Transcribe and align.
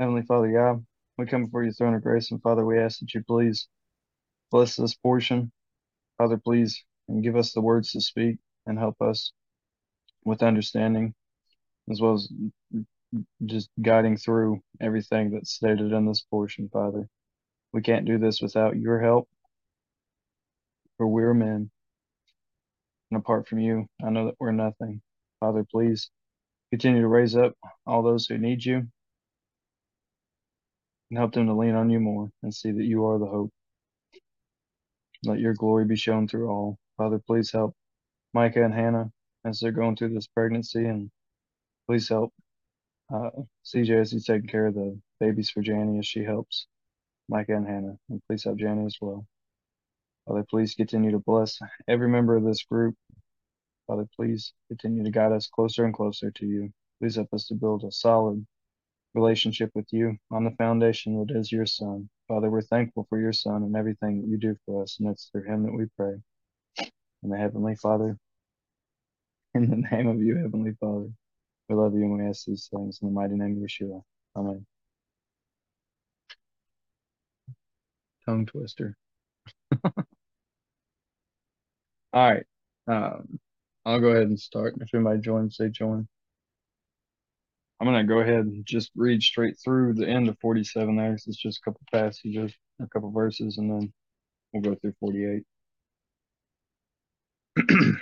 Heavenly 0.00 0.22
Father, 0.22 0.50
God, 0.50 0.82
we 1.18 1.26
come 1.26 1.44
before 1.44 1.62
your 1.62 1.74
throne 1.74 1.92
of 1.92 2.02
grace, 2.02 2.30
and 2.30 2.40
Father, 2.40 2.64
we 2.64 2.78
ask 2.78 3.00
that 3.00 3.12
you 3.12 3.22
please 3.22 3.68
bless 4.50 4.74
this 4.74 4.94
portion. 4.94 5.52
Father, 6.16 6.38
please 6.38 6.82
and 7.08 7.22
give 7.22 7.36
us 7.36 7.52
the 7.52 7.60
words 7.60 7.92
to 7.92 8.00
speak 8.00 8.38
and 8.66 8.78
help 8.78 8.96
us 9.02 9.32
with 10.24 10.42
understanding, 10.42 11.12
as 11.90 12.00
well 12.00 12.14
as 12.14 12.32
just 13.44 13.68
guiding 13.82 14.16
through 14.16 14.62
everything 14.80 15.32
that's 15.32 15.52
stated 15.52 15.92
in 15.92 16.06
this 16.06 16.22
portion, 16.30 16.70
Father. 16.72 17.06
We 17.74 17.82
can't 17.82 18.06
do 18.06 18.16
this 18.16 18.40
without 18.40 18.78
your 18.78 19.00
help, 19.00 19.28
for 20.96 21.06
we're 21.06 21.34
men. 21.34 21.70
And 23.10 23.20
apart 23.20 23.48
from 23.48 23.58
you, 23.58 23.84
I 24.02 24.08
know 24.08 24.24
that 24.26 24.36
we're 24.40 24.52
nothing. 24.52 25.02
Father, 25.40 25.66
please 25.70 26.10
continue 26.70 27.02
to 27.02 27.06
raise 27.06 27.36
up 27.36 27.52
all 27.86 28.02
those 28.02 28.26
who 28.26 28.38
need 28.38 28.64
you 28.64 28.88
and 31.10 31.18
help 31.18 31.32
them 31.32 31.46
to 31.46 31.54
lean 31.54 31.74
on 31.74 31.90
you 31.90 32.00
more 32.00 32.30
and 32.42 32.54
see 32.54 32.70
that 32.70 32.84
you 32.84 33.04
are 33.06 33.18
the 33.18 33.26
hope. 33.26 33.50
Let 35.24 35.40
your 35.40 35.54
glory 35.54 35.84
be 35.84 35.96
shown 35.96 36.28
through 36.28 36.48
all. 36.48 36.78
Father, 36.96 37.18
please 37.18 37.50
help 37.50 37.74
Micah 38.32 38.64
and 38.64 38.72
Hannah 38.72 39.10
as 39.44 39.60
they're 39.60 39.72
going 39.72 39.96
through 39.96 40.14
this 40.14 40.26
pregnancy, 40.28 40.84
and 40.84 41.10
please 41.86 42.08
help 42.08 42.32
uh, 43.12 43.30
CJ 43.64 44.00
as 44.00 44.12
he's 44.12 44.24
taking 44.24 44.48
care 44.48 44.66
of 44.66 44.74
the 44.74 44.98
babies 45.18 45.50
for 45.50 45.62
Janny 45.62 45.98
as 45.98 46.06
she 46.06 46.22
helps 46.22 46.66
Micah 47.28 47.56
and 47.56 47.66
Hannah, 47.66 47.96
and 48.08 48.22
please 48.28 48.44
help 48.44 48.58
Janny 48.58 48.86
as 48.86 48.96
well. 49.00 49.26
Father, 50.26 50.44
please 50.48 50.74
continue 50.74 51.10
to 51.10 51.18
bless 51.18 51.58
every 51.88 52.08
member 52.08 52.36
of 52.36 52.44
this 52.44 52.62
group. 52.62 52.94
Father, 53.86 54.06
please 54.14 54.52
continue 54.68 55.02
to 55.02 55.10
guide 55.10 55.32
us 55.32 55.48
closer 55.48 55.84
and 55.84 55.94
closer 55.94 56.30
to 56.30 56.46
you. 56.46 56.70
Please 57.00 57.16
help 57.16 57.32
us 57.32 57.46
to 57.46 57.54
build 57.54 57.82
a 57.82 57.90
solid 57.90 58.46
relationship 59.14 59.70
with 59.74 59.86
you 59.92 60.16
on 60.30 60.44
the 60.44 60.52
foundation 60.52 61.24
that 61.26 61.36
is 61.36 61.52
your 61.52 61.66
Son. 61.66 62.08
Father, 62.28 62.50
we're 62.50 62.62
thankful 62.62 63.06
for 63.08 63.20
your 63.20 63.32
Son 63.32 63.62
and 63.64 63.76
everything 63.76 64.20
that 64.20 64.28
you 64.28 64.38
do 64.38 64.56
for 64.66 64.82
us, 64.82 64.98
and 65.00 65.08
it's 65.10 65.26
through 65.30 65.44
him 65.44 65.64
that 65.64 65.72
we 65.72 65.86
pray. 65.96 66.14
In 67.22 67.30
the 67.30 67.38
Heavenly 67.38 67.76
Father, 67.76 68.18
in 69.54 69.70
the 69.70 69.88
name 69.90 70.08
of 70.08 70.20
you, 70.20 70.36
Heavenly 70.36 70.74
Father, 70.80 71.08
we 71.68 71.74
love 71.76 71.94
you 71.94 72.02
and 72.04 72.18
we 72.18 72.26
ask 72.26 72.46
these 72.46 72.68
things 72.74 73.00
in 73.02 73.08
the 73.08 73.14
mighty 73.14 73.34
name 73.36 73.58
of 73.58 73.62
Yeshua. 73.68 74.02
Amen. 74.36 74.66
Tongue 78.26 78.46
twister. 78.46 78.96
All 79.84 79.94
right. 82.14 82.44
Um, 82.88 83.40
I'll 83.84 84.00
go 84.00 84.08
ahead 84.08 84.24
and 84.24 84.38
start. 84.40 84.74
If 84.80 84.94
anybody 84.94 85.20
joins, 85.20 85.56
say 85.56 85.68
join. 85.68 86.08
I'm 87.80 87.86
going 87.86 88.06
to 88.06 88.12
go 88.12 88.20
ahead 88.20 88.40
and 88.44 88.66
just 88.66 88.90
read 88.94 89.22
straight 89.22 89.56
through 89.58 89.94
the 89.94 90.06
end 90.06 90.28
of 90.28 90.38
47 90.40 90.96
there. 90.96 91.14
It's 91.14 91.24
just 91.24 91.58
a 91.58 91.62
couple 91.62 91.80
passages, 91.90 92.52
a 92.78 92.86
couple 92.88 93.10
verses, 93.10 93.56
and 93.56 93.70
then 93.70 93.92
we'll 94.52 94.62
go 94.62 94.74
through 94.74 94.92
48. 95.00 95.42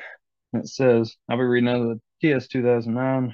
it 0.55 0.69
says, 0.69 1.17
I'll 1.29 1.37
be 1.37 1.45
reading 1.45 1.69
out 1.69 1.81
of 1.83 1.89
the 1.89 2.01
TS 2.21 2.49
2009. 2.49 3.33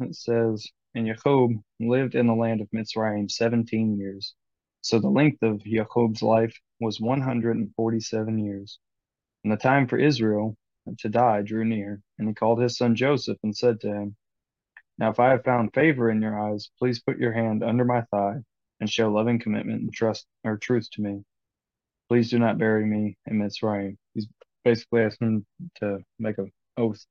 It 0.00 0.16
says, 0.16 0.66
And 0.96 1.06
Jacob 1.06 1.52
lived 1.78 2.16
in 2.16 2.26
the 2.26 2.34
land 2.34 2.60
of 2.60 2.68
Mitzrayim 2.74 3.30
17 3.30 3.96
years. 3.96 4.34
So 4.80 4.98
the 4.98 5.08
length 5.08 5.42
of 5.42 5.62
Jacob's 5.62 6.22
life 6.22 6.58
was 6.80 7.00
147 7.00 8.38
years. 8.44 8.80
And 9.44 9.52
the 9.52 9.56
time 9.56 9.86
for 9.86 9.98
Israel 9.98 10.56
to 10.98 11.08
die 11.08 11.42
drew 11.42 11.64
near, 11.64 12.02
and 12.18 12.26
he 12.26 12.34
called 12.34 12.60
his 12.60 12.76
son 12.76 12.96
Joseph 12.96 13.38
and 13.44 13.56
said 13.56 13.80
to 13.80 13.88
him, 13.88 14.16
Now 14.98 15.10
if 15.10 15.20
I 15.20 15.30
have 15.30 15.44
found 15.44 15.74
favor 15.74 16.10
in 16.10 16.22
your 16.22 16.38
eyes, 16.38 16.70
please 16.78 17.00
put 17.02 17.18
your 17.18 17.32
hand 17.32 17.62
under 17.62 17.84
my 17.84 18.02
thigh 18.10 18.36
and 18.80 18.90
show 18.90 19.10
loving 19.10 19.38
commitment 19.38 19.82
and 19.82 19.92
trust 19.92 20.26
or 20.44 20.56
truth 20.56 20.88
to 20.92 21.02
me. 21.02 21.22
Please 22.08 22.30
do 22.30 22.38
not 22.38 22.58
bury 22.58 22.86
me 22.86 23.16
in 23.26 23.38
Mitzrayim. 23.38 23.96
He's 24.14 24.28
basically 24.64 25.02
asking 25.02 25.44
to 25.76 25.98
make 26.18 26.38
an 26.38 26.50
oath. 26.76 27.04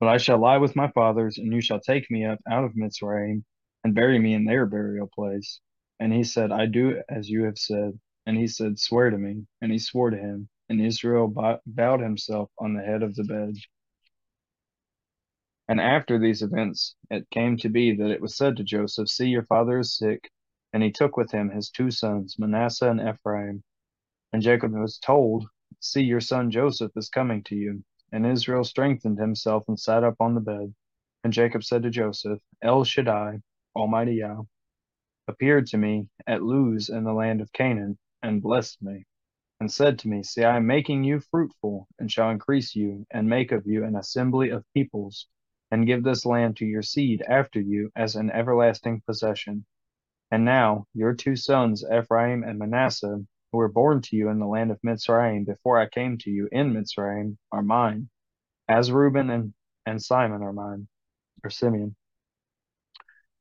But 0.00 0.08
I 0.08 0.18
shall 0.18 0.38
lie 0.38 0.58
with 0.58 0.76
my 0.76 0.88
fathers, 0.90 1.38
and 1.38 1.52
you 1.52 1.60
shall 1.60 1.80
take 1.80 2.10
me 2.10 2.24
up 2.24 2.40
out 2.50 2.64
of 2.64 2.74
Mitzrayim 2.74 3.44
and 3.84 3.94
bury 3.94 4.18
me 4.18 4.34
in 4.34 4.44
their 4.44 4.66
burial 4.66 5.08
place. 5.14 5.60
And 6.00 6.12
he 6.12 6.24
said, 6.24 6.50
I 6.50 6.66
do 6.66 7.02
as 7.08 7.30
you 7.30 7.44
have 7.44 7.58
said. 7.58 7.98
And 8.26 8.36
he 8.36 8.48
said, 8.48 8.78
Swear 8.78 9.10
to 9.10 9.18
me. 9.18 9.46
And 9.60 9.70
he 9.70 9.78
swore 9.78 10.10
to 10.10 10.16
him. 10.16 10.48
And 10.68 10.80
Israel 10.80 11.28
bowed 11.66 12.00
himself 12.00 12.50
on 12.58 12.74
the 12.74 12.82
head 12.82 13.02
of 13.02 13.14
the 13.14 13.24
bed. 13.24 13.54
And 15.68 15.80
after 15.80 16.18
these 16.18 16.42
events, 16.42 16.94
it 17.10 17.30
came 17.30 17.56
to 17.58 17.68
be 17.68 17.94
that 17.96 18.10
it 18.10 18.20
was 18.20 18.36
said 18.36 18.56
to 18.56 18.64
Joseph, 18.64 19.08
See, 19.08 19.28
your 19.28 19.44
father 19.44 19.78
is 19.78 19.96
sick. 19.96 20.30
And 20.72 20.82
he 20.82 20.90
took 20.90 21.16
with 21.16 21.30
him 21.30 21.50
his 21.50 21.70
two 21.70 21.90
sons, 21.90 22.38
Manasseh 22.38 22.90
and 22.90 23.00
Ephraim. 23.00 23.62
And 24.32 24.42
Jacob 24.42 24.72
was 24.72 24.98
told, 24.98 25.46
See, 25.80 26.02
your 26.02 26.20
son 26.20 26.50
Joseph 26.50 26.92
is 26.96 27.08
coming 27.08 27.42
to 27.44 27.54
you. 27.54 27.84
And 28.12 28.26
Israel 28.26 28.64
strengthened 28.64 29.18
himself 29.18 29.64
and 29.68 29.78
sat 29.78 30.04
up 30.04 30.16
on 30.20 30.34
the 30.34 30.40
bed. 30.40 30.74
And 31.22 31.32
Jacob 31.32 31.64
said 31.64 31.82
to 31.84 31.90
Joseph, 31.90 32.40
El 32.62 32.84
Shaddai, 32.84 33.40
Almighty 33.74 34.16
Yah, 34.16 34.42
appeared 35.26 35.66
to 35.68 35.78
me 35.78 36.08
at 36.26 36.42
Luz 36.42 36.90
in 36.90 37.04
the 37.04 37.12
land 37.12 37.40
of 37.40 37.52
Canaan, 37.52 37.98
and 38.22 38.42
blessed 38.42 38.82
me, 38.82 39.04
and 39.60 39.72
said 39.72 39.98
to 40.00 40.08
me, 40.08 40.22
See, 40.22 40.44
I 40.44 40.56
am 40.58 40.66
making 40.66 41.04
you 41.04 41.20
fruitful, 41.20 41.88
and 41.98 42.10
shall 42.12 42.30
increase 42.30 42.76
you, 42.76 43.06
and 43.10 43.28
make 43.28 43.52
of 43.52 43.66
you 43.66 43.84
an 43.84 43.96
assembly 43.96 44.50
of 44.50 44.64
peoples, 44.74 45.26
and 45.74 45.88
give 45.88 46.04
this 46.04 46.24
land 46.24 46.56
to 46.56 46.64
your 46.64 46.82
seed 46.82 47.20
after 47.28 47.60
you 47.60 47.90
as 47.96 48.14
an 48.14 48.30
everlasting 48.30 49.02
possession. 49.04 49.66
And 50.30 50.44
now 50.44 50.86
your 50.94 51.14
two 51.14 51.34
sons, 51.34 51.84
Ephraim 51.84 52.44
and 52.44 52.60
Manasseh, 52.60 53.24
who 53.50 53.58
were 53.58 53.68
born 53.68 54.00
to 54.02 54.14
you 54.14 54.28
in 54.28 54.38
the 54.38 54.46
land 54.46 54.70
of 54.70 54.80
Mitzrayim 54.82 55.44
before 55.44 55.80
I 55.80 55.88
came 55.88 56.16
to 56.18 56.30
you 56.30 56.48
in 56.52 56.72
Mitzrayim, 56.72 57.38
are 57.50 57.62
mine, 57.62 58.08
as 58.68 58.92
Reuben 58.92 59.30
and, 59.30 59.52
and 59.84 60.00
Simon 60.00 60.44
are 60.44 60.52
mine, 60.52 60.86
or 61.42 61.50
Simeon. 61.50 61.96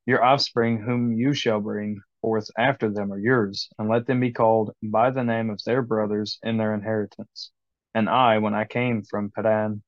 Your 0.08 0.24
offspring, 0.24 0.80
whom 0.80 1.14
you 1.14 1.36
shall 1.36 1.62
bring 1.62 2.02
forth 2.22 2.50
after 2.58 2.90
them, 2.90 3.14
are 3.14 3.20
yours, 3.20 3.70
and 3.78 3.88
let 3.88 4.08
them 4.08 4.20
be 4.20 4.32
called 4.32 4.72
by 4.82 5.12
the 5.12 5.24
name 5.24 5.52
of 5.52 5.64
their 5.66 5.84
brothers 5.84 6.40
in 6.42 6.58
their 6.58 6.74
inheritance. 6.74 7.52
And 7.94 8.10
I, 8.10 8.40
when 8.40 8.56
I 8.56 8.66
came 8.66 9.04
from 9.04 9.30
Padan, 9.30 9.84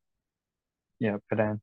yeah, 0.99 1.17
Padan, 1.27 1.59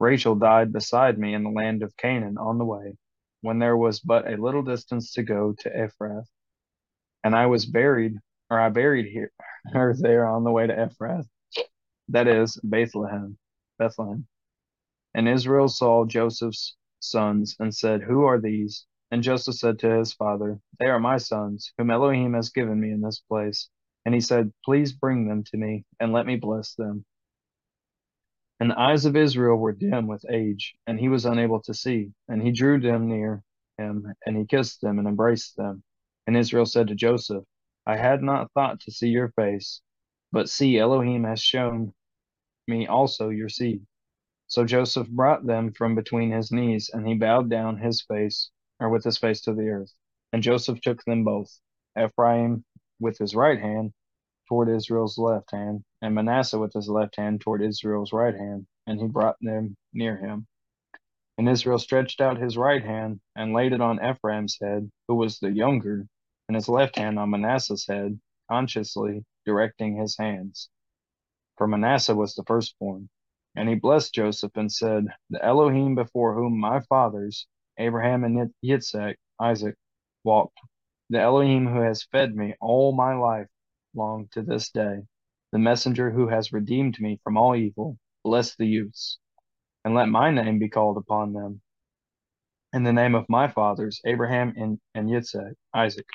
Rachel 0.00 0.34
died 0.34 0.72
beside 0.72 1.18
me 1.18 1.34
in 1.34 1.44
the 1.44 1.50
land 1.50 1.82
of 1.82 1.96
Canaan 1.96 2.38
on 2.38 2.58
the 2.58 2.64
way, 2.64 2.96
when 3.42 3.58
there 3.58 3.76
was 3.76 4.00
but 4.00 4.26
a 4.26 4.42
little 4.42 4.62
distance 4.62 5.12
to 5.12 5.22
go 5.22 5.52
to 5.60 5.70
Ephrath. 5.70 6.26
And 7.22 7.36
I 7.36 7.46
was 7.46 7.66
buried, 7.66 8.18
or 8.50 8.58
I 8.58 8.70
buried 8.70 9.06
here, 9.06 9.30
her 9.72 9.94
there 9.94 10.26
on 10.26 10.42
the 10.44 10.50
way 10.50 10.66
to 10.66 10.74
Ephrath, 10.74 11.28
that 12.08 12.26
is 12.26 12.58
Bethlehem, 12.64 13.38
Bethlehem. 13.78 14.26
And 15.14 15.28
Israel 15.28 15.68
saw 15.68 16.06
Joseph's 16.06 16.76
sons 17.00 17.56
and 17.60 17.74
said, 17.74 18.02
Who 18.02 18.24
are 18.24 18.40
these? 18.40 18.86
And 19.10 19.22
Joseph 19.22 19.56
said 19.56 19.78
to 19.80 19.98
his 19.98 20.12
father, 20.14 20.60
They 20.78 20.86
are 20.86 21.00
my 21.00 21.18
sons, 21.18 21.72
whom 21.76 21.90
Elohim 21.90 22.34
has 22.34 22.50
given 22.50 22.80
me 22.80 22.90
in 22.90 23.00
this 23.00 23.20
place. 23.20 23.68
And 24.06 24.14
he 24.14 24.20
said, 24.20 24.52
Please 24.64 24.92
bring 24.92 25.28
them 25.28 25.44
to 25.44 25.56
me, 25.56 25.84
and 25.98 26.12
let 26.12 26.26
me 26.26 26.36
bless 26.36 26.74
them. 26.74 27.04
And 28.60 28.70
the 28.70 28.78
eyes 28.78 29.06
of 29.06 29.16
Israel 29.16 29.56
were 29.56 29.72
dim 29.72 30.06
with 30.06 30.24
age, 30.30 30.74
and 30.86 31.00
he 31.00 31.08
was 31.08 31.24
unable 31.24 31.62
to 31.62 31.72
see. 31.72 32.12
And 32.28 32.42
he 32.42 32.52
drew 32.52 32.78
them 32.78 33.08
near 33.08 33.42
him, 33.78 34.12
and 34.26 34.36
he 34.36 34.44
kissed 34.44 34.82
them 34.82 34.98
and 34.98 35.08
embraced 35.08 35.56
them. 35.56 35.82
And 36.26 36.36
Israel 36.36 36.66
said 36.66 36.88
to 36.88 36.94
Joseph, 36.94 37.44
I 37.86 37.96
had 37.96 38.22
not 38.22 38.52
thought 38.52 38.80
to 38.80 38.92
see 38.92 39.08
your 39.08 39.30
face, 39.30 39.80
but 40.30 40.50
see, 40.50 40.78
Elohim 40.78 41.24
has 41.24 41.40
shown 41.42 41.94
me 42.68 42.86
also 42.86 43.30
your 43.30 43.48
seed. 43.48 43.86
So 44.46 44.66
Joseph 44.66 45.08
brought 45.08 45.46
them 45.46 45.72
from 45.72 45.94
between 45.94 46.30
his 46.30 46.52
knees, 46.52 46.90
and 46.92 47.08
he 47.08 47.14
bowed 47.14 47.48
down 47.48 47.78
his 47.78 48.02
face, 48.02 48.50
or 48.78 48.90
with 48.90 49.04
his 49.04 49.16
face 49.16 49.40
to 49.42 49.54
the 49.54 49.68
earth. 49.68 49.94
And 50.32 50.42
Joseph 50.42 50.80
took 50.82 51.02
them 51.04 51.24
both, 51.24 51.50
Ephraim 51.98 52.64
with 53.00 53.16
his 53.16 53.34
right 53.34 53.58
hand 53.58 53.94
toward 54.50 54.68
Israel's 54.68 55.16
left 55.16 55.52
hand, 55.52 55.84
and 56.02 56.16
Manasseh 56.16 56.58
with 56.58 56.74
his 56.74 56.90
left 56.90 57.16
hand 57.16 57.40
toward 57.40 57.62
Israel's 57.62 58.12
right 58.12 58.34
hand, 58.34 58.66
and 58.88 59.00
he 59.00 59.06
brought 59.06 59.36
them 59.40 59.76
near 59.94 60.18
him. 60.18 60.48
And 61.38 61.48
Israel 61.48 61.78
stretched 61.78 62.20
out 62.20 62.36
his 62.36 62.56
right 62.58 62.84
hand 62.84 63.20
and 63.36 63.54
laid 63.54 63.72
it 63.72 63.80
on 63.80 64.04
Ephraim's 64.04 64.58
head, 64.60 64.90
who 65.08 65.14
was 65.14 65.38
the 65.38 65.52
younger, 65.52 66.04
and 66.48 66.56
his 66.56 66.68
left 66.68 66.98
hand 66.98 67.18
on 67.18 67.30
Manasseh's 67.30 67.86
head, 67.88 68.20
consciously 68.50 69.24
directing 69.46 69.96
his 69.96 70.18
hands. 70.18 70.68
For 71.56 71.68
Manasseh 71.68 72.16
was 72.16 72.34
the 72.34 72.44
firstborn. 72.44 73.08
And 73.56 73.68
he 73.68 73.76
blessed 73.76 74.14
Joseph 74.14 74.52
and 74.56 74.72
said, 74.72 75.06
The 75.30 75.44
Elohim 75.44 75.94
before 75.94 76.34
whom 76.34 76.58
my 76.58 76.80
fathers, 76.80 77.46
Abraham 77.78 78.24
and 78.24 78.52
Yitzhak, 78.64 79.16
Isaac, 79.40 79.76
walked, 80.24 80.58
the 81.10 81.20
Elohim 81.20 81.68
who 81.68 81.80
has 81.82 82.04
fed 82.04 82.34
me 82.34 82.56
all 82.60 82.92
my 82.92 83.14
life 83.14 83.48
long 83.94 84.28
to 84.32 84.42
this 84.42 84.70
day, 84.70 85.00
the 85.52 85.58
messenger 85.58 86.10
who 86.10 86.28
has 86.28 86.52
redeemed 86.52 87.00
me 87.00 87.20
from 87.24 87.36
all 87.36 87.56
evil, 87.56 87.98
bless 88.24 88.56
the 88.56 88.66
youths, 88.66 89.18
and 89.84 89.94
let 89.94 90.08
my 90.08 90.30
name 90.30 90.58
be 90.58 90.68
called 90.68 90.98
upon 90.98 91.32
them. 91.34 91.60
in 92.74 92.84
the 92.84 92.94
name 92.94 93.16
of 93.16 93.26
my 93.30 93.48
fathers, 93.48 94.00
Abraham 94.06 94.54
and, 94.56 94.80
and 94.94 95.10
Yitzhak, 95.10 95.54
Isaac, 95.74 96.08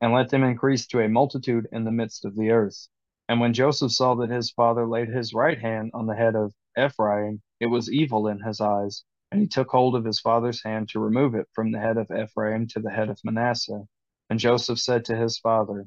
and 0.00 0.14
let 0.14 0.30
them 0.30 0.44
increase 0.44 0.86
to 0.88 1.00
a 1.00 1.08
multitude 1.08 1.68
in 1.72 1.84
the 1.84 1.92
midst 1.92 2.24
of 2.26 2.36
the 2.36 2.50
earth. 2.50 2.88
And 3.28 3.40
when 3.40 3.54
Joseph 3.54 3.92
saw 3.92 4.16
that 4.16 4.30
his 4.30 4.52
father 4.52 4.86
laid 4.88 5.08
his 5.10 5.34
right 5.34 5.58
hand 5.60 5.92
on 5.94 6.06
the 6.06 6.16
head 6.16 6.36
of 6.36 6.54
Ephraim, 6.78 7.42
it 7.60 7.66
was 7.66 7.92
evil 7.92 8.28
in 8.28 8.40
his 8.40 8.60
eyes. 8.60 9.04
And 9.32 9.42
he 9.42 9.48
took 9.48 9.70
hold 9.70 9.96
of 9.96 10.06
his 10.06 10.20
father's 10.20 10.62
hand 10.64 10.90
to 10.90 11.00
remove 11.00 11.34
it 11.36 11.48
from 11.54 11.72
the 11.72 11.80
head 11.80 11.98
of 11.98 12.10
Ephraim 12.10 12.68
to 12.68 12.80
the 12.80 12.90
head 12.90 13.10
of 13.10 13.20
Manasseh. 13.24 13.84
And 14.30 14.40
Joseph 14.40 14.80
said 14.80 15.06
to 15.06 15.16
his 15.16 15.38
father, 15.38 15.86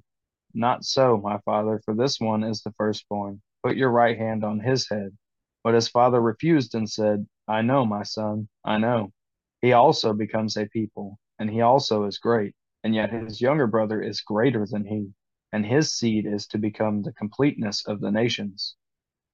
Not 0.54 0.86
so, 0.86 1.18
my 1.18 1.40
father, 1.40 1.82
for 1.84 1.96
this 1.96 2.20
one 2.20 2.44
is 2.44 2.62
the 2.62 2.74
firstborn. 2.74 3.42
Put 3.64 3.78
your 3.78 3.90
right 3.90 4.18
hand 4.18 4.44
on 4.44 4.60
his 4.60 4.88
head. 4.90 5.18
But 5.64 5.74
his 5.74 5.88
father 5.88 6.22
refused 6.22 6.76
and 6.76 6.90
said, 6.90 7.28
I 7.48 7.62
know, 7.62 7.86
my 7.86 8.04
son, 8.04 8.50
I 8.64 8.78
know. 8.78 9.14
He 9.62 9.74
also 9.74 10.14
becomes 10.14 10.58
a 10.58 10.66
people, 10.68 11.20
and 11.40 11.50
he 11.50 11.62
also 11.62 12.04
is 12.04 12.18
great, 12.20 12.54
and 12.84 12.94
yet 12.94 13.12
his 13.12 13.42
younger 13.42 13.68
brother 13.68 14.02
is 14.02 14.22
greater 14.22 14.66
than 14.66 14.86
he, 14.86 15.14
and 15.52 15.66
his 15.66 15.96
seed 15.98 16.26
is 16.26 16.48
to 16.48 16.58
become 16.58 17.02
the 17.02 17.14
completeness 17.14 17.86
of 17.88 18.02
the 18.02 18.12
nations. 18.12 18.76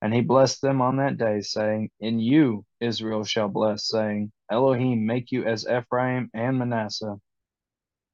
And 0.01 0.13
he 0.13 0.21
blessed 0.21 0.61
them 0.61 0.81
on 0.81 0.97
that 0.97 1.17
day, 1.17 1.41
saying, 1.41 1.89
In 1.99 2.19
you 2.19 2.65
Israel 2.79 3.23
shall 3.23 3.49
bless, 3.49 3.87
saying, 3.87 4.31
Elohim 4.49 5.05
make 5.05 5.31
you 5.31 5.43
as 5.45 5.67
Ephraim 5.67 6.29
and 6.33 6.57
Manasseh. 6.59 7.19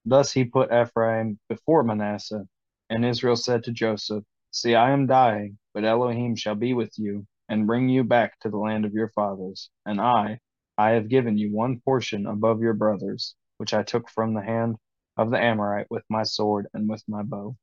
Thus 0.06 0.32
he 0.32 0.46
put 0.46 0.74
Ephraim 0.74 1.40
before 1.50 1.84
Manasseh. 1.84 2.48
And 2.90 3.06
Israel 3.06 3.36
said 3.36 3.64
to 3.64 3.72
Joseph, 3.72 4.24
See, 4.52 4.76
I 4.76 4.92
am 4.92 5.08
dying, 5.08 5.58
but 5.74 5.84
Elohim 5.86 6.36
shall 6.36 6.56
be 6.56 6.74
with 6.74 6.98
you, 6.98 7.26
and 7.50 7.68
bring 7.68 7.90
you 7.90 8.04
back 8.04 8.40
to 8.40 8.50
the 8.50 8.58
land 8.58 8.86
of 8.86 8.94
your 8.94 9.10
fathers. 9.10 9.70
And 9.86 10.00
I, 10.00 10.40
I 10.78 10.92
have 10.92 11.10
given 11.10 11.38
you 11.38 11.52
one 11.54 11.82
portion 11.82 12.26
above 12.26 12.62
your 12.62 12.74
brothers, 12.74 13.36
which 13.58 13.74
I 13.74 13.84
took 13.84 14.10
from 14.10 14.34
the 14.34 14.42
hand 14.42 14.78
of 15.18 15.32
the 15.32 15.38
Amorite 15.40 15.88
with 15.90 16.04
my 16.10 16.24
sword 16.24 16.68
and 16.74 16.88
with 16.90 17.04
my 17.08 17.24
bow. 17.24 17.56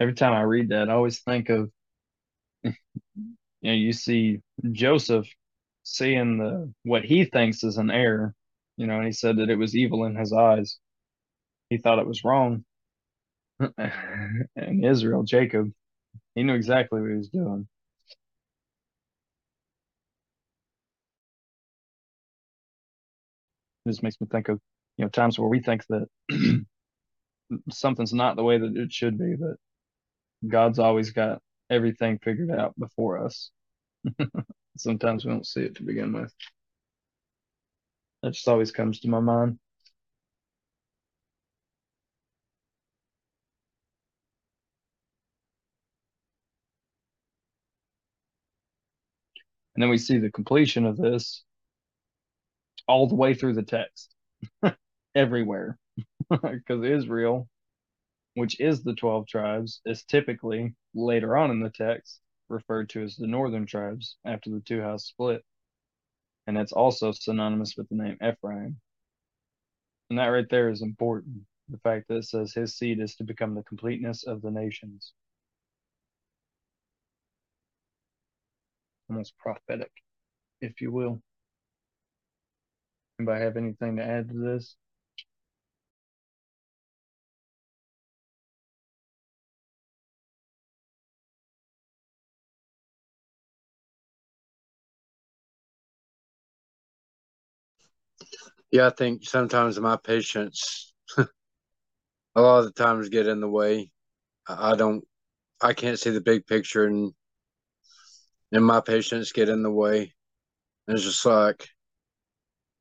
every 0.00 0.14
time 0.14 0.32
I 0.32 0.42
read 0.42 0.68
that, 0.68 0.90
I 0.90 0.92
always 0.92 1.20
think 1.20 1.48
of 1.48 1.70
you 2.62 2.74
know, 3.62 3.72
you 3.72 3.92
see 3.92 4.40
Joseph 4.72 5.26
seeing 5.82 6.38
the 6.38 6.72
what 6.82 7.04
he 7.04 7.24
thinks 7.24 7.64
is 7.64 7.78
an 7.78 7.90
error, 7.90 8.34
you 8.76 8.86
know, 8.86 8.96
and 8.98 9.06
he 9.06 9.12
said 9.12 9.36
that 9.38 9.50
it 9.50 9.56
was 9.58 9.76
evil 9.76 10.04
in 10.04 10.16
his 10.16 10.32
eyes. 10.32 10.78
He 11.70 11.78
thought 11.78 11.98
it 11.98 12.06
was 12.06 12.24
wrong. 12.24 12.64
and 13.78 14.84
Israel, 14.84 15.22
Jacob, 15.22 15.72
he 16.34 16.42
knew 16.42 16.54
exactly 16.54 17.00
what 17.00 17.10
he 17.10 17.16
was 17.16 17.28
doing. 17.28 17.68
Just 23.86 24.02
makes 24.02 24.20
me 24.20 24.26
think 24.30 24.48
of, 24.48 24.60
you 24.96 25.04
know, 25.04 25.08
times 25.10 25.38
where 25.38 25.48
we 25.48 25.60
think 25.60 25.84
that 25.88 26.08
something's 27.70 28.12
not 28.12 28.36
the 28.36 28.44
way 28.44 28.58
that 28.58 28.76
it 28.76 28.92
should 28.92 29.18
be, 29.18 29.34
but 29.36 29.56
God's 30.48 30.78
always 30.78 31.10
got 31.12 31.42
everything 31.70 32.18
figured 32.18 32.50
out 32.50 32.78
before 32.78 33.24
us. 33.24 33.50
Sometimes 34.78 35.24
we 35.24 35.30
don't 35.32 35.46
see 35.46 35.62
it 35.62 35.76
to 35.76 35.82
begin 35.84 36.12
with. 36.12 36.32
That 38.24 38.32
just 38.32 38.48
always 38.48 38.72
comes 38.72 39.00
to 39.00 39.08
my 39.10 39.20
mind. 39.20 39.60
And 49.76 49.82
then 49.82 49.90
we 49.90 49.98
see 49.98 50.18
the 50.18 50.30
completion 50.30 50.86
of 50.86 50.96
this 50.96 51.44
all 52.88 53.06
the 53.08 53.14
way 53.14 53.34
through 53.34 53.54
the 53.54 53.62
text, 53.62 54.14
everywhere. 55.14 55.78
Because 56.42 56.82
Israel 56.84 57.48
which 58.34 58.60
is 58.60 58.82
the 58.82 58.94
12 58.94 59.28
tribes, 59.28 59.80
is 59.86 60.04
typically, 60.04 60.74
later 60.94 61.36
on 61.36 61.50
in 61.52 61.60
the 61.60 61.70
text, 61.70 62.20
referred 62.48 62.88
to 62.90 63.02
as 63.02 63.16
the 63.16 63.26
northern 63.28 63.66
tribes 63.66 64.16
after 64.24 64.50
the 64.50 64.60
two 64.60 64.80
house 64.80 65.06
split. 65.06 65.44
And 66.46 66.58
it's 66.58 66.72
also 66.72 67.12
synonymous 67.12 67.76
with 67.76 67.88
the 67.88 67.96
name 67.96 68.18
Ephraim. 68.22 68.80
And 70.10 70.18
that 70.18 70.26
right 70.26 70.48
there 70.50 70.68
is 70.68 70.82
important. 70.82 71.42
The 71.68 71.78
fact 71.78 72.08
that 72.08 72.16
it 72.16 72.24
says 72.24 72.52
his 72.52 72.76
seed 72.76 73.00
is 73.00 73.16
to 73.16 73.24
become 73.24 73.54
the 73.54 73.62
completeness 73.62 74.24
of 74.24 74.42
the 74.42 74.50
nations. 74.50 75.12
Almost 79.08 79.36
prophetic, 79.38 79.90
if 80.60 80.80
you 80.80 80.92
will. 80.92 81.22
Anybody 83.18 83.44
have 83.44 83.56
anything 83.56 83.96
to 83.96 84.04
add 84.04 84.28
to 84.28 84.34
this? 84.34 84.76
Yeah, 98.74 98.88
I 98.88 98.90
think 98.90 99.24
sometimes 99.24 99.78
my 99.78 99.96
patience, 99.96 100.92
a 101.16 101.26
lot 102.36 102.58
of 102.58 102.64
the 102.66 102.72
times, 102.72 103.08
get 103.08 103.28
in 103.28 103.40
the 103.40 103.48
way. 103.48 103.90
I 104.48 104.76
don't, 104.76 105.04
I 105.62 105.74
can't 105.74 105.98
see 105.98 106.10
the 106.10 106.20
big 106.20 106.46
picture, 106.46 106.86
and 106.86 107.14
and 108.52 108.64
my 108.64 108.80
patience 108.80 109.32
get 109.32 109.48
in 109.48 109.62
the 109.62 109.70
way. 109.70 110.14
And 110.88 110.96
it's 110.96 111.04
just 111.04 111.24
like, 111.26 111.68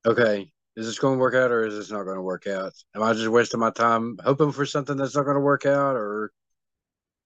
okay, 0.05 0.51
is 0.75 0.85
this 0.85 0.99
going 0.99 1.15
to 1.17 1.19
work 1.21 1.35
out 1.35 1.51
or 1.51 1.65
is 1.65 1.75
this 1.75 1.91
not 1.91 2.03
going 2.03 2.15
to 2.17 2.21
work 2.21 2.47
out? 2.47 2.73
Am 2.95 3.03
I 3.03 3.13
just 3.13 3.27
wasting 3.29 3.59
my 3.59 3.71
time 3.71 4.17
hoping 4.23 4.51
for 4.51 4.65
something 4.65 4.97
that's 4.97 5.15
not 5.15 5.23
going 5.25 5.35
to 5.35 5.41
work 5.41 5.65
out, 5.65 5.95
or 5.95 6.31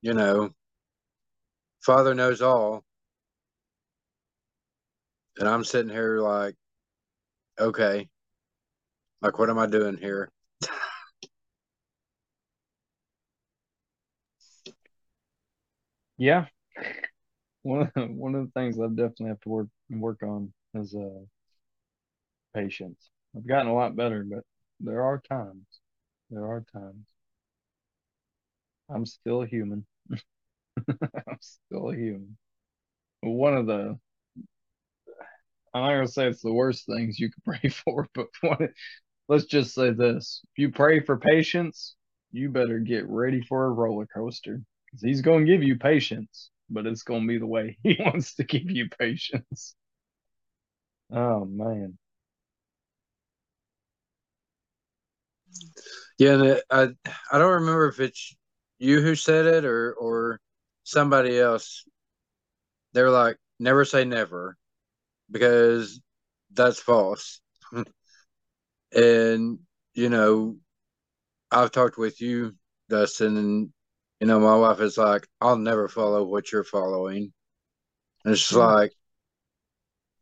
you 0.01 0.13
know, 0.13 0.51
Father 1.81 2.13
knows 2.13 2.43
all, 2.43 2.83
and 5.39 5.47
I'm 5.47 5.63
sitting 5.63 5.91
here 5.91 6.19
like, 6.19 6.55
okay, 7.59 8.09
like, 9.21 9.39
what 9.39 9.49
am 9.49 9.59
I 9.59 9.65
doing 9.67 9.97
here? 9.97 10.31
yeah. 16.17 16.47
One 17.61 17.91
of, 17.95 18.09
one 18.09 18.33
of 18.33 18.45
the 18.47 18.51
things 18.59 18.79
I 18.79 18.87
definitely 18.87 19.27
have 19.27 19.41
to 19.41 19.49
work 19.49 19.67
work 19.91 20.23
on 20.23 20.51
is 20.73 20.95
uh 20.95 21.25
patience. 22.53 23.09
I've 23.35 23.47
gotten 23.47 23.67
a 23.67 23.73
lot 23.75 23.95
better, 23.95 24.23
but 24.23 24.43
there 24.79 25.03
are 25.03 25.19
times. 25.29 25.65
There 26.29 26.45
are 26.45 26.65
times. 26.73 27.05
I'm 28.89 29.05
still 29.05 29.41
human. 29.43 29.85
I'm 30.89 31.37
still 31.39 31.89
human. 31.91 32.37
One 33.21 33.55
of 33.57 33.67
the 33.67 33.99
I'm 35.73 35.81
not 35.83 35.91
gonna 35.93 36.07
say 36.07 36.27
it's 36.27 36.41
the 36.41 36.53
worst 36.53 36.85
things 36.85 37.19
you 37.19 37.29
could 37.31 37.43
pray 37.61 37.69
for, 37.69 38.07
but 38.13 38.27
one, 38.41 38.69
let's 39.27 39.45
just 39.45 39.73
say 39.73 39.91
this: 39.91 40.41
if 40.53 40.59
you 40.59 40.71
pray 40.71 40.99
for 41.01 41.17
patience, 41.17 41.95
you 42.31 42.49
better 42.49 42.79
get 42.79 43.07
ready 43.07 43.41
for 43.41 43.65
a 43.65 43.71
roller 43.71 44.07
coaster 44.07 44.61
because 44.85 45.01
he's 45.01 45.21
going 45.21 45.45
to 45.45 45.51
give 45.51 45.63
you 45.63 45.77
patience, 45.77 46.49
but 46.69 46.85
it's 46.85 47.03
going 47.03 47.21
to 47.23 47.27
be 47.27 47.37
the 47.39 47.47
way 47.47 47.77
he 47.83 47.97
wants 47.99 48.35
to 48.35 48.43
give 48.43 48.69
you 48.69 48.89
patience. 48.99 49.75
Oh 51.11 51.43
man. 51.45 51.97
Yeah, 56.17 56.33
and 56.33 56.61
I 56.71 56.83
I 57.31 57.37
don't 57.37 57.53
remember 57.61 57.87
if 57.87 57.99
it's 57.99 58.35
you 58.79 59.01
who 59.01 59.15
said 59.15 59.45
it 59.45 59.65
or 59.65 59.93
or 59.93 60.39
somebody 60.83 61.39
else. 61.39 61.85
They're 62.93 63.09
like, 63.11 63.37
"Never 63.59 63.85
say 63.85 64.03
never," 64.03 64.57
because 65.31 66.01
that's 66.51 66.79
false. 66.81 67.41
and 68.93 69.59
you 69.93 70.09
know, 70.09 70.57
I've 71.51 71.71
talked 71.71 71.97
with 71.97 72.21
you, 72.21 72.55
Dustin, 72.89 73.37
and 73.37 73.69
you 74.19 74.27
know, 74.27 74.39
my 74.39 74.55
wife 74.55 74.79
is 74.81 74.97
like, 74.97 75.27
I'll 75.41 75.57
never 75.57 75.87
follow 75.87 76.23
what 76.23 76.51
you're 76.51 76.63
following. 76.63 77.31
And 78.25 78.33
it's 78.33 78.51
yeah. 78.51 78.57
Mm-hmm. 78.57 78.73
like, 78.73 78.93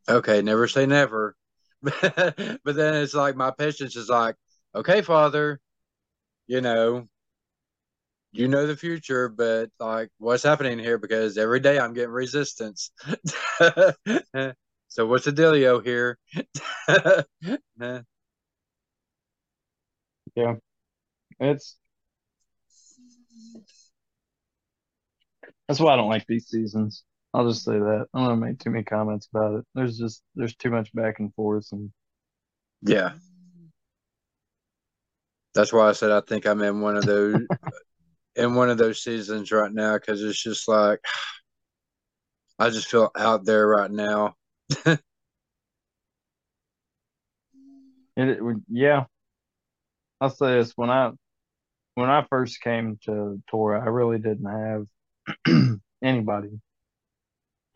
okay, 0.10 0.42
never 0.42 0.68
say 0.68 0.86
never. 0.86 1.36
but 1.82 2.64
then 2.64 2.96
it's 2.96 3.14
like 3.14 3.36
my 3.36 3.52
patience 3.52 3.96
is 3.96 4.10
like, 4.10 4.36
okay, 4.74 5.02
Father, 5.02 5.60
you 6.48 6.62
know, 6.62 7.08
you 8.32 8.48
know 8.50 8.68
the 8.68 8.76
future, 8.76 9.30
but 9.30 9.70
like 9.80 10.10
what's 10.18 10.44
happening 10.44 10.78
here 10.78 10.98
because 10.98 11.38
every 11.38 11.60
day 11.60 11.80
I'm 11.80 11.94
getting 11.94 12.10
resistance. 12.10 12.92
so 14.88 15.06
what's 15.06 15.26
the 15.26 15.32
dealio 15.32 15.84
here? 15.84 16.18
yeah. 20.36 20.56
It's 21.40 21.78
that's 25.68 25.80
why 25.80 25.94
I 25.94 25.96
don't 25.96 26.10
like 26.10 26.26
these 26.28 26.48
seasons. 26.48 27.04
I'll 27.34 27.48
just 27.50 27.66
say 27.66 27.78
that. 27.78 28.08
I 28.14 28.18
don't 28.18 28.28
want 28.28 28.42
to 28.42 28.46
make 28.46 28.60
too 28.60 28.70
many 28.70 28.84
comments 28.84 29.28
about 29.34 29.60
it. 29.60 29.66
There's 29.74 29.98
just 29.98 30.22
there's 30.36 30.56
too 30.56 30.70
much 30.70 30.94
back 30.94 31.20
and 31.20 31.34
forth 31.34 31.68
and 31.72 31.92
Yeah. 32.82 33.14
That's 35.54 35.74
why 35.74 35.90
I 35.90 35.94
said 35.94 36.12
I 36.12 36.22
think 36.22 36.46
I'm 36.46 36.62
in 36.62 36.82
one 36.82 36.98
of 36.98 37.06
those 37.06 37.42
in 38.36 38.56
one 38.56 38.70
of 38.70 38.78
those 38.78 39.04
seasons 39.04 39.52
right 39.52 39.72
now 39.72 39.96
because 39.96 40.22
it's 40.24 40.42
just 40.42 40.68
like 40.68 41.00
I 42.58 42.70
just 42.70 42.88
feel 42.88 43.12
out 43.18 43.46
there 43.46 43.68
right 43.68 43.92
now. 43.92 44.36
it, 44.86 45.00
it 48.16 48.40
yeah. 48.70 49.06
I'll 50.26 50.32
say 50.32 50.56
this 50.56 50.74
when 50.76 50.90
I 50.90 51.12
when 51.96 52.10
I 52.10 52.26
first 52.30 52.62
came 52.62 52.98
to 53.06 53.42
Torah, 53.50 53.82
I 53.82 53.86
really 53.90 54.18
didn't 54.20 54.88
have 55.48 55.80
anybody. 56.04 56.60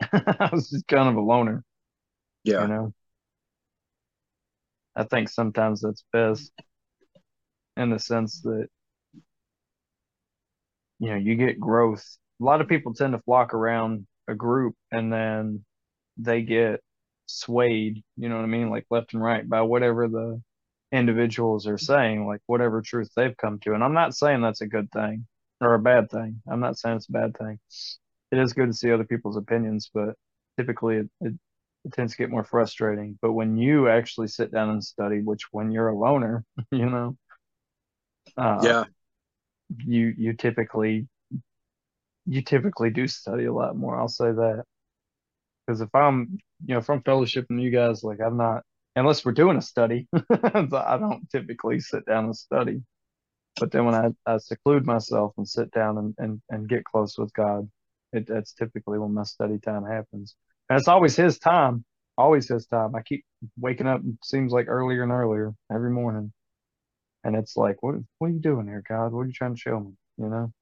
I 0.12 0.50
was 0.52 0.70
just 0.70 0.86
kind 0.88 1.08
of 1.08 1.16
a 1.16 1.20
loner, 1.20 1.64
Yeah. 2.44 2.62
you 2.62 2.68
know. 2.68 2.94
I 4.96 5.04
think 5.04 5.28
sometimes 5.28 5.80
that's 5.80 6.04
best 6.12 6.52
in 7.76 7.90
the 7.90 7.98
sense 7.98 8.40
that 8.42 8.68
you 10.98 11.10
know 11.10 11.16
you 11.16 11.36
get 11.36 11.60
growth. 11.60 12.04
A 12.40 12.44
lot 12.44 12.60
of 12.60 12.68
people 12.68 12.94
tend 12.94 13.12
to 13.12 13.18
flock 13.20 13.54
around 13.54 14.06
a 14.28 14.34
group 14.34 14.74
and 14.92 15.12
then 15.12 15.64
they 16.16 16.42
get 16.42 16.80
swayed, 17.26 18.02
you 18.16 18.28
know 18.28 18.36
what 18.36 18.44
I 18.44 18.48
mean, 18.48 18.70
like 18.70 18.86
left 18.90 19.14
and 19.14 19.22
right 19.22 19.48
by 19.48 19.62
whatever 19.62 20.08
the 20.08 20.42
individuals 20.92 21.66
are 21.66 21.78
saying, 21.78 22.26
like 22.26 22.40
whatever 22.46 22.82
truth 22.82 23.10
they've 23.16 23.36
come 23.36 23.58
to. 23.60 23.74
And 23.74 23.84
I'm 23.84 23.94
not 23.94 24.14
saying 24.16 24.42
that's 24.42 24.60
a 24.60 24.66
good 24.66 24.90
thing 24.92 25.26
or 25.60 25.74
a 25.74 25.78
bad 25.78 26.10
thing. 26.10 26.42
I'm 26.48 26.60
not 26.60 26.78
saying 26.78 26.96
it's 26.96 27.08
a 27.08 27.12
bad 27.12 27.36
thing. 27.36 27.58
It 28.32 28.38
is 28.38 28.52
good 28.52 28.66
to 28.68 28.72
see 28.74 28.92
other 28.92 29.04
people's 29.04 29.36
opinions, 29.36 29.90
but 29.92 30.14
typically 30.58 30.96
it, 30.98 31.10
it, 31.20 31.34
it 31.84 31.92
tends 31.92 32.12
to 32.12 32.18
get 32.18 32.30
more 32.30 32.44
frustrating. 32.44 33.18
But 33.22 33.32
when 33.32 33.56
you 33.56 33.88
actually 33.88 34.28
sit 34.28 34.52
down 34.52 34.70
and 34.70 34.84
study, 34.84 35.20
which 35.20 35.44
when 35.52 35.70
you're 35.72 35.88
a 35.88 35.96
loner, 35.98 36.44
you 36.72 36.86
know, 36.90 37.16
uh, 38.36 38.68
Yeah. 38.68 38.84
you 39.86 40.14
you 40.16 40.32
typically 40.34 41.06
you 42.26 42.42
typically 42.42 42.90
do 42.90 43.06
study 43.08 43.44
a 43.44 43.52
lot 43.52 43.76
more. 43.76 43.96
I'll 43.98 44.08
say 44.08 44.32
that 44.32 44.64
because 45.66 45.80
if 45.80 45.94
I'm 45.94 46.38
you 46.66 46.74
know 46.74 46.80
from 46.80 46.98
I'm 46.98 47.02
fellowshipping 47.04 47.60
you 47.62 47.70
guys, 47.70 48.02
like 48.04 48.20
I'm 48.20 48.36
not 48.36 48.62
unless 48.96 49.24
we're 49.24 49.32
doing 49.32 49.56
a 49.56 49.62
study, 49.62 50.08
I 50.30 50.98
don't 50.98 51.28
typically 51.30 51.80
sit 51.80 52.06
down 52.06 52.26
and 52.26 52.36
study. 52.36 52.82
But 53.58 53.72
then 53.72 53.84
when 53.84 53.94
I, 53.94 54.10
I 54.26 54.38
seclude 54.38 54.86
myself 54.86 55.32
and 55.36 55.48
sit 55.48 55.70
down 55.72 55.98
and, 55.98 56.14
and, 56.18 56.42
and 56.50 56.68
get 56.68 56.84
close 56.84 57.18
with 57.18 57.32
God, 57.34 57.68
it, 58.12 58.26
that's 58.26 58.54
typically 58.54 58.98
when 58.98 59.14
my 59.14 59.24
study 59.24 59.58
time 59.58 59.84
happens. 59.84 60.34
And 60.68 60.78
it's 60.78 60.88
always 60.88 61.16
His 61.16 61.38
time, 61.38 61.84
always 62.16 62.48
His 62.48 62.66
time. 62.66 62.94
I 62.94 63.02
keep 63.02 63.24
waking 63.58 63.86
up, 63.86 64.00
it 64.00 64.24
seems 64.24 64.52
like 64.52 64.68
earlier 64.68 65.02
and 65.02 65.12
earlier 65.12 65.52
every 65.72 65.90
morning. 65.90 66.32
And 67.24 67.36
it's 67.36 67.56
like, 67.56 67.82
what, 67.82 67.96
what 68.18 68.28
are 68.28 68.32
you 68.32 68.40
doing 68.40 68.66
here, 68.66 68.82
God? 68.88 69.12
What 69.12 69.20
are 69.22 69.26
you 69.26 69.32
trying 69.32 69.54
to 69.54 69.60
show 69.60 69.78
me? 69.78 69.92
You 70.16 70.28
know, 70.28 70.52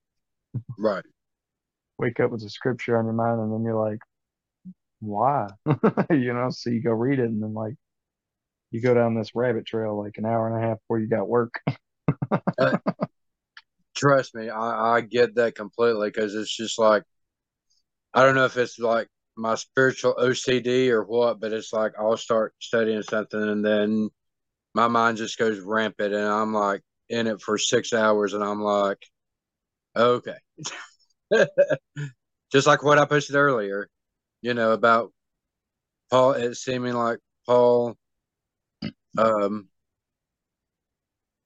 Right. 0.77 1.05
wake 1.99 2.21
up 2.21 2.31
with 2.31 2.43
a 2.43 2.51
scripture 2.51 2.99
on 2.99 3.05
your 3.05 3.15
mind, 3.15 3.41
and 3.41 3.53
then 3.53 3.65
you're 3.65 3.81
like, 3.81 4.01
why? 5.01 5.49
you 6.11 6.33
know, 6.33 6.49
so 6.51 6.71
you 6.71 6.83
go 6.83 6.91
read 6.91 7.19
it, 7.19 7.27
and 7.27 7.43
then 7.43 7.55
like, 7.55 7.75
you 8.71 8.81
go 8.81 8.95
down 8.95 9.15
this 9.15 9.35
rabbit 9.35 9.67
trail 9.67 10.03
like 10.03 10.19
an 10.19 10.27
hour 10.27 10.49
and 10.49 10.63
a 10.63 10.67
half 10.67 10.79
before 10.79 10.99
you 10.99 11.09
got 11.09 11.29
work. 11.29 11.61
Uh, 12.59 12.77
trust 13.95 14.35
me, 14.35 14.49
I, 14.49 14.97
I 14.97 15.01
get 15.03 15.37
that 15.37 15.55
completely 15.55 16.09
because 16.09 16.35
it's 16.35 16.55
just 16.55 16.79
like 16.79 17.05
I 18.13 18.23
don't 18.23 18.35
know 18.35 18.45
if 18.45 18.57
it's 18.57 18.79
like 18.79 19.09
my 19.37 19.55
spiritual 19.55 20.15
OCD 20.19 20.91
or 20.91 21.05
what, 21.05 21.41
but 21.41 21.53
it's 21.53 21.73
like 21.73 21.93
I'll 21.99 22.17
start 22.17 22.55
studying 22.59 23.03
something 23.03 23.41
and 23.41 23.65
then 23.65 24.11
my 24.75 24.89
mind 24.89 25.19
just 25.19 25.39
goes 25.39 25.61
rampant 25.61 26.15
and 26.15 26.27
I'm 26.27 26.53
like 26.53 26.83
in 27.09 27.27
it 27.27 27.41
for 27.41 27.59
six 27.59 27.93
hours 27.93 28.35
and 28.35 28.43
I'm 28.43 28.61
like, 28.61 28.99
okay. 29.97 30.37
just 32.53 32.67
like 32.67 32.83
what 32.83 32.99
I 32.99 33.05
posted 33.05 33.37
earlier, 33.37 33.89
you 34.43 34.55
know, 34.55 34.73
about 34.73 35.13
Paul, 36.11 36.33
it 36.33 36.55
seeming 36.57 36.95
like 36.95 37.19
Paul 37.47 37.97
um, 39.17 39.69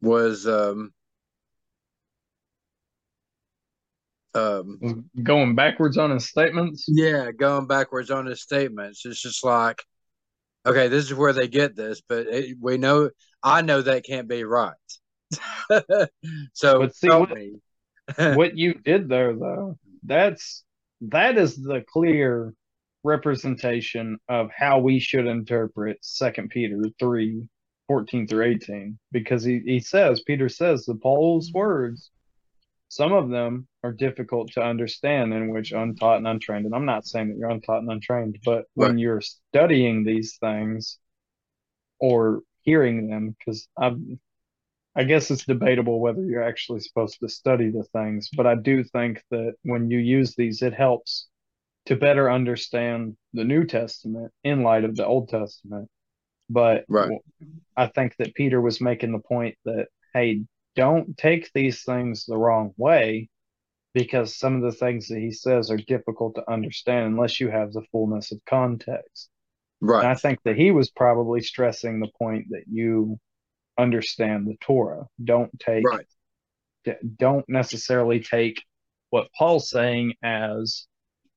was 0.00 0.46
um, 0.46 0.92
um, 4.34 5.04
Going 5.22 5.54
backwards 5.54 5.98
on 5.98 6.10
his 6.10 6.28
statements. 6.28 6.86
Yeah, 6.88 7.30
going 7.32 7.66
backwards 7.66 8.10
on 8.10 8.26
his 8.26 8.42
statements. 8.42 9.04
It's 9.04 9.20
just 9.20 9.44
like, 9.44 9.82
okay, 10.64 10.88
this 10.88 11.04
is 11.04 11.14
where 11.14 11.32
they 11.32 11.48
get 11.48 11.76
this, 11.76 12.02
but 12.08 12.26
it, 12.26 12.56
we 12.60 12.78
know, 12.78 13.10
I 13.42 13.62
know 13.62 13.82
that 13.82 14.04
can't 14.04 14.28
be 14.28 14.44
right. 14.44 14.74
so 16.52 16.80
But 16.80 16.94
see, 16.94 17.08
what- 17.08 17.36
what 18.36 18.58
you 18.58 18.74
did 18.74 19.08
there 19.08 19.32
though 19.34 19.78
that's 20.02 20.64
that 21.02 21.38
is 21.38 21.56
the 21.56 21.82
clear 21.86 22.52
representation 23.04 24.18
of 24.28 24.50
how 24.56 24.78
we 24.78 24.98
should 24.98 25.26
interpret 25.26 25.98
second 26.02 26.50
peter 26.50 26.80
3 26.98 27.42
14 27.88 28.26
through 28.26 28.44
18 28.44 28.98
because 29.10 29.42
he, 29.44 29.60
he 29.64 29.80
says 29.80 30.22
peter 30.22 30.48
says 30.48 30.84
the 30.84 30.94
paul's 30.94 31.48
mm-hmm. 31.48 31.58
words 31.58 32.10
some 32.88 33.12
of 33.12 33.30
them 33.30 33.66
are 33.82 33.92
difficult 33.92 34.52
to 34.52 34.62
understand 34.62 35.32
in 35.32 35.48
which 35.48 35.72
untaught 35.72 36.18
and 36.18 36.26
untrained 36.26 36.64
and 36.64 36.74
i'm 36.74 36.86
not 36.86 37.06
saying 37.06 37.28
that 37.28 37.38
you're 37.38 37.50
untaught 37.50 37.82
and 37.82 37.90
untrained 37.90 38.38
but 38.44 38.66
when 38.74 38.98
you're 38.98 39.20
studying 39.20 40.04
these 40.04 40.36
things 40.38 40.98
or 41.98 42.42
hearing 42.62 43.08
them 43.08 43.34
because 43.38 43.68
i've 43.76 43.98
I 44.94 45.04
guess 45.04 45.30
it's 45.30 45.46
debatable 45.46 46.00
whether 46.00 46.22
you're 46.22 46.42
actually 46.42 46.80
supposed 46.80 47.18
to 47.20 47.28
study 47.28 47.70
the 47.70 47.84
things, 47.84 48.28
but 48.36 48.46
I 48.46 48.56
do 48.56 48.84
think 48.84 49.22
that 49.30 49.54
when 49.62 49.90
you 49.90 49.98
use 49.98 50.34
these, 50.34 50.60
it 50.60 50.74
helps 50.74 51.28
to 51.86 51.96
better 51.96 52.30
understand 52.30 53.16
the 53.32 53.44
New 53.44 53.64
Testament 53.64 54.32
in 54.44 54.62
light 54.62 54.84
of 54.84 54.96
the 54.96 55.06
Old 55.06 55.28
Testament. 55.28 55.88
But 56.48 56.84
Right. 56.88 57.10
I 57.76 57.86
think 57.88 58.16
that 58.18 58.34
Peter 58.34 58.60
was 58.60 58.80
making 58.80 59.12
the 59.12 59.18
point 59.18 59.56
that, 59.64 59.88
hey, 60.14 60.44
don't 60.76 61.16
take 61.16 61.50
these 61.52 61.82
things 61.84 62.24
the 62.24 62.36
wrong 62.36 62.74
way 62.76 63.28
because 63.94 64.36
some 64.36 64.56
of 64.56 64.62
the 64.62 64.72
things 64.78 65.08
that 65.08 65.18
he 65.18 65.32
says 65.32 65.70
are 65.70 65.76
difficult 65.76 66.34
to 66.36 66.50
understand 66.50 67.06
unless 67.06 67.40
you 67.40 67.50
have 67.50 67.72
the 67.72 67.84
fullness 67.92 68.32
of 68.32 68.44
context. 68.46 69.28
And 70.02 70.12
I 70.12 70.14
think 70.14 70.40
that 70.44 70.56
he 70.56 70.70
was 70.70 70.90
probably 70.90 71.40
stressing 71.42 72.00
the 72.00 72.10
point 72.18 72.46
that 72.50 72.64
you 72.70 73.18
understand 73.78 74.46
the 74.46 74.56
Torah. 74.60 75.06
Don't 75.22 75.58
take 75.58 75.84
Right. 75.84 76.06
don't 77.16 77.48
necessarily 77.48 78.20
take 78.20 78.62
what 79.10 79.32
Paul's 79.38 79.70
saying 79.70 80.14
as 80.22 80.86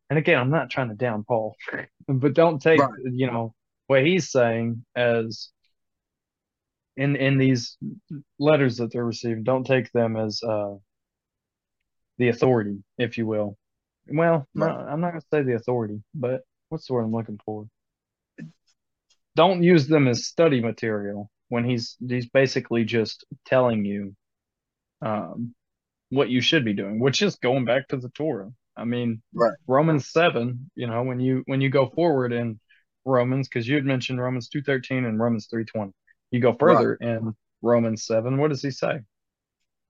and 0.09 0.19
again, 0.19 0.39
I'm 0.39 0.51
not 0.51 0.69
trying 0.69 0.89
to 0.89 0.95
down 0.95 1.24
Paul, 1.24 1.55
but 2.07 2.33
don't 2.33 2.62
take 2.62 2.79
Right. 2.79 3.00
you 3.05 3.27
know 3.27 3.53
what 3.88 4.05
he's 4.05 4.31
saying 4.31 4.85
as 4.95 5.50
in 6.97 7.15
in 7.15 7.38
these 7.38 7.77
letters 8.39 8.77
that 8.77 8.91
they're 8.91 9.05
receiving, 9.05 9.43
don't 9.43 9.65
take 9.65 9.91
them 9.91 10.15
as 10.15 10.41
uh 10.43 10.75
the 12.17 12.29
authority, 12.29 12.83
if 12.97 13.17
you 13.17 13.25
will. 13.25 13.57
Well, 14.07 14.47
no, 14.53 14.67
I'm 14.67 15.01
not 15.01 15.12
gonna 15.12 15.21
say 15.31 15.41
the 15.41 15.55
authority, 15.55 16.01
but 16.13 16.41
what's 16.69 16.88
the 16.88 16.93
word 16.93 17.03
I'm 17.03 17.12
looking 17.12 17.39
for? 17.45 17.65
Don't 19.35 19.63
use 19.63 19.88
them 19.88 20.07
as 20.07 20.25
study 20.25 20.62
material 20.62 21.29
when 21.50 21.65
he's 21.65 21.97
he's 22.07 22.29
basically 22.29 22.85
just 22.85 23.25
telling 23.45 23.85
you 23.85 24.15
um 25.01 25.53
what 26.09 26.29
you 26.29 26.39
should 26.39 26.63
be 26.63 26.74
doing, 26.74 27.00
which 27.00 27.21
is 27.21 27.35
going 27.35 27.65
back 27.65 27.88
to 27.89 27.97
the 27.97 28.09
Torah. 28.09 28.51
I 28.77 28.86
mean, 28.86 29.22
Right. 29.34 29.53
Romans 29.67 30.10
seven, 30.10 30.70
you 30.75 30.88
know, 30.88 31.03
when 31.03 31.20
you 31.20 31.44
when 31.46 31.62
you 31.62 31.70
go 31.70 31.88
forward 31.89 32.34
in 32.34 32.60
Romans, 33.05 33.48
because 33.48 33.67
you 33.67 33.75
had 33.75 33.86
mentioned 33.86 34.20
Romans 34.20 34.50
two 34.50 34.62
thirteen 34.62 35.05
and 35.05 35.20
Romans 35.20 35.48
three 35.50 35.65
twenty, 35.65 35.94
you 36.32 36.39
go 36.39 36.53
further 36.53 36.96
in 36.96 37.36
Romans 37.62 38.05
seven. 38.05 38.38
What 38.38 38.50
does 38.50 38.62
he 38.62 38.72
say? 38.72 39.00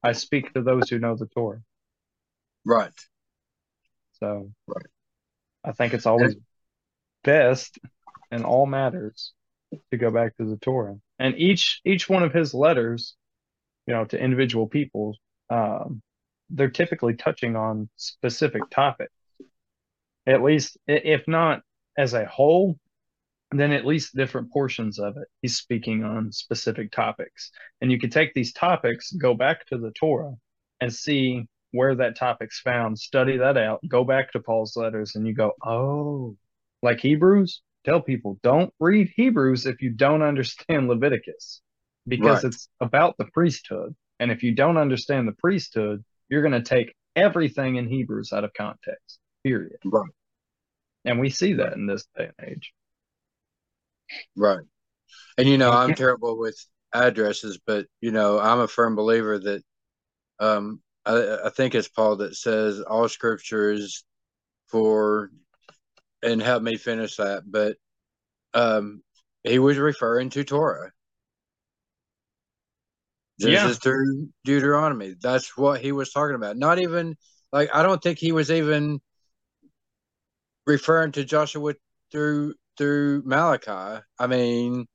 I 0.03 0.11
speak 0.11 0.53
to 0.53 0.61
those 0.61 0.89
who 0.89 0.99
know 0.99 1.15
the 1.15 1.25
Torah. 1.27 1.61
Right. 2.63 2.93
So, 4.19 4.51
Right. 4.67 4.85
I 5.63 5.71
think 5.71 5.93
it's 5.93 6.05
always 6.05 6.35
best 7.23 7.79
in 8.31 8.45
all 8.45 8.65
matters 8.67 9.33
to 9.91 9.97
go 9.97 10.11
back 10.11 10.37
to 10.37 10.45
the 10.45 10.57
Torah. 10.57 10.97
And 11.17 11.37
each 11.37 11.81
each 11.85 12.07
one 12.07 12.23
of 12.23 12.33
his 12.33 12.53
letters, 12.53 13.15
you 13.87 13.93
know, 13.93 14.05
to 14.05 14.19
individual 14.19 14.67
people, 14.67 15.15
um, 15.49 16.01
they're 16.49 16.69
typically 16.69 17.15
touching 17.15 17.55
on 17.55 17.89
specific 17.97 18.69
topics. 18.69 19.13
At 20.27 20.43
least, 20.43 20.77
if 20.87 21.27
not 21.27 21.63
as 21.97 22.13
a 22.13 22.25
whole, 22.25 22.77
then 23.51 23.71
at 23.71 23.85
least 23.85 24.15
different 24.15 24.51
portions 24.51 24.99
of 24.99 25.17
it. 25.17 25.27
He's 25.41 25.57
speaking 25.57 26.03
on 26.03 26.31
specific 26.31 26.91
topics. 26.91 27.51
And 27.81 27.91
you 27.91 27.99
can 27.99 28.09
take 28.09 28.33
these 28.33 28.53
topics, 28.53 29.11
go 29.13 29.33
back 29.33 29.65
to 29.67 29.77
the 29.77 29.91
Torah, 29.91 30.35
and 30.81 30.93
see 30.93 31.47
where 31.71 31.95
that 31.95 32.17
topic's 32.17 32.59
found, 32.61 32.99
study 32.99 33.37
that 33.37 33.57
out, 33.57 33.81
go 33.87 34.03
back 34.03 34.31
to 34.33 34.39
Paul's 34.39 34.75
letters, 34.75 35.15
and 35.15 35.27
you 35.27 35.33
go, 35.33 35.53
oh, 35.63 36.37
like 36.81 36.99
Hebrews, 36.99 37.61
tell 37.85 38.01
people 38.01 38.39
don't 38.43 38.73
read 38.79 39.11
Hebrews 39.15 39.65
if 39.65 39.81
you 39.81 39.91
don't 39.91 40.21
understand 40.21 40.87
Leviticus 40.89 41.61
because 42.07 42.43
Right. 42.43 42.45
it's 42.45 42.69
about 42.81 43.17
the 43.17 43.25
priesthood. 43.25 43.95
And 44.19 44.31
if 44.31 44.43
you 44.43 44.53
don't 44.55 44.77
understand 44.77 45.27
the 45.27 45.33
priesthood, 45.33 46.03
you're 46.29 46.41
going 46.41 46.51
to 46.51 46.61
take 46.61 46.93
everything 47.15 47.75
in 47.75 47.87
Hebrews 47.87 48.31
out 48.33 48.43
of 48.43 48.53
context, 48.53 49.19
period. 49.43 49.77
Right. 49.83 50.09
And 51.05 51.19
we 51.19 51.29
see 51.29 51.53
that 51.53 51.73
in 51.73 51.85
this 51.85 52.05
day 52.17 52.29
and 52.37 52.49
age. 52.49 52.73
Right. 54.35 54.65
And 55.37 55.47
you 55.47 55.57
know, 55.57 55.71
I'm 55.71 55.93
terrible 55.95 56.37
with 56.37 56.57
addresses, 56.93 57.59
but 57.65 57.85
you 58.01 58.11
know, 58.11 58.39
I'm 58.39 58.59
a 58.59 58.67
firm 58.67 58.95
believer 58.95 59.37
that 59.39 59.63
um 60.39 60.81
I, 61.05 61.37
I 61.45 61.49
think 61.49 61.75
it's 61.75 61.87
Paul 61.87 62.17
that 62.17 62.35
says 62.35 62.81
all 62.81 63.07
scripture 63.07 63.71
is 63.71 64.03
for 64.69 65.29
and 66.23 66.41
help 66.41 66.63
me 66.63 66.77
finish 66.77 67.17
that, 67.17 67.43
but 67.45 67.77
um 68.53 69.01
he 69.43 69.59
was 69.59 69.77
referring 69.77 70.31
to 70.31 70.43
Torah. 70.43 70.91
Yeah. 73.37 73.47
Genesis 73.47 73.77
through 73.79 74.29
Deuteronomy. 74.43 75.15
That's 75.21 75.57
what 75.57 75.81
he 75.81 75.91
was 75.91 76.11
talking 76.11 76.35
about. 76.35 76.57
Not 76.57 76.79
even 76.79 77.17
like 77.51 77.69
I 77.73 77.83
don't 77.83 78.01
think 78.01 78.19
he 78.19 78.31
was 78.31 78.51
even 78.51 78.99
referring 80.65 81.11
to 81.13 81.23
Joshua 81.23 81.73
through 82.11 82.55
through 82.77 83.23
Malachi. 83.25 84.01
I 84.19 84.27
mean, 84.27 84.85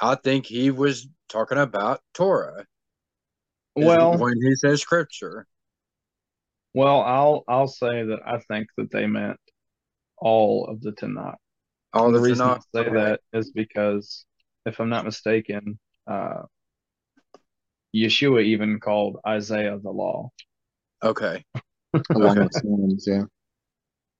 I 0.00 0.14
think 0.16 0.46
he 0.46 0.70
was 0.70 1.08
talking 1.28 1.58
about 1.58 2.00
Torah 2.14 2.66
Well, 3.74 4.18
when 4.18 4.34
he 4.42 4.54
says 4.56 4.82
scripture. 4.82 5.46
well, 6.74 7.00
I'll 7.00 7.44
I'll 7.48 7.68
say 7.68 8.04
that 8.04 8.20
I 8.26 8.38
think 8.48 8.68
that 8.76 8.90
they 8.90 9.06
meant 9.06 9.38
all 10.18 10.66
of 10.66 10.80
the 10.80 10.92
Tanakh. 10.92 11.36
All 11.92 12.10
the 12.10 12.18
the 12.18 12.20
reason 12.20 12.46
I 12.46 12.58
say 12.74 12.82
Okay. 12.82 12.92
that 12.92 13.20
is 13.32 13.50
because, 13.50 14.24
if 14.64 14.80
I'm 14.80 14.88
not 14.88 15.04
mistaken, 15.04 15.78
uh, 16.06 16.42
Yeshua 17.94 18.42
even 18.44 18.80
called 18.80 19.18
Isaiah 19.26 19.78
the 19.78 19.90
law. 19.90 20.30
Okay. 21.02 21.44
along 22.14 22.38
Okay. 22.38 22.60
with 22.62 23.06
yeah. 23.06 23.24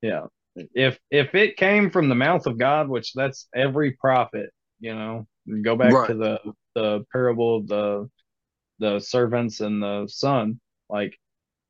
Yeah. 0.03 0.27
If 0.75 0.99
if 1.11 1.35
it 1.35 1.57
came 1.57 1.91
from 1.91 2.09
the 2.09 2.15
mouth 2.15 2.47
of 2.47 2.59
God, 2.59 2.89
which 2.89 3.13
that's 3.15 3.49
every 3.55 3.93
prophet, 3.93 4.51
you 4.81 4.95
know, 4.95 5.27
go 5.63 5.77
back 5.77 5.95
Right. 5.95 6.09
to 6.09 6.15
the 6.15 6.41
the 6.75 7.05
parable 7.13 7.57
of 7.57 7.67
the 7.69 8.11
the 8.79 9.01
servants 9.01 9.61
and 9.61 9.83
the 9.83 10.07
son, 10.09 10.61
like 10.91 11.19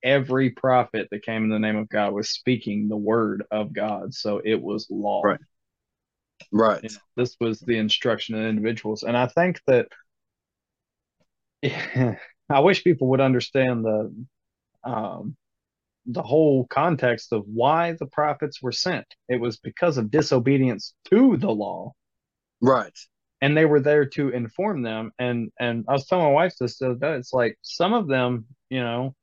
every 0.03 0.51
prophet 0.51 1.09
that 1.11 1.23
came 1.25 1.45
in 1.45 1.51
the 1.51 1.59
name 1.59 1.77
of 1.77 1.89
God 1.89 2.13
was 2.15 2.31
speaking 2.31 2.89
the 2.89 2.97
word 2.97 3.45
of 3.51 3.73
God. 3.73 4.15
So 4.15 4.41
it 4.45 4.61
was 4.61 4.89
law. 4.91 5.23
Right. 5.25 5.41
Right. 6.51 6.83
You 6.83 6.91
know, 6.91 7.01
this 7.17 7.37
was 7.41 7.61
the 7.61 7.79
instruction 7.79 8.35
of 8.35 8.45
individuals. 8.45 9.05
And 9.05 9.17
I 9.17 9.27
think 9.27 9.61
that 9.67 9.89
I 11.63 12.61
wish 12.61 12.85
people 12.85 13.09
would 13.09 13.21
understand 13.21 13.85
the 13.85 14.15
um 14.85 15.37
the 16.07 16.23
whole 16.23 16.67
context 16.67 17.33
of 17.33 17.45
why 17.47 17.93
the 17.93 18.07
prophets 18.07 18.63
were 18.63 18.73
sent. 18.73 19.07
It 19.29 19.41
was 19.41 19.59
because 19.59 19.99
of 19.99 20.11
disobedience 20.11 20.95
to 21.11 21.37
the 21.37 21.51
law. 21.51 21.95
Right. 22.63 22.99
And 23.41 23.57
they 23.57 23.65
were 23.65 23.81
there 23.81 24.05
to 24.11 24.29
inform 24.29 24.83
them. 24.83 25.13
And 25.19 25.51
and 25.59 25.85
I 25.89 25.93
was 25.93 26.07
telling 26.07 26.27
my 26.27 26.31
wife 26.33 26.55
this 26.61 26.79
the 26.79 26.91
other 26.91 26.95
day, 26.99 27.15
it's 27.17 27.33
like 27.33 27.59
some 27.63 27.93
of 27.93 28.07
them, 28.07 28.47
you 28.71 28.81
know, 28.81 29.15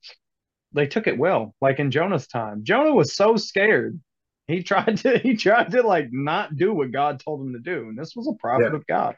they 0.73 0.87
took 0.87 1.07
it 1.07 1.17
well. 1.17 1.55
Like 1.61 1.79
in 1.79 1.91
Jonah's 1.91 2.27
time. 2.27 2.63
Jonah 2.63 2.93
was 2.95 3.15
so 3.15 3.37
scared. 3.37 3.99
He 4.47 4.63
tried 4.65 4.97
to 4.99 5.19
he 5.19 5.35
tried 5.35 5.71
to 5.71 5.83
like 5.83 6.09
not 6.11 6.55
do 6.57 6.73
what 6.73 6.91
God 6.91 7.19
told 7.21 7.41
him 7.41 7.53
to 7.53 7.59
do. 7.59 7.89
And 7.89 7.97
this 7.97 8.15
was 8.15 8.27
a 8.27 8.33
prophet 8.39 8.73
Yeah. 8.73 8.75
of 8.75 8.87
God, 8.87 9.15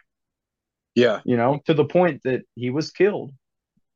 Yeah. 0.95 1.21
you 1.23 1.37
know, 1.37 1.59
to 1.65 1.73
the 1.73 1.85
point 1.85 2.21
that 2.23 2.41
he 2.55 2.69
was 2.69 2.91
killed, 2.91 3.33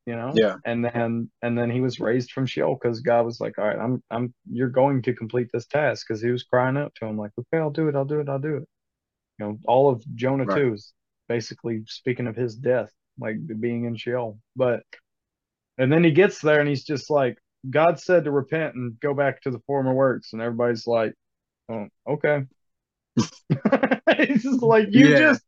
you 0.06 0.16
know? 0.16 0.34
Yeah. 0.36 0.58
and 0.66 0.86
then 0.86 1.32
and 1.42 1.58
then 1.58 1.70
he 1.72 1.82
was 1.82 2.00
raised 2.00 2.32
from 2.32 2.46
Sheol 2.46 2.78
because 2.82 3.02
God 3.02 3.26
was 3.26 3.40
like, 3.42 3.58
all 3.60 3.66
right, 3.68 3.80
I'm 3.80 4.04
I'm 4.12 4.34
you're 4.52 4.70
going 4.70 5.02
to 5.04 5.14
complete 5.14 5.50
this 5.54 5.68
task 5.68 6.08
because 6.08 6.22
he 6.22 6.32
was 6.32 6.44
crying 6.44 6.78
out 6.78 6.94
to 6.96 7.06
him 7.06 7.18
like, 7.18 7.32
okay, 7.40 7.60
I'll 7.62 7.72
do 7.72 7.88
it, 7.90 7.96
I'll 7.96 8.06
do 8.06 8.20
it, 8.20 8.30
I'll 8.30 8.40
do 8.40 8.58
it. 8.58 8.68
You 9.40 9.46
know, 9.46 9.60
all 9.66 9.90
of 9.90 10.04
Jonah 10.16 10.46
Right. 10.46 10.62
two 10.62 10.74
is 10.74 10.94
basically 11.30 11.84
speaking 11.88 12.28
of 12.28 12.36
his 12.36 12.56
death, 12.56 12.92
like 13.20 13.38
being 13.60 13.86
in 13.86 13.96
Sheol. 13.98 14.40
But 14.56 14.84
and 15.78 15.92
then 15.92 16.04
he 16.04 16.12
gets 16.12 16.40
there 16.42 16.60
and 16.60 16.70
he's 16.70 16.84
just 16.84 17.10
like, 17.10 17.38
God 17.70 18.00
said 18.00 18.26
to 18.26 18.32
repent 18.32 18.76
and 18.76 19.00
go 19.00 19.14
back 19.14 19.42
to 19.42 19.52
the 19.52 19.60
former 19.68 19.94
works, 19.94 20.34
and 20.34 20.42
everybody's 20.42 20.88
like, 20.88 21.14
oh, 21.70 21.88
okay. 22.08 22.46
it's 24.08 24.44
just 24.44 24.62
like 24.62 24.88
you 24.92 25.10
Yeah. 25.10 25.18
just 25.18 25.44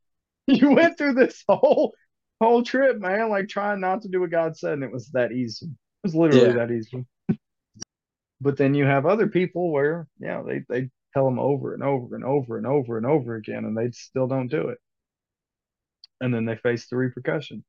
you 0.62 0.72
went 0.72 0.98
through 0.98 1.14
this 1.14 1.44
whole 1.48 1.94
whole 2.42 2.64
trip, 2.64 3.00
man, 3.00 3.30
like 3.30 3.48
trying 3.50 3.80
not 3.80 4.04
to 4.04 4.10
do 4.10 4.22
what 4.22 4.32
God 4.32 4.58
said, 4.58 4.74
and 4.74 4.84
it 4.84 4.92
was 4.92 5.10
that 5.10 5.32
easy. 5.32 5.68
It 5.68 5.74
was 6.04 6.16
literally 6.16 6.52
Yeah. 6.52 6.54
that 6.54 6.72
easy. 6.72 7.06
But 8.42 8.58
then 8.58 8.74
you 8.74 8.86
have 8.86 9.06
other 9.06 9.28
people 9.28 9.72
where, 9.72 10.08
yeah, 10.20 10.42
they 10.42 10.64
they 10.68 10.90
tell 11.14 11.26
them 11.26 11.38
over 11.40 11.74
and 11.76 11.84
over 11.84 12.16
and 12.16 12.26
over 12.26 12.58
and 12.58 12.66
over 12.66 12.98
and 12.98 13.06
over 13.06 13.36
again, 13.36 13.64
and 13.66 13.78
they 13.78 13.92
still 13.92 14.28
don't 14.28 14.48
do 14.48 14.70
it, 14.70 14.80
and 16.22 16.34
then 16.34 16.46
they 16.46 16.56
face 16.56 16.88
the 16.88 16.96
repercussions. 16.96 17.66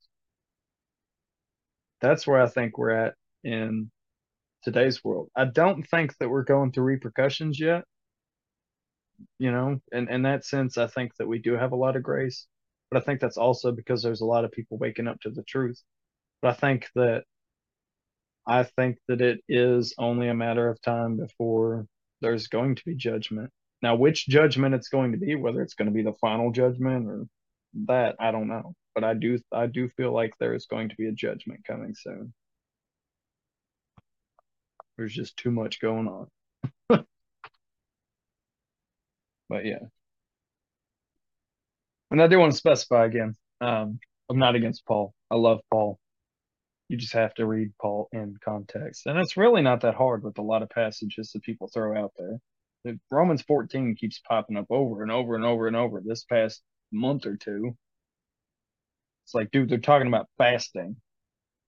That's 2.01 2.27
where 2.27 2.41
I 2.41 2.47
think 2.49 2.79
we're 2.79 2.91
at 2.91 3.15
in 3.45 3.91
today's 4.65 5.05
world. 5.05 5.31
I 5.37 5.47
don't 5.47 5.85
think 5.85 6.17
that 6.19 6.29
we're 6.31 6.45
going 6.45 6.73
through 6.73 6.85
repercussions 6.85 7.61
yet. 7.61 7.85
You 9.39 9.51
know, 9.53 9.81
and 9.93 10.09
in 10.11 10.23
that 10.23 10.45
sense, 10.45 10.79
I 10.79 10.87
think 10.87 11.15
that 11.17 11.27
we 11.29 11.39
do 11.39 11.55
have 11.55 11.73
a 11.73 11.77
lot 11.77 11.97
of 11.97 12.03
grace, 12.03 12.47
but 12.91 13.03
I 13.03 13.05
think 13.05 13.21
that's 13.21 13.37
also 13.37 13.73
because 13.73 14.03
there's 14.03 14.21
a 14.23 14.27
lot 14.27 14.45
of 14.45 14.53
people 14.53 14.79
waking 14.79 15.09
up 15.09 15.21
to 15.23 15.31
the 15.31 15.43
truth. 15.43 15.83
But 16.43 16.51
I 16.51 16.55
think 16.55 16.89
that 16.95 17.25
I 18.47 18.63
think 18.65 18.99
that 19.09 19.21
it 19.21 19.41
is 19.49 19.95
only 19.99 20.29
a 20.29 20.35
matter 20.35 20.69
of 20.69 20.81
time 20.83 21.17
before 21.19 21.87
there's 22.21 22.49
going 22.49 22.77
to 22.77 22.85
be 22.85 22.95
judgment. 22.95 23.51
Now, 23.83 23.95
which 23.95 24.27
judgment 24.27 24.75
it's 24.75 24.89
going 24.89 25.13
to 25.13 25.19
be, 25.19 25.35
whether 25.37 25.63
it's 25.63 25.75
going 25.75 25.87
to 25.87 25.95
be 25.95 26.03
the 26.03 26.15
final 26.15 26.51
judgment 26.51 27.07
or 27.09 27.27
that, 27.87 28.17
I 28.19 28.31
don't 28.33 28.49
know. 28.49 28.75
But 28.95 29.05
I 29.05 29.15
do 29.15 29.39
I 29.53 29.67
do 29.67 29.89
feel 29.91 30.13
like 30.13 30.33
there 30.41 30.55
is 30.55 30.67
going 30.67 30.89
to 30.89 30.97
be 30.97 31.07
a 31.09 31.13
judgment 31.13 31.65
coming 31.67 31.95
soon. 31.95 32.33
There's 34.97 35.15
just 35.15 35.37
too 35.37 35.51
much 35.53 35.81
going 35.81 36.09
on. 36.09 36.29
but 39.49 39.65
yeah. 39.65 39.87
And 42.11 42.23
I 42.23 42.27
do 42.27 42.39
want 42.39 42.53
to 42.53 42.59
specify 42.59 43.05
again, 43.05 43.35
um, 43.61 43.99
I'm 44.31 44.39
not 44.39 44.55
against 44.55 44.87
Paul. 44.87 45.15
I 45.31 45.37
love 45.37 45.61
Paul. 45.71 45.99
You 46.89 46.97
just 46.97 47.13
have 47.13 47.35
to 47.35 47.47
read 47.47 47.73
Paul 47.81 48.09
in 48.13 48.37
context. 48.43 49.07
And 49.07 49.19
it's 49.19 49.37
really 49.37 49.61
not 49.63 49.83
that 49.83 49.95
hard 49.95 50.25
with 50.25 50.39
a 50.39 50.43
lot 50.43 50.63
of 50.63 50.71
passages 50.71 51.33
that 51.33 51.43
people 51.43 51.69
throw 51.69 52.03
out 52.03 52.13
there. 52.19 52.39
The 52.85 52.99
Romans 53.11 53.43
14 53.43 53.97
keeps 53.97 54.21
popping 54.21 54.57
up 54.57 54.67
over 54.71 55.03
and 55.03 55.13
over 55.13 55.35
and 55.35 55.45
over 55.45 55.67
and 55.67 55.77
over 55.77 56.01
this 56.01 56.25
past 56.25 56.63
month 56.91 57.27
or 57.27 57.37
two. 57.37 57.77
It's 59.25 59.35
like, 59.35 59.51
dude, 59.51 59.69
they're 59.69 59.79
talking 59.79 60.09
about 60.09 60.29
fasting. 60.39 60.97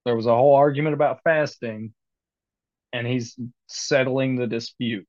There 0.05 0.15
was 0.15 0.25
a 0.25 0.35
whole 0.35 0.55
argument 0.55 0.95
about 0.95 1.21
fasting, 1.23 1.93
and 2.91 3.05
he's 3.05 3.37
settling 3.67 4.35
the 4.35 4.47
dispute, 4.47 5.07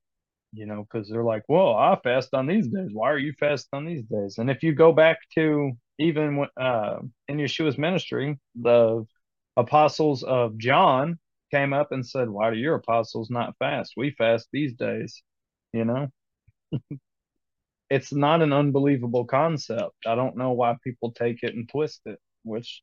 you 0.53 0.67
know, 0.67 0.83
because 0.85 1.09
they're 1.09 1.25
like, 1.25 1.45
well, 1.49 1.75
I 1.75 1.99
fast 2.03 2.35
on 2.35 2.47
these 2.47 2.69
days. 2.69 2.91
Why 2.93 3.11
are 3.11 3.19
you 3.19 3.33
fast 3.41 3.69
on 3.73 3.87
these 3.87 4.05
days? 4.05 4.39
And 4.39 4.51
if 4.51 4.63
you 4.63 4.75
go 4.75 4.93
back 4.93 5.19
to 5.35 5.73
even 5.99 6.47
uh, 6.61 6.99
in 7.29 7.39
Yeshua's 7.39 7.79
ministry, 7.79 8.39
the 8.55 9.07
apostles 9.57 10.23
of 10.23 10.59
John 10.59 11.19
came 11.51 11.73
up 11.73 11.93
and 11.93 12.07
said, 12.07 12.29
Why 12.29 12.51
do 12.51 12.57
your 12.59 12.75
apostles 12.77 13.31
not 13.31 13.57
fast? 13.59 13.95
We 13.97 14.11
fast 14.13 14.49
these 14.53 14.75
days, 14.75 15.23
you 15.73 15.85
know? 15.85 16.09
it's 17.91 18.13
not 18.13 18.43
an 18.43 18.53
unbelievable 18.53 19.25
concept. 19.25 19.95
I 20.07 20.15
don't 20.15 20.37
know 20.37 20.53
why 20.53 20.77
people 20.83 21.13
take 21.13 21.43
it 21.43 21.55
and 21.55 21.69
twist 21.69 22.01
it, 22.07 22.19
which, 22.43 22.83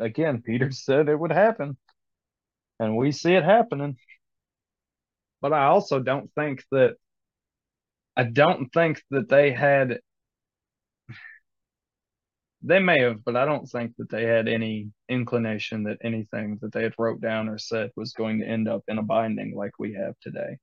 again, 0.00 0.42
Peter 0.42 0.70
said 0.72 1.08
it 1.08 1.18
would 1.18 1.32
happen. 1.32 1.76
And 2.80 2.96
we 2.96 3.12
see 3.12 3.34
it 3.34 3.44
happening. 3.44 3.96
But 5.44 5.52
I 5.52 5.66
also 5.66 6.00
don't 6.00 6.32
think 6.32 6.64
that, 6.70 6.96
I 8.16 8.24
don't 8.24 8.70
think 8.72 9.02
that 9.10 9.28
they 9.28 9.52
had, 9.52 10.00
they 12.62 12.78
may 12.78 13.02
have, 13.02 13.22
but 13.22 13.36
I 13.36 13.44
don't 13.44 13.66
think 13.66 13.94
that 13.98 14.08
they 14.08 14.24
had 14.24 14.48
any 14.48 14.90
inclination 15.06 15.82
that 15.82 15.98
anything 16.02 16.56
that 16.62 16.72
they 16.72 16.82
had 16.82 16.94
wrote 16.98 17.20
down 17.20 17.50
or 17.50 17.58
said 17.58 17.90
was 17.94 18.14
going 18.14 18.40
to 18.40 18.46
end 18.46 18.68
up 18.68 18.84
in 18.88 18.96
a 18.96 19.02
binding 19.02 19.54
like 19.54 19.78
we 19.78 19.92
have 19.92 20.14
today. 20.22 20.56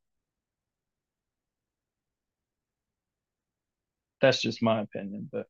That's 4.20 4.42
just 4.42 4.64
my 4.64 4.82
opinion, 4.82 5.30
but 5.32 5.46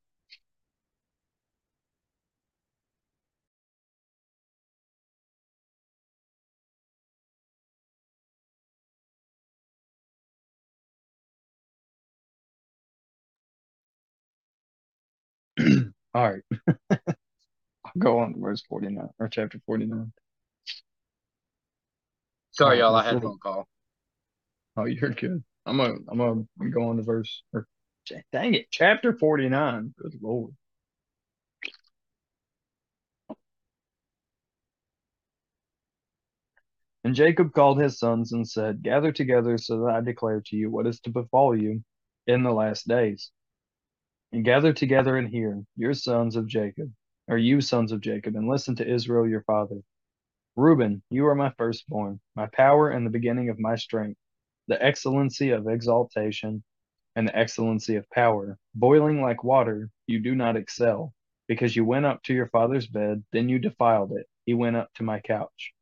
All 16.14 16.30
right. 16.32 16.44
I'll 16.90 17.94
go 17.98 18.20
on 18.20 18.34
to 18.34 18.40
verse 18.40 18.64
49 18.68 19.10
or 19.20 19.28
chapter 19.30 19.60
49. 19.66 20.12
Sorry, 22.52 22.80
y'all. 22.80 22.96
I 22.96 23.06
had 23.06 23.16
a 23.16 23.22
phone 23.22 23.38
call. 23.42 23.68
Oh, 24.78 24.86
you're 24.86 25.10
good. 25.12 25.44
I'm 25.66 25.78
gonna 25.78 25.96
I'm 26.10 26.18
gonna 26.18 26.70
go 26.72 26.90
on 26.90 26.98
to 26.98 27.04
verse 27.04 27.44
or 27.54 27.68
dang 28.32 28.56
it, 28.56 28.68
chapter 28.72 29.18
49. 29.18 29.94
Good 29.98 30.20
lord. 30.22 30.54
And 37.04 37.16
Jacob 37.16 37.52
called 37.54 37.82
his 37.82 37.98
sons 37.98 38.32
and 38.32 38.48
said, 38.48 38.84
Gather 38.84 39.12
together 39.12 39.58
so 39.58 39.86
that 39.86 39.96
I 39.96 40.02
declare 40.02 40.42
to 40.46 40.56
you 40.56 40.70
what 40.70 40.86
is 40.86 41.00
to 41.02 41.10
befall 41.10 41.58
you 41.58 41.84
in 42.28 42.44
the 42.44 42.52
last 42.52 42.88
days. 42.88 43.32
And 44.34 44.46
gather 44.46 44.72
together 44.72 45.18
and 45.18 45.28
hear, 45.28 45.62
your 45.76 45.94
sons 45.94 46.38
of 46.38 46.48
Jacob, 46.48 46.92
or 47.28 47.38
you 47.38 47.60
sons 47.60 47.92
of 47.92 48.00
Jacob, 48.00 48.36
and 48.36 48.48
listen 48.48 48.76
to 48.78 48.90
Israel 48.90 49.28
your 49.28 49.44
father. 49.44 49.82
Reuben, 50.56 51.04
you 51.10 51.28
are 51.28 51.36
my 51.36 51.52
firstborn, 51.58 52.22
my 52.36 52.48
power 52.48 52.90
and 52.90 53.06
the 53.06 53.10
beginning 53.12 53.50
of 53.50 53.60
my 53.60 53.76
strength, 53.76 54.20
the 54.68 54.82
excellency 54.82 55.50
of 55.50 55.68
exaltation 55.68 56.64
and 57.16 57.28
the 57.28 57.36
excellency 57.36 57.98
of 57.98 58.10
power. 58.10 58.58
Boiling 58.74 59.22
like 59.22 59.44
water, 59.44 59.90
you 60.08 60.20
do 60.20 60.34
not 60.34 60.56
excel, 60.56 61.14
because 61.48 61.76
you 61.76 61.84
went 61.84 62.06
up 62.06 62.24
to 62.24 62.34
your 62.34 62.48
father's 62.48 62.88
bed, 62.88 63.24
then 63.34 63.50
you 63.50 63.60
defiled 63.60 64.14
it. 64.14 64.28
He 64.46 64.54
went 64.54 64.78
up 64.78 64.90
to 64.96 65.04
my 65.04 65.20
couch. 65.20 65.74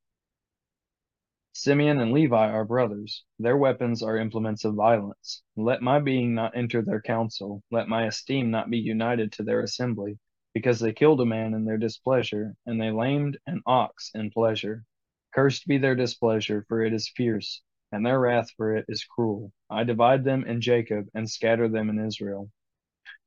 Simeon 1.53 1.99
and 1.99 2.13
Levi 2.13 2.49
are 2.49 2.63
brothers. 2.63 3.25
Their 3.37 3.57
weapons 3.57 4.01
are 4.01 4.17
implements 4.17 4.63
of 4.65 4.75
violence. 4.75 5.43
Let 5.57 5.81
my 5.81 5.99
being 5.99 6.33
not 6.33 6.55
enter 6.55 6.81
their 6.81 7.01
council. 7.01 7.63
Let 7.71 7.87
my 7.89 8.05
esteem 8.05 8.51
not 8.51 8.69
be 8.69 8.77
united 8.77 9.31
to 9.33 9.43
their 9.43 9.61
assembly, 9.61 10.19
because 10.53 10.79
they 10.79 10.93
killed 10.93 11.19
a 11.21 11.25
man 11.25 11.53
in 11.53 11.65
their 11.65 11.77
displeasure, 11.77 12.55
and 12.65 12.79
they 12.79 12.91
lamed 12.91 13.39
an 13.45 13.61
ox 13.65 14.11
in 14.13 14.31
pleasure. 14.31 14.85
Cursed 15.33 15.67
be 15.67 15.77
their 15.77 15.95
displeasure, 15.95 16.65
for 16.67 16.81
it 16.83 16.93
is 16.93 17.09
fierce, 17.09 17.61
and 17.91 18.05
their 18.05 18.19
wrath 18.19 18.51
for 18.55 18.75
it 18.75 18.85
is 18.87 19.03
cruel. 19.03 19.51
I 19.69 19.83
divide 19.83 20.23
them 20.23 20.45
in 20.45 20.61
Jacob 20.61 21.07
and 21.13 21.29
scatter 21.29 21.67
them 21.67 21.89
in 21.89 22.05
Israel. 22.05 22.49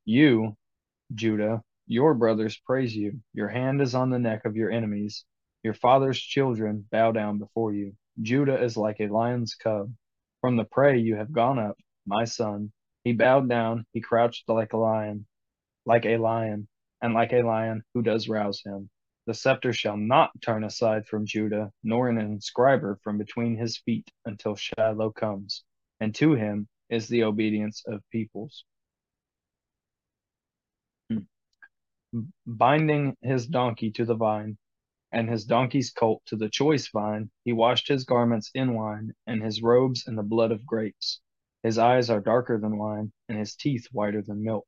You, 0.05 0.57
Judah, 1.15 1.63
your 1.87 2.15
brothers 2.15 2.57
praise 2.57 2.97
you. 2.97 3.21
Your 3.35 3.49
hand 3.49 3.83
is 3.83 3.95
on 3.95 4.11
the 4.11 4.19
neck 4.19 4.45
of 4.45 4.57
your 4.57 4.71
enemies. 4.71 5.25
Your 5.63 5.75
father's 5.75 6.21
children 6.21 6.87
bow 6.91 7.13
down 7.13 7.39
before 7.39 7.73
you. 7.73 7.95
Judah 8.20 8.62
is 8.62 8.77
like 8.77 9.01
a 9.01 9.09
lion's 9.09 9.55
cub. 9.55 9.92
From 10.40 10.57
the 10.57 10.64
prey 10.64 10.98
you 10.98 11.16
have 11.16 11.33
gone 11.33 11.59
up, 11.59 11.77
my 12.07 12.25
son. 12.25 12.72
He 13.05 13.12
bowed 13.12 13.48
down, 13.48 13.87
he 13.92 14.01
crouched 14.01 14.48
like 14.48 14.72
a 14.72 14.77
lion, 14.77 15.27
like 15.87 16.05
a 16.05 16.18
lion, 16.18 16.68
and 17.01 17.14
like 17.14 17.33
a 17.33 17.42
lion 17.42 17.83
who 17.94 18.03
does 18.03 18.29
rouse 18.29 18.62
him. 18.64 18.90
The 19.27 19.35
scepter 19.35 19.72
shall 19.72 19.96
not 19.96 20.31
turn 20.40 20.64
aside 20.64 21.07
from 21.07 21.27
Judah, 21.27 21.72
nor 21.83 22.09
an 22.09 22.16
inscriber 22.16 23.01
from 23.03 23.18
between 23.18 23.57
his 23.57 23.79
feet 23.79 24.11
until 24.25 24.57
Shiloh 24.57 25.11
comes, 25.11 25.64
and 26.01 26.14
to 26.16 26.35
him 26.35 26.68
is 26.90 27.09
the 27.09 27.25
obedience 27.25 27.85
of 27.87 28.03
peoples. 28.11 28.64
Hmm. 31.09 31.18
Binding 32.46 33.16
his 33.22 33.46
donkey 33.46 33.90
to 33.92 34.05
the 34.05 34.14
vine, 34.16 34.59
and 35.12 35.29
his 35.29 35.44
donkey's 35.44 35.90
colt 35.90 36.22
to 36.27 36.37
the 36.37 36.48
choice 36.48 36.88
vine, 36.88 37.31
he 37.44 37.53
washed 37.53 37.88
his 37.88 38.05
garments 38.05 38.51
in 38.55 38.75
wine, 38.75 39.12
and 39.27 39.42
his 39.42 39.62
robes 39.62 40.07
in 40.07 40.16
the 40.16 40.22
blood 40.22 40.51
of 40.51 40.64
grapes. 40.64 41.20
His 41.62 41.79
eyes 41.79 42.09
are 42.09 42.20
darker 42.20 42.59
than 42.59 42.79
wine, 42.79 43.12
and 43.29 43.38
his 43.38 43.55
teeth 43.55 43.88
whiter 43.92 44.22
than 44.22 44.42
milk. 44.42 44.66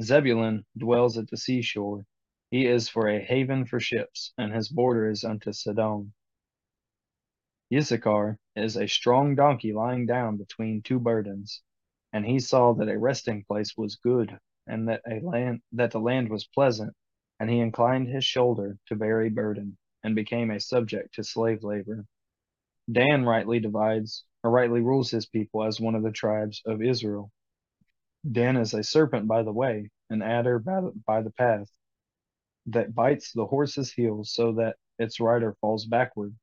Zebulun 0.00 0.64
dwells 0.76 1.18
at 1.18 1.28
the 1.28 1.36
seashore. 1.36 2.06
He 2.50 2.66
is 2.66 2.88
for 2.88 3.08
a 3.08 3.22
haven 3.22 3.66
for 3.66 3.78
ships, 3.78 4.32
and 4.38 4.52
his 4.54 4.68
border 4.68 5.10
is 5.10 5.22
unto 5.22 5.52
Sidon. 5.52 6.14
Issachar 7.70 8.38
is 8.56 8.76
a 8.76 8.88
strong 8.88 9.34
donkey 9.34 9.74
lying 9.74 10.06
down 10.06 10.38
between 10.38 10.80
two 10.80 10.98
burdens, 10.98 11.62
and 12.12 12.24
he 12.24 12.38
saw 12.38 12.72
that 12.72 12.88
a 12.88 12.98
resting 12.98 13.44
place 13.44 13.76
was 13.76 13.96
good, 13.96 14.38
and 14.66 14.88
that 14.88 15.02
a 15.06 15.20
land 15.20 15.60
that 15.72 15.90
the 15.90 16.00
land 16.00 16.30
was 16.30 16.46
pleasant, 16.46 16.96
and 17.40 17.48
he 17.50 17.60
inclined 17.60 18.08
his 18.08 18.24
shoulder 18.24 18.76
to 18.86 18.96
bear 18.96 19.22
a 19.22 19.28
burden, 19.28 19.76
and 20.02 20.14
became 20.14 20.50
a 20.50 20.60
subject 20.60 21.14
to 21.14 21.24
slave 21.24 21.62
labor. 21.62 22.04
Dan 22.90 23.24
rightly 23.24 23.60
divides 23.60 24.24
or 24.42 24.50
rightly 24.50 24.80
rules 24.80 25.10
his 25.10 25.26
people 25.26 25.64
as 25.64 25.80
one 25.80 25.94
of 25.94 26.02
the 26.02 26.12
tribes 26.12 26.62
of 26.64 26.82
Israel. 26.82 27.30
Dan 28.30 28.56
is 28.56 28.74
a 28.74 28.82
serpent 28.82 29.26
by 29.26 29.42
the 29.42 29.52
way, 29.52 29.90
an 30.10 30.22
adder 30.22 30.58
by 30.58 30.80
the, 30.80 30.92
by 31.06 31.22
the 31.22 31.30
path, 31.30 31.70
that 32.66 32.94
bites 32.94 33.32
the 33.32 33.46
horse's 33.46 33.92
heels 33.92 34.32
so 34.32 34.52
that 34.52 34.76
its 34.98 35.20
rider 35.20 35.54
falls 35.60 35.86
backward. 35.86 36.34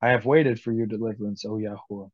I 0.00 0.10
have 0.10 0.26
waited 0.26 0.60
for 0.60 0.72
your 0.72 0.86
deliverance, 0.86 1.44
O 1.44 1.58
Yahweh. 1.58 2.08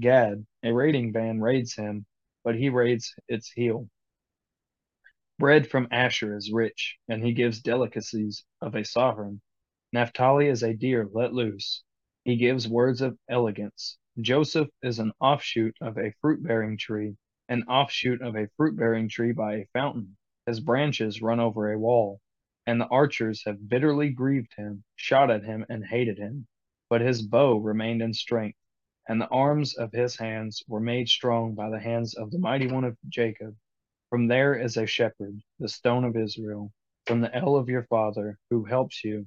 Gad, 0.00 0.46
a 0.62 0.72
raiding 0.72 1.12
band 1.12 1.42
raids 1.42 1.74
him, 1.74 2.06
but 2.44 2.56
he 2.56 2.68
raids 2.68 3.14
its 3.28 3.50
heel. 3.50 3.88
Bread 5.38 5.66
from 5.66 5.88
Asher 5.90 6.36
is 6.36 6.52
rich, 6.52 6.98
and 7.08 7.24
he 7.24 7.32
gives 7.32 7.62
delicacies 7.62 8.44
of 8.60 8.74
a 8.74 8.84
sovereign. 8.84 9.40
Naphtali 9.92 10.46
is 10.46 10.62
a 10.62 10.74
deer 10.74 11.08
let 11.10 11.32
loose. 11.32 11.82
He 12.22 12.36
gives 12.36 12.68
words 12.68 13.00
of 13.00 13.18
elegance. 13.28 13.98
Joseph 14.20 14.68
is 14.82 14.98
an 14.98 15.12
offshoot 15.20 15.74
of 15.80 15.96
a 15.96 16.12
fruit 16.20 16.42
bearing 16.42 16.76
tree, 16.76 17.16
an 17.48 17.62
offshoot 17.62 18.20
of 18.20 18.36
a 18.36 18.48
fruit 18.56 18.76
bearing 18.76 19.08
tree 19.08 19.32
by 19.32 19.54
a 19.54 19.66
fountain. 19.72 20.16
His 20.44 20.60
branches 20.60 21.22
run 21.22 21.40
over 21.40 21.72
a 21.72 21.78
wall, 21.78 22.20
and 22.66 22.78
the 22.78 22.88
archers 22.88 23.42
have 23.46 23.68
bitterly 23.68 24.10
grieved 24.10 24.52
him, 24.56 24.84
shot 24.96 25.30
at 25.30 25.44
him, 25.44 25.64
and 25.68 25.84
hated 25.86 26.18
him. 26.18 26.46
But 26.90 27.00
his 27.00 27.22
bow 27.22 27.56
remained 27.56 28.02
in 28.02 28.12
strength, 28.12 28.58
and 29.08 29.18
the 29.20 29.28
arms 29.28 29.74
of 29.76 29.92
his 29.92 30.18
hands 30.18 30.62
were 30.68 30.78
made 30.80 31.08
strong 31.08 31.54
by 31.54 31.70
the 31.70 31.80
hands 31.80 32.14
of 32.14 32.30
the 32.30 32.38
mighty 32.38 32.66
one 32.66 32.84
of 32.84 32.98
Jacob. 33.08 33.56
From 34.12 34.28
there 34.28 34.54
is 34.54 34.76
a 34.76 34.84
shepherd, 34.86 35.40
the 35.58 35.70
stone 35.70 36.04
of 36.04 36.18
Israel, 36.18 36.70
from 37.06 37.22
the 37.22 37.34
El 37.34 37.56
of 37.56 37.70
your 37.70 37.84
father, 37.84 38.38
who 38.50 38.62
helps 38.66 39.02
you, 39.02 39.26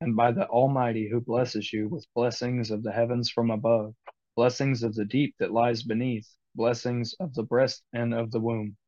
and 0.00 0.16
by 0.16 0.32
the 0.32 0.48
Almighty 0.48 1.10
who 1.10 1.20
blesses 1.20 1.70
you 1.70 1.86
with 1.90 2.06
blessings 2.14 2.70
of 2.70 2.82
the 2.82 2.92
heavens 2.92 3.28
from 3.28 3.50
above, 3.50 3.94
blessings 4.34 4.82
of 4.82 4.94
the 4.94 5.04
deep 5.04 5.34
that 5.38 5.52
lies 5.52 5.82
beneath, 5.82 6.34
blessings 6.54 7.12
of 7.20 7.34
the 7.34 7.42
breast 7.42 7.84
and 7.92 8.14
of 8.14 8.30
the 8.30 8.40
womb. 8.40 8.78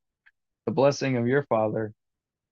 The 0.65 0.73
blessing 0.73 1.19
of 1.19 1.27
your 1.27 1.45
father 1.45 1.93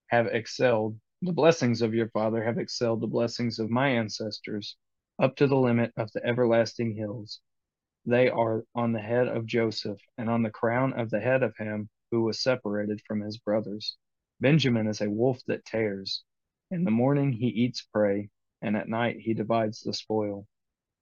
have 0.08 0.26
excelled, 0.26 1.00
the 1.22 1.32
blessings 1.32 1.80
of 1.80 1.94
your 1.94 2.10
father 2.10 2.44
have 2.44 2.58
excelled 2.58 3.00
the 3.00 3.06
blessings 3.06 3.58
of 3.58 3.70
my 3.70 3.88
ancestors, 3.88 4.76
up 5.18 5.34
to 5.36 5.46
the 5.46 5.56
limit 5.56 5.94
of 5.96 6.12
the 6.12 6.22
everlasting 6.26 6.94
hills. 6.96 7.40
They 8.04 8.28
are 8.28 8.66
on 8.74 8.92
the 8.92 9.00
head 9.00 9.28
of 9.28 9.46
Joseph, 9.46 10.02
and 10.18 10.28
on 10.28 10.42
the 10.42 10.50
crown 10.50 10.92
of 10.92 11.08
the 11.08 11.20
head 11.20 11.42
of 11.42 11.56
him 11.56 11.88
who 12.12 12.22
was 12.22 12.42
separated 12.42 13.00
from 13.00 13.22
his 13.22 13.38
brothers. 13.38 13.96
Benjamin 14.38 14.86
is 14.86 15.00
a 15.00 15.10
wolf 15.10 15.40
that 15.46 15.64
tears. 15.64 16.22
In 16.70 16.84
the 16.84 16.90
morning 16.90 17.32
he 17.32 17.48
eats 17.48 17.82
prey, 17.82 18.28
and 18.60 18.76
at 18.76 18.88
night 18.88 19.16
he 19.18 19.34
divides 19.34 19.80
the 19.80 19.94
spoil. 19.94 20.46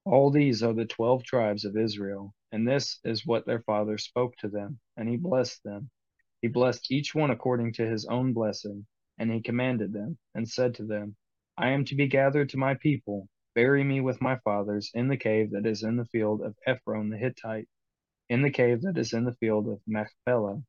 All 0.04 0.30
these 0.30 0.62
are 0.62 0.72
the 0.72 0.86
twelve 0.86 1.24
tribes 1.24 1.64
of 1.64 1.76
Israel, 1.76 2.32
and 2.52 2.66
this 2.66 3.00
is 3.04 3.26
what 3.26 3.44
their 3.44 3.60
father 3.60 3.98
spoke 3.98 4.36
to 4.36 4.48
them, 4.48 4.78
and 4.96 5.08
he 5.08 5.16
blessed 5.16 5.62
them. 5.64 5.90
He 6.42 6.48
blessed 6.48 6.90
each 6.92 7.12
one 7.14 7.30
according 7.30 7.72
to 7.74 7.86
his 7.86 8.06
own 8.06 8.32
blessing, 8.32 8.86
and 9.18 9.32
he 9.32 9.42
commanded 9.42 9.92
them, 9.92 10.16
and 10.34 10.48
said 10.48 10.74
to 10.76 10.84
them, 10.84 11.16
I 11.58 11.70
am 11.70 11.84
to 11.86 11.96
be 11.96 12.06
gathered 12.06 12.50
to 12.50 12.56
my 12.56 12.74
people. 12.74 13.28
Bury 13.56 13.82
me 13.82 14.00
with 14.00 14.22
my 14.22 14.36
fathers 14.44 14.92
in 14.94 15.08
the 15.08 15.16
cave 15.16 15.50
that 15.50 15.66
is 15.66 15.82
in 15.82 15.96
the 15.96 16.06
field 16.06 16.40
of 16.40 16.56
Ephron 16.66 17.10
the 17.10 17.18
Hittite, 17.18 17.68
in 18.28 18.42
the 18.42 18.50
cave 18.50 18.82
that 18.82 18.96
is 18.96 19.12
in 19.12 19.24
the 19.24 19.34
field 19.34 19.66
of 19.68 19.80
Machpelah, 19.88 20.62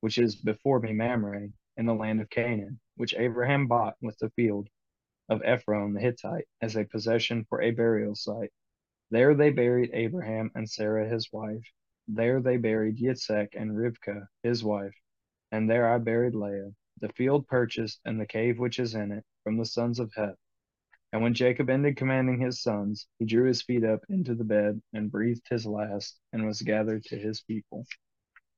which 0.00 0.18
is 0.18 0.36
before 0.36 0.80
me 0.80 0.92
Mamre, 0.92 1.48
in 1.76 1.86
the 1.86 1.94
land 1.94 2.20
of 2.20 2.30
Canaan, 2.30 2.80
which 2.96 3.14
Abraham 3.14 3.66
bought 3.66 3.96
with 4.00 4.18
the 4.18 4.30
field 4.30 4.68
of 5.28 5.42
Ephron 5.44 5.92
the 5.92 6.00
Hittite 6.00 6.46
as 6.60 6.76
a 6.76 6.84
possession 6.84 7.44
for 7.44 7.60
a 7.60 7.70
burial 7.70 8.14
site. 8.14 8.52
There 9.10 9.34
they 9.34 9.50
buried 9.50 9.90
Abraham 9.92 10.50
and 10.54 10.68
Sarah 10.68 11.08
his 11.08 11.32
wife. 11.32 11.64
There 12.08 12.40
they 12.40 12.56
buried 12.56 12.98
Yitzhak 12.98 13.54
and 13.54 13.76
Rivkah 13.76 14.28
his 14.42 14.62
wife. 14.62 14.94
And 15.50 15.68
there 15.70 15.88
I 15.88 15.98
buried 15.98 16.34
Leah, 16.34 16.72
the 17.00 17.08
field 17.10 17.46
purchased 17.46 18.00
and 18.04 18.20
the 18.20 18.26
cave 18.26 18.58
which 18.58 18.78
is 18.78 18.94
in 18.94 19.12
it, 19.12 19.24
from 19.44 19.56
the 19.56 19.64
sons 19.64 19.98
of 19.98 20.12
Heth. 20.14 20.38
And 21.12 21.22
when 21.22 21.34
Jacob 21.34 21.70
ended 21.70 21.96
commanding 21.96 22.40
his 22.40 22.60
sons, 22.60 23.06
he 23.18 23.24
drew 23.24 23.46
his 23.46 23.62
feet 23.62 23.84
up 23.84 24.04
into 24.08 24.34
the 24.34 24.44
bed 24.44 24.82
and 24.92 25.10
breathed 25.10 25.46
his 25.48 25.66
last 25.66 26.18
and 26.32 26.44
was 26.46 26.62
gathered 26.62 27.04
to 27.04 27.16
his 27.16 27.40
people. 27.42 27.86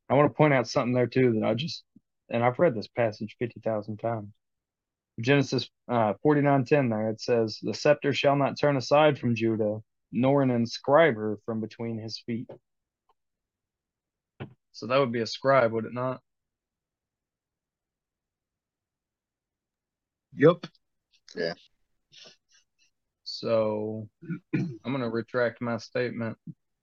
I 0.08 0.14
want 0.14 0.30
to 0.30 0.36
point 0.36 0.54
out 0.54 0.68
something 0.68 0.94
there 0.94 1.06
too 1.06 1.34
that 1.34 1.46
I 1.46 1.54
just, 1.54 1.84
and 2.30 2.42
I've 2.42 2.58
read 2.58 2.74
this 2.74 2.88
passage 2.88 3.36
50,000 3.38 3.98
times. 3.98 4.28
Genesis 5.20 5.68
uh, 5.88 6.14
49:10 6.24 6.90
there 6.90 7.10
it 7.10 7.20
says, 7.20 7.58
"The 7.62 7.74
scepter 7.74 8.12
shall 8.12 8.36
not 8.36 8.58
turn 8.58 8.76
aside 8.76 9.18
from 9.18 9.34
Judah, 9.34 9.82
nor 10.12 10.42
an 10.42 10.50
inscriber 10.50 11.38
from 11.44 11.60
between 11.60 11.98
his 11.98 12.18
feet." 12.20 12.48
So 14.72 14.86
that 14.86 14.98
would 14.98 15.12
be 15.12 15.20
a 15.20 15.26
scribe, 15.26 15.72
would 15.72 15.86
it 15.86 15.92
not? 15.92 16.20
Yep. 20.34 20.66
Yeah. 21.34 21.54
So 23.24 24.08
I'm 24.54 24.78
going 24.84 25.00
to 25.00 25.10
retract 25.10 25.60
my 25.60 25.78
statement 25.78 26.38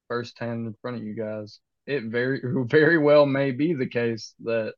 firsthand 0.07 0.67
in 0.67 0.75
front 0.81 0.97
of 0.97 1.03
you 1.03 1.15
guys. 1.15 1.59
It 1.87 2.03
very, 2.05 2.41
very 2.67 2.97
well 2.97 3.25
may 3.25 3.51
be 3.51 3.73
the 3.73 3.87
case 3.87 4.33
that 4.43 4.73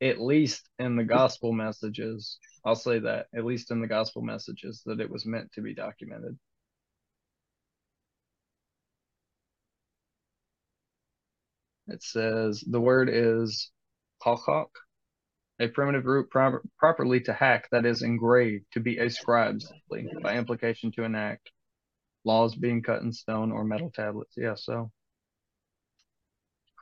at 0.00 0.20
least 0.20 0.68
in 0.78 0.96
the 0.96 1.04
gospel 1.04 1.52
messages, 1.52 2.38
I'll 2.64 2.74
say 2.74 2.98
that, 3.00 3.26
at 3.34 3.44
least 3.44 3.70
in 3.70 3.80
the 3.80 3.86
gospel 3.86 4.22
messages, 4.22 4.82
that 4.86 5.00
it 5.00 5.10
was 5.10 5.26
meant 5.26 5.52
to 5.52 5.60
be 5.62 5.74
documented. 5.74 6.38
It 11.86 12.02
says 12.02 12.60
the 12.66 12.80
word 12.80 13.08
is 13.12 13.70
halchak, 14.24 14.68
a 15.60 15.68
primitive 15.68 16.06
root 16.06 16.30
pro- 16.30 16.60
properly 16.78 17.20
to 17.22 17.32
hack, 17.32 17.68
that 17.70 17.86
is 17.86 18.02
engraved, 18.02 18.66
to 18.72 18.80
be 18.80 18.98
a 18.98 19.10
scribe, 19.10 19.60
simply, 19.62 20.08
by 20.22 20.36
implication 20.36 20.90
to 20.92 21.04
enact, 21.04 21.50
laws 22.24 22.56
being 22.56 22.82
cut 22.82 23.02
in 23.02 23.12
stone 23.12 23.52
or 23.52 23.64
metal 23.64 23.90
tablets. 23.90 24.34
Yeah, 24.36 24.54
so 24.54 24.90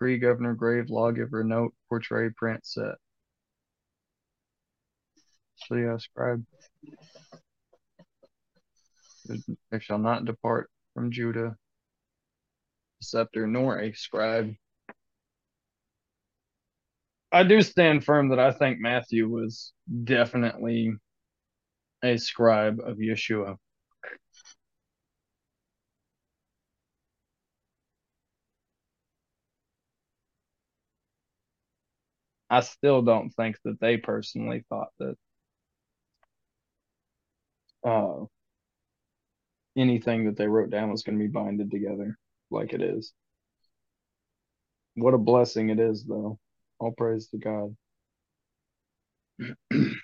decree, 0.01 0.19
governor, 0.19 0.55
grave, 0.55 0.89
lawgiver, 0.89 1.45
note, 1.45 1.75
portray, 1.89 2.31
print, 2.31 2.65
set. 2.65 2.95
So 5.67 5.75
yeah, 5.75 5.99
scribe. 5.99 6.43
They 9.71 9.79
shall 9.79 9.99
not 9.99 10.25
depart 10.25 10.71
from 10.95 11.11
Judah 11.11 11.55
a 13.01 13.05
scepter 13.05 13.47
nor 13.47 13.79
a 13.79 13.93
scribe. 13.93 14.55
I 17.31 17.43
do 17.45 17.61
stand 17.61 18.05
firm 18.05 18.31
that 18.31 18.41
I 18.41 18.53
think 18.53 18.81
Matthew 18.81 19.29
was 19.29 19.73
definitely 20.05 20.95
a 22.03 22.17
scribe 22.17 22.79
of 22.85 22.97
Yeshua. 22.97 23.57
I 32.51 32.61
still 32.61 33.03
don't 33.03 33.31
think 33.31 33.57
that 33.65 33.81
they 33.81 33.97
personally 33.97 34.65
thought 34.69 34.91
that 34.99 35.17
uh, 37.85 38.25
anything 39.77 40.27
that 40.27 40.37
they 40.37 40.47
wrote 40.47 40.71
down 40.71 40.91
was 40.91 41.03
going 41.03 41.19
to 41.19 41.25
be 41.25 41.31
binded 41.31 41.71
together 41.71 42.19
like 42.51 42.73
it 42.73 42.83
is. 42.83 43.13
What 44.95 45.15
a 45.15 45.19
blessing 45.19 45.71
it 45.71 45.81
is, 45.81 46.05
though. 46.05 46.39
All 46.79 46.93
praise 46.93 47.29
to 47.29 47.39
God. 47.39 47.77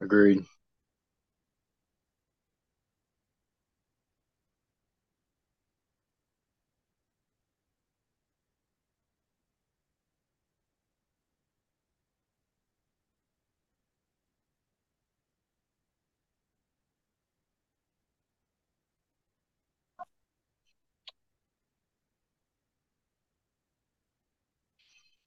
Agreed. 0.00 0.44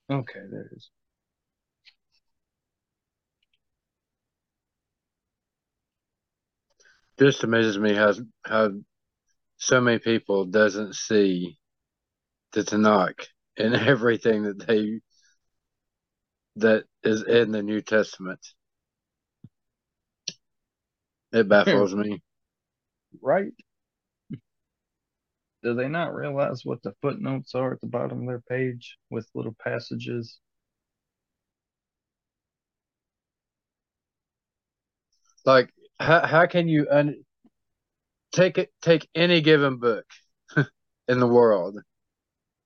Okay, 0.10 0.42
there 0.52 0.62
it 0.72 0.78
is. 0.78 0.90
Just 7.20 7.44
amazes 7.44 7.78
me 7.78 7.94
how 7.94 8.14
how 8.44 8.72
so 9.58 9.80
many 9.80 10.00
people 10.00 10.46
doesn't 10.46 10.96
see 10.96 11.58
the 12.54 12.62
Tanakh 12.62 13.28
and 13.58 13.76
everything 13.76 14.44
that 14.44 14.66
they 14.68 15.02
that 16.58 16.86
is 17.04 17.24
in 17.24 17.52
the 17.52 17.64
New 17.64 17.82
Testament. 17.82 18.40
It 21.32 21.48
baffles 21.50 21.96
me. 21.96 22.22
Right? 23.22 23.54
Do 25.64 25.74
they 25.74 25.88
not 25.88 26.14
realize 26.14 26.66
what 26.66 26.84
the 26.84 26.94
footnotes 27.02 27.56
are 27.56 27.74
at 27.74 27.82
the 27.82 27.88
bottom 27.88 28.22
of 28.22 28.28
their 28.28 28.42
page 28.42 28.98
with 29.10 29.30
little 29.34 29.56
passages? 29.64 30.40
Like 35.46 35.74
how 36.00 36.26
how 36.26 36.46
can 36.48 36.68
you 36.68 36.88
un- 36.92 37.24
take 38.34 38.58
it 38.58 38.72
take 38.82 39.08
any 39.16 39.42
given 39.42 39.78
book 39.78 40.06
in 41.08 41.20
the 41.20 41.28
world? 41.28 41.80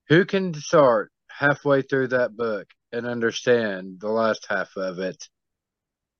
Who 0.09 0.25
can 0.25 0.53
start 0.55 1.11
halfway 1.29 1.83
through 1.83 2.09
that 2.09 2.35
book 2.35 2.67
and 2.91 3.05
understand 3.05 3.99
the 3.99 4.09
last 4.09 4.47
half 4.49 4.75
of 4.77 4.99
it 4.99 5.27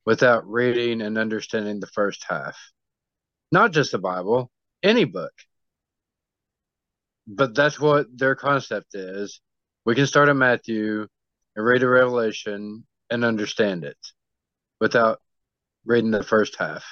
without 0.06 0.48
reading 0.48 1.02
and 1.02 1.18
understanding 1.18 1.80
the 1.80 1.88
first 1.88 2.24
half? 2.30 2.58
Not 3.52 3.72
just 3.72 3.92
the 3.94 4.00
Bible, 4.00 4.52
any 4.84 5.06
book. 5.06 5.34
But 7.28 7.56
that's 7.56 7.80
what 7.80 8.08
their 8.18 8.36
concept 8.36 8.96
is. 8.96 9.42
We 9.86 9.96
can 9.96 10.08
start 10.08 10.30
at 10.30 10.36
Matthew 10.36 11.08
and 11.56 11.66
read 11.66 11.84
a 11.84 11.90
Revelation 11.90 12.86
and 13.10 13.26
understand 13.26 13.84
it 13.84 13.98
without 14.80 15.20
reading 15.86 16.12
the 16.12 16.24
first 16.24 16.56
half. 16.58 16.86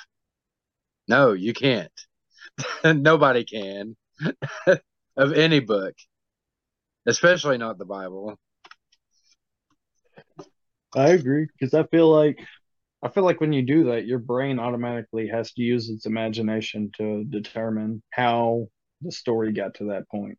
No, 1.07 1.33
you 1.33 1.53
can't. 1.53 1.91
Nobody 2.83 3.43
can 3.43 3.95
of 5.17 5.33
any 5.33 5.59
book, 5.59 5.93
especially 7.05 7.57
not 7.57 7.77
the 7.77 7.85
Bible. 7.85 8.35
I 10.95 11.09
agree 11.09 11.47
because 11.47 11.73
I 11.73 11.83
feel 11.87 12.09
like 12.09 12.39
I 13.03 13.09
feel 13.09 13.23
like 13.23 13.41
when 13.41 13.53
you 13.53 13.61
do 13.61 13.85
that, 13.85 14.05
your 14.05 14.19
brain 14.19 14.57
automatically 14.57 15.27
has 15.27 15.51
to 15.53 15.61
use 15.61 15.89
its 15.89 16.05
imagination 16.05 16.91
to 16.97 17.23
determine 17.25 18.01
how 18.11 18.67
the 19.05 19.11
story 19.11 19.53
got 19.53 19.75
to 19.75 19.85
that 19.85 20.09
point. 20.09 20.37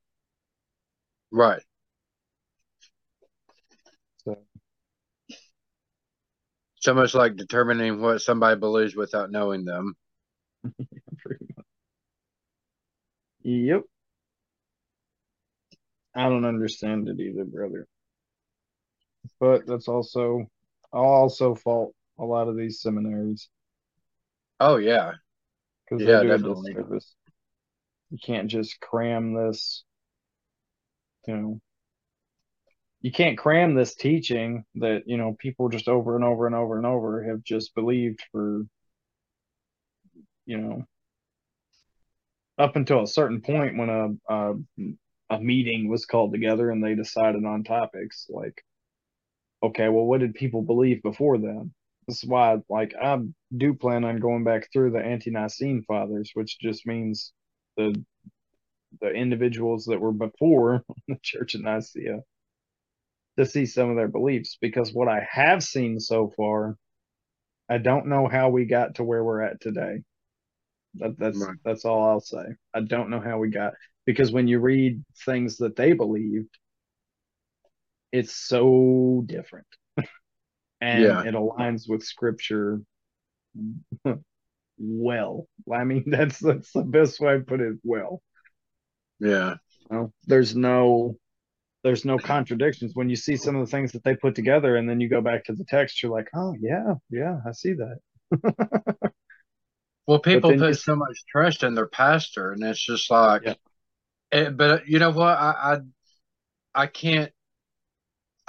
Right. 1.30 1.62
So 4.24 4.36
So 6.80 6.94
much 6.94 7.14
like 7.14 7.36
determining 7.36 8.00
what 8.00 8.22
somebody 8.22 8.58
believes 8.58 8.96
without 8.96 9.30
knowing 9.30 9.66
them. 9.66 9.94
pretty 11.18 11.46
much. 11.56 11.66
Yep. 13.42 13.84
I 16.16 16.28
don't 16.28 16.44
understand 16.44 17.08
it 17.08 17.20
either, 17.20 17.44
brother. 17.44 17.86
But 19.40 19.64
that's 19.66 19.88
also 19.88 20.50
I'll 20.92 21.02
also 21.04 21.54
fault 21.54 21.94
a 22.18 22.24
lot 22.24 22.48
of 22.48 22.56
these 22.56 22.80
seminaries 22.82 23.48
Oh 24.60 24.76
yeah. 24.76 25.12
because 25.84 26.04
Yeah, 26.04 26.04
they 26.04 26.18
do 26.18 26.34
a 26.34 26.38
definitely. 26.38 26.78
disservice. 26.78 27.14
You 28.10 28.18
can't 28.24 28.48
just 28.48 28.80
cram 28.80 29.34
this, 29.34 29.84
you 31.26 31.36
know. 31.36 31.60
You 33.00 33.12
can't 33.12 33.38
cram 33.38 33.74
this 33.74 33.94
teaching 33.94 34.64
that, 34.76 35.04
you 35.06 35.16
know, 35.16 35.36
people 35.38 35.68
just 35.68 35.86
over 35.88 36.16
and 36.16 36.24
over 36.24 36.46
and 36.46 36.54
over 36.54 36.76
and 36.76 36.86
over 36.86 37.24
have 37.24 37.44
just 37.44 37.74
believed 37.74 38.20
for, 38.32 38.62
you 40.44 40.58
know, 40.58 40.84
up 42.58 42.76
until 42.76 43.02
a 43.02 43.06
certain 43.06 43.40
point 43.42 43.76
when 43.76 43.88
a 43.90 44.32
a, 44.32 44.54
a 45.30 45.40
meeting 45.40 45.88
was 45.88 46.06
called 46.06 46.32
together 46.32 46.70
and 46.70 46.82
they 46.82 46.94
decided 46.94 47.44
on 47.44 47.64
topics 47.64 48.26
like, 48.28 48.64
okay, 49.62 49.88
well, 49.88 50.04
what 50.04 50.20
did 50.20 50.34
people 50.34 50.62
believe 50.62 51.02
before 51.02 51.38
then? 51.38 51.72
This 52.06 52.22
is 52.22 52.28
why, 52.28 52.58
like, 52.68 52.94
I 53.00 53.18
do 53.56 53.74
plan 53.74 54.04
on 54.04 54.20
going 54.20 54.44
back 54.44 54.68
through 54.72 54.92
the 54.92 55.00
ante-Nicene 55.00 55.82
fathers, 55.82 56.30
which 56.34 56.58
just 56.60 56.86
means 56.86 57.32
the 57.76 58.04
the 59.00 59.10
individuals 59.10 59.86
that 59.86 60.00
were 60.00 60.12
before 60.12 60.84
the 61.08 61.18
Church 61.22 61.54
of 61.54 61.62
Nicaea 61.62 62.20
to 63.38 63.46
see 63.46 63.66
some 63.66 63.90
of 63.90 63.96
their 63.96 64.08
beliefs. 64.08 64.56
Because 64.60 64.92
what 64.92 65.08
I 65.08 65.26
have 65.30 65.62
seen 65.62 66.00
so 66.00 66.32
far, 66.36 66.76
I 67.68 67.78
don't 67.78 68.06
know 68.06 68.28
how 68.28 68.48
we 68.48 68.64
got 68.64 68.96
to 68.96 69.04
where 69.04 69.24
we're 69.24 69.42
at 69.42 69.60
today. 69.60 70.02
That, 70.94 71.18
that's 71.18 71.38
Right. 71.38 71.56
that's 71.64 71.84
all 71.84 72.04
I'll 72.08 72.20
say. 72.20 72.44
I 72.74 72.80
don't 72.80 73.10
know 73.10 73.20
how 73.20 73.38
we 73.38 73.50
got 73.50 73.74
because 74.06 74.32
when 74.32 74.48
you 74.48 74.60
read 74.60 75.04
things 75.26 75.58
that 75.58 75.76
they 75.76 75.92
believed, 75.92 76.56
it's 78.12 78.34
so 78.34 79.22
different, 79.26 79.66
and 80.80 80.92
Yeah. 81.00 81.22
it 81.22 81.34
aligns 81.34 81.88
with 81.88 82.02
Scripture 82.02 82.80
well. 84.78 85.48
I 85.72 85.84
mean, 85.84 86.04
that's 86.10 86.38
that's 86.38 86.72
the 86.72 86.82
best 86.82 87.20
way 87.20 87.38
to 87.38 87.44
put 87.44 87.60
it. 87.60 87.76
Well, 87.84 88.22
Yeah. 89.20 89.56
you 89.90 89.96
know, 89.96 90.12
there's 90.26 90.54
no 90.56 91.16
there's 91.84 92.04
no 92.04 92.18
contradictions 92.20 92.92
when 92.94 93.10
you 93.10 93.16
see 93.16 93.36
some 93.36 93.56
of 93.56 93.66
the 93.66 93.70
things 93.70 93.92
that 93.92 94.04
they 94.04 94.16
put 94.16 94.34
together, 94.34 94.76
and 94.76 94.88
then 94.88 95.00
you 95.00 95.08
go 95.08 95.20
back 95.22 95.44
to 95.46 95.54
the 95.54 95.64
text. 95.64 96.02
You're 96.02 96.12
like, 96.12 96.28
oh 96.34 96.54
yeah, 96.60 96.94
yeah, 97.10 97.38
I 97.46 97.52
see 97.52 97.74
that. 97.74 97.98
well, 100.06 100.18
people 100.20 100.54
put 100.54 100.76
you- 100.76 100.78
so 100.78 100.94
much 100.96 101.24
trust 101.30 101.62
in 101.62 101.74
their 101.74 101.86
pastor, 101.86 102.52
and 102.52 102.62
it's 102.62 102.84
just 102.84 103.10
like, 103.10 103.42
Yeah. 103.42 103.54
it, 104.32 104.56
but 104.56 104.70
uh, 104.70 104.80
you 104.86 104.98
know 104.98 105.10
what? 105.10 105.36
I, 105.38 105.78
I 106.74 106.82
I 106.84 106.86
can't 106.86 107.32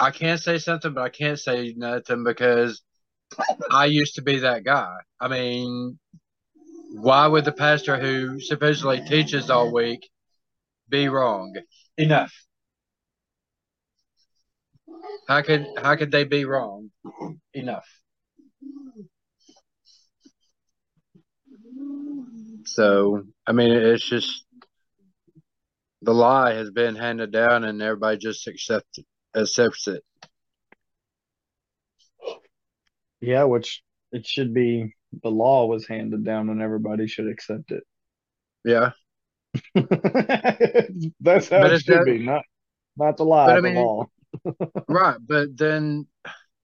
I 0.00 0.10
can't 0.10 0.40
say 0.40 0.58
something, 0.58 0.92
but 0.94 1.02
I 1.02 1.08
can't 1.08 1.38
say 1.38 1.72
nothing 1.76 2.24
because 2.24 2.82
I 3.70 3.86
used 3.86 4.14
to 4.16 4.22
be 4.22 4.40
that 4.40 4.64
guy. 4.64 4.96
I 5.20 5.28
mean, 5.28 5.98
why 6.92 7.26
would 7.26 7.44
the 7.44 7.52
pastor 7.52 7.98
who 7.98 8.40
supposedly 8.40 9.00
teaches 9.02 9.50
all 9.50 9.72
week 9.72 10.08
be 10.88 11.08
wrong? 11.08 11.54
Enough. 11.96 12.32
How 15.28 15.42
could 15.42 15.66
how 15.76 15.96
could 15.96 16.10
they 16.10 16.24
be 16.24 16.44
wrong? 16.44 16.90
Enough. 17.52 17.86
So 22.64 23.24
I 23.46 23.52
mean, 23.52 23.70
it's 23.72 24.08
just 24.08 24.44
the 26.02 26.14
lie 26.14 26.54
has 26.54 26.70
been 26.70 26.96
handed 26.96 27.32
down, 27.32 27.64
and 27.64 27.82
everybody 27.82 28.18
just 28.18 28.46
accept 28.46 29.00
accepts 29.34 29.88
it. 29.88 30.02
Yeah, 33.20 33.44
which 33.44 33.82
it 34.12 34.26
should 34.26 34.54
be 34.54 34.94
the 35.22 35.30
law 35.30 35.66
was 35.66 35.86
handed 35.86 36.24
down 36.24 36.48
and 36.50 36.62
everybody 36.62 37.06
should 37.06 37.28
accept 37.28 37.70
it. 37.72 37.82
Yeah, 38.64 38.90
That's 39.74 41.48
how 41.48 41.62
But 41.62 41.72
it 41.72 41.82
should 41.82 41.98
that- 41.98 42.04
be, 42.04 42.18
not 42.24 42.42
not 42.96 43.16
the 43.16 43.24
lie, 43.24 43.52
I 43.52 43.56
the 43.56 43.62
mean- 43.62 43.74
law. 43.76 44.06
right. 44.88 45.16
But 45.26 45.56
then, 45.56 46.06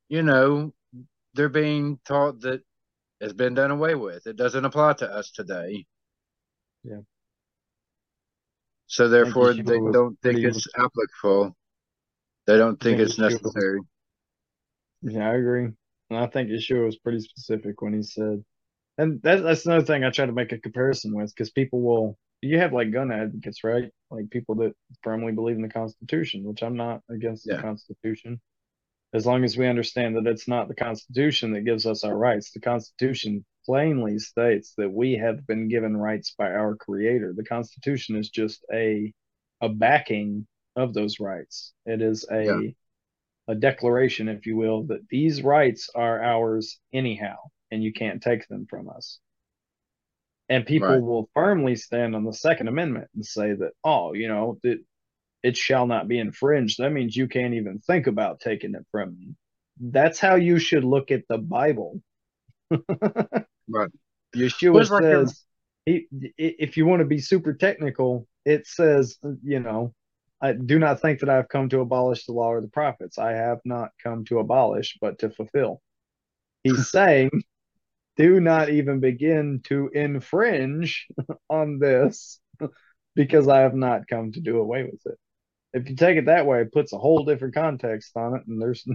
you 0.08 0.22
know, 0.22 0.72
they're 1.34 1.48
being 1.48 1.98
taught 2.06 2.40
that 2.42 2.62
it's 3.20 3.32
been 3.32 3.54
done 3.54 3.70
away 3.70 3.94
with. 3.94 4.26
It 4.26 4.36
doesn't 4.36 4.64
apply 4.64 4.94
to 4.94 5.10
us 5.10 5.30
today. 5.30 5.86
Yeah. 6.82 7.00
So 8.86 9.08
therefore, 9.08 9.54
they 9.54 9.62
don't 9.62 10.18
think 10.22 10.34
pretty- 10.40 10.44
it's 10.46 10.66
applicable. 10.76 11.56
They 12.46 12.58
don't 12.58 12.78
think 12.78 12.98
think 12.98 13.08
it's 13.08 13.18
necessary. 13.18 13.80
Yeah, 15.02 15.30
I 15.30 15.34
agree. 15.36 15.68
And 16.14 16.22
I 16.24 16.26
think 16.28 16.50
Yeshua 16.50 16.86
was 16.86 16.98
pretty 16.98 17.20
specific 17.20 17.82
when 17.82 17.94
he 17.94 18.02
said, 18.02 18.44
and 18.98 19.20
that's 19.22 19.42
that's 19.42 19.66
another 19.66 19.84
thing 19.84 20.04
I 20.04 20.10
try 20.10 20.26
to 20.26 20.32
make 20.32 20.52
a 20.52 20.58
comparison 20.58 21.14
with 21.14 21.34
because 21.34 21.50
people 21.50 21.82
will 21.82 22.18
you 22.42 22.58
have 22.58 22.72
like 22.72 22.92
gun 22.92 23.10
advocates, 23.12 23.64
right? 23.64 23.90
Like 24.10 24.30
people 24.30 24.56
that 24.56 24.74
firmly 25.02 25.32
believe 25.32 25.56
in 25.56 25.62
the 25.62 25.68
Constitution, 25.68 26.44
which 26.44 26.62
I'm 26.62 26.76
not 26.76 27.02
against 27.10 27.46
Yeah. 27.46 27.56
the 27.56 27.62
Constitution. 27.62 28.40
As 29.14 29.26
long 29.26 29.44
as 29.44 29.56
we 29.56 29.66
understand 29.68 30.16
that 30.16 30.26
it's 30.26 30.48
not 30.48 30.68
the 30.68 30.74
Constitution 30.74 31.52
that 31.52 31.62
gives 31.64 31.86
us 31.86 32.04
our 32.04 32.16
rights. 32.16 32.50
The 32.52 32.60
Constitution 32.60 33.44
plainly 33.64 34.18
states 34.18 34.74
that 34.76 34.90
we 34.92 35.14
have 35.14 35.46
been 35.46 35.68
given 35.68 35.96
rights 35.96 36.34
by 36.36 36.50
our 36.52 36.76
creator. 36.76 37.32
The 37.36 37.44
Constitution 37.44 38.16
is 38.16 38.30
just 38.30 38.64
a 38.72 39.12
a 39.60 39.68
backing 39.68 40.46
of 40.76 40.94
those 40.94 41.20
rights. 41.20 41.72
It 41.86 42.02
is 42.02 42.26
a 42.30 42.44
Yeah. 42.44 42.70
A 43.48 43.54
declaration, 43.54 44.28
if 44.28 44.46
you 44.46 44.56
will, 44.56 44.84
that 44.84 45.08
these 45.08 45.42
rights 45.42 45.90
are 45.94 46.22
ours 46.22 46.80
anyhow, 46.92 47.36
and 47.70 47.82
you 47.82 47.92
can't 47.92 48.22
take 48.22 48.48
them 48.48 48.66
from 48.68 48.88
us. 48.88 49.18
And 50.48 50.66
people 50.66 51.00
Right. 51.00 51.04
will 51.04 51.30
firmly 51.34 51.76
stand 51.76 52.14
on 52.14 52.24
the 52.24 52.32
Second 52.32 52.68
Amendment 52.68 53.08
and 53.14 53.24
say 53.24 53.54
that, 53.54 53.72
oh, 53.82 54.12
you 54.12 54.28
know, 54.28 54.58
that 54.62 54.78
it 55.42 55.56
shall 55.56 55.86
not 55.86 56.08
be 56.08 56.18
infringed. 56.18 56.78
That 56.80 56.92
means 56.92 57.16
you 57.16 57.28
can't 57.28 57.54
even 57.54 57.80
think 57.80 58.06
about 58.08 58.40
taking 58.40 58.74
it 58.74 58.86
from 58.92 59.18
me. 59.18 59.34
That's 59.80 60.18
how 60.20 60.36
you 60.36 60.58
should 60.58 60.84
look 60.84 61.10
at 61.10 61.28
the 61.28 61.38
Bible. 61.38 62.02
Right. 63.68 63.90
Yeshua 64.36 64.72
Well, 64.72 64.82
it's 64.82 64.90
like 64.90 65.04
a- 65.12 65.24
says, 65.26 65.44
he, 65.86 66.08
if 66.38 66.76
you 66.76 66.86
want 66.86 67.00
to 67.00 67.06
be 67.06 67.18
super 67.18 67.54
technical, 67.54 68.26
it 68.44 68.66
says, 68.66 69.18
you 69.42 69.60
know, 69.60 69.94
I 70.44 70.52
do 70.52 70.78
not 70.78 71.00
think 71.00 71.20
that 71.20 71.30
I 71.30 71.36
have 71.36 71.48
come 71.48 71.70
to 71.70 71.80
abolish 71.80 72.26
the 72.26 72.34
law 72.34 72.48
or 72.48 72.60
the 72.60 72.68
prophets. 72.68 73.16
I 73.16 73.32
have 73.32 73.60
not 73.64 73.92
come 74.02 74.26
to 74.26 74.40
abolish, 74.40 74.98
but 75.00 75.20
to 75.20 75.30
fulfill. 75.30 75.80
He's 76.62 76.90
saying, 76.90 77.30
do 78.18 78.40
not 78.40 78.68
even 78.68 79.00
begin 79.00 79.62
to 79.64 79.88
infringe 79.94 81.06
on 81.48 81.78
this 81.78 82.40
because 83.14 83.48
I 83.48 83.60
have 83.60 83.74
not 83.74 84.06
come 84.06 84.32
to 84.32 84.40
do 84.42 84.58
away 84.58 84.82
with 84.82 85.00
it. 85.06 85.18
If 85.72 85.88
you 85.88 85.96
take 85.96 86.18
it 86.18 86.26
that 86.26 86.44
way, 86.44 86.60
it 86.60 86.72
puts 86.72 86.92
a 86.92 86.98
whole 86.98 87.24
different 87.24 87.54
context 87.54 88.14
on 88.14 88.36
it, 88.36 88.42
and 88.46 88.60
there's 88.60 88.86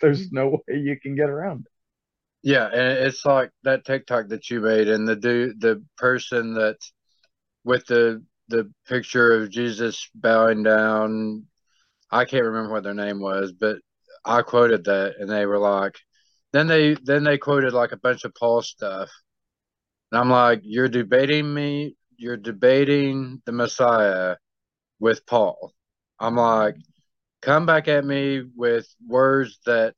there's 0.00 0.32
no 0.32 0.48
way 0.48 0.78
you 0.78 0.98
can 0.98 1.14
get 1.14 1.28
around 1.28 1.66
it. 1.66 1.72
Yeah, 2.42 2.68
and 2.68 3.06
it's 3.06 3.24
like 3.26 3.50
that 3.64 3.84
TikTok 3.84 4.28
that 4.28 4.48
you 4.48 4.60
made, 4.60 4.88
and 4.88 5.06
the 5.06 5.14
dude, 5.14 5.60
the 5.60 5.84
person 5.98 6.54
that 6.54 6.78
with 7.64 7.84
the 7.84 8.24
the 8.48 8.70
picture 8.86 9.32
of 9.32 9.50
Jesus 9.50 10.08
bowing 10.14 10.62
down. 10.62 11.46
I 12.10 12.24
can't 12.24 12.44
remember 12.44 12.72
what 12.72 12.84
their 12.84 12.94
name 12.94 13.20
was, 13.20 13.52
but 13.52 13.78
I 14.24 14.42
quoted 14.42 14.84
that, 14.84 15.16
and 15.18 15.30
they 15.30 15.46
were 15.46 15.58
like, 15.58 15.96
then 16.52 16.66
they 16.66 16.94
then 16.94 17.24
they 17.24 17.38
quoted 17.38 17.72
like 17.72 17.92
a 17.92 17.98
bunch 17.98 18.24
of 18.24 18.34
Paul 18.34 18.62
stuff, 18.62 19.10
and 20.10 20.20
I'm 20.20 20.30
like, 20.30 20.60
you're 20.64 20.88
debating 20.88 21.52
me, 21.52 21.96
you're 22.16 22.36
debating 22.36 23.42
the 23.46 23.52
Messiah 23.52 24.36
with 25.00 25.26
Paul. 25.26 25.72
I'm 26.18 26.36
like, 26.36 26.76
come 27.42 27.66
back 27.66 27.88
at 27.88 28.04
me 28.04 28.42
with 28.56 28.86
words 29.06 29.58
that 29.66 29.94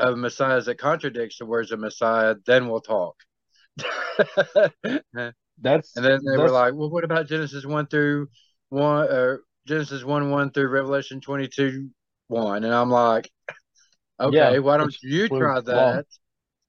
of 0.00 0.18
Messiahs 0.18 0.66
that 0.66 0.78
contradicts 0.78 1.38
the 1.38 1.46
words 1.46 1.72
of 1.72 1.80
Messiah, 1.80 2.34
then 2.46 2.68
we'll 2.68 2.80
talk. 2.80 3.16
and 5.96 6.04
then 6.04 6.20
they 6.24 6.36
were 6.38 6.50
like, 6.50 6.74
well, 6.74 6.90
what 6.90 7.04
about 7.04 7.26
Genesis 7.28 7.64
1 7.64 7.86
through 7.86 8.28
1 8.70 9.08
or 9.08 9.42
Genesis 9.66 10.04
1 10.04 10.30
1 10.30 10.50
through 10.50 10.68
Revelation 10.68 11.20
22 11.20 11.90
1? 12.28 12.64
And 12.64 12.74
I'm 12.74 12.90
like, 12.90 13.30
okay, 14.20 14.34
Yeah, 14.34 14.58
why 14.58 14.76
don't 14.76 14.96
you 15.02 15.28
try 15.28 15.60
that? 15.60 16.04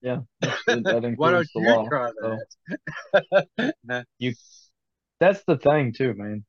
yeah, 0.01 0.19
that, 0.41 0.65
that 0.67 1.13
Why 1.15 1.31
don't 1.31 1.47
you 1.55 1.61
law. 1.61 1.87
try 1.87 2.11
so. 2.21 2.37
that? 3.87 4.05
That's 5.19 5.43
the 5.45 5.57
thing 5.57 5.93
too, 5.93 6.13
man. 6.13 6.45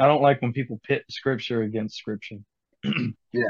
I 0.00 0.06
don't 0.06 0.22
like 0.22 0.42
when 0.42 0.52
people 0.52 0.80
pit 0.84 1.04
scripture 1.10 1.62
against 1.62 1.96
scripture. 1.96 2.38
Yeah. 3.32 3.42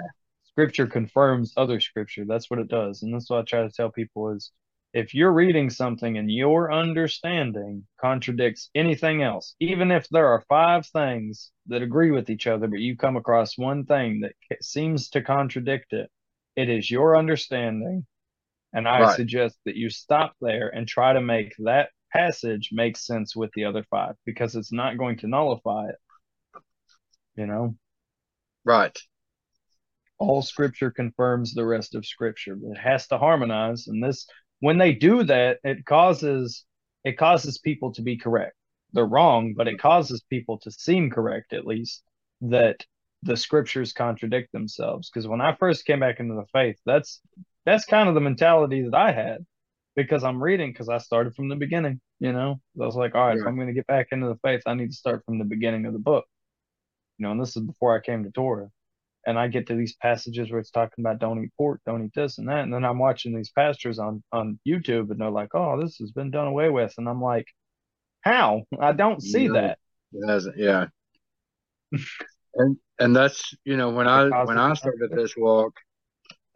Scripture 0.44 0.88
confirms 0.88 1.52
other 1.56 1.78
scripture. 1.78 2.24
That's 2.26 2.50
what 2.50 2.58
it 2.58 2.66
does. 2.68 3.02
And 3.02 3.14
that's 3.14 3.30
what 3.30 3.38
I 3.38 3.42
try 3.42 3.62
to 3.62 3.70
tell 3.70 3.90
people 3.90 4.30
is 4.30 4.50
if 4.92 5.14
you're 5.14 5.32
reading 5.32 5.70
something 5.70 6.16
and 6.18 6.30
your 6.30 6.72
understanding 6.72 7.86
contradicts 8.00 8.70
anything 8.74 9.22
else, 9.22 9.54
even 9.60 9.90
if 9.90 10.08
there 10.08 10.28
are 10.28 10.44
five 10.48 10.86
things 10.86 11.52
that 11.66 11.82
agree 11.82 12.10
with 12.10 12.30
each 12.30 12.46
other, 12.46 12.66
but 12.68 12.80
you 12.80 12.96
come 12.96 13.16
across 13.16 13.58
one 13.58 13.84
thing 13.84 14.20
that 14.20 14.34
seems 14.62 15.10
to 15.10 15.22
contradict 15.22 15.92
it, 15.92 16.10
it 16.56 16.68
is 16.70 16.90
your 16.90 17.16
understanding. 17.16 18.06
And 18.72 18.88
I 18.88 19.00
Right. 19.00 19.06
suggest 19.06 19.58
that 19.64 19.76
you 19.76 19.90
stop 19.90 20.34
there 20.40 20.68
and 20.68 20.88
try 20.88 21.12
to 21.12 21.20
make 21.20 21.54
that 21.58 21.90
passage 22.12 22.70
make 22.72 22.96
sense 22.96 23.36
with 23.36 23.50
the 23.54 23.64
other 23.66 23.84
five 23.90 24.16
because 24.24 24.56
it's 24.56 24.72
not 24.72 24.98
going 24.98 25.18
to 25.18 25.28
nullify 25.28 25.88
it. 25.90 25.96
You 27.36 27.46
know, 27.46 27.76
right. 28.64 28.98
all 30.18 30.42
scripture 30.42 30.90
confirms 30.90 31.54
the 31.54 31.64
rest 31.64 31.94
of 31.94 32.06
scripture, 32.06 32.56
but 32.56 32.72
it 32.72 32.78
has 32.78 33.06
to 33.08 33.18
harmonize. 33.18 33.86
And 33.88 34.02
this, 34.02 34.26
when 34.60 34.78
they 34.78 34.92
do 34.92 35.24
that, 35.24 35.58
it 35.64 35.84
causes 35.84 36.64
it 37.04 37.16
causes 37.18 37.58
people 37.58 37.92
to 37.94 38.02
be 38.02 38.16
correct. 38.16 38.54
They're 38.92 39.06
wrong, 39.06 39.54
but 39.56 39.68
it 39.68 39.78
causes 39.78 40.22
people 40.28 40.58
to 40.60 40.70
seem 40.70 41.10
correct 41.10 41.52
at 41.52 41.66
least 41.66 42.02
that 42.42 42.84
the 43.22 43.36
scriptures 43.36 43.92
contradict 43.92 44.52
themselves. 44.52 45.10
Because 45.10 45.26
when 45.28 45.40
I 45.40 45.54
first 45.54 45.84
came 45.84 46.00
back 46.00 46.20
into 46.20 46.34
the 46.34 46.46
faith, 46.52 46.78
that's 46.84 47.20
that's 47.64 47.84
kind 47.84 48.08
of 48.08 48.14
the 48.14 48.20
mentality 48.20 48.82
that 48.82 48.94
I 48.94 49.12
had 49.12 49.44
because 49.94 50.24
I'm 50.24 50.42
reading 50.42 50.72
because 50.72 50.88
I 50.88 50.98
started 50.98 51.34
from 51.34 51.48
the 51.48 51.56
beginning. 51.56 52.00
You 52.20 52.32
know, 52.32 52.60
I 52.80 52.84
was 52.86 52.96
like, 52.96 53.14
all 53.14 53.26
right, 53.26 53.38
if 53.38 53.46
I'm 53.46 53.56
going 53.56 53.68
to 53.68 53.74
get 53.74 53.86
back 53.86 54.08
into 54.12 54.28
the 54.28 54.38
faith, 54.42 54.62
I 54.66 54.74
need 54.74 54.90
to 54.90 54.96
start 54.96 55.24
from 55.24 55.38
the 55.38 55.44
beginning 55.44 55.86
of 55.86 55.92
the 55.92 55.98
book. 55.98 56.24
You 57.18 57.26
know, 57.26 57.32
and 57.32 57.40
this 57.40 57.56
is 57.56 57.62
before 57.62 57.96
I 57.96 58.00
came 58.00 58.24
to 58.24 58.30
Torah 58.30 58.70
and 59.28 59.38
I 59.38 59.48
get 59.48 59.66
to 59.66 59.74
these 59.74 59.94
passages 59.94 60.50
where 60.50 60.58
it's 60.58 60.70
talking 60.70 61.04
about 61.04 61.18
don't 61.18 61.44
eat 61.44 61.52
pork, 61.58 61.82
don't 61.84 62.02
eat 62.02 62.14
this 62.14 62.38
and 62.38 62.48
that, 62.48 62.60
and 62.64 62.72
then 62.72 62.82
I'm 62.82 62.98
watching 62.98 63.36
these 63.36 63.50
pastors 63.50 63.98
on 63.98 64.22
on 64.32 64.58
YouTube, 64.66 65.10
and 65.10 65.20
they're 65.20 65.30
like, 65.30 65.54
"Oh, 65.54 65.78
this 65.80 65.98
has 65.98 66.12
been 66.12 66.30
done 66.30 66.48
away 66.48 66.70
with," 66.70 66.94
and 66.96 67.06
I'm 67.06 67.20
like, 67.20 67.46
"How? 68.22 68.62
I 68.80 68.92
don't 68.92 69.22
see 69.22 69.48
No. 69.48 69.54
that." 69.54 69.78
It 70.14 70.26
hasn't, 70.26 70.56
yeah. 70.56 70.86
and 72.54 72.78
and 72.98 73.14
that's 73.14 73.54
you 73.64 73.76
know 73.76 73.90
when 73.90 74.08
I 74.08 74.28
when 74.46 74.58
I 74.58 74.72
started 74.74 75.10
this 75.12 75.36
walk, 75.36 75.74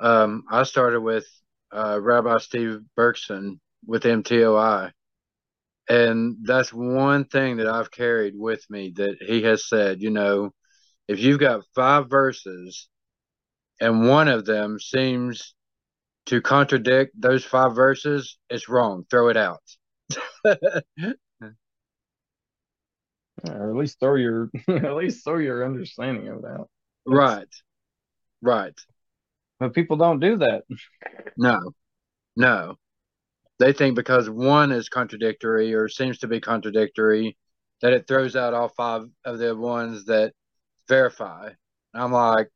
um, 0.00 0.44
I 0.50 0.62
started 0.62 1.00
with 1.00 1.26
uh, 1.72 1.98
Rabbi 2.00 2.38
Steve 2.38 2.80
Berkson 2.96 3.60
with 3.86 4.04
MTOI, 4.04 4.92
and 5.90 6.38
that's 6.42 6.72
one 6.72 7.26
thing 7.26 7.58
that 7.58 7.68
I've 7.68 7.90
carried 7.90 8.34
with 8.36 8.64
me 8.70 8.92
that 8.96 9.18
he 9.20 9.42
has 9.42 9.68
said. 9.68 10.00
You 10.02 10.10
know, 10.10 10.52
if 11.08 11.20
you've 11.20 11.40
got 11.40 11.64
five 11.74 12.08
verses, 12.08 12.88
and 13.80 14.08
one 14.08 14.28
of 14.28 14.44
them 14.44 14.78
seems 14.78 15.54
to 16.26 16.40
contradict 16.40 17.20
those 17.20 17.44
five 17.44 17.74
verses, 17.74 18.38
it's 18.48 18.68
wrong. 18.68 19.04
Throw 19.10 19.28
it 19.28 19.36
out. 19.36 19.62
or 23.44 23.70
at 23.70 23.76
least 23.76 23.98
throw 23.98 24.14
your 24.14 24.50
at 24.68 24.94
least 24.94 25.24
throw 25.24 25.38
your 25.38 25.64
understanding 25.64 26.28
of 26.28 26.42
that. 26.42 26.64
right. 27.06 27.48
Right. 28.40 28.74
But 29.60 29.74
people 29.74 29.96
don't 29.96 30.20
do 30.20 30.38
that. 30.38 30.62
No. 31.36 31.72
No. 32.36 32.76
They 33.58 33.72
think 33.72 33.94
because 33.94 34.28
one 34.28 34.72
is 34.72 34.88
contradictory 34.88 35.74
or 35.74 35.88
seems 35.88 36.18
to 36.18 36.26
be 36.26 36.40
contradictory 36.40 37.36
that 37.80 37.92
it 37.92 38.08
throws 38.08 38.34
out 38.34 38.54
all 38.54 38.68
five 38.68 39.02
of 39.24 39.38
the 39.38 39.54
ones 39.54 40.06
that 40.06 40.32
verify. 40.88 41.50
I'm 41.94 42.12
like, 42.12 42.48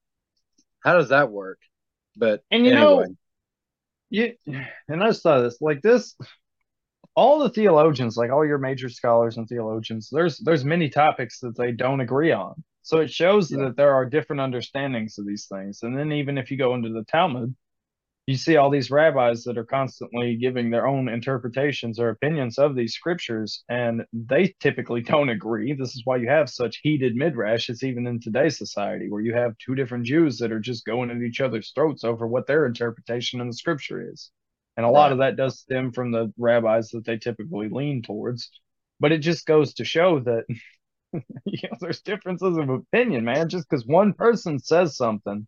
how 0.80 0.94
does 0.96 1.10
that 1.10 1.30
work? 1.30 1.60
But 2.16 2.42
And 2.50 2.64
you 2.64 2.72
anyway, 2.72 3.06
know, 3.06 3.16
you 4.10 4.34
and 4.88 5.02
I 5.02 5.08
just 5.08 5.22
thought 5.22 5.42
this 5.42 5.60
like 5.60 5.82
this 5.82 6.14
all 7.14 7.38
the 7.38 7.48
theologians, 7.50 8.16
like 8.16 8.30
all 8.30 8.44
your 8.46 8.58
major 8.58 8.88
scholars 8.88 9.36
and 9.38 9.48
theologians, 9.48 10.08
there's 10.12 10.38
there's 10.38 10.64
many 10.64 10.88
topics 10.90 11.40
that 11.40 11.56
they 11.56 11.72
don't 11.72 12.00
agree 12.00 12.32
on. 12.32 12.62
So 12.82 12.98
it 12.98 13.10
shows 13.10 13.50
Yeah. 13.50 13.58
that 13.58 13.76
there 13.76 13.94
are 13.94 14.04
different 14.06 14.42
understandings 14.42 15.18
of 15.18 15.26
these 15.26 15.46
things. 15.46 15.82
And 15.82 15.96
then 15.98 16.12
even 16.12 16.38
if 16.38 16.50
you 16.50 16.56
go 16.58 16.74
into 16.74 16.90
the 16.90 17.04
Talmud, 17.04 17.54
you 18.26 18.36
see 18.36 18.56
all 18.56 18.70
these 18.70 18.90
rabbis 18.90 19.44
that 19.44 19.56
are 19.56 19.64
constantly 19.64 20.34
giving 20.36 20.70
their 20.70 20.86
own 20.86 21.08
interpretations 21.08 22.00
or 22.00 22.08
opinions 22.08 22.58
of 22.58 22.74
these 22.74 22.94
scriptures, 22.94 23.62
and 23.68 24.04
they 24.12 24.52
typically 24.58 25.00
don't 25.00 25.28
agree. 25.28 25.72
This 25.72 25.94
is 25.94 26.02
why 26.04 26.16
you 26.16 26.28
have 26.28 26.50
such 26.50 26.80
heated 26.82 27.14
midrash. 27.14 27.70
It's 27.70 27.84
even 27.84 28.06
in 28.06 28.20
today's 28.20 28.58
society 28.58 29.08
where 29.08 29.20
you 29.20 29.32
have 29.34 29.56
two 29.58 29.76
different 29.76 30.06
Jews 30.06 30.38
that 30.38 30.50
are 30.50 30.58
just 30.58 30.84
going 30.84 31.10
at 31.10 31.22
each 31.22 31.40
other's 31.40 31.70
throats 31.72 32.02
over 32.02 32.26
what 32.26 32.48
their 32.48 32.66
interpretation 32.66 33.40
of 33.40 33.46
the 33.46 33.52
scripture 33.52 34.10
is. 34.10 34.30
And 34.76 34.84
a 34.84 34.90
lot 34.90 35.12
of 35.12 35.18
that 35.18 35.36
does 35.36 35.60
stem 35.60 35.92
from 35.92 36.10
the 36.10 36.32
rabbis 36.36 36.90
that 36.90 37.04
they 37.06 37.16
typically 37.18 37.68
lean 37.70 38.02
towards. 38.02 38.50
But 38.98 39.12
it 39.12 39.18
just 39.18 39.46
goes 39.46 39.74
to 39.74 39.84
show 39.84 40.20
that 40.20 40.44
you 41.44 41.68
know, 41.70 41.76
there's 41.80 42.02
differences 42.02 42.58
of 42.58 42.68
opinion, 42.68 43.24
man. 43.24 43.48
Just 43.48 43.68
because 43.68 43.86
one 43.86 44.12
person 44.12 44.58
says 44.58 44.96
something 44.96 45.46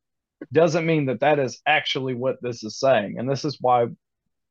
doesn't 0.53 0.87
mean 0.87 1.07
that 1.07 1.21
that 1.21 1.39
is 1.39 1.61
actually 1.67 2.15
what 2.15 2.41
this 2.43 2.63
is 2.63 2.79
saying. 2.79 3.17
And 3.19 3.29
this 3.29 3.45
is 3.45 3.59
why, 3.61 3.87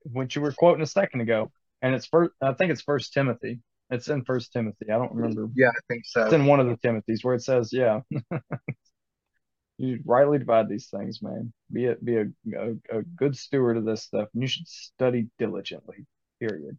what 0.04 0.36
you 0.36 0.42
were 0.42 0.52
quoting 0.52 0.82
a 0.82 0.88
second 0.88 1.22
ago, 1.22 1.52
and 1.82 1.96
it's 1.96 2.06
first, 2.06 2.32
I 2.42 2.54
think 2.54 2.72
it's 2.72 2.82
First 2.82 3.14
Timothy. 3.14 3.60
It's 3.90 4.10
in 4.10 4.26
First 4.26 4.52
Timothy. 4.52 4.88
I 4.92 4.98
don't 4.98 5.14
remember. 5.14 5.48
yeah, 5.56 5.70
I 5.70 5.80
think 5.88 6.04
so. 6.06 6.26
It's 6.26 6.34
in 6.34 6.46
one 6.46 6.60
of 6.60 6.68
the 6.68 6.76
Timothys 6.76 7.24
where 7.24 7.36
it 7.36 7.44
says, 7.44 7.72
"Yeah, 7.72 8.02
you 9.78 10.00
rightly 10.06 10.40
divide 10.40 10.68
these 10.68 10.90
things, 10.90 11.22
man. 11.22 11.54
Be 11.72 11.86
a 11.86 11.96
be 11.96 12.18
a, 12.18 12.26
a, 12.54 12.98
a 13.00 13.02
good 13.04 13.38
steward 13.38 13.78
of 13.78 13.86
this 13.86 14.04
stuff, 14.04 14.28
and 14.34 14.42
you 14.42 14.48
should 14.48 14.68
study 14.68 15.28
diligently. 15.40 16.06
Period. 16.40 16.78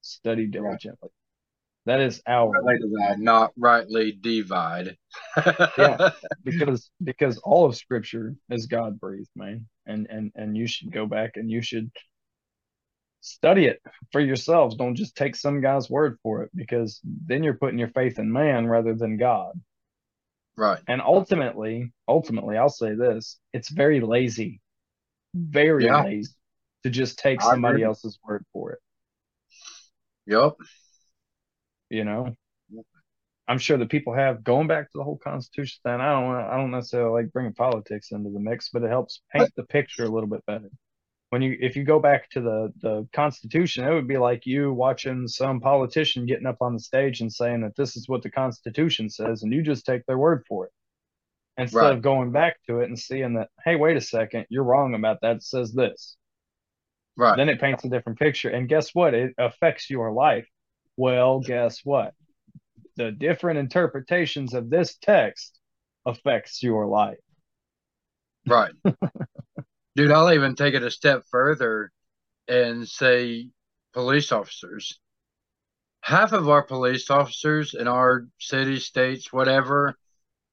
Study 0.00 0.46
diligently. 0.46 1.10
That 1.86 2.00
is 2.00 2.22
our 2.26 2.52
divide, 2.78 3.20
not 3.20 3.52
rightly 3.56 4.12
divide. 4.12 4.96
Yeah. 5.78 6.10
because 6.44 6.90
because 7.02 7.38
all 7.38 7.64
of 7.66 7.76
Scripture 7.76 8.34
is 8.50 8.66
God 8.66 9.00
breathed, 9.00 9.30
man, 9.34 9.66
and 9.86 10.06
and 10.10 10.32
and 10.34 10.56
you 10.56 10.66
should 10.66 10.92
go 10.92 11.06
back 11.06 11.32
and 11.36 11.50
you 11.50 11.62
should 11.62 11.90
study 13.22 13.66
it 13.66 13.80
for 14.12 14.20
yourselves. 14.20 14.76
Don't 14.76 14.94
just 14.94 15.16
take 15.16 15.36
some 15.36 15.60
guy's 15.60 15.88
word 15.90 16.18
for 16.22 16.42
it, 16.42 16.50
because 16.54 17.00
then 17.04 17.42
you're 17.42 17.54
putting 17.54 17.78
your 17.78 17.88
faith 17.90 18.18
in 18.18 18.30
man 18.32 18.66
rather 18.66 18.94
than 18.94 19.16
God. 19.16 19.52
right. 20.56 20.80
And 20.86 21.00
ultimately, 21.00 21.92
ultimately, 22.06 22.56
I'll 22.56 22.68
say 22.68 22.94
this: 22.94 23.38
it's 23.52 23.70
very 23.70 24.00
lazy, 24.00 24.60
very 25.34 25.84
Yeah. 25.84 26.02
lazy 26.02 26.34
to 26.82 26.90
just 26.90 27.18
take 27.18 27.40
somebody 27.42 27.82
else's 27.82 28.18
word 28.26 28.44
for 28.52 28.72
it. 28.72 28.78
Yep. 30.26 30.56
You 31.90 32.04
know, 32.04 32.36
I'm 33.48 33.58
sure 33.58 33.76
that 33.78 33.90
people 33.90 34.14
have 34.14 34.44
going 34.44 34.68
back 34.68 34.84
to 34.90 34.98
the 34.98 35.04
whole 35.04 35.18
Constitution 35.18 35.80
thing. 35.84 36.00
I 36.00 36.12
don't, 36.12 36.34
I 36.36 36.56
don't 36.56 36.70
necessarily 36.70 37.22
like 37.24 37.32
bringing 37.32 37.54
politics 37.54 38.12
into 38.12 38.30
the 38.30 38.40
mix, 38.40 38.68
but 38.70 38.82
it 38.84 38.90
helps 38.90 39.22
paint 39.32 39.52
the 39.56 39.64
picture 39.64 40.04
a 40.04 40.08
little 40.10 40.28
bit 40.28 40.46
better. 40.46 40.70
When 41.30 41.42
you, 41.42 41.56
if 41.60 41.76
you 41.76 41.84
go 41.84 42.00
back 42.00 42.30
to 42.30 42.40
the 42.40 42.72
the 42.80 43.08
Constitution, 43.12 43.86
it 43.86 43.92
would 43.94 44.08
be 44.08 44.18
like 44.18 44.46
you 44.46 44.72
watching 44.72 45.28
some 45.28 45.60
politician 45.60 46.26
getting 46.26 46.46
up 46.46 46.58
on 46.62 46.74
the 46.74 46.80
stage 46.80 47.20
and 47.20 47.32
saying 47.32 47.62
that 47.62 47.76
this 47.76 47.96
is 47.96 48.08
what 48.08 48.22
the 48.22 48.30
Constitution 48.30 49.10
says, 49.10 49.42
and 49.42 49.52
you 49.52 49.62
just 49.62 49.86
take 49.86 50.06
their 50.06 50.18
word 50.18 50.44
for 50.48 50.66
it 50.66 50.72
instead 51.58 51.76
Right. 51.78 51.92
of 51.96 52.02
going 52.02 52.32
back 52.32 52.58
to 52.66 52.80
it 52.80 52.88
and 52.88 52.98
seeing 52.98 53.34
that, 53.34 53.48
hey, 53.64 53.76
wait 53.76 53.96
a 53.96 54.00
second, 54.00 54.46
you're 54.50 54.64
wrong 54.64 54.94
about 54.94 55.20
that. 55.22 55.36
It 55.36 55.42
says 55.42 55.72
this. 55.72 56.16
Right. 57.16 57.36
Then 57.36 57.48
it 57.48 57.60
paints 57.60 57.84
a 57.84 57.88
different 57.88 58.18
picture. 58.18 58.48
And 58.50 58.68
guess 58.68 58.94
what? 58.94 59.14
It 59.14 59.34
affects 59.38 59.90
your 59.90 60.12
life. 60.12 60.48
Well, 60.96 61.40
guess 61.40 61.80
what? 61.84 62.14
The 62.96 63.12
different 63.12 63.58
interpretations 63.58 64.54
of 64.54 64.70
this 64.70 64.96
text 64.96 65.58
affects 66.04 66.62
your 66.62 66.86
life. 66.86 67.18
Right. 68.46 68.72
Dude, 69.96 70.10
I'll 70.10 70.32
even 70.32 70.54
take 70.54 70.74
it 70.74 70.82
a 70.82 70.90
step 70.90 71.24
further 71.30 71.90
and 72.48 72.88
say 72.88 73.48
police 73.92 74.32
officers. 74.32 74.98
Half 76.02 76.32
of 76.32 76.48
our 76.48 76.62
police 76.62 77.10
officers 77.10 77.74
in 77.74 77.86
our 77.86 78.26
cities, 78.38 78.86
states, 78.86 79.32
whatever, 79.32 79.96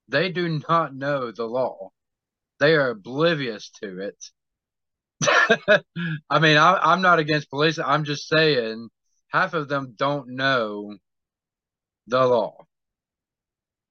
they 0.07 0.31
do 0.31 0.61
not 0.67 0.95
know 0.95 1.31
the 1.31 1.45
law. 1.45 1.89
They 2.59 2.73
are 2.73 2.89
oblivious 2.89 3.69
to 3.81 3.99
it. 3.99 4.25
I 6.29 6.39
mean, 6.39 6.57
I, 6.57 6.79
I'm 6.81 7.01
not 7.01 7.19
against 7.19 7.49
police. 7.49 7.79
I'm 7.79 8.03
just 8.03 8.27
saying 8.27 8.89
half 9.29 9.53
of 9.53 9.67
them 9.67 9.93
don't 9.97 10.29
know 10.29 10.95
the 12.07 12.25
law. 12.25 12.65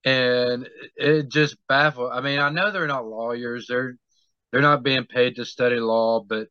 And 0.04 0.68
it 0.96 1.30
just 1.30 1.56
baffles. 1.68 2.12
I 2.14 2.20
mean, 2.20 2.38
I 2.38 2.50
know 2.50 2.70
they're 2.70 2.86
not 2.86 3.06
lawyers. 3.06 3.66
They're 3.68 3.96
they're 4.52 4.60
not 4.62 4.84
being 4.84 5.04
paid 5.04 5.36
to 5.36 5.44
study 5.44 5.80
law, 5.80 6.20
but 6.20 6.48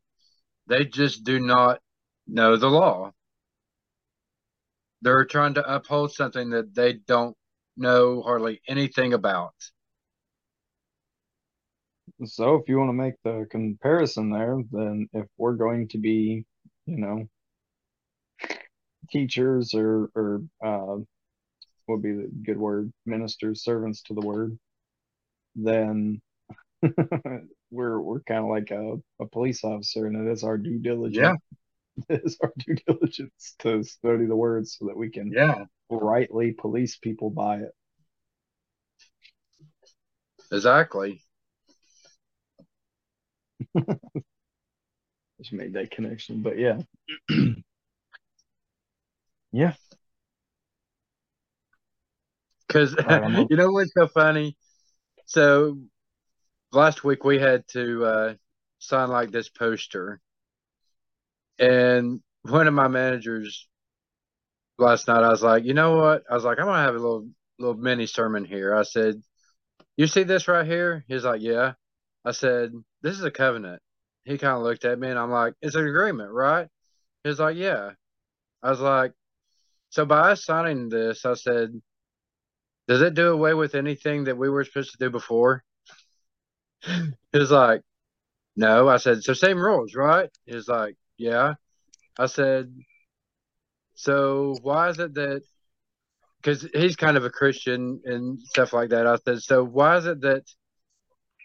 they 0.68 0.84
just 0.84 1.24
do 1.24 1.40
not 1.40 1.80
know 2.26 2.56
the 2.56 2.68
law. 2.68 3.12
They're 5.02 5.24
trying 5.24 5.54
to 5.54 5.74
uphold 5.74 6.12
something 6.12 6.50
that 6.50 6.74
they 6.74 6.94
don't 6.94 7.36
know 7.76 8.22
hardly 8.22 8.60
anything 8.68 9.12
about. 9.14 9.54
So 12.24 12.54
if 12.54 12.68
you 12.68 12.78
want 12.78 12.88
to 12.90 12.94
make 12.94 13.14
the 13.24 13.46
comparison 13.50 14.30
there, 14.30 14.58
then 14.72 15.08
if 15.12 15.26
we're 15.36 15.54
going 15.54 15.88
to 15.88 15.98
be, 15.98 16.44
you 16.86 16.96
know, 16.96 17.28
teachers 19.10 19.74
or 19.74 20.10
or 20.14 20.42
uh 20.64 20.96
would 21.88 22.02
be 22.02 22.12
the 22.12 22.30
good 22.44 22.58
word, 22.58 22.92
ministers, 23.06 23.62
servants 23.64 24.02
to 24.02 24.14
the 24.14 24.20
word, 24.20 24.58
then 25.56 26.20
we're 27.70 28.00
we're 28.00 28.20
kind 28.22 28.40
of 28.40 28.50
like 28.50 28.70
a, 28.70 28.96
a 29.20 29.28
police 29.28 29.64
officer, 29.64 30.06
and 30.06 30.16
it 30.28 30.32
is 30.32 30.44
our 30.44 30.58
due 30.58 30.78
diligence. 30.78 31.16
Yeah. 31.16 31.34
It 32.08 32.22
is 32.24 32.38
our 32.42 32.52
due 32.58 32.76
diligence 32.86 33.56
to 33.60 33.82
study 33.84 34.26
the 34.26 34.36
words 34.36 34.76
so 34.78 34.86
that 34.86 34.96
we 34.96 35.10
can 35.10 35.32
Yeah, 35.32 35.64
rightly 35.90 36.52
police 36.52 36.96
people 36.96 37.30
by 37.30 37.58
it. 37.58 37.72
exactly. 40.50 41.22
Just 45.38 45.52
made 45.52 45.74
that 45.74 45.90
connection, 45.90 46.42
but 46.42 46.58
yeah, 46.58 46.78
yeah. 49.56 49.72
Because 52.66 52.94
right, 52.94 53.46
you 53.50 53.56
know 53.56 53.70
what's 53.70 53.92
so 53.94 54.06
funny? 54.06 54.54
So 55.24 55.78
last 56.72 57.04
week 57.04 57.24
we 57.24 57.38
had 57.38 57.66
to 57.68 58.04
uh, 58.04 58.34
sign 58.78 59.08
like 59.08 59.30
this 59.30 59.48
poster, 59.48 60.20
and 61.58 62.20
one 62.42 62.68
of 62.68 62.74
my 62.74 62.88
managers 62.88 63.66
last 64.78 65.08
night, 65.08 65.22
I 65.22 65.30
was 65.30 65.42
like, 65.42 65.64
you 65.64 65.72
know 65.72 65.96
what? 65.96 66.24
I 66.30 66.34
was 66.34 66.44
like, 66.44 66.58
I'm 66.58 66.66
gonna 66.66 66.82
have 66.82 66.94
a 66.94 66.98
little 66.98 67.28
little 67.58 67.76
mini 67.76 68.06
sermon 68.06 68.44
here. 68.44 68.74
I 68.74 68.82
said, 68.82 69.22
you 69.96 70.06
see 70.06 70.24
this 70.24 70.48
right 70.48 70.66
here? 70.66 71.02
He's 71.08 71.24
like, 71.24 71.40
yeah. 71.40 71.72
I 72.26 72.32
said, 72.32 72.72
this 73.00 73.14
is 73.14 73.24
a 73.24 73.30
covenant. 73.30 73.80
He 74.24 74.36
kind 74.36 74.58
of 74.58 74.64
looked 74.64 74.84
at 74.84 74.98
me, 74.98 75.08
and 75.08 75.18
I'm 75.18 75.30
like, 75.30 75.54
it's 75.62 75.76
an 75.76 75.86
agreement, 75.86 76.30
right? 76.30 76.68
He's 77.24 77.40
like, 77.40 77.56
yeah. 77.56 77.92
I 78.62 78.70
was 78.70 78.80
like, 78.80 79.12
so 79.96 80.04
by 80.04 80.32
us 80.32 80.44
signing 80.44 80.90
this, 80.90 81.24
I 81.24 81.32
said, 81.32 81.80
does 82.86 83.00
it 83.00 83.14
do 83.14 83.32
away 83.32 83.54
with 83.54 83.74
anything 83.74 84.24
that 84.24 84.36
we 84.36 84.50
were 84.50 84.62
supposed 84.62 84.92
to 84.92 84.98
do 84.98 85.08
before? 85.08 85.64
He 87.32 87.38
was 87.38 87.50
like, 87.50 87.80
no. 88.56 88.88
I 88.88 88.98
said, 88.98 89.22
so 89.22 89.32
same 89.32 89.58
rules, 89.58 89.94
right? 89.94 90.28
He 90.44 90.54
was 90.54 90.68
like, 90.68 90.96
yeah. 91.16 91.54
I 92.18 92.26
said, 92.26 92.74
so 93.94 94.56
why 94.60 94.90
is 94.90 94.98
it 94.98 95.14
that, 95.14 95.40
because 96.42 96.68
he's 96.74 96.96
kind 96.96 97.16
of 97.16 97.24
a 97.24 97.30
Christian 97.30 98.02
and 98.04 98.38
stuff 98.38 98.74
like 98.74 98.90
that. 98.90 99.06
I 99.06 99.16
said, 99.24 99.42
so 99.42 99.64
why 99.64 99.96
is 99.96 100.04
it 100.04 100.20
that 100.20 100.44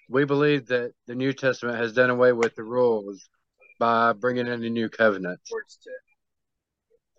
we 0.09 0.25
believe 0.25 0.67
that 0.67 0.91
the 1.07 1.15
New 1.15 1.31
Testament 1.31 1.77
has 1.77 1.93
done 1.93 2.09
away 2.09 2.33
with 2.33 2.55
the 2.55 2.63
rules, 2.63 3.29
by 3.79 4.11
bringing 4.13 4.47
in 4.47 4.63
a 4.63 4.69
new 4.69 4.89
covenant, 4.89 5.39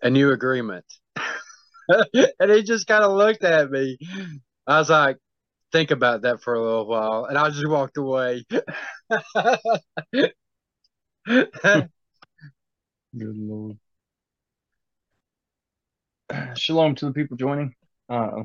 a 0.03 0.09
new 0.11 0.31
agreement. 0.31 0.85
and 2.39 2.51
he 2.51 2.63
just 2.63 2.87
kind 2.87 3.03
of 3.03 3.13
looked 3.13 3.43
at 3.43 3.71
me. 3.71 3.97
I 4.67 4.79
was 4.79 4.89
like, 4.89 5.17
think 5.71 5.91
about 5.91 6.21
that 6.21 6.41
for 6.41 6.53
a 6.53 6.61
little 6.61 6.87
while. 6.87 7.25
And 7.25 7.37
I 7.37 7.49
just 7.49 7.67
walked 7.67 7.97
away. 7.97 8.45
Good 10.13 10.33
Lord. 13.13 13.77
Shalom 16.55 16.95
to 16.95 17.05
the 17.05 17.11
people 17.11 17.37
joining. 17.37 17.75
Uh, 18.09 18.43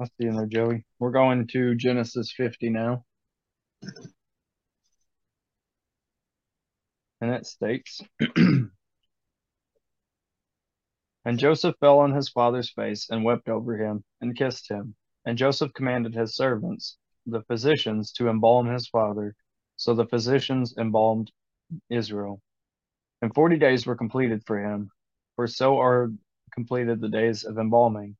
I 0.00 0.04
see 0.04 0.26
you 0.26 0.32
there, 0.32 0.46
Joey. 0.46 0.84
We're 0.98 1.10
going 1.10 1.46
to 1.48 1.74
Genesis 1.74 2.32
50 2.36 2.70
now. 2.70 3.04
And 7.20 7.32
it 7.32 7.46
states 7.46 8.02
And 11.24 11.38
Joseph 11.38 11.76
fell 11.80 12.00
on 12.00 12.12
his 12.12 12.28
father's 12.28 12.70
face 12.70 13.08
and 13.08 13.24
wept 13.24 13.48
over 13.48 13.76
him 13.76 14.04
and 14.20 14.36
kissed 14.36 14.70
him. 14.70 14.94
And 15.24 15.38
Joseph 15.38 15.72
commanded 15.72 16.14
his 16.14 16.36
servants, 16.36 16.98
the 17.24 17.42
physicians, 17.42 18.12
to 18.12 18.28
embalm 18.28 18.66
his 18.66 18.88
father. 18.88 19.34
So 19.76 19.94
the 19.94 20.06
physicians 20.06 20.74
embalmed 20.76 21.32
Israel. 21.88 22.42
And 23.22 23.34
forty 23.34 23.56
days 23.56 23.86
were 23.86 23.96
completed 23.96 24.44
for 24.44 24.58
him, 24.58 24.90
for 25.34 25.46
so 25.46 25.80
are 25.80 26.12
completed 26.52 27.00
the 27.00 27.08
days 27.08 27.44
of 27.44 27.58
embalming. 27.58 28.16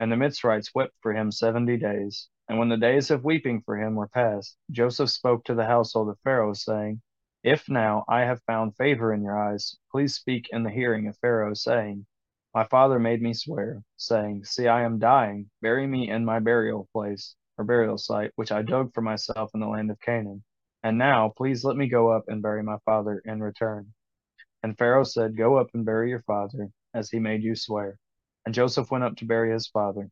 And 0.00 0.10
the 0.10 0.16
Mitzrites 0.16 0.74
wept 0.74 0.94
for 1.00 1.12
him 1.14 1.30
seventy 1.30 1.76
days. 1.76 2.28
And 2.48 2.58
when 2.58 2.68
the 2.68 2.76
days 2.76 3.12
of 3.12 3.24
weeping 3.24 3.62
for 3.62 3.76
him 3.76 3.94
were 3.94 4.08
past, 4.08 4.56
Joseph 4.72 5.10
spoke 5.10 5.44
to 5.44 5.54
the 5.54 5.66
household 5.66 6.08
of 6.08 6.18
Pharaoh, 6.24 6.54
saying, 6.54 7.02
If 7.44 7.68
now 7.68 8.04
I 8.08 8.22
have 8.22 8.42
found 8.42 8.74
favor 8.76 9.12
in 9.14 9.22
your 9.22 9.38
eyes, 9.38 9.76
please 9.92 10.16
speak 10.16 10.48
in 10.50 10.64
the 10.64 10.70
hearing 10.70 11.06
of 11.06 11.16
Pharaoh, 11.18 11.54
saying, 11.54 12.06
My 12.58 12.66
father 12.66 12.98
made 12.98 13.22
me 13.22 13.34
swear, 13.34 13.84
saying, 13.98 14.42
See, 14.42 14.66
I 14.66 14.82
am 14.82 14.98
dying, 14.98 15.48
bury 15.62 15.86
me 15.86 16.10
in 16.10 16.24
my 16.24 16.40
burial 16.40 16.88
place, 16.92 17.36
or 17.56 17.64
burial 17.64 17.96
site, 17.96 18.32
which 18.34 18.50
I 18.50 18.62
dug 18.62 18.92
for 18.92 19.00
myself 19.00 19.52
in 19.54 19.60
the 19.60 19.68
land 19.68 19.92
of 19.92 20.00
Canaan. 20.00 20.42
And 20.82 20.98
now, 20.98 21.28
please 21.36 21.62
let 21.62 21.76
me 21.76 21.86
go 21.86 22.10
up 22.10 22.24
and 22.26 22.42
bury 22.42 22.64
my 22.64 22.78
father 22.84 23.22
in 23.24 23.40
return. 23.40 23.94
And 24.64 24.76
Pharaoh 24.76 25.04
said, 25.04 25.36
Go 25.36 25.54
up 25.56 25.68
and 25.72 25.84
bury 25.84 26.10
your 26.10 26.22
father, 26.22 26.70
as 26.92 27.10
he 27.10 27.20
made 27.20 27.44
you 27.44 27.54
swear. 27.54 27.96
And 28.44 28.52
Joseph 28.52 28.90
went 28.90 29.04
up 29.04 29.14
to 29.18 29.24
bury 29.24 29.52
his 29.52 29.68
father. 29.68 30.10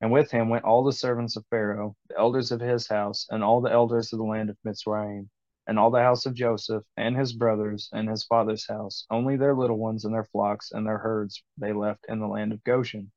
And 0.00 0.10
with 0.10 0.32
him 0.32 0.48
went 0.48 0.64
all 0.64 0.82
the 0.82 0.90
servants 0.90 1.36
of 1.36 1.46
Pharaoh, 1.48 1.94
the 2.08 2.18
elders 2.18 2.50
of 2.50 2.58
his 2.58 2.88
house, 2.88 3.28
and 3.30 3.44
all 3.44 3.60
the 3.60 3.70
elders 3.70 4.12
of 4.12 4.18
the 4.18 4.24
land 4.24 4.50
of 4.50 4.58
Mitzrayim, 4.66 5.28
and 5.68 5.78
all 5.78 5.90
the 5.90 6.02
house 6.02 6.24
of 6.26 6.34
Joseph, 6.34 6.82
and 6.96 7.14
his 7.14 7.34
brothers, 7.34 7.90
and 7.92 8.08
his 8.08 8.24
father's 8.24 8.66
house. 8.66 9.06
Only 9.10 9.36
their 9.36 9.54
little 9.54 9.78
ones 9.78 10.06
and 10.06 10.14
their 10.14 10.24
flocks 10.24 10.72
and 10.72 10.86
their 10.86 10.98
herds 10.98 11.44
they 11.58 11.74
left 11.74 12.06
in 12.08 12.18
the 12.18 12.26
land 12.26 12.52
of 12.52 12.64
Goshen. 12.64 13.12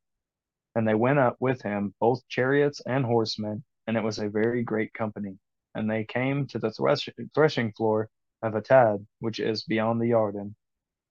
And 0.76 0.88
they 0.88 0.94
went 0.94 1.20
up 1.20 1.38
with 1.40 1.62
him, 1.62 1.96
both 2.00 2.28
chariots 2.28 2.82
and 2.86 3.06
horsemen, 3.06 3.64
and 3.88 3.96
it 3.96 4.04
was 4.04 4.20
a 4.20 4.30
very 4.30 4.64
great 4.64 4.94
company. 4.94 5.40
And 5.74 5.90
they 5.90 6.04
came 6.04 6.46
to 6.48 6.60
the 6.60 6.72
thresh- 6.72 7.10
threshing 7.34 7.72
floor 7.72 8.10
of 8.42 8.54
Atad, 8.54 9.06
which 9.20 9.40
is 9.40 9.64
beyond 9.64 10.02
the 10.02 10.10
Jordan, 10.10 10.56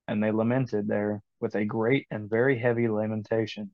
and 0.08 0.22
they 0.22 0.32
lamented 0.32 0.88
there 0.88 1.22
with 1.40 1.54
a 1.54 1.64
great 1.64 2.06
and 2.10 2.28
very 2.28 2.58
heavy 2.58 2.88
lamentation. 2.88 3.70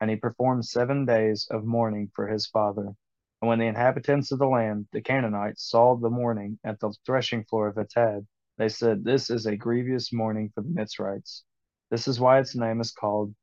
And 0.00 0.08
he 0.08 0.16
performed 0.16 0.66
seven 0.66 1.04
days 1.04 1.48
of 1.50 1.64
mourning 1.64 2.12
for 2.14 2.28
his 2.28 2.46
father. 2.46 2.94
And 3.42 3.48
when 3.48 3.58
the 3.58 3.66
inhabitants 3.66 4.30
of 4.30 4.38
the 4.38 4.46
land, 4.46 4.86
the 4.92 5.02
Canaanites, 5.02 5.68
saw 5.68 5.96
the 5.96 6.08
mourning 6.08 6.60
at 6.62 6.78
the 6.78 6.94
threshing 7.04 7.42
floor 7.42 7.66
of 7.66 7.74
Atad, 7.74 8.24
they 8.56 8.68
said, 8.68 9.02
This 9.02 9.30
is 9.30 9.46
a 9.46 9.56
grievous 9.56 10.12
mourning 10.12 10.50
for 10.54 10.62
the 10.62 10.68
Mitzrites. 10.68 11.42
This 11.90 12.06
is 12.06 12.20
why 12.20 12.38
its 12.38 12.54
name 12.54 12.80
is 12.80 12.92
called 12.92 13.34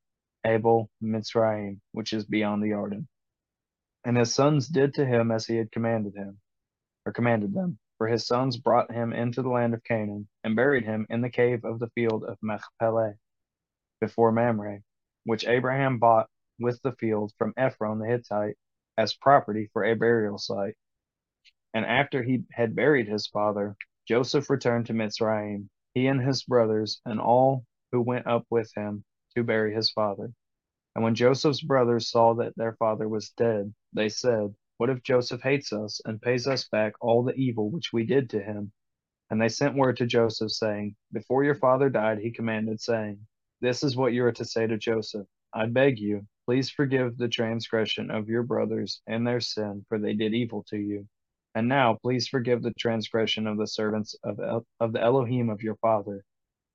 Abel 0.46 0.90
Mitzrayim, 1.04 1.82
which 1.92 2.14
is 2.14 2.24
beyond 2.24 2.64
the 2.64 2.70
Jordan. 2.70 3.10
And 4.06 4.16
his 4.16 4.34
sons 4.34 4.70
did 4.70 4.94
to 4.94 5.06
him 5.06 5.32
as 5.32 5.46
he 5.46 5.58
had 5.58 5.70
commanded 5.70 6.16
him, 6.16 6.40
or 7.06 7.12
commanded 7.12 7.54
them. 7.54 7.78
For 7.98 8.08
his 8.08 8.26
sons 8.26 8.56
brought 8.56 8.90
him 8.90 9.12
into 9.12 9.42
the 9.42 9.50
land 9.50 9.74
of 9.74 9.84
Canaan, 9.84 10.30
and 10.46 10.56
buried 10.56 10.86
him 10.86 11.08
in 11.10 11.20
the 11.20 11.30
cave 11.30 11.66
of 11.66 11.78
the 11.80 11.90
field 11.90 12.24
of 12.24 12.38
Machpelah, 12.42 13.16
before 14.00 14.32
Mamre, 14.32 14.82
which 15.26 15.46
Abraham 15.46 16.00
bought 16.00 16.30
with 16.58 16.82
the 16.84 16.94
field 16.94 17.34
from 17.38 17.54
Ephron 17.58 18.00
the 18.00 18.08
Hittite 18.08 18.58
as 19.00 19.14
property 19.14 19.70
for 19.72 19.86
a 19.86 19.96
burial 19.96 20.38
site. 20.38 20.76
And 21.74 21.86
after 21.86 22.22
he 22.22 22.44
had 22.52 22.76
buried 22.76 23.08
his 23.08 23.28
father, 23.28 23.78
Joseph 24.06 24.50
returned 24.50 24.88
to 24.88 24.94
Mitzrayim, 24.94 25.70
he 25.94 26.08
and 26.08 26.22
his 26.22 26.44
brothers, 26.44 27.00
and 27.06 27.22
all 27.22 27.64
who 27.94 28.02
went 28.02 28.28
up 28.28 28.46
with 28.50 28.70
him 28.76 29.06
to 29.38 29.44
bury 29.44 29.74
his 29.74 29.90
father. 29.90 30.34
And 30.96 31.04
when 31.04 31.16
Joseph's 31.16 31.62
brothers 31.62 32.12
saw 32.12 32.34
that 32.36 32.58
their 32.58 32.74
father 32.74 33.08
was 33.08 33.30
dead, 33.30 33.74
they 33.94 34.10
said, 34.10 34.54
What 34.78 34.90
if 34.90 35.02
Joseph 35.02 35.42
hates 35.42 35.72
us 35.72 36.02
and 36.04 36.22
pays 36.22 36.46
us 36.46 36.68
back 36.68 36.94
all 37.00 37.24
the 37.24 37.36
evil 37.36 37.70
which 37.72 37.94
we 37.94 38.06
did 38.06 38.30
to 38.32 38.44
him? 38.44 38.74
And 39.30 39.42
they 39.42 39.48
sent 39.50 39.78
word 39.78 39.96
to 39.98 40.08
Joseph, 40.08 40.52
saying, 40.52 40.98
Before 41.14 41.46
your 41.46 41.56
father 41.56 41.90
died, 41.90 42.20
he 42.20 42.32
commanded, 42.32 42.82
saying, 42.82 43.26
This 43.62 43.82
is 43.82 43.96
what 43.96 44.12
you 44.12 44.26
are 44.26 44.34
to 44.34 44.44
say 44.44 44.68
to 44.68 44.78
Joseph 44.78 45.28
I 45.54 45.68
beg 45.68 46.00
you, 46.00 46.28
please 46.50 46.72
forgive 46.72 47.16
the 47.16 47.28
transgression 47.28 48.10
of 48.10 48.28
your 48.28 48.42
brothers 48.42 49.04
and 49.06 49.28
their 49.28 49.40
sin, 49.40 49.86
for 49.88 50.00
they 50.00 50.16
did 50.16 50.34
evil 50.34 50.64
to 50.64 50.78
you. 50.78 51.08
And 51.54 51.68
now, 51.68 52.00
please 52.02 52.28
forgive 52.28 52.64
the 52.64 52.74
transgression 52.74 53.46
of 53.46 53.60
the 53.60 53.68
servants 53.68 54.16
of, 54.24 54.40
El- 54.40 54.66
of 54.80 54.92
the 54.92 55.00
Elohim 55.00 55.52
of 55.52 55.62
your 55.62 55.76
father. 55.76 56.24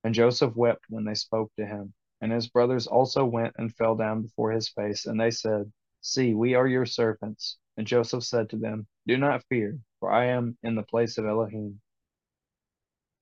And 0.05 0.13
Joseph 0.13 0.55
wept 0.55 0.85
when 0.87 1.03
they 1.03 1.13
spoke 1.13 1.51
to 1.57 1.65
him. 1.65 1.93
And 2.21 2.31
his 2.31 2.47
brothers 2.47 2.87
also 2.87 3.25
went 3.25 3.53
and 3.57 3.75
fell 3.75 3.97
down 3.97 4.21
before 4.21 4.53
his 4.53 4.69
face, 4.69 5.07
and 5.07 5.19
they 5.19 5.29
said, 5.29 5.69
See, 5.99 6.33
we 6.33 6.53
are 6.53 6.69
your 6.69 6.85
servants. 6.85 7.57
And 7.75 7.85
Joseph 7.85 8.23
said 8.23 8.51
to 8.51 8.57
them, 8.57 8.87
Do 9.05 9.17
not 9.17 9.43
fear, 9.49 9.77
for 9.99 10.09
I 10.09 10.27
am 10.27 10.57
in 10.63 10.75
the 10.75 10.83
place 10.83 11.17
of 11.17 11.25
Elohim. 11.25 11.81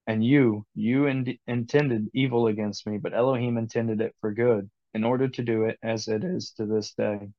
And 0.05 0.23
you, 0.23 0.67
you 0.75 1.07
in- 1.07 1.39
intended 1.47 2.09
evil 2.13 2.45
against 2.45 2.85
me, 2.85 2.99
but 2.99 3.15
Elohim 3.15 3.57
intended 3.57 4.01
it 4.01 4.13
for 4.21 4.31
good, 4.31 4.69
in 4.93 5.03
order 5.03 5.27
to 5.27 5.43
do 5.43 5.63
it 5.63 5.77
as 5.83 6.07
it 6.07 6.23
is 6.23 6.51
to 6.57 6.65
this 6.65 6.93
day, 6.93 7.29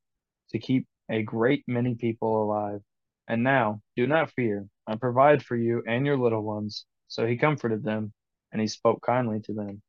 to 0.50 0.58
keep 0.58 0.86
a 1.10 1.22
great 1.22 1.64
many 1.66 1.94
people 1.94 2.42
alive. 2.42 2.80
And 3.28 3.42
now, 3.42 3.80
do 3.96 4.06
not 4.06 4.32
fear, 4.32 4.66
I 4.86 4.96
provide 4.96 5.42
for 5.42 5.56
you 5.56 5.82
and 5.86 6.04
your 6.04 6.18
little 6.18 6.42
ones. 6.42 6.84
So 7.08 7.26
he 7.26 7.36
comforted 7.36 7.84
them, 7.84 8.12
and 8.52 8.60
he 8.60 8.66
spoke 8.66 9.02
kindly 9.02 9.40
to 9.40 9.54
them. 9.54 9.82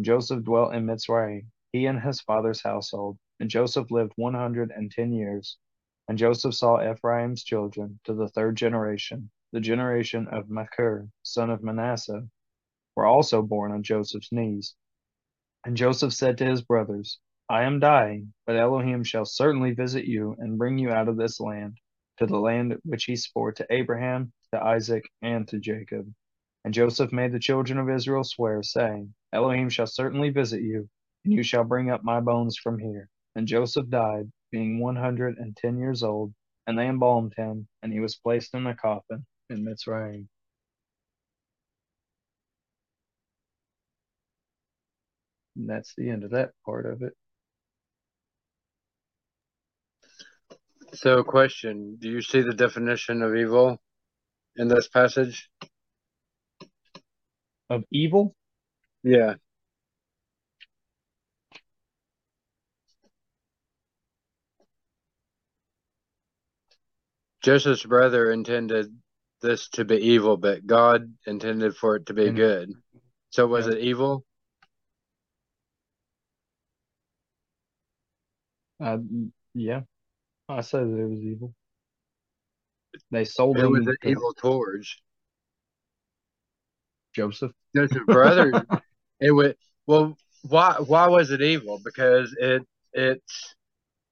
Joseph 0.00 0.44
dwelt 0.44 0.74
in 0.74 0.86
Mitzrayim, 0.86 1.46
he 1.72 1.86
and 1.86 2.00
his 2.00 2.20
father's 2.20 2.62
household, 2.62 3.18
and 3.40 3.50
Joseph 3.50 3.90
lived 3.90 4.12
one 4.16 4.34
hundred 4.34 4.70
and 4.70 4.90
ten 4.90 5.12
years. 5.12 5.56
And 6.08 6.16
Joseph 6.16 6.54
saw 6.54 6.80
Ephraim's 6.80 7.44
children 7.44 8.00
to 8.04 8.14
the 8.14 8.28
third 8.28 8.56
generation, 8.56 9.30
the 9.52 9.60
generation 9.60 10.26
of 10.30 10.48
Machir, 10.48 11.08
son 11.22 11.50
of 11.50 11.62
Manasseh, 11.62 12.26
were 12.96 13.06
also 13.06 13.42
born 13.42 13.72
on 13.72 13.82
Joseph's 13.82 14.32
knees. 14.32 14.74
And 15.68 15.76
Joseph 15.76 16.14
said 16.14 16.38
to 16.38 16.46
his 16.46 16.62
brothers, 16.62 17.18
I 17.46 17.64
am 17.64 17.78
dying, 17.78 18.32
but 18.46 18.56
Elohim 18.56 19.04
shall 19.04 19.26
certainly 19.26 19.72
visit 19.72 20.06
you 20.06 20.34
and 20.38 20.56
bring 20.56 20.78
you 20.78 20.88
out 20.88 21.08
of 21.08 21.18
this 21.18 21.40
land, 21.40 21.76
to 22.16 22.24
the 22.24 22.38
land 22.38 22.78
which 22.84 23.04
he 23.04 23.16
swore 23.16 23.52
to 23.52 23.66
Abraham, 23.68 24.32
to 24.54 24.64
Isaac, 24.64 25.04
and 25.20 25.46
to 25.48 25.58
Jacob. 25.58 26.10
And 26.64 26.72
Joseph 26.72 27.12
made 27.12 27.32
the 27.32 27.38
children 27.38 27.78
of 27.78 27.90
Israel 27.90 28.24
swear, 28.24 28.62
saying, 28.62 29.12
Elohim 29.30 29.68
shall 29.68 29.86
certainly 29.86 30.30
visit 30.30 30.62
you, 30.62 30.88
and 31.26 31.34
you 31.34 31.42
shall 31.42 31.64
bring 31.64 31.90
up 31.90 32.02
my 32.02 32.20
bones 32.20 32.56
from 32.56 32.78
here. 32.78 33.10
And 33.34 33.46
Joseph 33.46 33.90
died, 33.90 34.32
being 34.50 34.80
one 34.80 34.96
hundred 34.96 35.36
and 35.36 35.54
ten 35.54 35.76
years 35.76 36.02
old, 36.02 36.32
and 36.66 36.78
they 36.78 36.88
embalmed 36.88 37.34
him, 37.36 37.68
and 37.82 37.92
he 37.92 38.00
was 38.00 38.16
placed 38.16 38.54
in 38.54 38.66
a 38.66 38.74
coffin 38.74 39.26
in 39.50 39.66
Mitzrayim. 39.66 40.28
And 45.58 45.68
that's 45.68 45.92
the 45.96 46.08
end 46.08 46.22
of 46.22 46.30
that 46.30 46.52
part 46.64 46.86
of 46.86 47.02
it. 47.02 47.12
So, 50.94 51.22
question 51.24 51.96
Do 51.98 52.08
you 52.08 52.22
see 52.22 52.40
the 52.40 52.54
definition 52.54 53.22
of 53.22 53.34
evil 53.34 53.78
in 54.56 54.68
this 54.68 54.88
passage? 54.88 55.50
Of 57.68 57.84
evil? 57.90 58.34
Yeah. 59.02 59.34
Joseph's 67.42 67.84
brother 67.84 68.30
intended 68.30 68.96
this 69.40 69.68
to 69.70 69.84
be 69.84 69.96
evil, 69.96 70.36
but 70.36 70.66
God 70.66 71.14
intended 71.26 71.76
for 71.76 71.96
it 71.96 72.06
to 72.06 72.14
be 72.14 72.28
And- 72.28 72.36
good. 72.36 72.72
So, 73.30 73.46
was 73.46 73.66
Yeah. 73.66 73.74
it 73.74 73.80
evil? 73.80 74.24
Uh, 78.80 78.98
yeah, 79.54 79.80
I 80.48 80.60
said 80.60 80.82
that 80.82 80.98
it 81.00 81.08
was 81.08 81.20
evil. 81.20 81.54
They 83.10 83.24
sold 83.24 83.58
Who 83.58 83.70
was 83.70 83.80
him. 83.86 83.88
it 83.90 83.98
to- 84.02 84.08
evil 84.10 84.32
torch. 84.34 85.02
Joseph. 87.14 87.52
Joseph's 87.74 88.04
brothers. 88.06 88.54
it 89.20 89.32
would 89.32 89.56
well. 89.86 90.16
Why 90.42 90.76
why 90.78 91.08
was 91.08 91.30
it 91.32 91.42
evil? 91.42 91.80
Because 91.84 92.34
it 92.38 92.62
it 92.92 93.22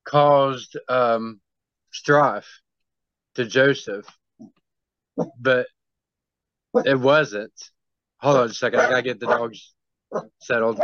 caused 0.04 0.76
um, 0.88 1.40
strife 1.92 2.60
to 3.36 3.44
Joseph, 3.44 4.06
but 5.38 5.66
it 6.84 6.98
wasn't. 6.98 7.52
Hold 8.18 8.36
on 8.38 8.50
a 8.50 8.54
second. 8.54 8.80
I 8.80 8.88
gotta 8.88 9.02
get 9.02 9.20
the 9.20 9.26
dogs 9.26 9.72
settled. 10.40 10.80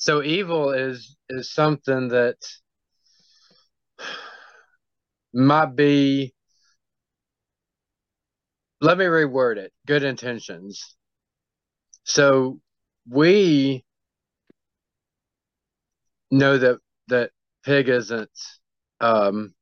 So 0.00 0.22
evil 0.22 0.70
is 0.70 1.14
is 1.28 1.52
something 1.52 2.08
that 2.08 2.36
might 5.34 5.76
be 5.76 6.32
let 8.80 8.96
me 8.96 9.04
reword 9.04 9.58
it 9.58 9.74
good 9.86 10.02
intentions. 10.02 10.96
So 12.04 12.60
we 13.06 13.84
know 16.30 16.56
that 16.56 16.78
that 17.08 17.30
pig 17.62 17.90
isn't 17.90 18.30
um 19.02 19.54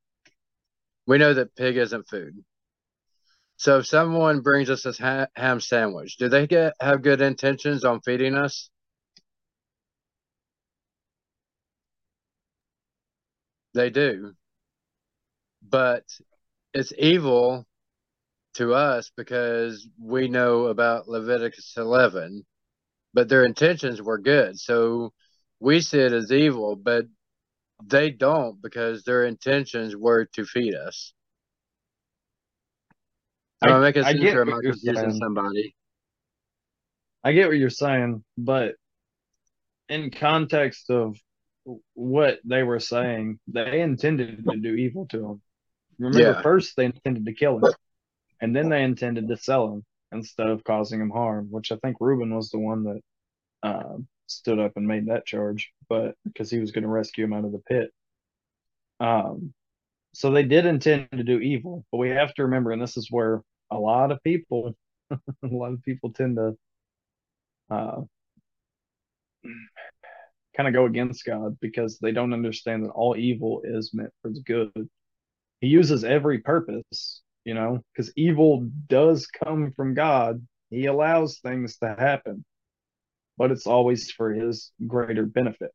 we 1.08 1.18
know 1.18 1.34
that 1.34 1.56
pig 1.56 1.76
isn't 1.78 2.08
food. 2.08 2.44
So 3.56 3.78
if 3.78 3.86
someone 3.88 4.40
brings 4.42 4.70
us 4.70 4.84
this 4.84 4.98
ha- 4.98 5.26
ham 5.34 5.58
sandwich 5.58 6.16
do 6.16 6.28
they 6.28 6.46
get 6.46 6.74
have 6.80 7.02
good 7.02 7.20
intentions 7.20 7.82
on 7.82 8.00
feeding 8.02 8.36
us 8.36 8.70
they 13.74 13.90
do 13.90 14.34
but 15.62 16.04
it's 16.74 16.92
evil 16.98 17.66
to 18.54 18.74
us 18.74 19.10
because 19.16 19.88
we 20.00 20.28
know 20.28 20.66
about 20.66 21.08
Leviticus 21.08 21.74
11, 21.76 22.44
but 23.14 23.28
their 23.28 23.44
intentions 23.44 24.02
were 24.02 24.18
good. 24.18 24.58
So 24.58 25.12
we 25.60 25.80
see 25.80 26.00
it 26.00 26.12
as 26.12 26.32
evil, 26.32 26.76
but 26.76 27.04
they 27.84 28.10
don't 28.10 28.60
because 28.60 29.04
their 29.04 29.24
intentions 29.24 29.96
were 29.96 30.26
to 30.34 30.44
feed 30.44 30.74
us. 30.74 31.12
Am 33.62 33.72
I, 33.72 33.76
I 33.76 33.80
making 33.80 34.04
sense 34.04 34.22
or 34.34 34.42
am 34.42 34.54
I 34.54 34.60
confusing 34.62 35.18
somebody? 35.20 35.74
I 37.24 37.32
get 37.32 37.48
what 37.48 37.58
you're 37.58 37.70
saying, 37.70 38.24
but 38.36 38.74
in 39.88 40.10
context 40.10 40.90
of 40.90 41.16
what 41.94 42.38
they 42.44 42.62
were 42.62 42.80
saying, 42.80 43.38
they 43.46 43.80
intended 43.80 44.44
to 44.44 44.56
do 44.56 44.74
evil 44.74 45.06
to 45.06 45.24
him. 45.24 45.42
Remember, 45.98 46.20
yeah. 46.20 46.42
first 46.42 46.76
they 46.76 46.86
intended 46.86 47.26
to 47.26 47.32
kill 47.32 47.58
him, 47.58 47.72
and 48.40 48.54
then 48.54 48.68
they 48.68 48.82
intended 48.82 49.28
to 49.28 49.36
sell 49.36 49.72
him 49.72 49.84
instead 50.12 50.46
of 50.48 50.64
causing 50.64 51.00
him 51.00 51.10
harm. 51.10 51.48
Which 51.50 51.72
I 51.72 51.76
think 51.76 51.96
Reuben 52.00 52.34
was 52.34 52.50
the 52.50 52.58
one 52.58 52.84
that 52.84 53.00
uh, 53.62 53.96
stood 54.26 54.58
up 54.58 54.72
and 54.76 54.86
made 54.86 55.06
that 55.06 55.26
charge, 55.26 55.72
but 55.88 56.14
because 56.24 56.50
he 56.50 56.58
was 56.58 56.70
going 56.70 56.82
to 56.82 56.88
rescue 56.88 57.24
him 57.24 57.32
out 57.32 57.44
of 57.44 57.52
the 57.52 57.58
pit. 57.58 57.90
Um, 59.00 59.52
so 60.14 60.30
they 60.30 60.42
did 60.42 60.66
intend 60.66 61.08
to 61.12 61.22
do 61.22 61.38
evil, 61.38 61.84
but 61.90 61.98
we 61.98 62.10
have 62.10 62.34
to 62.34 62.44
remember, 62.44 62.72
and 62.72 62.82
this 62.82 62.96
is 62.96 63.08
where 63.10 63.42
a 63.70 63.78
lot 63.78 64.10
of 64.12 64.22
people, 64.22 64.74
a 65.10 65.18
lot 65.42 65.72
of 65.72 65.82
people 65.82 66.12
tend 66.12 66.36
to 66.36 66.56
uh, 67.70 68.00
kind 70.58 70.68
of 70.68 70.74
go 70.74 70.86
against 70.86 71.24
God 71.24 71.56
because 71.60 71.98
they 71.98 72.12
don't 72.12 72.34
understand 72.34 72.84
that 72.84 72.90
all 72.90 73.16
evil 73.16 73.62
is 73.64 73.94
meant 73.94 74.12
for 74.20 74.30
the 74.30 74.42
good 74.42 74.88
he 75.60 75.68
uses 75.68 76.04
every 76.04 76.38
purpose, 76.38 77.22
you 77.44 77.54
know, 77.54 77.82
because 77.92 78.12
evil 78.16 78.68
does 78.88 79.26
come 79.26 79.72
from 79.72 79.94
God. 79.94 80.46
He 80.70 80.86
allows 80.86 81.38
things 81.38 81.78
to 81.78 81.88
happen, 81.98 82.44
but 83.36 83.50
it's 83.50 83.66
always 83.66 84.10
for 84.10 84.32
his 84.32 84.70
greater 84.86 85.26
benefit. 85.26 85.72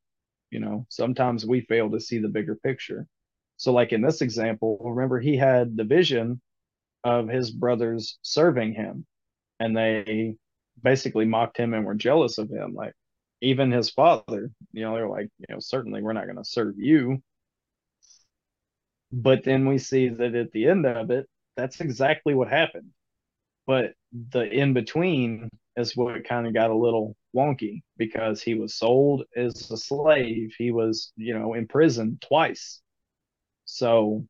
You 0.51 0.59
know, 0.59 0.86
sometimes 0.89 1.45
we 1.45 1.61
fail 1.61 1.89
to 1.91 1.99
see 1.99 2.19
the 2.19 2.29
bigger 2.29 2.55
picture. 2.55 3.07
So, 3.57 3.73
like 3.73 3.91
in 3.91 4.01
this 4.01 4.21
example, 4.21 4.79
remember 4.81 5.19
he 5.19 5.36
had 5.36 5.75
the 5.75 5.84
vision 5.84 6.41
of 7.03 7.27
his 7.27 7.51
brothers 7.51 8.17
serving 8.21 8.73
him, 8.73 9.05
and 9.59 9.75
they 9.75 10.36
basically 10.81 11.25
mocked 11.25 11.57
him 11.57 11.73
and 11.73 11.86
were 11.86 11.95
jealous 11.95 12.38
of 12.38 12.49
him. 12.49 12.73
Like, 12.73 12.93
even 13.43 13.71
his 13.71 13.89
father, 13.91 14.51
you 14.71 14.83
know, 14.83 14.95
they're 14.95 15.09
like, 15.09 15.29
you 15.39 15.53
know, 15.53 15.59
certainly 15.59 16.01
we're 16.01 16.13
not 16.13 16.25
going 16.25 16.37
to 16.37 16.45
serve 16.45 16.75
you 16.77 17.21
but 19.13 19.43
then 19.43 19.67
we 19.67 19.77
see 19.77 20.09
that 20.09 20.33
at 20.33 20.51
the 20.51 20.67
end 20.67 20.85
of 20.87 21.11
it, 21.11 21.29
that's 21.55 21.79
exactly 21.81 22.33
what 22.33 22.49
happened. 22.49 22.89
But 23.67 23.93
the 24.31 24.41
in 24.43 24.73
between 24.73 25.49
is 25.77 25.95
what 25.95 26.25
kind 26.27 26.47
of 26.47 26.53
got 26.53 26.71
a 26.71 26.75
little 26.75 27.15
wonky 27.35 27.83
because 27.97 28.41
he 28.41 28.55
was 28.55 28.75
sold 28.75 29.23
as 29.35 29.69
a 29.71 29.77
slave. 29.77 30.53
He 30.57 30.71
was, 30.71 31.13
you 31.15 31.37
know, 31.37 31.53
imprisoned 31.53 32.21
twice. 32.21 32.81
So, 33.65 34.27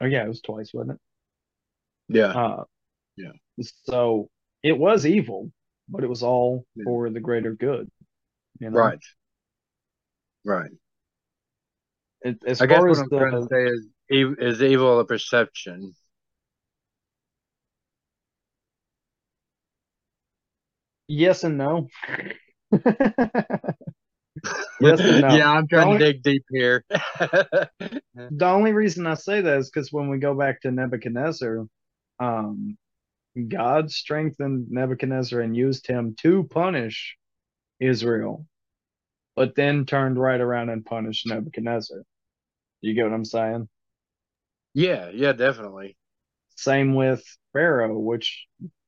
oh 0.00 0.06
yeah, 0.06 0.24
it 0.24 0.28
was 0.28 0.40
twice, 0.40 0.72
wasn't 0.72 0.92
it? 2.08 2.16
Yeah. 2.18 2.28
Uh, 2.28 2.64
yeah. 3.16 3.32
So 3.84 4.30
it 4.62 4.78
was 4.78 5.06
evil, 5.06 5.52
but 5.90 6.04
it 6.04 6.08
was 6.08 6.22
all 6.22 6.64
for 6.84 7.10
the 7.10 7.20
greater 7.20 7.54
good. 7.54 7.90
You 8.58 8.70
know? 8.70 8.78
Right. 8.78 8.98
Right 10.44 10.70
as 12.24 12.60
I 12.60 12.66
guess 12.66 12.80
what 12.80 12.98
I'm 12.98 13.08
the, 13.08 13.18
trying 13.18 13.32
to 13.32 13.48
say 13.50 13.66
is, 13.66 13.86
is 14.38 14.62
evil 14.62 15.00
a 15.00 15.04
perception? 15.04 15.94
Yes 21.08 21.44
and 21.44 21.58
no. 21.58 21.88
yes 22.72 22.84
and 25.00 25.20
no. 25.22 25.28
Yeah, 25.34 25.50
I'm 25.50 25.66
trying 25.66 25.88
only, 25.88 25.98
to 25.98 26.12
dig 26.12 26.22
deep 26.22 26.44
here. 26.50 26.84
the 26.90 27.70
only 28.42 28.72
reason 28.72 29.06
I 29.06 29.14
say 29.14 29.40
that 29.40 29.58
is 29.58 29.70
because 29.70 29.92
when 29.92 30.08
we 30.08 30.18
go 30.18 30.34
back 30.34 30.60
to 30.62 30.70
Nebuchadnezzar, 30.70 31.66
um, 32.20 32.76
God 33.48 33.90
strengthened 33.90 34.70
Nebuchadnezzar 34.70 35.40
and 35.40 35.56
used 35.56 35.86
him 35.86 36.16
to 36.20 36.44
punish 36.44 37.16
Israel, 37.78 38.46
but 39.36 39.54
then 39.54 39.86
turned 39.86 40.18
right 40.18 40.40
around 40.40 40.70
and 40.70 40.84
punished 40.84 41.26
Nebuchadnezzar. 41.26 42.02
You 42.80 42.94
get 42.94 43.04
what 43.04 43.12
I'm 43.12 43.24
saying? 43.24 43.68
Yeah, 44.74 45.10
yeah, 45.12 45.32
definitely. 45.32 45.96
Same 46.56 46.94
with 46.94 47.24
Pharaoh, 47.52 47.98
which 47.98 48.46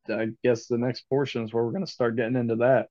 I 0.09 0.28
guess 0.43 0.66
the 0.66 0.78
next 0.78 1.09
portion 1.09 1.45
is 1.45 1.53
where 1.53 1.64
we're 1.64 1.72
going 1.72 1.86
to 1.86 1.90
start 1.90 2.16
getting 2.16 2.36
into 2.36 2.57
that. 2.57 2.88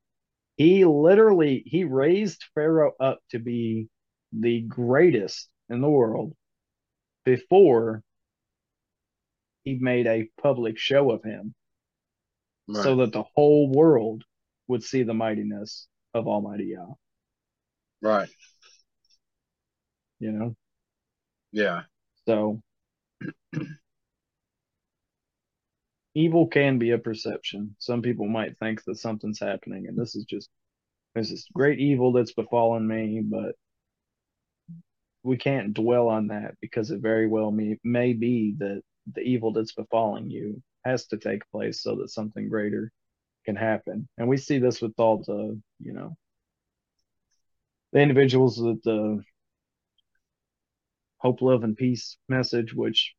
He 0.57 0.85
literally 0.85 1.63
he 1.65 1.83
raised 1.83 2.45
Pharaoh 2.55 2.93
up 2.99 3.19
to 3.31 3.39
be 3.39 3.87
the 4.33 4.61
greatest 4.61 5.49
in 5.69 5.81
the 5.81 5.89
world 5.89 6.33
before 7.25 8.03
he 9.63 9.77
made 9.79 10.07
a 10.07 10.29
public 10.41 10.77
show 10.77 11.11
of 11.11 11.23
him 11.23 11.53
right. 12.67 12.83
so 12.83 12.97
that 12.97 13.11
the 13.11 13.23
whole 13.35 13.69
world 13.69 14.23
would 14.67 14.83
see 14.83 15.03
the 15.03 15.13
mightiness 15.13 15.87
of 16.13 16.27
Almighty 16.27 16.75
Yah. 16.75 16.93
Right. 18.01 18.29
You 20.19 20.31
know? 20.31 20.55
Yeah. 21.51 21.83
So 22.27 22.61
evil 26.15 26.47
can 26.47 26.79
be 26.79 26.91
a 26.91 26.97
perception. 26.97 27.75
Some 27.79 28.01
people 28.01 28.27
might 28.27 28.57
think 28.59 28.83
that 28.85 28.97
something's 28.97 29.39
happening, 29.39 29.87
and 29.87 29.97
this 29.97 30.15
is 30.15 30.25
just 30.25 30.49
there's 31.13 31.29
this 31.29 31.45
great 31.53 31.79
evil 31.79 32.13
that's 32.13 32.33
befallen 32.33 32.87
me, 32.87 33.21
but 33.23 33.55
we 35.23 35.37
can't 35.37 35.73
dwell 35.73 36.07
on 36.07 36.27
that 36.27 36.55
because 36.61 36.89
it 36.91 37.01
very 37.01 37.27
well 37.27 37.51
may, 37.51 37.77
may 37.83 38.13
be 38.13 38.55
that 38.59 38.81
the 39.13 39.21
evil 39.21 39.53
that's 39.53 39.73
befalling 39.73 40.29
you 40.29 40.61
has 40.85 41.07
to 41.07 41.17
take 41.17 41.49
place 41.51 41.81
so 41.81 41.95
that 41.95 42.09
something 42.09 42.49
greater 42.49 42.91
can 43.45 43.55
happen. 43.55 44.07
And 44.17 44.27
we 44.27 44.37
see 44.37 44.59
this 44.59 44.81
with 44.81 44.93
all 44.97 45.23
the, 45.25 45.59
you 45.79 45.93
know, 45.93 46.15
the 47.91 47.99
individuals 47.99 48.57
that 48.57 48.81
the 48.83 49.21
hope, 51.17 51.41
love, 51.41 51.63
and 51.63 51.77
peace 51.77 52.17
message, 52.29 52.73
which 52.73 53.13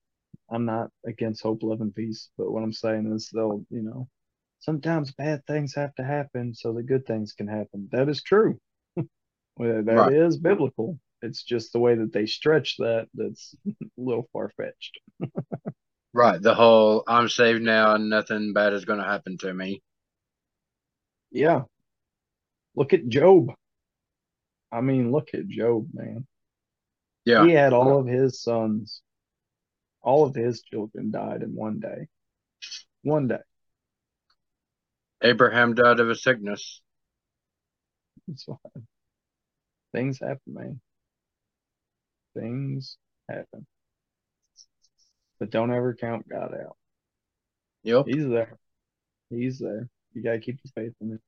I'm 0.50 0.64
not 0.64 0.90
against 1.06 1.42
hope, 1.42 1.62
love, 1.62 1.80
and 1.80 1.94
peace. 1.94 2.28
But 2.36 2.50
what 2.50 2.62
I'm 2.62 2.72
saying 2.72 3.12
is, 3.12 3.30
they'll, 3.32 3.64
you 3.70 3.82
know, 3.82 4.08
sometimes 4.60 5.12
bad 5.12 5.44
things 5.46 5.74
have 5.74 5.94
to 5.96 6.04
happen 6.04 6.54
so 6.54 6.72
the 6.72 6.82
good 6.82 7.06
things 7.06 7.32
can 7.32 7.48
happen. 7.48 7.88
That 7.92 8.08
is 8.08 8.22
true. 8.22 8.58
well, 8.96 9.82
that 9.82 9.94
right. 9.94 10.12
is 10.12 10.38
biblical. 10.38 10.98
It's 11.22 11.44
just 11.44 11.72
the 11.72 11.78
way 11.78 11.94
that 11.94 12.12
they 12.12 12.26
stretch 12.26 12.76
that 12.78 13.08
that's 13.14 13.54
a 13.68 13.72
little 13.96 14.28
far 14.32 14.50
fetched. 14.56 15.00
right. 16.12 16.40
The 16.40 16.54
whole 16.54 17.04
I'm 17.06 17.28
saved 17.28 17.62
now 17.62 17.94
and 17.94 18.08
nothing 18.08 18.52
bad 18.52 18.72
is 18.72 18.84
going 18.84 19.00
to 19.00 19.06
happen 19.06 19.38
to 19.38 19.52
me. 19.52 19.82
Yeah. 21.30 21.62
Look 22.74 22.92
at 22.92 23.08
Job. 23.08 23.52
I 24.70 24.80
mean, 24.80 25.12
look 25.12 25.30
at 25.34 25.48
Job, 25.48 25.88
man. 25.92 26.26
Yeah. 27.24 27.44
He 27.46 27.52
had 27.52 27.72
all 27.72 27.98
of 27.98 28.06
his 28.06 28.42
sons, 28.42 29.02
all 30.00 30.24
of 30.24 30.34
his 30.34 30.62
children 30.62 31.10
died 31.10 31.42
in 31.42 31.54
one 31.54 31.78
day. 31.78 32.08
One 33.02 33.28
day. 33.28 33.38
Abraham 35.22 35.74
died 35.74 36.00
of 36.00 36.10
a 36.10 36.14
sickness. 36.14 36.80
That's 38.26 38.46
why. 38.46 38.56
Things 39.92 40.18
happen, 40.18 40.40
man. 40.46 40.80
Things 42.34 42.96
happen. 43.28 43.66
But 45.42 45.50
don't 45.50 45.72
ever 45.72 45.92
count 45.92 46.28
God 46.28 46.54
out. 46.54 46.76
Yep. 47.82 48.06
He's 48.06 48.28
there. 48.28 48.58
He's 49.28 49.58
there. 49.58 49.88
You 50.12 50.22
gotta 50.22 50.38
keep 50.38 50.60
your 50.62 50.70
faith 50.72 50.94
in 51.00 51.14
it. 51.14 51.20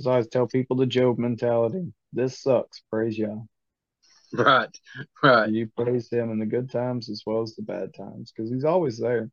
As 0.00 0.06
I 0.08 0.10
always 0.10 0.26
tell 0.26 0.48
people 0.48 0.74
the 0.74 0.84
Job 0.84 1.16
mentality. 1.16 1.92
This 2.12 2.40
sucks. 2.40 2.82
Praise 2.90 3.16
Yah. 3.16 3.36
Right. 4.32 4.76
Right. 5.22 5.48
You 5.48 5.70
praise 5.76 6.10
him 6.10 6.32
in 6.32 6.40
the 6.40 6.46
good 6.46 6.72
times 6.72 7.08
as 7.08 7.22
well 7.24 7.42
as 7.42 7.54
the 7.54 7.62
bad 7.62 7.94
times 7.94 8.32
because 8.32 8.50
he's 8.50 8.64
always 8.64 8.98
there. 8.98 9.30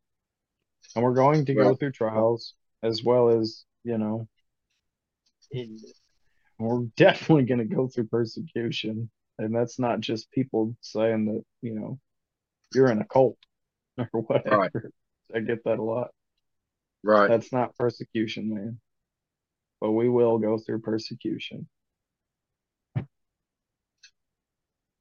And 0.94 1.02
we're 1.02 1.14
going 1.14 1.44
to 1.46 1.54
go 1.54 1.74
through 1.74 1.90
trials 1.90 2.54
as 2.84 3.02
well 3.02 3.30
as, 3.30 3.64
you 3.82 3.98
know, 3.98 4.28
we're 6.60 6.82
definitely 6.96 7.46
going 7.46 7.68
to 7.68 7.74
go 7.74 7.88
through 7.88 8.06
persecution. 8.06 9.10
And 9.40 9.52
that's 9.52 9.80
not 9.80 9.98
just 9.98 10.30
people 10.30 10.76
saying 10.82 11.26
that, 11.26 11.42
you 11.62 11.74
know, 11.74 11.98
you're 12.72 12.92
in 12.92 13.00
a 13.00 13.04
cult 13.04 13.38
or 14.12 14.20
whatever. 14.22 14.70
I 15.34 15.40
get 15.40 15.64
that 15.64 15.78
a 15.78 15.82
lot. 15.82 16.08
Right. 17.02 17.28
That's 17.28 17.52
not 17.52 17.76
persecution, 17.76 18.54
man. 18.54 18.80
But 19.80 19.92
we 19.92 20.08
will 20.08 20.38
go 20.38 20.58
through 20.58 20.80
persecution. 20.80 21.68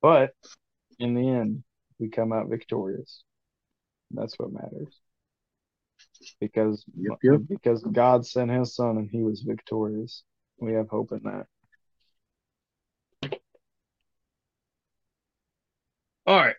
But 0.02 0.32
in 1.00 1.14
the 1.14 1.30
end, 1.30 1.64
we 2.00 2.10
come 2.10 2.34
out 2.34 2.50
victorious. 2.50 3.24
That's 4.12 4.38
what 4.38 4.52
matters. 4.52 5.00
Because 6.40 6.86
Yep, 6.98 7.20
yep. 7.24 7.42
because 7.48 7.84
God 7.84 8.26
sent 8.26 8.52
his 8.52 8.76
son 8.76 8.98
and 8.98 9.10
he 9.10 9.24
was 9.24 9.42
victorious. 9.42 10.24
We 10.58 10.74
have 10.74 10.90
hope 10.90 11.12
in 11.12 11.22
that. 11.24 11.48
All 16.26 16.38
right. 16.38 16.56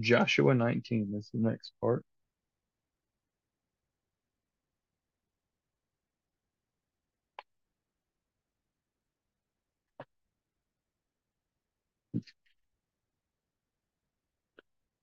Joshua 0.00 0.54
19 0.54 1.14
is 1.16 1.30
the 1.32 1.40
next 1.40 1.72
part. 1.80 2.04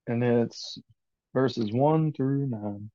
And 0.06 0.22
it's 0.24 0.78
verses 1.34 1.72
1 1.72 2.12
through 2.12 2.46
9. 2.46 2.90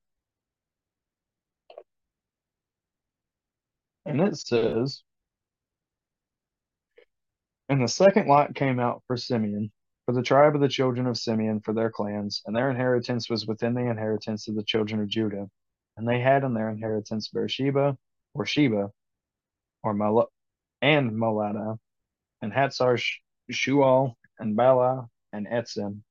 And 4.06 4.22
it 4.22 4.38
says, 4.38 5.04
And 7.70 7.82
the 7.82 7.88
second 7.88 8.28
lot 8.28 8.56
came 8.56 8.80
out 8.80 9.04
for 9.08 9.18
Simeon, 9.18 9.72
for 10.08 10.14
the 10.14 10.24
tribe 10.24 10.56
of 10.56 10.62
the 10.62 10.70
children 10.70 11.06
of 11.06 11.18
Simeon, 11.18 11.60
for 11.60 11.74
their 11.74 11.92
clans, 11.92 12.42
and 12.46 12.56
their 12.56 12.70
inheritance 12.70 13.30
was 13.30 13.46
within 13.46 13.74
the 13.74 13.90
inheritance 13.90 14.48
of 14.48 14.56
the 14.56 14.64
children 14.64 15.02
of 15.02 15.10
Judah. 15.10 15.50
And 15.98 16.08
they 16.08 16.22
had 16.22 16.46
in 16.46 16.54
their 16.54 16.70
inheritance 16.70 17.28
Beersheba, 17.28 17.98
or 18.34 18.46
Sheba, 18.46 18.90
or 19.84 19.94
Mal- 19.94 20.32
and 20.82 21.12
Molada, 21.12 21.78
and 22.42 22.54
Hatzar, 22.54 23.04
Shual, 23.52 24.16
and 24.40 24.56
Bala, 24.56 25.10
and 25.34 25.46
Etzim, 25.46 26.04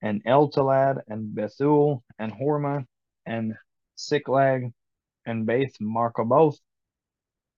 and 0.00 0.22
Eltalad, 0.24 1.02
and 1.08 1.36
Bethul, 1.36 2.04
and 2.20 2.32
Hormah, 2.32 2.86
and 3.26 3.56
Siklag, 3.96 4.72
and 5.26 5.44
Beth 5.44 5.76
Markaboth, 5.80 6.58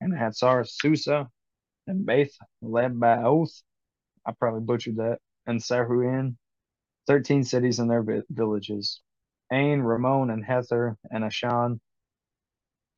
and 0.00 0.14
Hatzar 0.14 0.66
Susa, 0.66 1.30
and 1.86 2.06
Beth 2.06 2.32
Lebaoth. 2.64 3.62
I 4.24 4.32
probably 4.32 4.62
butchered 4.62 4.96
that. 4.96 5.20
And 5.46 5.60
Saruin, 5.60 6.36
13 7.06 7.44
cities 7.44 7.78
and 7.78 7.90
their 7.90 8.02
vi- 8.02 8.22
villages. 8.30 9.00
Ain, 9.52 9.80
Ramon, 9.80 10.30
and 10.30 10.44
Hether, 10.44 10.96
and 11.10 11.24
Ashan, 11.24 11.80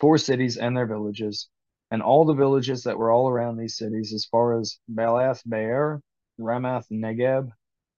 four 0.01 0.19
cities 0.19 0.57
and 0.57 0.77
their 0.77 0.87
villages. 0.87 1.49
And 1.91 2.03
all 2.03 2.25
the 2.25 2.35
villages 2.35 2.85
that 2.85 2.99
were 2.99 3.11
all 3.11 3.29
around 3.29 3.57
these 3.57 3.77
cities, 3.77 4.13
as 4.13 4.25
far 4.27 4.59
as 4.59 4.79
Balath 4.91 5.43
Beer, 5.49 6.03
Ramath 6.39 6.87
Negeb. 6.91 7.51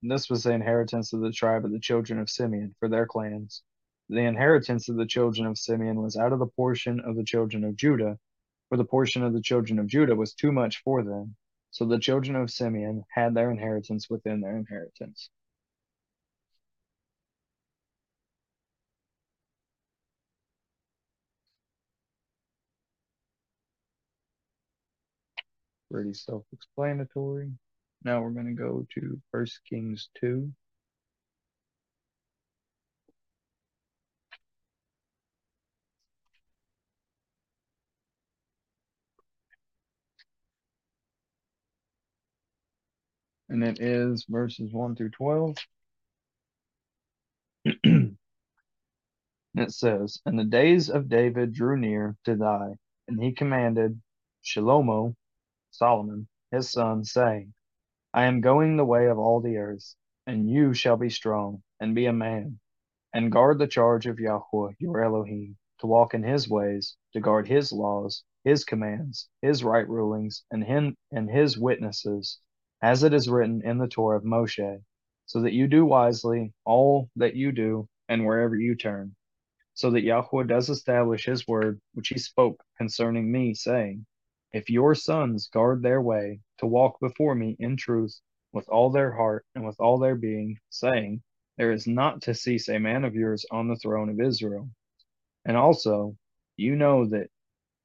This 0.02 0.30
was 0.30 0.44
the 0.44 0.52
inheritance 0.52 1.12
of 1.12 1.20
the 1.20 1.32
tribe 1.32 1.64
of 1.64 1.72
the 1.72 1.80
children 1.80 2.18
of 2.18 2.30
Simeon 2.30 2.74
for 2.78 2.88
their 2.88 3.06
clans. 3.06 3.62
The 4.08 4.20
inheritance 4.24 4.88
of 4.88 4.96
the 4.96 5.06
children 5.06 5.46
of 5.46 5.58
Simeon 5.58 6.00
was 6.00 6.16
out 6.16 6.32
of 6.32 6.38
the 6.38 6.46
portion 6.46 7.00
of 7.00 7.16
the 7.16 7.24
children 7.24 7.64
of 7.64 7.76
Judah, 7.76 8.18
for 8.68 8.76
the 8.76 8.84
portion 8.84 9.22
of 9.22 9.32
the 9.32 9.42
children 9.42 9.78
of 9.78 9.86
Judah 9.86 10.16
was 10.16 10.32
too 10.34 10.52
much 10.52 10.82
for 10.82 11.02
them. 11.02 11.36
So 11.72 11.86
the 11.86 11.98
children 11.98 12.36
of 12.36 12.50
Simeon 12.50 13.04
had 13.10 13.34
their 13.34 13.50
inheritance 13.50 14.08
within 14.10 14.40
their 14.40 14.56
inheritance. 14.56 15.30
Pretty 25.90 26.14
self 26.14 26.44
explanatory. 26.52 27.52
Now 28.04 28.22
we're 28.22 28.30
going 28.30 28.46
to 28.46 28.52
go 28.54 28.86
to 28.94 29.20
First 29.30 29.60
Kings 29.68 30.08
2. 30.20 30.52
And 43.50 43.64
it 43.64 43.80
is 43.80 44.26
verses 44.28 44.72
1 44.72 44.94
through 44.94 45.10
12. 45.10 45.56
it 47.64 48.14
says, 49.70 50.20
And 50.24 50.38
the 50.38 50.44
days 50.44 50.88
of 50.88 51.08
David 51.08 51.52
drew 51.52 51.76
near 51.76 52.16
to 52.26 52.36
die, 52.36 52.76
and 53.08 53.20
he 53.20 53.32
commanded 53.32 54.00
Shalomo, 54.44 55.16
Solomon, 55.72 56.28
his 56.52 56.70
son, 56.70 57.02
saying, 57.02 57.52
I 58.14 58.26
am 58.26 58.40
going 58.40 58.76
the 58.76 58.84
way 58.84 59.08
of 59.08 59.18
all 59.18 59.40
the 59.40 59.56
earth, 59.56 59.96
and 60.28 60.48
you 60.48 60.72
shall 60.72 60.96
be 60.96 61.10
strong, 61.10 61.64
and 61.80 61.92
be 61.92 62.06
a 62.06 62.12
man, 62.12 62.60
and 63.12 63.32
guard 63.32 63.58
the 63.58 63.66
charge 63.66 64.06
of 64.06 64.20
Yahweh 64.20 64.74
your 64.78 65.02
Elohim, 65.02 65.56
to 65.80 65.88
walk 65.88 66.14
in 66.14 66.22
his 66.22 66.48
ways, 66.48 66.96
to 67.14 67.20
guard 67.20 67.48
his 67.48 67.72
laws, 67.72 68.22
his 68.44 68.64
commands, 68.64 69.28
his 69.42 69.64
right 69.64 69.88
rulings, 69.88 70.44
and 70.52 70.62
him 70.62 70.96
and 71.10 71.28
his 71.28 71.58
witnesses, 71.58 72.38
as 72.82 73.02
it 73.02 73.12
is 73.12 73.28
written 73.28 73.62
in 73.62 73.78
the 73.78 73.88
Torah 73.88 74.16
of 74.16 74.24
Moshe, 74.24 74.82
so 75.26 75.42
that 75.42 75.52
you 75.52 75.68
do 75.68 75.84
wisely 75.84 76.52
all 76.64 77.10
that 77.16 77.36
you 77.36 77.52
do, 77.52 77.88
and 78.08 78.24
wherever 78.24 78.56
you 78.56 78.74
turn, 78.74 79.14
so 79.74 79.90
that 79.90 80.02
Yahweh 80.02 80.44
does 80.44 80.68
establish 80.68 81.24
his 81.24 81.46
word 81.46 81.80
which 81.94 82.08
he 82.08 82.18
spoke 82.18 82.62
concerning 82.76 83.30
me, 83.30 83.54
saying, 83.54 84.06
If 84.52 84.70
your 84.70 84.94
sons 84.94 85.48
guard 85.48 85.82
their 85.82 86.00
way 86.02 86.40
to 86.58 86.66
walk 86.66 86.98
before 87.00 87.34
me 87.34 87.56
in 87.58 87.76
truth 87.76 88.20
with 88.52 88.68
all 88.68 88.90
their 88.90 89.12
heart 89.12 89.46
and 89.54 89.64
with 89.64 89.78
all 89.78 89.98
their 89.98 90.16
being, 90.16 90.58
saying, 90.70 91.22
There 91.56 91.72
is 91.72 91.86
not 91.86 92.22
to 92.22 92.34
cease 92.34 92.68
a 92.68 92.78
man 92.78 93.04
of 93.04 93.14
yours 93.14 93.46
on 93.50 93.68
the 93.68 93.76
throne 93.76 94.08
of 94.08 94.20
Israel. 94.20 94.68
And 95.44 95.56
also, 95.56 96.16
you 96.56 96.76
know 96.76 97.06
that 97.06 97.30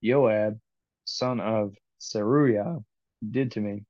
Joab, 0.03 0.59
son 1.05 1.39
of 1.39 1.75
Zeruiah, 2.01 2.79
did 3.29 3.51
to 3.51 3.61
me, 3.61 3.85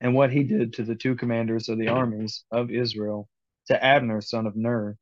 and 0.00 0.14
what 0.14 0.32
he 0.32 0.42
did 0.42 0.72
to 0.74 0.82
the 0.82 0.94
two 0.94 1.14
commanders 1.14 1.68
of 1.68 1.78
the 1.78 1.86
mm-hmm. 1.86 1.96
armies 1.96 2.44
of 2.50 2.70
Israel, 2.70 3.28
to 3.66 3.84
Abner, 3.84 4.20
son 4.20 4.46
of 4.46 4.56
Ner, 4.56 4.96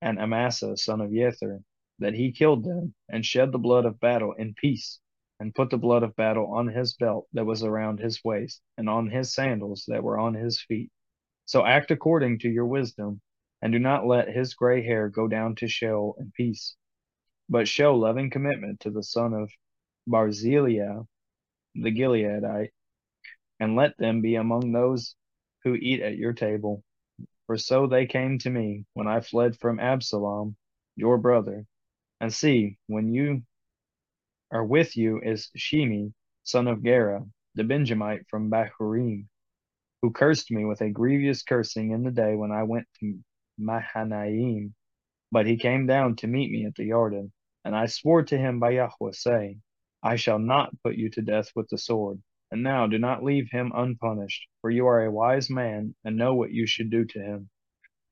and 0.00 0.18
Amasa, 0.18 0.76
son 0.76 1.00
of 1.00 1.10
Jether, 1.10 1.62
that 1.98 2.14
he 2.14 2.32
killed 2.32 2.64
them, 2.64 2.94
and 3.08 3.24
shed 3.24 3.52
the 3.52 3.58
blood 3.58 3.84
of 3.84 4.00
battle 4.00 4.32
in 4.32 4.54
peace, 4.54 5.00
and 5.40 5.54
put 5.54 5.70
the 5.70 5.78
blood 5.78 6.02
of 6.02 6.16
battle 6.16 6.52
on 6.52 6.68
his 6.68 6.94
belt 6.94 7.26
that 7.32 7.46
was 7.46 7.62
around 7.62 7.98
his 7.98 8.22
waist, 8.24 8.60
and 8.76 8.88
on 8.88 9.08
his 9.10 9.32
sandals 9.32 9.84
that 9.88 10.02
were 10.02 10.18
on 10.18 10.34
his 10.34 10.60
feet. 10.60 10.90
So 11.46 11.64
act 11.64 11.90
according 11.90 12.40
to 12.40 12.50
your 12.50 12.66
wisdom, 12.66 13.20
and 13.62 13.72
do 13.72 13.78
not 13.78 14.06
let 14.06 14.28
his 14.28 14.54
gray 14.54 14.84
hair 14.84 15.08
go 15.08 15.28
down 15.28 15.54
to 15.56 15.68
Sheol 15.68 16.16
in 16.18 16.32
peace, 16.36 16.76
but 17.48 17.68
show 17.68 17.94
loving 17.94 18.30
commitment 18.30 18.80
to 18.80 18.90
the 18.90 19.02
son 19.02 19.32
of 19.32 19.50
Barzillai, 20.06 21.02
the 21.74 21.90
Gileadite, 21.90 22.70
and 23.62 23.76
let 23.76 23.96
them 23.96 24.20
be 24.22 24.34
among 24.34 24.72
those 24.72 25.14
who 25.62 25.74
eat 25.74 26.00
at 26.00 26.16
your 26.16 26.32
table. 26.32 26.82
For 27.46 27.56
so 27.56 27.86
they 27.86 28.06
came 28.06 28.38
to 28.38 28.50
me 28.50 28.86
when 28.94 29.06
I 29.06 29.20
fled 29.20 29.56
from 29.56 29.78
Absalom, 29.78 30.56
your 30.96 31.16
brother. 31.16 31.64
And 32.20 32.34
see, 32.34 32.78
when 32.88 33.14
you 33.14 33.42
are 34.50 34.64
with 34.64 34.96
you 34.96 35.20
is 35.22 35.48
Shimi, 35.56 36.12
son 36.42 36.66
of 36.66 36.82
Gera, 36.82 37.24
the 37.54 37.62
Benjamite 37.62 38.26
from 38.28 38.50
Bahurim, 38.50 39.26
who 40.02 40.10
cursed 40.10 40.50
me 40.50 40.64
with 40.64 40.80
a 40.80 40.90
grievous 40.90 41.44
cursing 41.44 41.92
in 41.92 42.02
the 42.02 42.10
day 42.10 42.34
when 42.34 42.50
I 42.50 42.64
went 42.64 42.88
to 42.98 43.16
Mahanaim. 43.58 44.74
But 45.30 45.46
he 45.46 45.56
came 45.56 45.86
down 45.86 46.16
to 46.16 46.26
meet 46.26 46.50
me 46.50 46.66
at 46.66 46.74
the 46.74 46.88
Yarden, 46.88 47.30
and 47.64 47.76
I 47.76 47.86
swore 47.86 48.24
to 48.24 48.36
him 48.36 48.58
by 48.58 48.70
Yahweh, 48.70 49.12
saying, 49.12 49.62
I 50.02 50.16
shall 50.16 50.40
not 50.40 50.74
put 50.82 50.96
you 50.96 51.10
to 51.10 51.22
death 51.22 51.52
with 51.54 51.68
the 51.68 51.78
sword. 51.78 52.20
And 52.52 52.62
now 52.62 52.86
do 52.86 52.98
not 52.98 53.24
leave 53.24 53.50
him 53.50 53.72
unpunished, 53.74 54.46
for 54.60 54.68
you 54.68 54.86
are 54.86 55.02
a 55.02 55.10
wise 55.10 55.48
man, 55.48 55.94
and 56.04 56.16
know 56.16 56.34
what 56.34 56.52
you 56.52 56.66
should 56.66 56.90
do 56.90 57.06
to 57.06 57.18
him, 57.18 57.48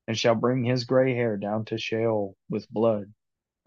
and 0.07 0.17
shall 0.17 0.33
bring 0.33 0.63
his 0.63 0.83
gray 0.83 1.13
hair 1.13 1.37
down 1.37 1.63
to 1.65 1.77
Sheol 1.77 2.35
with 2.49 2.67
blood. 2.71 3.13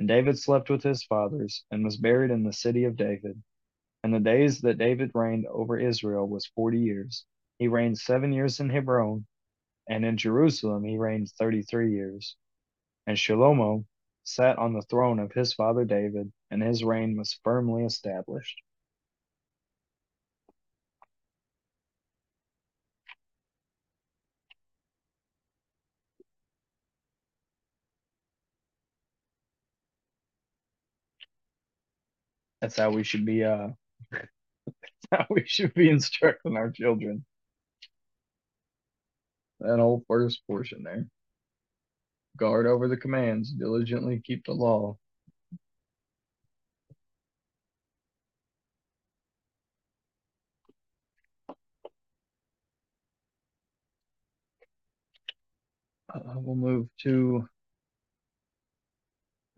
And 0.01 0.09
David 0.09 0.37
slept 0.37 0.69
with 0.69 0.83
his 0.83 1.05
fathers, 1.05 1.65
and 1.71 1.85
was 1.85 1.97
buried 1.97 2.33
in 2.33 2.43
the 2.43 2.53
city 2.53 2.83
of 2.87 2.97
David. 2.97 3.41
And 4.03 4.13
the 4.13 4.19
days 4.19 4.63
that 4.63 4.79
David 4.79 5.13
reigned 5.15 5.47
over 5.47 5.79
Israel 5.79 6.27
was 6.29 6.51
forty 6.57 6.81
years. 6.81 7.25
He 7.61 7.69
reigned 7.69 7.99
seven 7.99 8.33
years 8.33 8.59
in 8.59 8.69
Hebron, 8.69 9.27
and 9.89 10.05
in 10.05 10.17
Jerusalem 10.17 10.83
he 10.83 10.99
reigned 10.99 11.31
thirty 11.39 11.63
three 11.63 11.93
years. 11.93 12.35
And 13.07 13.17
Shlomo 13.17 13.85
sat 14.25 14.59
on 14.59 14.73
the 14.73 14.83
throne 14.83 15.21
of 15.21 15.31
his 15.31 15.55
father 15.55 15.85
David, 15.85 16.33
and 16.51 16.65
his 16.65 16.83
reign 16.83 17.17
was 17.17 17.39
firmly 17.45 17.85
established. 17.85 18.61
That's 32.65 32.79
how 32.79 32.93
we 32.93 33.05
should 33.05 33.27
be 33.27 33.45
uh 33.45 33.69
how 35.13 35.27
we 35.29 35.45
should 35.45 35.75
be 35.75 35.91
instructing 35.91 36.57
our 36.57 36.71
children. 36.71 37.23
That 39.61 39.81
whole 39.81 40.03
first 40.09 40.41
portion 40.47 40.83
there. 40.83 41.07
Guard 42.39 42.67
over 42.67 42.89
the 42.89 42.97
commands, 42.97 43.53
diligently 43.53 44.23
keep 44.25 44.47
the 44.47 44.55
law. 44.55 44.97
Uh, 56.15 56.21
we'll 56.37 56.57
move 56.57 56.89
to 57.03 57.47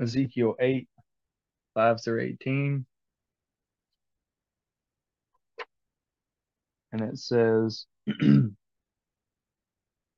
Ezekiel 0.00 0.56
8, 0.58 0.88
5 1.74 2.02
through 2.02 2.22
18. 2.22 2.84
And 6.98 7.10
it 7.10 7.18
says, 7.18 7.84
And 8.06 8.56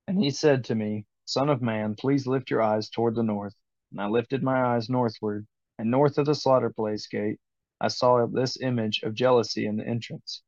he 0.06 0.30
said 0.30 0.62
to 0.66 0.76
me, 0.76 1.06
Son 1.24 1.48
of 1.48 1.60
man, 1.60 1.96
please 1.96 2.24
lift 2.24 2.52
your 2.52 2.62
eyes 2.62 2.88
toward 2.88 3.16
the 3.16 3.24
north. 3.24 3.56
And 3.90 4.00
I 4.00 4.06
lifted 4.06 4.44
my 4.44 4.62
eyes 4.62 4.88
northward, 4.88 5.48
and 5.76 5.90
north 5.90 6.18
of 6.18 6.26
the 6.26 6.36
slaughter 6.36 6.70
place 6.70 7.08
gate 7.08 7.40
I 7.80 7.88
saw 7.88 8.24
this 8.28 8.60
image 8.60 9.02
of 9.02 9.14
jealousy 9.14 9.66
in 9.66 9.76
the 9.76 9.88
entrance. 9.88 10.44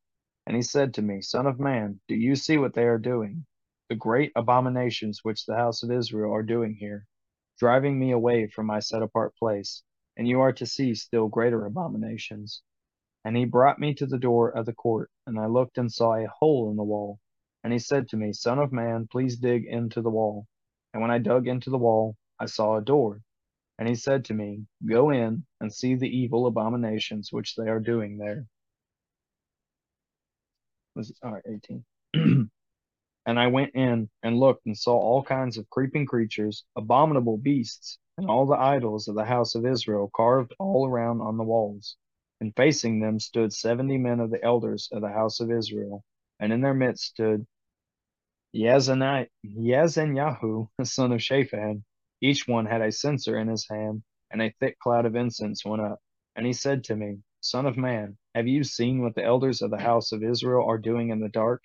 And 0.47 0.55
he 0.55 0.61
said 0.61 0.93
to 0.93 1.01
me, 1.01 1.19
Son 1.19 1.45
of 1.45 1.59
man, 1.59 1.99
do 2.07 2.15
you 2.15 2.37
see 2.37 2.57
what 2.57 2.75
they 2.75 2.85
are 2.85 2.97
doing? 2.97 3.45
The 3.89 3.95
great 3.95 4.31
abominations 4.33 5.25
which 5.25 5.45
the 5.45 5.57
house 5.57 5.83
of 5.83 5.91
Israel 5.91 6.33
are 6.33 6.43
doing 6.43 6.75
here, 6.75 7.07
driving 7.59 7.99
me 7.99 8.11
away 8.11 8.47
from 8.47 8.67
my 8.67 8.79
set 8.79 9.01
apart 9.01 9.35
place, 9.35 9.83
and 10.15 10.29
you 10.29 10.39
are 10.39 10.53
to 10.53 10.65
see 10.65 10.95
still 10.95 11.27
greater 11.27 11.65
abominations. 11.65 12.61
And 13.23 13.37
he 13.37 13.45
brought 13.45 13.79
me 13.79 13.93
to 13.95 14.05
the 14.05 14.17
door 14.17 14.49
of 14.49 14.65
the 14.65 14.73
court, 14.73 15.11
and 15.27 15.39
I 15.39 15.45
looked 15.45 15.77
and 15.77 15.91
saw 15.91 16.15
a 16.15 16.27
hole 16.27 16.71
in 16.71 16.75
the 16.77 16.83
wall. 16.83 17.19
And 17.63 17.71
he 17.71 17.79
said 17.79 18.07
to 18.09 18.17
me, 18.17 18.33
Son 18.33 18.57
of 18.57 18.71
man, 18.71 19.07
please 19.07 19.37
dig 19.37 19.65
into 19.65 20.01
the 20.01 20.09
wall. 20.09 20.47
And 20.93 21.01
when 21.01 21.11
I 21.11 21.19
dug 21.19 21.47
into 21.47 21.69
the 21.69 21.77
wall, 21.77 22.15
I 22.39 22.47
saw 22.47 22.77
a 22.77 22.81
door. 22.81 23.21
And 23.77 23.87
he 23.87 23.95
said 23.95 24.25
to 24.25 24.33
me, 24.33 24.65
Go 24.85 25.11
in 25.11 25.45
and 25.59 25.73
see 25.73 25.95
the 25.95 26.09
evil 26.09 26.47
abominations 26.47 27.31
which 27.31 27.55
they 27.55 27.67
are 27.67 27.79
doing 27.79 28.17
there. 28.17 28.47
Was 30.95 31.13
all 31.23 31.33
right, 31.33 31.43
18. 31.47 31.85
and 33.25 33.39
I 33.39 33.47
went 33.47 33.75
in 33.75 34.09
and 34.23 34.39
looked 34.39 34.65
and 34.65 34.77
saw 34.77 34.97
all 34.97 35.23
kinds 35.23 35.57
of 35.57 35.69
creeping 35.69 36.05
creatures, 36.05 36.65
abominable 36.75 37.37
beasts, 37.37 37.97
and 38.17 38.27
all 38.27 38.45
the 38.45 38.57
idols 38.57 39.07
of 39.07 39.15
the 39.15 39.25
house 39.25 39.55
of 39.55 39.65
Israel 39.65 40.11
carved 40.15 40.53
all 40.59 40.87
around 40.87 41.21
on 41.21 41.37
the 41.37 41.43
walls. 41.43 41.97
And 42.41 42.55
facing 42.55 42.99
them 42.99 43.19
stood 43.19 43.53
seventy 43.53 43.99
men 43.99 44.19
of 44.19 44.31
the 44.31 44.43
elders 44.43 44.89
of 44.91 45.01
the 45.01 45.09
house 45.09 45.39
of 45.39 45.51
Israel, 45.51 46.03
and 46.39 46.51
in 46.51 46.61
their 46.61 46.73
midst 46.73 47.05
stood 47.05 47.45
Yazanyahu, 48.55 49.27
the 50.77 50.85
son 50.85 51.11
of 51.11 51.21
Shaphan. 51.21 51.85
Each 52.19 52.47
one 52.47 52.65
had 52.65 52.81
a 52.81 52.91
censer 52.91 53.37
in 53.37 53.47
his 53.47 53.67
hand, 53.69 54.01
and 54.31 54.41
a 54.41 54.53
thick 54.59 54.79
cloud 54.79 55.05
of 55.05 55.15
incense 55.15 55.63
went 55.63 55.83
up. 55.83 55.99
And 56.35 56.45
he 56.45 56.53
said 56.53 56.83
to 56.85 56.95
me, 56.95 57.19
Son 57.41 57.67
of 57.67 57.77
man, 57.77 58.17
have 58.33 58.47
you 58.47 58.63
seen 58.63 59.03
what 59.03 59.13
the 59.13 59.23
elders 59.23 59.61
of 59.61 59.69
the 59.69 59.77
house 59.77 60.11
of 60.11 60.23
Israel 60.23 60.67
are 60.67 60.79
doing 60.79 61.09
in 61.09 61.19
the 61.19 61.29
dark? 61.29 61.61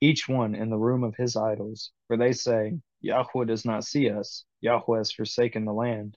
Each 0.00 0.26
one 0.26 0.54
in 0.54 0.70
the 0.70 0.78
room 0.78 1.04
of 1.04 1.14
his 1.16 1.36
idols, 1.36 1.92
for 2.06 2.16
they 2.16 2.32
say, 2.32 2.80
Yahweh 3.02 3.44
does 3.44 3.66
not 3.66 3.84
see 3.84 4.08
us, 4.08 4.46
Yahweh 4.62 4.96
has 4.96 5.12
forsaken 5.12 5.66
the 5.66 5.74
land. 5.74 6.16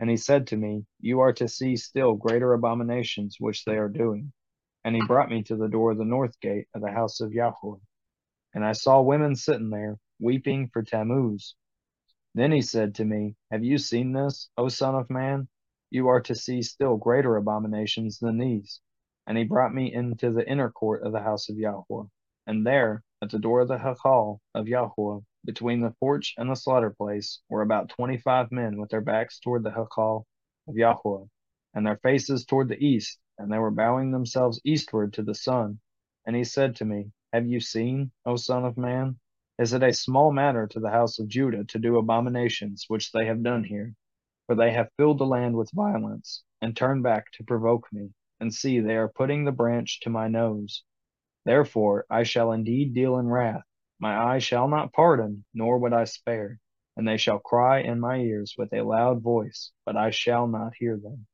And 0.00 0.10
he 0.10 0.16
said 0.16 0.48
to 0.48 0.56
me, 0.56 0.86
You 1.00 1.20
are 1.20 1.32
to 1.34 1.48
see 1.48 1.76
still 1.76 2.14
greater 2.14 2.52
abominations 2.52 3.36
which 3.38 3.64
they 3.64 3.76
are 3.76 3.88
doing. 3.88 4.32
And 4.84 4.94
he 4.94 5.06
brought 5.06 5.30
me 5.30 5.42
to 5.44 5.56
the 5.56 5.68
door 5.68 5.92
of 5.92 5.98
the 5.98 6.04
north 6.04 6.38
gate 6.40 6.68
of 6.74 6.82
the 6.82 6.90
house 6.90 7.20
of 7.20 7.32
Yahweh. 7.32 7.78
And 8.54 8.64
I 8.64 8.72
saw 8.72 9.00
women 9.00 9.34
sitting 9.34 9.70
there, 9.70 9.98
weeping 10.20 10.68
for 10.68 10.82
Tammuz. 10.82 11.54
Then 12.34 12.52
he 12.52 12.62
said 12.62 12.96
to 12.96 13.04
me, 13.04 13.36
Have 13.50 13.64
you 13.64 13.78
seen 13.78 14.12
this, 14.12 14.50
O 14.56 14.68
son 14.68 14.94
of 14.94 15.08
man? 15.10 15.48
You 15.90 16.08
are 16.08 16.20
to 16.22 16.34
see 16.34 16.62
still 16.62 16.96
greater 16.96 17.36
abominations 17.36 18.18
than 18.18 18.38
these. 18.38 18.80
And 19.26 19.38
he 19.38 19.44
brought 19.44 19.72
me 19.72 19.92
into 19.92 20.32
the 20.32 20.48
inner 20.48 20.70
court 20.70 21.02
of 21.04 21.12
the 21.12 21.22
house 21.22 21.48
of 21.48 21.56
Yahweh. 21.56 22.06
And 22.46 22.66
there, 22.66 23.04
at 23.22 23.30
the 23.30 23.38
door 23.38 23.60
of 23.60 23.68
the 23.68 23.78
Hachal 23.78 24.40
of 24.54 24.68
Yahweh, 24.68 25.20
between 25.44 25.82
the 25.82 25.94
porch 26.00 26.32
and 26.38 26.50
the 26.50 26.54
slaughter 26.54 26.88
place 26.88 27.42
were 27.50 27.60
about 27.60 27.90
twenty 27.90 28.16
five 28.16 28.50
men 28.50 28.80
with 28.80 28.88
their 28.88 29.02
backs 29.02 29.38
toward 29.38 29.62
the 29.62 29.70
Hachal 29.70 30.24
of 30.66 30.74
Yahweh, 30.74 31.26
and 31.74 31.86
their 31.86 31.98
faces 31.98 32.46
toward 32.46 32.68
the 32.68 32.82
east, 32.82 33.18
and 33.36 33.52
they 33.52 33.58
were 33.58 33.70
bowing 33.70 34.10
themselves 34.10 34.58
eastward 34.64 35.12
to 35.12 35.22
the 35.22 35.34
sun. 35.34 35.80
And 36.24 36.34
he 36.34 36.44
said 36.44 36.76
to 36.76 36.86
me, 36.86 37.12
Have 37.34 37.46
you 37.46 37.60
seen, 37.60 38.10
O 38.24 38.36
son 38.36 38.64
of 38.64 38.78
man? 38.78 39.18
Is 39.58 39.74
it 39.74 39.82
a 39.82 39.92
small 39.92 40.32
matter 40.32 40.66
to 40.66 40.80
the 40.80 40.88
house 40.88 41.18
of 41.18 41.28
Judah 41.28 41.64
to 41.64 41.78
do 41.78 41.98
abominations 41.98 42.86
which 42.88 43.12
they 43.12 43.26
have 43.26 43.42
done 43.42 43.64
here? 43.64 43.94
For 44.46 44.54
they 44.54 44.72
have 44.72 44.92
filled 44.96 45.18
the 45.18 45.26
land 45.26 45.56
with 45.56 45.70
violence, 45.72 46.42
and 46.62 46.74
turned 46.74 47.02
back 47.02 47.30
to 47.32 47.44
provoke 47.44 47.92
me. 47.92 48.14
And 48.40 48.54
see, 48.54 48.80
they 48.80 48.96
are 48.96 49.08
putting 49.08 49.44
the 49.44 49.52
branch 49.52 50.00
to 50.00 50.10
my 50.10 50.26
nose. 50.26 50.84
Therefore 51.44 52.06
I 52.08 52.22
shall 52.22 52.50
indeed 52.50 52.94
deal 52.94 53.18
in 53.18 53.28
wrath 53.28 53.64
my 54.04 54.34
eye 54.34 54.38
shall 54.38 54.68
not 54.68 54.92
pardon, 54.92 55.46
nor 55.54 55.78
would 55.78 55.94
I 55.94 56.04
spare. 56.04 56.60
And 56.94 57.08
they 57.08 57.16
shall 57.16 57.38
cry 57.38 57.80
in 57.80 58.00
my 58.00 58.18
ears 58.18 58.54
with 58.58 58.70
a 58.74 58.82
loud 58.82 59.22
voice, 59.22 59.72
but 59.86 59.96
I 59.96 60.10
shall 60.10 60.46
not 60.46 60.74
hear 60.78 60.98
them. 60.98 61.26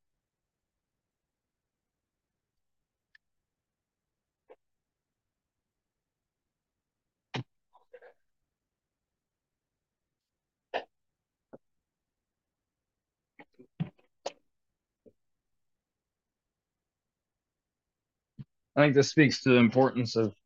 I 18.76 18.82
think 18.82 18.94
this 18.94 19.10
speaks 19.10 19.42
to 19.42 19.48
the 19.48 19.56
importance 19.56 20.14
of 20.14 20.39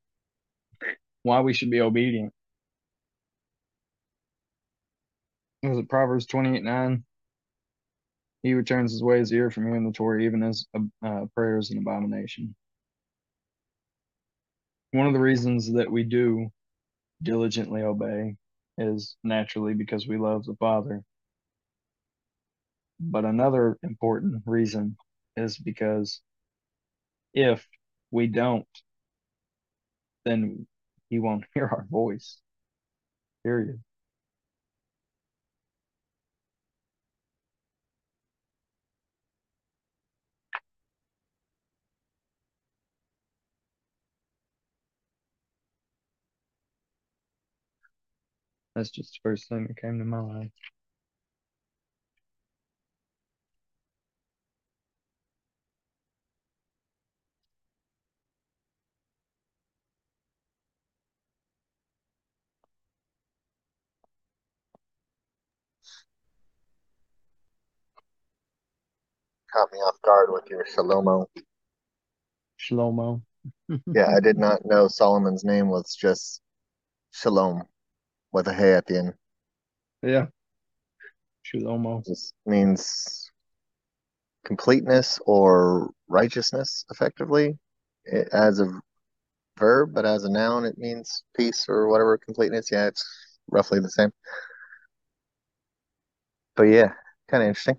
why 1.24 1.40
we 1.40 1.52
should 1.52 1.70
be 1.70 1.80
obedient. 1.80 2.32
Was 5.64 5.78
it 5.78 5.88
Proverbs 5.88 6.26
28 6.26 6.62
9? 6.62 7.04
He 8.42 8.52
returns 8.52 8.92
his 8.92 9.02
way 9.02 9.18
his 9.18 9.32
ear 9.32 9.50
from 9.50 9.64
hearing 9.66 9.86
the 9.86 9.92
Torah, 9.92 10.20
even 10.20 10.42
as 10.42 10.66
uh, 11.02 11.24
prayers 11.34 11.70
an 11.70 11.78
abomination. 11.78 12.54
One 14.92 15.06
of 15.06 15.14
the 15.14 15.18
reasons 15.18 15.72
that 15.72 15.90
we 15.90 16.04
do 16.04 16.50
diligently 17.22 17.82
obey 17.82 18.36
is 18.76 19.16
naturally 19.24 19.72
because 19.72 20.06
we 20.06 20.18
love 20.18 20.44
the 20.44 20.56
Father. 20.56 21.02
But 23.00 23.24
another 23.24 23.78
important 23.82 24.42
reason 24.46 24.98
is 25.36 25.56
because 25.56 26.20
if 27.32 27.66
we 28.10 28.26
don't, 28.26 28.68
then 30.24 30.66
he 31.08 31.18
won't 31.18 31.46
hear 31.54 31.66
our 31.68 31.84
voice. 31.90 32.40
Period. 33.44 33.82
That's 48.74 48.90
just 48.90 49.14
the 49.14 49.18
first 49.22 49.48
thing 49.48 49.66
that 49.66 49.76
came 49.80 49.98
to 49.98 50.04
my 50.04 50.20
mind. 50.20 50.50
Caught 69.54 69.72
me 69.72 69.78
off 69.78 70.02
guard 70.02 70.32
with 70.32 70.50
your 70.50 70.64
Shalomo. 70.64 71.26
Shlomo. 72.60 73.22
Yeah, 73.94 74.08
I 74.14 74.18
did 74.20 74.36
not 74.36 74.64
know 74.64 74.88
Solomon's 74.88 75.44
name 75.44 75.68
was 75.68 75.94
just 75.94 76.40
Shalom 77.12 77.62
with 78.32 78.48
a 78.48 78.52
hay 78.52 78.74
at 78.74 78.86
the 78.86 78.98
end. 78.98 79.14
Yeah. 80.02 80.26
Shlomo. 81.46 82.04
Just 82.04 82.34
means 82.44 83.30
completeness 84.44 85.20
or 85.24 85.90
righteousness, 86.08 86.84
effectively, 86.90 87.56
it, 88.04 88.28
as 88.32 88.58
a 88.58 88.80
verb, 89.56 89.90
but 89.94 90.04
as 90.04 90.24
a 90.24 90.30
noun, 90.30 90.64
it 90.64 90.78
means 90.78 91.22
peace 91.36 91.66
or 91.68 91.88
whatever 91.88 92.18
completeness. 92.18 92.70
Yeah, 92.72 92.88
it's 92.88 93.04
roughly 93.48 93.78
the 93.78 93.90
same. 93.90 94.10
But 96.56 96.64
yeah, 96.64 96.92
kind 97.28 97.42
of 97.44 97.48
interesting. 97.48 97.78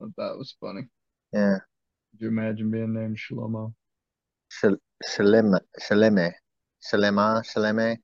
That 0.00 0.36
was 0.36 0.54
funny. 0.60 0.82
Yeah, 1.32 1.58
Could 2.10 2.20
you 2.20 2.28
imagine 2.28 2.70
being 2.70 2.92
named 2.94 3.18
Shlomo? 3.18 3.74
Shal 4.48 4.76
Shaleme, 5.04 5.60
Shalema, 5.80 6.32
Shaleme 7.44 7.98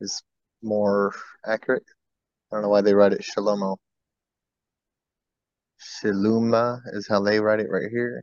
is 0.00 0.22
more 0.62 1.14
accurate. 1.46 1.84
I 2.52 2.56
don't 2.56 2.62
know 2.62 2.68
why 2.70 2.82
they 2.82 2.94
write 2.94 3.12
it 3.12 3.22
Shalomo. 3.22 3.76
Shaluma 5.80 6.80
is 6.94 7.08
how 7.08 7.20
they 7.22 7.40
write 7.40 7.58
it 7.58 7.70
right 7.70 7.90
here. 7.90 8.22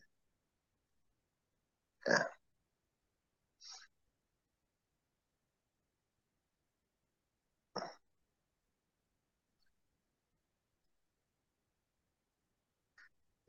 Yeah. 2.08 2.36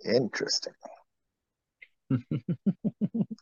Interesting. 0.08 0.72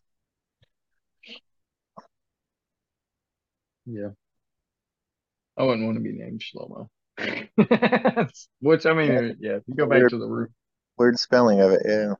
Yeah. 3.86 4.10
I 5.56 5.62
wouldn't 5.62 5.86
want 5.86 5.96
to 5.96 6.02
be 6.02 6.12
named 6.12 6.40
Shlomo. 6.42 6.88
Which 8.60 8.84
I 8.84 8.92
mean, 8.92 9.12
Yeah. 9.12 9.32
yeah, 9.38 9.56
if 9.56 9.62
you 9.66 9.74
go 9.74 9.86
back 9.86 9.98
Weird, 10.00 10.10
to 10.10 10.18
the 10.18 10.26
root, 10.26 10.50
weird 10.98 11.18
spelling 11.18 11.60
of 11.60 11.72
it. 11.72 11.82
Yeah. 11.84 12.14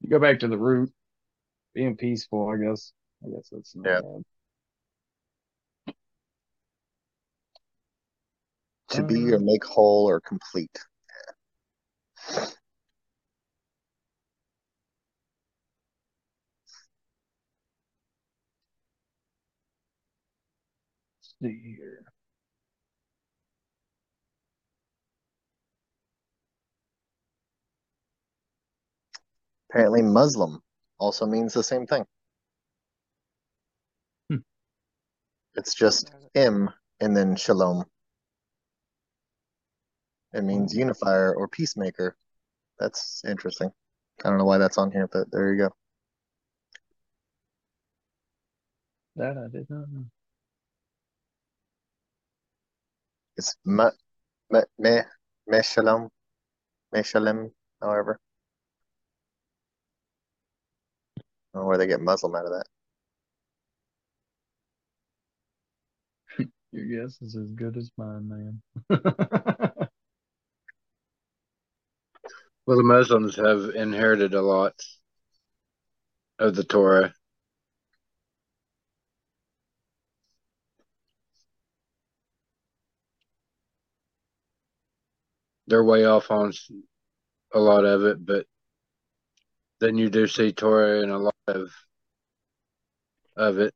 you 0.00 0.10
go 0.10 0.18
back 0.18 0.40
to 0.40 0.48
the 0.48 0.58
root, 0.58 0.92
being 1.74 1.96
peaceful, 1.96 2.48
I 2.48 2.56
guess. 2.62 2.92
I 3.24 3.30
guess 3.30 3.48
that's 3.50 3.74
not 3.74 3.86
Yeah. 3.86 4.00
bad. 4.00 4.24
To 8.90 9.02
be 9.02 9.32
or 9.32 9.36
Uh, 9.36 9.40
make 9.40 9.64
whole 9.64 10.08
or 10.08 10.20
complete. 10.20 10.76
Let's 12.30 12.56
see 21.40 21.76
here. 21.76 22.04
Apparently, 29.70 30.02
Muslim 30.02 30.62
also 30.98 31.26
means 31.26 31.52
the 31.52 31.62
same 31.62 31.86
thing. 31.86 32.04
Hmm. 34.30 34.36
It's 35.54 35.74
just 35.74 36.12
M 36.34 36.70
and 37.00 37.16
then 37.16 37.36
Shalom. 37.36 37.84
It 40.36 40.44
means 40.44 40.74
unifier 40.74 41.34
or 41.34 41.48
peacemaker. 41.48 42.14
That's 42.78 43.22
interesting. 43.26 43.72
I 44.22 44.28
don't 44.28 44.36
know 44.36 44.44
why 44.44 44.58
that's 44.58 44.76
on 44.76 44.92
here, 44.92 45.08
but 45.10 45.30
there 45.30 45.54
you 45.54 45.58
go. 45.64 45.70
that 49.16 49.38
I 49.38 49.48
did 49.48 49.66
not 49.70 49.90
know. 49.90 50.04
It's 53.38 53.56
me, 53.64 53.84
me, 54.50 54.60
me, 54.78 55.00
me 55.46 55.62
Shalom, 55.62 56.10
me 56.92 57.02
Shalem, 57.02 57.50
however. 57.80 58.20
I 61.18 61.22
don't 61.54 61.62
know 61.62 61.68
where 61.68 61.78
they 61.78 61.86
get 61.86 62.02
Muslim 62.02 62.34
out 62.34 62.44
of 62.44 62.52
that. 66.38 66.48
Your 66.72 67.04
guess 67.04 67.22
is 67.22 67.36
as 67.36 67.52
good 67.52 67.78
as 67.78 67.90
mine, 67.96 68.28
man. 68.28 69.70
Well, 72.66 72.76
the 72.76 72.82
Muslims 72.82 73.36
have 73.36 73.70
inherited 73.74 74.34
a 74.34 74.42
lot 74.42 74.74
of 76.38 76.54
the 76.56 76.64
Torah. 76.64 77.14
They're 85.68 85.84
way 85.84 86.04
off 86.04 86.30
on 86.32 86.52
a 87.52 87.58
lot 87.60 87.84
of 87.84 88.04
it, 88.04 88.24
but 88.24 88.46
then 89.80 89.96
you 89.96 90.10
do 90.10 90.26
see 90.26 90.52
Torah 90.52 91.02
in 91.02 91.10
a 91.10 91.18
lot 91.18 91.34
of 91.48 91.70
of 93.36 93.58
it. 93.58 93.74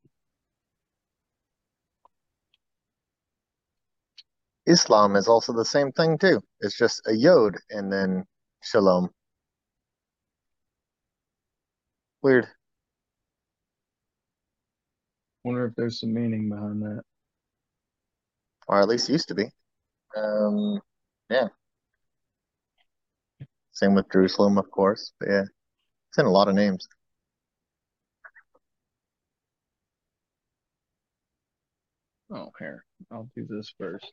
Islam 4.66 5.16
is 5.16 5.28
also 5.28 5.52
the 5.52 5.66
same 5.66 5.92
thing 5.92 6.16
too. 6.16 6.40
It's 6.60 6.78
just 6.78 7.02
a 7.06 7.12
yod 7.12 7.58
and 7.68 7.92
then 7.92 8.26
Shalom. 8.62 9.10
Weird. 12.22 12.46
Wonder 15.44 15.66
if 15.66 15.74
there's 15.74 16.00
some 16.00 16.12
meaning 16.12 16.50
behind 16.50 16.82
that. 16.82 17.02
Or 18.68 18.80
at 18.80 18.88
least 18.88 19.08
used 19.08 19.28
to 19.28 19.34
be. 19.34 19.46
Um, 20.16 20.80
yeah. 21.30 21.48
Same 23.72 23.94
with 23.94 24.12
Jerusalem, 24.12 24.58
of 24.58 24.70
course. 24.70 25.12
But 25.18 25.28
yeah, 25.30 25.44
it's 26.10 26.18
in 26.18 26.26
a 26.26 26.30
lot 26.30 26.48
of 26.48 26.54
names. 26.54 26.86
Oh, 32.30 32.52
here. 32.58 32.84
I'll 33.10 33.30
do 33.34 33.46
this 33.48 33.72
first. 33.78 34.12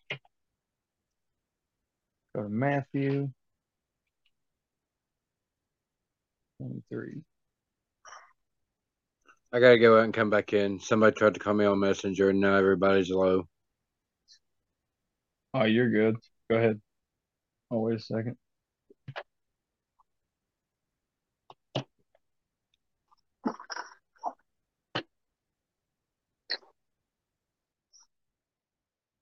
Go 2.33 2.43
to 2.43 2.49
Matthew 2.49 3.29
23. 6.57 7.21
I 9.53 9.59
gotta 9.59 9.79
go 9.79 9.97
out 9.97 10.05
and 10.05 10.13
come 10.13 10.29
back 10.29 10.53
in. 10.53 10.79
Somebody 10.79 11.15
tried 11.15 11.33
to 11.35 11.39
call 11.39 11.53
me 11.53 11.65
on 11.65 11.79
Messenger, 11.79 12.29
and 12.29 12.39
now 12.39 12.55
everybody's 12.55 13.09
low. 13.09 13.47
Oh, 15.53 15.63
you're 15.65 15.89
good. 15.89 16.17
Go 16.49 16.57
ahead. 16.57 16.81
Oh, 17.71 17.79
wait 17.81 17.97
a 17.97 17.99
second. 17.99 18.37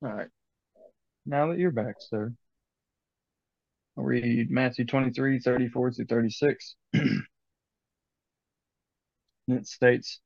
All 0.02 0.14
right. 0.14 0.30
Now 1.26 1.48
that 1.50 1.60
you're 1.60 1.72
back, 1.72 1.96
sir, 2.00 2.34
I'll 3.98 4.04
read 4.04 4.52
Matthew 4.52 4.86
23, 4.86 5.40
34 5.40 5.92
through 5.94 6.06
36. 6.06 6.76
and 6.94 7.24
it 9.48 9.68
states, 9.68 10.20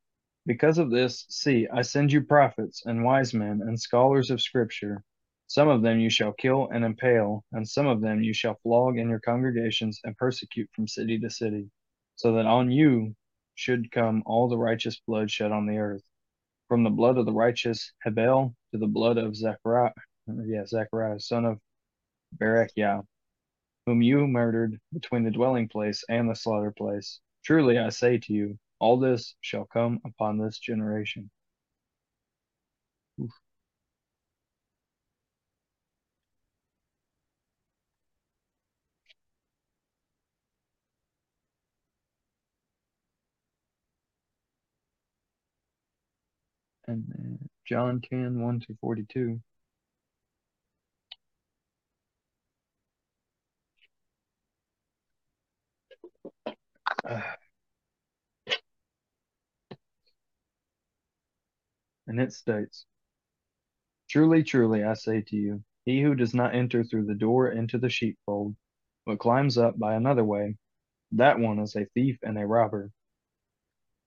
Because 0.48 0.80
of 0.80 0.90
this, 0.90 1.26
see, 1.30 1.68
I 1.72 1.84
send 1.84 2.12
you 2.12 2.22
prophets 2.22 2.84
and 2.86 3.04
wise 3.04 3.34
men 3.34 3.62
and 3.62 3.80
scholars 3.80 4.32
of 4.32 4.42
Scripture. 4.42 5.04
Some 5.46 5.68
of 5.68 5.84
them 5.84 6.00
you 6.00 6.10
shall 6.10 6.34
kill 6.34 6.70
and 6.74 6.84
impale, 6.84 7.44
and 7.52 7.68
some 7.68 7.86
of 7.86 8.02
them 8.02 8.24
you 8.24 8.34
shall 8.34 8.56
flog 8.64 8.98
in 8.98 9.10
your 9.10 9.20
congregations 9.20 10.00
and 10.04 10.18
persecute 10.18 10.70
from 10.74 10.88
city 10.88 11.20
to 11.20 11.30
city, 11.30 11.70
so 12.16 12.34
that 12.34 12.48
on 12.48 12.72
you 12.72 13.16
should 13.54 13.92
come 13.92 14.24
all 14.26 14.48
the 14.48 14.58
righteous 14.58 15.00
blood 15.08 15.30
shed 15.30 15.52
on 15.52 15.68
the 15.68 15.78
earth, 15.78 16.04
from 16.68 16.84
the 16.84 16.90
blood 16.90 17.18
of 17.18 17.26
the 17.28 17.34
righteous 17.34 17.94
Hebel 18.00 18.56
to 18.72 18.80
the 18.80 18.88
blood 18.88 19.18
of 19.18 19.36
Zechariah, 19.36 19.92
yeah, 20.46 20.66
Zechariah, 20.66 21.20
son 21.20 21.46
of 21.46 21.60
Berechiah, 22.38 23.04
whom 23.90 24.04
you 24.04 24.28
murdered 24.28 24.80
between 24.94 25.24
the 25.24 25.32
dwelling 25.32 25.68
place 25.68 26.04
and 26.10 26.30
the 26.30 26.36
slaughter 26.36 26.72
place. 26.72 27.20
Truly 27.44 27.80
I 27.80 27.90
say 27.90 28.20
to 28.20 28.34
you, 28.34 28.60
All 28.80 29.00
this 29.00 29.36
shall 29.42 29.66
come 29.66 30.00
upon 30.06 30.38
this 30.38 30.60
generation. 30.60 31.32
Oof. 33.20 33.32
And 46.88 47.50
John 47.66 48.02
10, 48.02 48.40
1 48.42 48.60
to 48.62 48.78
42. 48.82 49.42
And 62.08 62.20
it 62.20 62.34
states, 62.34 62.86
Truly, 64.10 64.44
truly, 64.44 64.84
I 64.84 64.94
say 64.96 65.22
to 65.22 65.36
you, 65.36 65.64
he 65.86 66.02
who 66.02 66.16
does 66.16 66.34
not 66.34 66.56
enter 66.56 66.84
through 66.84 67.06
the 67.06 67.16
door 67.16 67.50
into 67.50 67.78
the 67.78 67.90
sheepfold, 67.90 68.56
but 69.06 69.20
climbs 69.20 69.58
up 69.58 69.78
by 69.80 69.96
another 69.96 70.24
way, 70.24 70.56
that 71.12 71.40
one 71.40 71.60
is 71.60 71.76
a 71.76 71.86
thief 71.94 72.18
and 72.24 72.38
a 72.38 72.46
robber. 72.46 72.92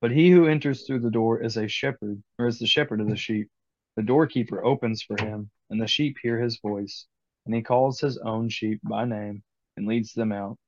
But 0.01 0.13
he 0.13 0.31
who 0.31 0.47
enters 0.47 0.87
through 0.87 1.01
the 1.01 1.11
door 1.11 1.43
is 1.43 1.57
a 1.57 1.69
shepherd, 1.69 2.23
or 2.39 2.47
is 2.47 2.59
the 2.59 2.67
shepherd 2.67 3.01
of 3.01 3.09
the 3.09 3.17
sheep. 3.17 3.49
The 3.97 4.03
doorkeeper 4.03 4.65
opens 4.65 5.03
for 5.03 5.17
him, 5.21 5.51
and 5.71 5.81
the 5.81 5.87
sheep 5.87 6.19
hear 6.23 6.41
his 6.41 6.61
voice, 6.61 7.07
and 7.47 7.55
he 7.55 7.63
calls 7.63 8.01
his 8.01 8.19
own 8.19 8.49
sheep 8.49 8.81
by 8.83 9.05
name 9.05 9.43
and 9.77 9.87
leads 9.87 10.13
them 10.13 10.33
out. 10.33 10.59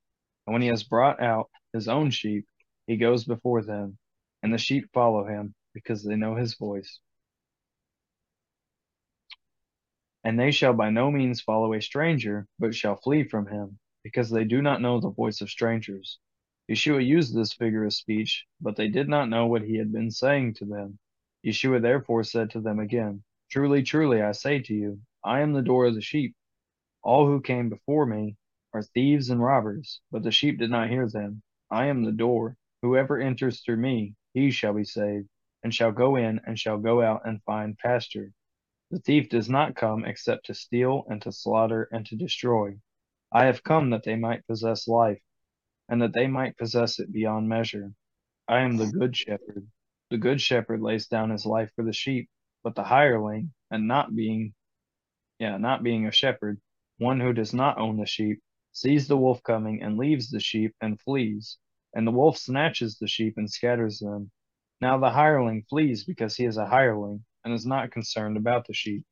And 0.47 0.53
when 0.53 0.63
he 0.63 0.69
has 0.69 0.85
brought 0.85 1.21
out 1.21 1.49
his 1.75 1.89
own 1.89 2.11
sheep, 2.11 2.47
he 2.87 2.97
goes 2.97 3.25
before 3.25 3.63
them, 3.63 3.99
and 4.43 4.55
the 4.55 4.59
sheep 4.59 4.89
follow 4.95 5.27
him 5.27 5.55
because 5.75 6.05
they 6.05 6.17
know 6.17 6.37
his 6.37 6.55
voice. 6.55 7.01
And 10.25 10.41
they 10.41 10.53
shall 10.53 10.73
by 10.73 10.91
no 10.91 11.11
means 11.11 11.43
follow 11.43 11.75
a 11.75 11.83
stranger, 11.83 12.47
but 12.59 12.75
shall 12.75 12.97
flee 12.97 13.25
from 13.25 13.47
him, 13.49 13.79
because 14.05 14.31
they 14.31 14.45
do 14.45 14.63
not 14.63 14.81
know 14.81 15.01
the 15.01 15.11
voice 15.11 15.43
of 15.43 15.51
strangers. 15.51 16.19
Yeshua 16.71 17.07
used 17.07 17.35
this 17.35 17.53
figure 17.53 17.85
of 17.85 17.93
speech, 17.93 18.47
but 18.61 18.77
they 18.77 18.89
did 18.89 19.09
not 19.09 19.29
know 19.29 19.47
what 19.47 19.63
he 19.63 19.77
had 19.77 19.93
been 19.93 20.11
saying 20.11 20.55
to 20.55 20.65
them. 20.65 20.99
Yeshua 21.47 21.83
therefore 21.83 22.25
said 22.25 22.51
to 22.51 22.61
them 22.61 22.81
again, 22.81 23.23
Truly, 23.51 23.83
truly, 23.83 24.23
I 24.23 24.33
say 24.33 24.61
to 24.61 24.75
you, 24.75 25.01
I 25.25 25.41
am 25.41 25.53
the 25.53 25.63
door 25.63 25.87
of 25.87 25.95
the 25.95 26.03
sheep. 26.03 26.35
All 27.03 27.27
who 27.27 27.43
came 27.43 27.69
before 27.69 28.07
me 28.07 28.37
are 28.75 28.83
thieves 28.83 29.31
and 29.31 29.43
robbers, 29.43 30.01
but 30.11 30.25
the 30.25 30.33
sheep 30.33 30.59
did 30.59 30.71
not 30.71 30.91
hear 30.91 31.09
them. 31.09 31.43
I 31.71 31.87
am 31.87 32.05
the 32.05 32.13
door. 32.13 32.57
Whoever 32.83 33.19
enters 33.19 33.61
through 33.61 33.79
me, 33.79 34.15
he 34.33 34.51
shall 34.51 34.75
be 34.75 34.85
saved, 34.85 35.29
and 35.63 35.75
shall 35.75 35.93
go 35.93 36.17
in 36.17 36.41
and 36.47 36.59
shall 36.59 36.79
go 36.79 37.01
out 37.03 37.23
and 37.27 37.43
find 37.45 37.79
pasture. 37.79 38.33
The 38.91 39.01
thief 39.01 39.29
does 39.29 39.49
not 39.49 39.75
come 39.75 40.05
except 40.05 40.47
to 40.47 40.55
steal 40.55 41.05
and 41.09 41.21
to 41.23 41.33
slaughter 41.33 41.89
and 41.91 42.05
to 42.07 42.17
destroy. 42.17 42.79
I 43.33 43.47
have 43.47 43.65
come 43.65 43.91
that 43.91 44.05
they 44.05 44.17
might 44.17 44.47
possess 44.47 44.87
life, 44.87 45.23
and 45.89 46.03
that 46.03 46.13
they 46.13 46.27
might 46.27 46.57
possess 46.57 46.99
it 47.01 47.11
beyond 47.11 47.49
measure. 47.49 47.93
I 48.47 48.61
am 48.61 48.77
the 48.77 48.87
good 48.87 49.17
shepherd. 49.17 49.67
The 50.11 50.19
good 50.19 50.41
shepherd 50.41 50.81
lays 50.81 51.09
down 51.09 51.31
his 51.31 51.47
life 51.47 51.73
for 51.75 51.83
the 51.83 51.93
sheep, 51.93 52.29
but 52.63 52.75
the 52.75 52.85
hireling, 52.85 53.53
and 53.71 53.89
not 53.89 54.15
being, 54.15 54.55
yeah, 55.39 55.57
not 55.57 55.83
being 55.83 56.07
a 56.07 56.13
shepherd, 56.13 56.61
one 56.99 57.21
who 57.21 57.33
does 57.33 57.55
not 57.55 57.79
own 57.79 57.97
the 57.97 58.07
sheep, 58.07 58.43
sees 58.75 59.07
the 59.07 59.17
wolf 59.17 59.41
coming 59.45 59.83
and 59.83 59.97
leaves 59.97 60.31
the 60.31 60.41
sheep 60.41 60.75
and 60.81 61.01
flees, 61.01 61.59
and 61.95 62.07
the 62.07 62.11
wolf 62.11 62.37
snatches 62.37 62.99
the 62.99 63.07
sheep 63.07 63.35
and 63.37 63.49
scatters 63.49 64.01
them. 64.01 64.33
Now 64.81 64.99
the 64.99 65.11
hireling 65.11 65.63
flees 65.71 66.05
because 66.05 66.37
he 66.37 66.45
is 66.45 66.57
a 66.57 66.67
hireling 66.67 67.25
and 67.45 67.55
is 67.55 67.65
not 67.65 67.93
concerned 67.93 68.37
about 68.37 68.67
the 68.67 68.75
sheep. 68.75 69.05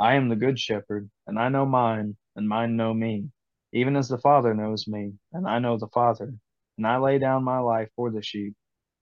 I 0.00 0.14
am 0.16 0.28
the 0.28 0.36
good 0.36 0.58
shepherd, 0.58 1.08
and 1.28 1.38
I 1.38 1.48
know 1.48 1.64
mine, 1.64 2.16
and 2.34 2.48
mine 2.48 2.76
know 2.76 2.92
me, 2.92 3.30
even 3.72 3.96
as 3.96 4.08
the 4.08 4.18
Father 4.18 4.52
knows 4.52 4.88
me, 4.88 5.12
and 5.32 5.46
I 5.46 5.60
know 5.60 5.78
the 5.78 5.88
Father, 5.88 6.34
and 6.76 6.86
I 6.86 6.96
lay 6.96 7.18
down 7.18 7.44
my 7.44 7.60
life 7.60 7.90
for 7.94 8.10
the 8.10 8.22
sheep. 8.22 8.56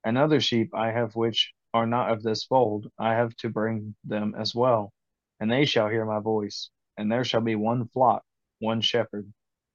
And 0.04 0.18
other 0.18 0.40
sheep 0.40 0.74
I 0.74 0.90
have 0.92 1.16
which 1.16 1.54
are 1.72 1.86
not 1.86 2.12
of 2.12 2.22
this 2.22 2.44
fold, 2.44 2.90
I 2.98 3.14
have 3.14 3.34
to 3.36 3.48
bring 3.48 3.94
them 4.04 4.34
as 4.38 4.54
well, 4.54 4.92
and 5.40 5.50
they 5.50 5.64
shall 5.64 5.88
hear 5.88 6.04
my 6.04 6.20
voice, 6.20 6.68
and 6.98 7.10
there 7.10 7.24
shall 7.24 7.40
be 7.40 7.54
one 7.54 7.88
flock, 7.88 8.22
one 8.58 8.80
shepherd. 8.82 9.32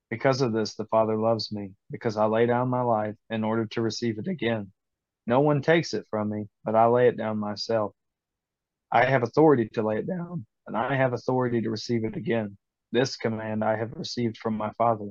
Because 0.10 0.42
of 0.42 0.54
this 0.54 0.76
the 0.76 0.86
Father 0.86 1.18
loves 1.18 1.52
me, 1.52 1.72
because 1.90 2.18
I 2.18 2.26
lay 2.26 2.46
down 2.46 2.70
my 2.70 2.82
life 2.82 3.16
in 3.32 3.44
order 3.44 3.66
to 3.68 3.82
receive 3.82 4.20
it 4.20 4.28
again. 4.28 4.72
No 5.26 5.40
one 5.40 5.62
takes 5.62 5.94
it 5.94 6.06
from 6.10 6.30
me, 6.30 6.50
but 6.66 6.76
I 6.76 6.86
lay 6.86 7.08
it 7.08 7.18
down 7.18 7.40
myself. 7.40 7.94
I 8.92 9.06
have 9.06 9.24
authority 9.24 9.70
to 9.70 9.82
lay 9.82 9.98
it 9.98 10.08
down, 10.08 10.46
and 10.68 10.78
I 10.78 10.96
have 10.96 11.14
authority 11.14 11.62
to 11.62 11.72
receive 11.72 12.04
it 12.04 12.16
again. 12.16 12.58
This 12.92 13.16
command 13.16 13.64
I 13.64 13.78
have 13.78 13.94
received 13.94 14.38
from 14.38 14.56
my 14.56 14.72
Father. 14.78 15.10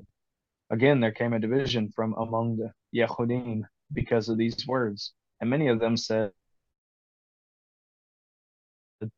Again, 0.70 1.00
there 1.00 1.10
came 1.10 1.32
a 1.32 1.40
division 1.40 1.90
from 1.96 2.14
among 2.14 2.58
the 2.58 2.72
Yehudim 2.94 3.62
because 3.92 4.28
of 4.28 4.38
these 4.38 4.66
words, 4.68 5.14
and 5.40 5.50
many 5.50 5.68
of 5.68 5.80
them 5.80 5.96
said, 5.96 6.30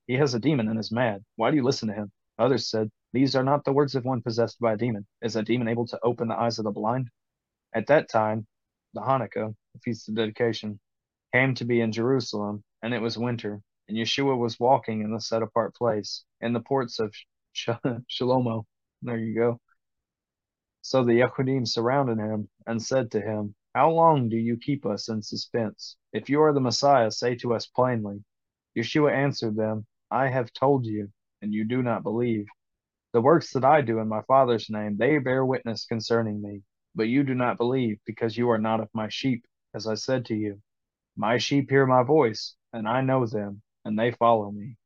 He 0.07 0.14
has 0.14 0.32
a 0.34 0.40
demon 0.40 0.68
and 0.68 0.78
is 0.78 0.90
mad. 0.90 1.22
Why 1.36 1.51
do 1.51 1.57
you 1.57 1.62
listen 1.62 1.88
to 1.88 1.95
him? 1.95 2.11
Others 2.39 2.68
said, 2.68 2.91
These 3.12 3.37
are 3.37 3.45
not 3.45 3.64
the 3.64 3.72
words 3.72 3.95
of 3.95 4.05
one 4.05 4.22
possessed 4.22 4.59
by 4.61 4.72
a 4.72 4.76
demon. 4.76 5.07
Is 5.22 5.37
a 5.37 5.43
demon 5.43 5.68
able 5.68 5.87
to 5.87 6.01
open 6.03 6.28
the 6.28 6.39
eyes 6.39 6.59
of 6.59 6.64
the 6.64 6.70
blind? 6.70 7.11
At 7.74 7.87
that 7.89 8.09
time, 8.09 8.47
the 8.93 9.01
Hanukkah, 9.01 9.55
the 9.72 9.78
feast 9.80 10.09
of 10.09 10.14
dedication, 10.14 10.80
came 11.32 11.55
to 11.55 11.64
be 11.64 11.80
in 11.80 11.93
Jerusalem, 11.93 12.64
and 12.82 12.95
it 12.95 13.01
was 13.01 13.18
winter, 13.18 13.61
and 13.89 13.97
Yeshua 13.97 14.37
was 14.37 14.59
walking 14.61 15.03
in 15.03 15.12
the 15.12 15.20
set 15.20 15.43
apart 15.43 15.74
place, 15.74 16.24
in 16.41 16.53
the 16.53 16.61
ports 16.61 16.99
of 16.99 17.14
Sh- 17.53 17.70
Shalomo. 18.11 18.64
There 19.03 19.18
you 19.18 19.35
go. 19.35 19.61
So 20.82 21.05
the 21.05 21.20
Yehudim 21.20 21.66
surrounded 21.66 22.18
him 22.18 22.49
and 22.67 22.83
said 22.83 23.11
to 23.13 23.21
him, 23.21 23.54
How 23.75 23.91
long 23.91 24.29
do 24.29 24.37
you 24.37 24.57
keep 24.57 24.84
us 24.84 25.09
in 25.09 25.22
suspense? 25.22 25.96
If 26.13 26.29
you 26.29 26.42
are 26.42 26.53
the 26.53 26.61
Messiah, 26.61 27.11
say 27.11 27.37
to 27.37 27.54
us 27.54 27.67
plainly. 27.67 28.22
Yeshua 28.76 29.13
answered 29.13 29.57
them, 29.57 29.87
I 30.11 30.29
have 30.29 30.53
told 30.53 30.84
you, 30.84 31.13
and 31.45 31.53
you 31.53 31.62
do 31.62 31.83
not 31.83 32.03
believe. 32.03 32.46
The 33.12 33.21
works 33.21 33.53
that 33.53 33.66
I 33.66 33.83
do 33.83 33.99
in 33.99 34.08
my 34.08 34.22
Father's 34.22 34.71
name, 34.71 34.96
they 34.96 35.18
bear 35.18 35.45
witness 35.45 35.84
concerning 35.84 36.41
me, 36.41 36.62
but 36.95 37.07
you 37.07 37.22
do 37.22 37.34
not 37.34 37.58
believe, 37.58 37.99
because 38.07 38.37
you 38.37 38.49
are 38.49 38.58
not 38.58 38.80
of 38.80 38.88
my 38.95 39.11
sheep, 39.11 39.45
as 39.75 39.87
I 39.87 39.95
said 39.95 40.25
to 40.26 40.34
you. 40.34 40.62
My 41.16 41.37
sheep 41.37 41.68
hear 41.68 41.84
my 41.84 42.03
voice, 42.03 42.54
and 42.72 42.88
I 42.88 43.03
know 43.03 43.26
them, 43.26 43.61
and 43.84 43.99
they 43.99 44.11
follow 44.12 44.50
me. 44.50 44.79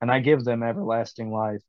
And 0.00 0.10
I 0.10 0.18
give 0.18 0.44
them 0.44 0.64
everlasting 0.64 1.30
life, 1.30 1.62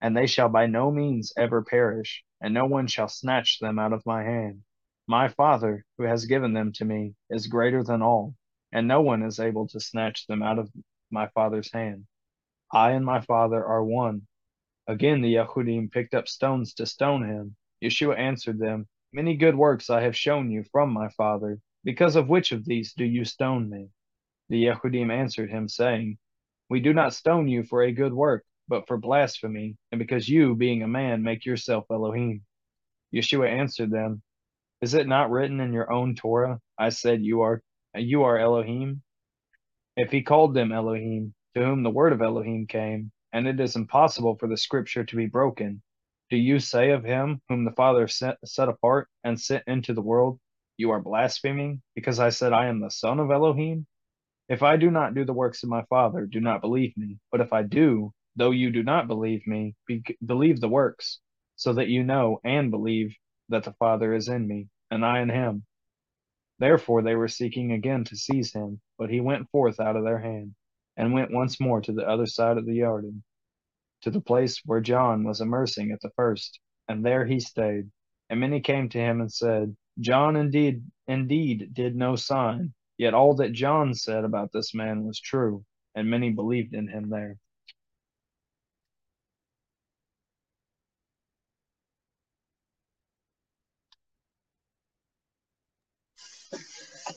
and 0.00 0.16
they 0.16 0.28
shall 0.28 0.48
by 0.48 0.66
no 0.66 0.92
means 0.92 1.32
ever 1.36 1.62
perish, 1.62 2.22
and 2.40 2.54
no 2.54 2.66
one 2.66 2.86
shall 2.86 3.08
snatch 3.08 3.58
them 3.58 3.80
out 3.80 3.92
of 3.92 4.06
my 4.06 4.22
hand. 4.22 4.62
My 5.08 5.26
Father, 5.26 5.84
who 5.98 6.04
has 6.04 6.26
given 6.26 6.52
them 6.52 6.70
to 6.74 6.84
me, 6.84 7.14
is 7.30 7.48
greater 7.48 7.82
than 7.82 8.00
all, 8.00 8.36
and 8.70 8.86
no 8.86 9.00
one 9.00 9.24
is 9.24 9.40
able 9.40 9.66
to 9.68 9.80
snatch 9.80 10.28
them 10.28 10.40
out 10.42 10.60
of 10.60 10.70
my 11.10 11.26
Father's 11.34 11.72
hand. 11.72 12.06
I 12.76 12.90
and 12.90 13.06
my 13.06 13.22
Father 13.22 13.64
are 13.64 13.82
one. 13.82 14.26
Again 14.86 15.22
the 15.22 15.36
Yehudim 15.36 15.90
picked 15.90 16.12
up 16.12 16.28
stones 16.28 16.74
to 16.74 16.84
stone 16.84 17.24
him. 17.26 17.56
Yeshua 17.82 18.18
answered 18.18 18.58
them, 18.58 18.86
Many 19.14 19.34
good 19.34 19.56
works 19.56 19.88
I 19.88 20.02
have 20.02 20.14
shown 20.14 20.50
you 20.50 20.62
from 20.62 20.92
my 20.92 21.08
Father. 21.08 21.58
Because 21.84 22.16
of 22.16 22.28
which 22.28 22.52
of 22.52 22.66
these 22.66 22.92
do 22.92 23.06
you 23.06 23.24
stone 23.24 23.70
me? 23.70 23.88
The 24.50 24.66
Yehudim 24.66 25.10
answered 25.10 25.48
him, 25.48 25.70
saying, 25.70 26.18
We 26.68 26.80
do 26.80 26.92
not 26.92 27.14
stone 27.14 27.48
you 27.48 27.62
for 27.62 27.82
a 27.82 27.92
good 27.92 28.12
work, 28.12 28.44
but 28.68 28.86
for 28.86 28.98
blasphemy, 28.98 29.78
and 29.90 29.98
because 29.98 30.28
you, 30.28 30.54
being 30.54 30.82
a 30.82 30.86
man, 30.86 31.22
make 31.22 31.46
yourself 31.46 31.86
Elohim. 31.90 32.44
Yeshua 33.10 33.48
answered 33.48 33.90
them, 33.90 34.20
Is 34.82 34.92
it 34.92 35.06
not 35.06 35.30
written 35.30 35.60
in 35.60 35.72
your 35.72 35.90
own 35.90 36.14
Torah, 36.14 36.60
I 36.76 36.90
said 36.90 37.24
you 37.24 37.40
are 37.40 37.62
you 37.94 38.24
are 38.24 38.36
Elohim? 38.38 39.00
If 39.96 40.12
he 40.12 40.20
called 40.20 40.52
them 40.52 40.72
Elohim, 40.72 41.32
to 41.56 41.64
whom 41.64 41.82
the 41.82 41.90
word 41.90 42.12
of 42.12 42.20
Elohim 42.20 42.66
came, 42.66 43.10
and 43.32 43.48
it 43.48 43.58
is 43.58 43.76
impossible 43.76 44.36
for 44.36 44.46
the 44.46 44.58
scripture 44.58 45.04
to 45.04 45.16
be 45.16 45.24
broken, 45.24 45.80
do 46.28 46.36
you 46.36 46.58
say 46.58 46.90
of 46.90 47.02
him 47.02 47.40
whom 47.48 47.64
the 47.64 47.70
Father 47.70 48.06
set, 48.08 48.36
set 48.44 48.68
apart 48.68 49.08
and 49.24 49.40
sent 49.40 49.64
into 49.66 49.94
the 49.94 50.02
world, 50.02 50.38
You 50.76 50.90
are 50.90 51.00
blaspheming, 51.00 51.80
because 51.94 52.20
I 52.20 52.28
said 52.28 52.52
I 52.52 52.66
am 52.66 52.80
the 52.80 52.90
Son 52.90 53.20
of 53.20 53.30
Elohim? 53.30 53.86
If 54.50 54.62
I 54.62 54.76
do 54.76 54.90
not 54.90 55.14
do 55.14 55.24
the 55.24 55.32
works 55.32 55.62
of 55.62 55.70
my 55.70 55.82
Father, 55.84 56.26
do 56.26 56.40
not 56.40 56.60
believe 56.60 56.94
me. 56.94 57.16
But 57.32 57.40
if 57.40 57.54
I 57.54 57.62
do, 57.62 58.12
though 58.36 58.50
you 58.50 58.70
do 58.70 58.82
not 58.82 59.08
believe 59.08 59.46
me, 59.46 59.76
be, 59.86 60.04
believe 60.26 60.60
the 60.60 60.68
works, 60.68 61.20
so 61.54 61.72
that 61.72 61.88
you 61.88 62.02
know 62.02 62.38
and 62.44 62.70
believe 62.70 63.16
that 63.48 63.64
the 63.64 63.72
Father 63.78 64.12
is 64.12 64.28
in 64.28 64.46
me, 64.46 64.68
and 64.90 65.06
I 65.06 65.22
in 65.22 65.30
him. 65.30 65.64
Therefore 66.58 67.00
they 67.00 67.14
were 67.14 67.28
seeking 67.28 67.72
again 67.72 68.04
to 68.04 68.16
seize 68.16 68.52
him, 68.52 68.82
but 68.98 69.08
he 69.08 69.20
went 69.22 69.48
forth 69.48 69.80
out 69.80 69.96
of 69.96 70.04
their 70.04 70.18
hand, 70.18 70.54
and 70.96 71.12
went 71.12 71.32
once 71.32 71.60
more 71.60 71.80
to 71.80 71.92
the 71.92 72.08
other 72.08 72.26
side 72.26 72.56
of 72.56 72.66
the 72.66 72.78
Jordan, 72.78 73.22
to 74.02 74.10
the 74.10 74.20
place 74.20 74.60
where 74.64 74.80
John 74.80 75.24
was 75.24 75.40
immersing 75.40 75.92
at 75.92 76.00
the 76.00 76.10
first, 76.16 76.60
and 76.88 77.04
there 77.04 77.26
he 77.26 77.40
stayed. 77.40 77.90
And 78.30 78.40
many 78.40 78.60
came 78.60 78.88
to 78.88 78.98
him 78.98 79.20
and 79.20 79.32
said, 79.32 79.76
John 80.00 80.36
indeed 80.36 80.82
indeed 81.06 81.72
did 81.72 81.96
no 81.96 82.16
sign, 82.16 82.74
yet 82.98 83.14
all 83.14 83.34
that 83.36 83.52
John 83.52 83.94
said 83.94 84.24
about 84.24 84.50
this 84.52 84.74
man 84.74 85.04
was 85.04 85.20
true, 85.20 85.64
and 85.94 86.10
many 86.10 86.30
believed 86.30 86.74
in 86.74 86.88
him 86.88 87.08
there. 87.08 87.36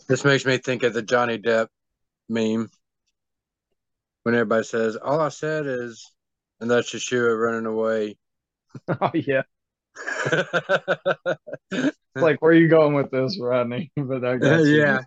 This 0.08 0.26
makes 0.26 0.46
me 0.46 0.58
think 0.58 0.84
of 0.84 0.94
the 0.94 1.02
Johnny 1.02 1.38
Depp 1.38 1.68
meme 2.30 2.70
when 4.30 4.36
everybody 4.36 4.64
says, 4.64 4.96
"All 4.96 5.20
I 5.20 5.30
said 5.30 5.66
is," 5.66 6.14
and 6.60 6.70
that's 6.70 6.94
Yeshua 6.94 7.36
running 7.36 7.66
away. 7.66 8.16
oh 9.02 9.10
yeah. 9.16 9.42
it's 11.72 11.98
like 12.14 12.40
where 12.40 12.52
are 12.52 12.56
you 12.56 12.68
going 12.68 12.94
with 12.94 13.10
this, 13.10 13.40
Rodney? 13.42 13.92
but 13.98 14.24
I 14.24 14.38
guess 14.38 14.68
yeah. 14.68 15.00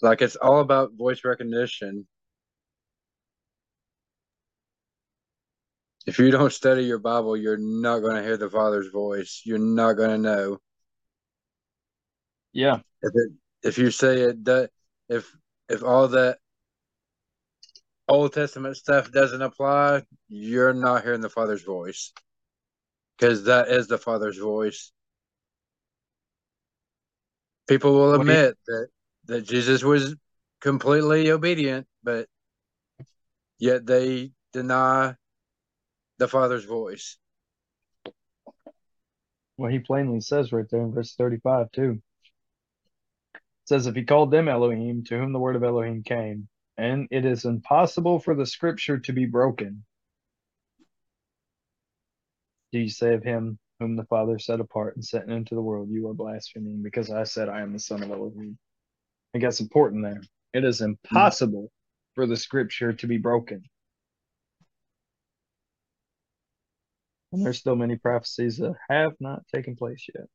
like 0.00 0.22
it's 0.22 0.36
all 0.36 0.60
about 0.60 0.94
voice 0.96 1.22
recognition. 1.22 2.06
If 6.06 6.18
you 6.18 6.30
don't 6.30 6.54
study 6.54 6.84
your 6.84 6.98
Bible, 6.98 7.36
you're 7.36 7.58
not 7.58 7.98
going 7.98 8.16
to 8.16 8.22
hear 8.22 8.38
the 8.38 8.48
Father's 8.48 8.88
voice. 8.88 9.42
You're 9.44 9.58
not 9.58 9.98
going 9.98 10.08
to 10.08 10.16
know. 10.16 10.58
Yeah. 12.54 12.78
If 13.02 13.12
it, 13.14 13.32
if 13.62 13.78
you 13.78 13.90
say 13.90 14.20
it, 14.20 14.44
that 14.44 14.70
if 15.08 15.30
if 15.68 15.82
all 15.82 16.08
that 16.08 16.38
Old 18.08 18.32
Testament 18.32 18.76
stuff 18.76 19.12
doesn't 19.12 19.42
apply, 19.42 20.02
you're 20.28 20.74
not 20.74 21.04
hearing 21.04 21.20
the 21.20 21.30
Father's 21.30 21.62
voice. 21.62 22.12
Because 23.16 23.44
that 23.44 23.68
is 23.68 23.86
the 23.86 23.98
Father's 23.98 24.38
voice. 24.38 24.92
People 27.68 27.94
will 27.94 28.14
admit 28.20 28.56
you... 28.66 28.74
that 28.74 28.88
that 29.26 29.42
Jesus 29.42 29.82
was 29.82 30.16
completely 30.60 31.30
obedient, 31.30 31.86
but 32.02 32.26
yet 33.58 33.86
they 33.86 34.32
deny 34.52 35.14
the 36.18 36.28
Father's 36.28 36.64
voice. 36.64 37.16
Well, 39.56 39.70
he 39.70 39.78
plainly 39.78 40.20
says 40.20 40.52
right 40.52 40.64
there 40.70 40.80
in 40.80 40.92
verse 40.92 41.14
35 41.14 41.70
too. 41.72 42.02
Says, 43.70 43.86
If 43.86 43.94
he 43.94 44.02
called 44.02 44.32
them 44.32 44.48
Elohim, 44.48 45.04
to 45.04 45.16
whom 45.16 45.32
the 45.32 45.38
word 45.38 45.54
of 45.54 45.62
Elohim 45.62 46.02
came, 46.02 46.48
and 46.76 47.06
it 47.12 47.24
is 47.24 47.44
impossible 47.44 48.18
for 48.18 48.34
the 48.34 48.44
scripture 48.44 48.98
to 48.98 49.12
be 49.12 49.26
broken. 49.26 49.84
Do 52.72 52.80
you 52.80 52.88
say 52.88 53.14
of 53.14 53.22
him 53.22 53.60
whom 53.78 53.94
the 53.94 54.06
Father 54.06 54.40
set 54.40 54.58
apart 54.58 54.96
and 54.96 55.04
sent 55.04 55.30
into 55.30 55.54
the 55.54 55.62
world, 55.62 55.88
you 55.88 56.08
are 56.08 56.14
blaspheming 56.14 56.82
because 56.82 57.12
I 57.12 57.22
said 57.22 57.48
I 57.48 57.60
am 57.60 57.72
the 57.72 57.78
Son 57.78 58.02
of 58.02 58.10
Elohim? 58.10 58.58
I 59.36 59.38
that's 59.38 59.60
important 59.60 60.02
there. 60.02 60.22
It 60.52 60.64
is 60.64 60.80
impossible 60.80 61.66
mm-hmm. 61.66 62.14
for 62.16 62.26
the 62.26 62.36
scripture 62.36 62.92
to 62.94 63.06
be 63.06 63.18
broken. 63.18 63.62
And 67.30 67.46
there's 67.46 67.60
still 67.60 67.76
many 67.76 67.94
prophecies 67.94 68.56
that 68.56 68.74
have 68.88 69.12
not 69.20 69.46
taken 69.54 69.76
place 69.76 70.04
yet. 70.12 70.26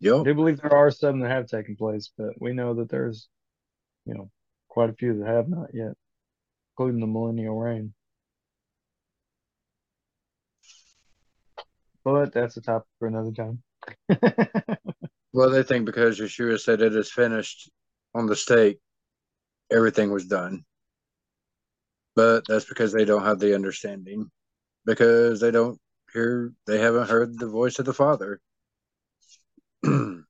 Yep. 0.00 0.20
I 0.20 0.24
do 0.24 0.34
believe 0.34 0.60
there 0.60 0.74
are 0.74 0.90
some 0.90 1.20
that 1.20 1.30
have 1.30 1.46
taken 1.46 1.76
place, 1.76 2.10
but 2.16 2.40
we 2.40 2.52
know 2.52 2.74
that 2.74 2.88
there's, 2.88 3.28
you 4.06 4.14
know, 4.14 4.30
quite 4.68 4.88
a 4.88 4.94
few 4.94 5.18
that 5.18 5.28
have 5.28 5.48
not 5.48 5.74
yet, 5.74 5.92
including 6.72 7.00
the 7.00 7.06
millennial 7.06 7.58
reign. 7.58 7.92
But 12.02 12.32
that's 12.32 12.56
a 12.56 12.62
topic 12.62 12.88
for 12.98 13.08
another 13.08 13.32
time. 13.32 13.62
well, 15.34 15.50
they 15.50 15.62
think 15.62 15.84
because 15.84 16.18
Yeshua 16.18 16.58
said 16.58 16.80
it 16.80 16.96
is 16.96 17.12
finished 17.12 17.70
on 18.14 18.26
the 18.26 18.36
stake, 18.36 18.78
everything 19.70 20.10
was 20.10 20.26
done. 20.26 20.64
But 22.16 22.44
that's 22.48 22.64
because 22.64 22.92
they 22.92 23.04
don't 23.04 23.24
have 23.24 23.38
the 23.38 23.54
understanding, 23.54 24.30
because 24.86 25.40
they 25.40 25.50
don't 25.50 25.78
hear, 26.12 26.52
they 26.66 26.78
haven't 26.78 27.10
heard 27.10 27.38
the 27.38 27.48
voice 27.48 27.78
of 27.78 27.84
the 27.84 27.92
Father. 27.92 28.40
I, 29.84 30.22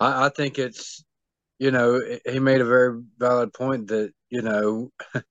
I 0.00 0.28
think 0.28 0.58
it's 0.58 1.04
you 1.58 1.70
know, 1.72 2.00
he 2.24 2.38
made 2.38 2.60
a 2.60 2.64
very 2.64 3.02
valid 3.18 3.52
point 3.52 3.88
that, 3.88 4.12
you 4.30 4.42
know, 4.42 4.92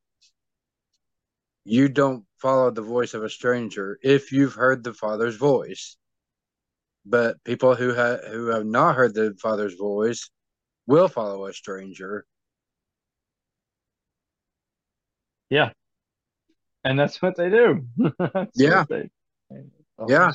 you 1.64 1.88
don't 1.89 2.26
follow 2.41 2.69
the 2.72 2.81
voice 2.81 3.14
of 3.14 3.23
a 3.23 3.30
stranger 3.30 3.98
if 4.03 4.31
you've 4.31 4.53
heard 4.53 4.84
the 4.84 4.94
Father's 4.94 5.38
voice. 5.38 5.95
But 7.06 7.41
people 7.45 7.76
who 7.76 7.94
have 7.94 8.19
who 8.26 8.48
have 8.48 8.65
not 8.65 8.95
heard 8.95 9.14
the 9.14 9.38
Father's 9.41 9.76
voice 9.76 10.30
will 10.85 11.07
follow 11.07 11.45
a 11.45 11.53
stranger. 11.53 12.26
Yeah. 15.49 15.72
And 16.84 16.99
that's 16.99 17.22
what 17.22 17.38
they 17.38 17.49
do. 17.49 17.88
yeah. 18.56 18.84
They, 18.89 19.10
yeah. 20.07 20.34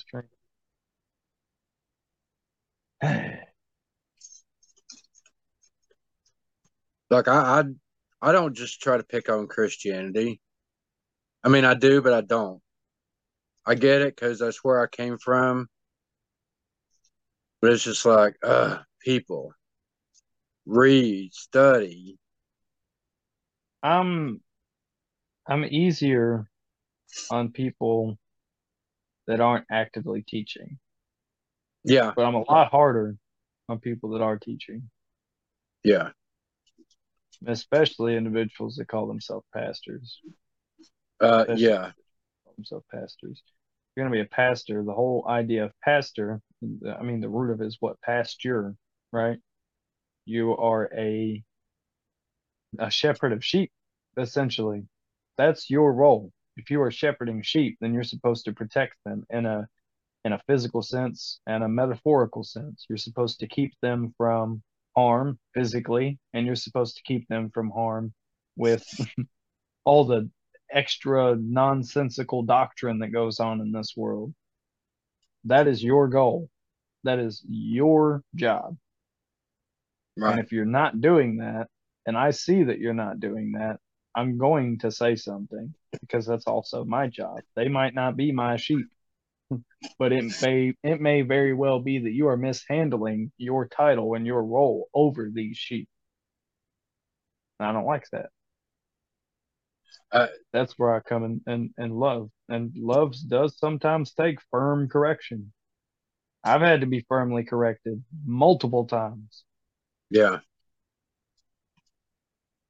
Like 7.12 7.28
I, 7.28 7.60
I, 7.60 7.64
I 8.30 8.32
don't 8.32 8.56
just 8.56 8.80
try 8.80 8.96
to 8.96 9.02
pick 9.02 9.28
on 9.28 9.46
Christianity. 9.46 10.40
I 11.44 11.50
mean, 11.50 11.66
I 11.66 11.74
do, 11.74 12.00
but 12.00 12.14
I 12.14 12.22
don't. 12.22 12.62
I 13.66 13.74
get 13.74 14.00
it 14.00 14.16
because 14.16 14.38
that's 14.38 14.64
where 14.64 14.80
I 14.80 14.86
came 14.86 15.18
from. 15.18 15.68
But 17.60 17.72
it's 17.72 17.84
just 17.84 18.06
like, 18.06 18.36
uh, 18.42 18.78
people 19.04 19.52
read, 20.64 21.34
study. 21.34 22.18
I'm, 23.82 24.40
I'm 25.46 25.66
easier 25.66 26.48
on 27.30 27.50
people 27.50 28.16
that 29.26 29.40
aren't 29.40 29.66
actively 29.70 30.24
teaching. 30.26 30.78
Yeah. 31.84 32.12
But 32.16 32.24
I'm 32.24 32.36
a 32.36 32.50
lot 32.50 32.70
harder 32.70 33.16
on 33.68 33.80
people 33.80 34.10
that 34.12 34.22
are 34.22 34.38
teaching. 34.38 34.88
Yeah 35.84 36.12
especially 37.46 38.16
individuals 38.16 38.76
that 38.76 38.88
call 38.88 39.06
themselves 39.06 39.46
pastors. 39.54 40.20
Uh, 41.20 41.44
yeah, 41.56 41.92
themselves 42.56 42.86
pastors. 42.92 43.42
If 43.44 43.96
you're 43.96 44.08
going 44.08 44.12
to 44.12 44.24
be 44.24 44.26
a 44.26 44.34
pastor. 44.34 44.82
The 44.82 44.94
whole 44.94 45.24
idea 45.28 45.64
of 45.64 45.72
pastor, 45.82 46.40
I 46.62 47.02
mean, 47.02 47.20
the 47.20 47.28
root 47.28 47.52
of 47.52 47.60
it 47.60 47.66
is 47.66 47.76
what 47.80 48.00
pasture, 48.00 48.74
right? 49.12 49.38
You 50.24 50.56
are 50.56 50.90
a 50.96 51.42
a 52.78 52.90
shepherd 52.90 53.32
of 53.32 53.44
sheep, 53.44 53.70
essentially. 54.16 54.84
That's 55.36 55.68
your 55.68 55.92
role. 55.92 56.32
If 56.56 56.70
you 56.70 56.80
are 56.82 56.90
shepherding 56.90 57.42
sheep, 57.42 57.78
then 57.80 57.92
you're 57.92 58.04
supposed 58.04 58.44
to 58.44 58.52
protect 58.52 58.96
them 59.04 59.24
in 59.30 59.46
a 59.46 59.68
in 60.24 60.32
a 60.32 60.42
physical 60.46 60.82
sense 60.82 61.40
and 61.46 61.64
a 61.64 61.68
metaphorical 61.68 62.44
sense. 62.44 62.86
You're 62.88 62.98
supposed 62.98 63.40
to 63.40 63.48
keep 63.48 63.72
them 63.82 64.14
from 64.16 64.62
harm 64.96 65.38
physically, 65.54 66.18
and 66.32 66.46
you're 66.46 66.54
supposed 66.56 66.96
to 66.96 67.02
keep 67.02 67.28
them 67.28 67.50
from 67.50 67.70
harm 67.70 68.12
with 68.56 68.84
all 69.84 70.04
the 70.04 70.30
extra 70.70 71.36
nonsensical 71.38 72.42
doctrine 72.42 73.00
that 73.00 73.08
goes 73.08 73.40
on 73.40 73.60
in 73.60 73.72
this 73.72 73.94
world. 73.96 74.34
That 75.44 75.66
is 75.66 75.82
your 75.82 76.08
goal. 76.08 76.48
That 77.04 77.18
is 77.18 77.42
your 77.48 78.22
job. 78.34 78.76
Right. 80.16 80.32
And 80.32 80.40
if 80.40 80.52
you're 80.52 80.64
not 80.64 81.00
doing 81.00 81.38
that, 81.38 81.68
and 82.06 82.16
I 82.16 82.30
see 82.30 82.64
that 82.64 82.78
you're 82.78 82.94
not 82.94 83.20
doing 83.20 83.52
that, 83.52 83.78
I'm 84.14 84.38
going 84.38 84.78
to 84.80 84.90
say 84.90 85.16
something 85.16 85.74
because 86.00 86.26
that's 86.26 86.46
also 86.46 86.84
my 86.84 87.06
job. 87.06 87.40
They 87.56 87.68
might 87.68 87.94
not 87.94 88.16
be 88.16 88.32
my 88.32 88.56
sheep 88.56 88.86
but 89.98 90.12
it 90.12 90.24
may 90.42 90.74
it 90.82 91.00
may 91.00 91.22
very 91.22 91.54
well 91.54 91.80
be 91.80 91.98
that 91.98 92.12
you 92.12 92.28
are 92.28 92.36
mishandling 92.36 93.32
your 93.36 93.66
title 93.66 94.14
and 94.14 94.26
your 94.26 94.42
role 94.42 94.88
over 94.94 95.28
these 95.32 95.56
sheep. 95.56 95.88
And 97.58 97.68
I 97.68 97.72
don't 97.72 97.86
like 97.86 98.04
that. 98.12 98.30
Uh, 100.10 100.26
That's 100.52 100.78
where 100.78 100.94
I 100.94 101.00
come 101.00 101.24
in 101.24 101.40
and, 101.46 101.70
and 101.78 101.98
love. 101.98 102.30
And 102.48 102.72
love 102.76 103.14
does 103.28 103.58
sometimes 103.58 104.12
take 104.12 104.38
firm 104.50 104.88
correction. 104.88 105.52
I've 106.44 106.60
had 106.60 106.80
to 106.80 106.86
be 106.86 107.06
firmly 107.08 107.44
corrected 107.44 108.02
multiple 108.26 108.86
times. 108.86 109.44
Yeah. 110.10 110.38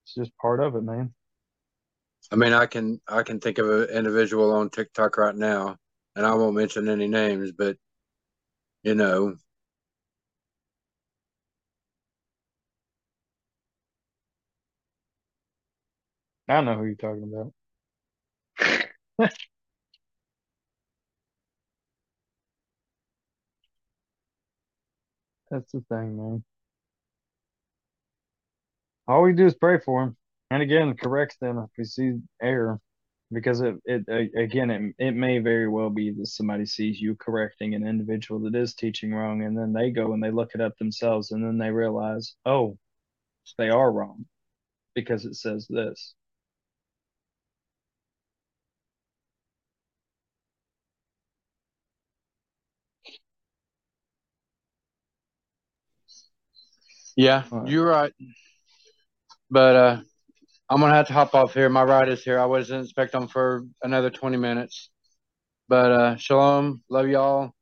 It's 0.05 0.15
just 0.15 0.37
part 0.37 0.61
of 0.61 0.77
it, 0.77 0.83
man. 0.83 1.15
I 2.31 2.37
mean, 2.37 2.53
I 2.53 2.67
can 2.67 3.01
I 3.09 3.23
can 3.23 3.41
think 3.41 3.59
of 3.59 3.69
an 3.69 3.89
individual 3.89 4.53
on 4.53 4.71
TikTok 4.71 5.17
right 5.17 5.35
now 5.35 5.79
and 6.16 6.26
I 6.26 6.34
won't 6.34 6.56
mention 6.56 6.89
any 6.89 7.09
names, 7.09 7.52
but 7.52 7.76
you 8.82 8.94
know, 8.94 9.36
I 16.48 16.60
know 16.60 16.76
who 16.78 16.84
you're 16.84 16.94
talking 16.94 17.24
about. 17.24 17.52
That's 25.51 25.72
the 25.72 25.80
thing, 25.89 26.16
man. 26.16 26.44
All 29.09 29.22
we 29.22 29.32
do 29.32 29.47
is 29.47 29.55
pray 29.55 29.78
for 29.78 30.02
him. 30.02 30.16
And 30.51 30.62
again, 30.62 30.97
corrects 30.97 31.36
them 31.40 31.59
if 31.59 31.70
we 31.78 31.84
see 31.84 32.20
error 32.40 32.80
because 33.33 33.61
it, 33.61 33.77
it 33.87 34.05
again, 34.37 34.71
it, 34.71 34.95
it 34.99 35.13
may 35.13 35.39
very 35.39 35.69
well 35.69 35.91
be 35.91 36.13
that 36.13 36.27
somebody 36.27 36.67
sees 36.67 37.01
you 37.01 37.15
correcting 37.17 37.75
an 37.75 37.87
individual 37.87 38.41
that 38.41 38.55
is 38.55 38.75
teaching 38.75 39.13
wrong, 39.15 39.43
and 39.43 39.57
then 39.57 39.73
they 39.73 39.91
go 39.91 40.13
and 40.13 40.23
they 40.23 40.31
look 40.31 40.51
it 40.55 40.61
up 40.61 40.77
themselves, 40.79 41.31
and 41.33 41.45
then 41.45 41.59
they 41.59 41.71
realize, 41.71 42.35
oh, 42.47 42.79
they 43.59 43.71
are 43.71 43.91
wrong 43.93 44.27
because 44.95 45.25
it 45.27 45.37
says 45.37 45.67
this. 45.69 46.15
Yeah, 57.17 57.45
right. 57.51 57.69
you're 57.69 57.87
right. 57.87 58.13
But 59.51 59.77
uh, 59.77 60.01
I'm 60.73 60.81
gonna 60.81 60.94
have 60.94 61.09
to 61.09 61.12
hop 61.12 61.35
off 61.35 61.53
here. 61.53 61.69
My 61.69 61.85
ride 61.85 62.09
is 62.09 62.24
here. 62.24 62.39
I 62.40 62.47
wasn't 62.47 62.85
expecting 62.85 63.28
for 63.28 63.66
another 63.82 64.09
20 64.09 64.39
minutes. 64.39 64.89
But 65.69 65.93
uh, 65.93 66.16
shalom, 66.16 66.82
love 66.89 67.09
y'all, 67.09 67.53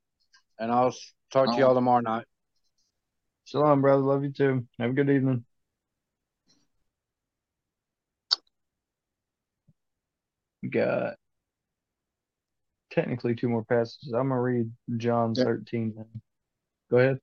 and 0.61 0.71
I'll 0.71 0.89
s- 0.89 1.13
talk 1.33 1.53
to 1.53 1.59
y'all 1.59 1.75
tomorrow 1.75 2.03
night. 2.03 2.25
Shalom, 3.47 3.81
brother. 3.81 4.01
Love 4.03 4.23
you 4.23 4.31
too. 4.33 4.65
Have 4.79 4.91
a 4.91 4.93
good 4.93 5.11
evening. 5.11 5.45
We 10.63 10.69
got 10.69 11.15
technically 12.93 13.35
two 13.35 13.49
more 13.49 13.65
passages. 13.65 14.13
I'm 14.13 14.29
gonna 14.29 14.41
read 14.41 14.71
John 14.99 15.35
Yeah. 15.35 15.45
13 15.47 15.95
then. 15.97 16.23
Go 16.93 16.99
ahead. 16.99 17.19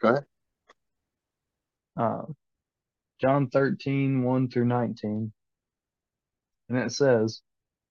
Go 0.00 0.08
ahead. 0.10 0.24
Uh, 1.96 2.22
John 3.20 3.50
13, 3.50 4.22
1 4.22 4.48
through 4.48 4.64
19. 4.64 5.32
And 6.70 6.78
it 6.78 6.90
says, 6.92 7.42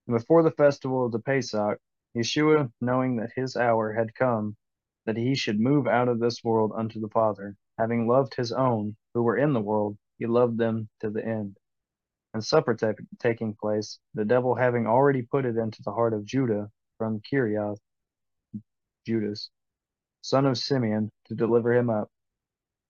Before 0.07 0.41
the 0.41 0.51
festival 0.51 1.05
of 1.05 1.11
the 1.11 1.19
Pesach, 1.19 1.79
Yeshua, 2.15 2.71
knowing 2.81 3.17
that 3.17 3.33
his 3.35 3.55
hour 3.55 3.93
had 3.93 4.15
come, 4.15 4.55
that 5.05 5.17
he 5.17 5.35
should 5.35 5.59
move 5.59 5.85
out 5.85 6.07
of 6.07 6.19
this 6.19 6.43
world 6.43 6.71
unto 6.75 6.99
the 6.99 7.09
Father, 7.09 7.55
having 7.77 8.07
loved 8.07 8.33
his 8.33 8.51
own 8.51 8.97
who 9.13 9.21
were 9.21 9.37
in 9.37 9.53
the 9.53 9.61
world, 9.61 9.99
he 10.17 10.25
loved 10.25 10.57
them 10.57 10.89
to 11.01 11.11
the 11.11 11.23
end. 11.23 11.57
And 12.33 12.43
supper 12.43 12.73
ta- 12.73 12.93
taking 13.19 13.53
place, 13.53 13.99
the 14.15 14.25
devil 14.25 14.55
having 14.55 14.87
already 14.87 15.21
put 15.21 15.45
it 15.45 15.57
into 15.57 15.83
the 15.83 15.91
heart 15.91 16.13
of 16.13 16.25
Judah 16.25 16.71
from 16.97 17.21
Kiriath, 17.21 17.79
Judas, 19.05 19.51
son 20.21 20.47
of 20.47 20.57
Simeon, 20.57 21.11
to 21.25 21.35
deliver 21.35 21.71
him 21.73 21.91
up. 21.91 22.09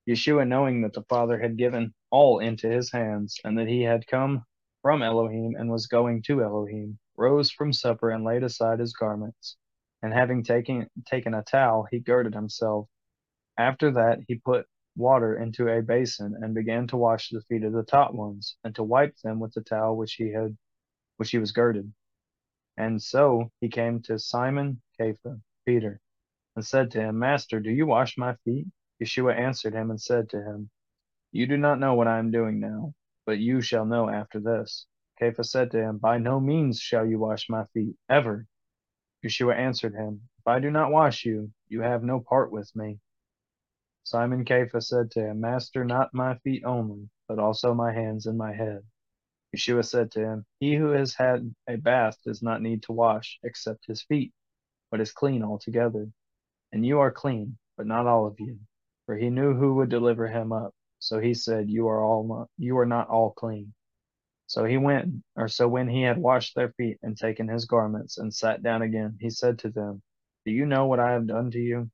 Yeshua, 0.09 0.47
knowing 0.47 0.81
that 0.81 0.93
the 0.93 1.03
Father 1.03 1.39
had 1.39 1.55
given 1.55 1.93
all 2.09 2.39
into 2.39 2.67
his 2.67 2.91
hands, 2.91 3.39
and 3.43 3.55
that 3.59 3.67
he 3.67 3.83
had 3.83 4.07
come 4.07 4.43
from 4.81 5.03
Elohim 5.03 5.55
and 5.55 5.69
was 5.69 5.85
going 5.85 6.23
to 6.23 6.41
Elohim, 6.41 6.97
rose 7.15 7.51
from 7.51 7.71
supper 7.71 8.09
and 8.09 8.23
laid 8.23 8.41
aside 8.41 8.79
his 8.79 8.93
garments. 8.93 9.55
And 10.01 10.11
having 10.11 10.43
taken 10.43 10.89
taken 11.05 11.35
a 11.35 11.43
towel, 11.43 11.87
he 11.91 11.99
girded 11.99 12.33
himself. 12.33 12.89
After 13.55 13.91
that, 13.91 14.21
he 14.27 14.39
put 14.39 14.65
water 14.95 15.37
into 15.37 15.67
a 15.67 15.83
basin 15.83 16.35
and 16.41 16.55
began 16.55 16.87
to 16.87 16.97
wash 16.97 17.29
the 17.29 17.43
feet 17.43 17.63
of 17.63 17.73
the 17.73 17.83
taught 17.83 18.15
ones, 18.15 18.57
and 18.63 18.73
to 18.73 18.83
wipe 18.83 19.15
them 19.17 19.39
with 19.39 19.53
the 19.53 19.61
towel 19.61 19.95
which 19.95 20.13
he 20.13 20.31
had 20.31 20.57
which 21.17 21.29
he 21.29 21.37
was 21.37 21.51
girded. 21.51 21.93
And 22.77 22.99
so 22.99 23.51
he 23.61 23.69
came 23.69 24.01
to 24.03 24.17
Simon 24.17 24.81
Kepha, 24.99 25.39
Peter, 25.67 26.01
and 26.55 26.65
said 26.65 26.89
to 26.91 27.01
him, 27.01 27.19
Master, 27.19 27.59
do 27.59 27.69
you 27.69 27.85
wash 27.85 28.17
my 28.17 28.35
feet? 28.43 28.65
Yeshua 29.01 29.35
answered 29.37 29.73
him 29.73 29.89
and 29.89 30.01
said 30.01 30.29
to 30.29 30.43
him, 30.43 30.69
You 31.31 31.47
do 31.47 31.57
not 31.57 31.79
know 31.79 31.93
what 31.93 32.07
I 32.07 32.19
am 32.19 32.31
doing 32.31 32.59
now, 32.59 32.93
but 33.25 33.39
you 33.39 33.61
shall 33.61 33.85
know 33.85 34.09
after 34.09 34.39
this. 34.39 34.87
Kepha 35.21 35.45
said 35.45 35.71
to 35.71 35.77
him, 35.77 35.97
By 35.97 36.17
no 36.17 36.39
means 36.39 36.79
shall 36.79 37.05
you 37.05 37.19
wash 37.19 37.49
my 37.49 37.65
feet, 37.73 37.95
ever. 38.09 38.47
Yeshua 39.23 39.55
answered 39.55 39.93
him, 39.93 40.29
If 40.39 40.47
I 40.47 40.59
do 40.59 40.71
not 40.71 40.91
wash 40.91 41.25
you, 41.25 41.51
you 41.67 41.81
have 41.81 42.03
no 42.03 42.19
part 42.19 42.51
with 42.51 42.73
me. 42.75 42.99
Simon 44.03 44.45
Kepha 44.45 44.81
said 44.81 45.11
to 45.11 45.19
him, 45.19 45.41
Master, 45.41 45.85
not 45.85 46.13
my 46.13 46.37
feet 46.39 46.63
only, 46.65 47.09
but 47.27 47.39
also 47.39 47.73
my 47.73 47.93
hands 47.93 48.25
and 48.25 48.37
my 48.37 48.53
head. 48.53 48.83
Yeshua 49.55 49.85
said 49.85 50.11
to 50.11 50.19
him, 50.19 50.45
He 50.59 50.75
who 50.75 50.89
has 50.89 51.15
had 51.15 51.53
a 51.67 51.75
bath 51.75 52.17
does 52.23 52.41
not 52.41 52.61
need 52.61 52.83
to 52.83 52.91
wash 52.91 53.39
except 53.43 53.87
his 53.87 54.01
feet, 54.01 54.33
but 54.91 55.01
is 55.01 55.11
clean 55.11 55.43
altogether. 55.43 56.09
And 56.71 56.85
you 56.85 56.99
are 56.99 57.11
clean, 57.11 57.57
but 57.77 57.87
not 57.87 58.07
all 58.07 58.27
of 58.27 58.39
you. 58.39 58.59
For 59.09 59.17
he 59.17 59.31
knew 59.31 59.55
who 59.55 59.73
would 59.73 59.89
deliver 59.89 60.27
him 60.27 60.51
up. 60.51 60.71
So 60.99 61.19
he 61.19 61.33
said, 61.33 61.67
You 61.67 61.87
are 61.87 62.03
all 62.03 62.47
you 62.59 62.77
are 62.77 62.85
not 62.85 63.09
all 63.09 63.31
clean. 63.31 63.73
So 64.45 64.65
he 64.65 64.77
went, 64.77 65.23
or 65.35 65.47
so 65.47 65.67
when 65.67 65.87
he 65.87 66.03
had 66.03 66.19
washed 66.19 66.53
their 66.53 66.73
feet 66.73 66.99
and 67.01 67.17
taken 67.17 67.47
his 67.47 67.65
garments 67.65 68.19
and 68.19 68.31
sat 68.31 68.61
down 68.61 68.83
again, 68.83 69.17
he 69.19 69.31
said 69.31 69.57
to 69.59 69.71
them, 69.71 70.03
Do 70.45 70.51
you 70.51 70.67
know 70.67 70.85
what 70.85 70.99
I 70.99 71.13
have 71.13 71.25
done 71.25 71.49
to 71.49 71.59
you? 71.59 71.89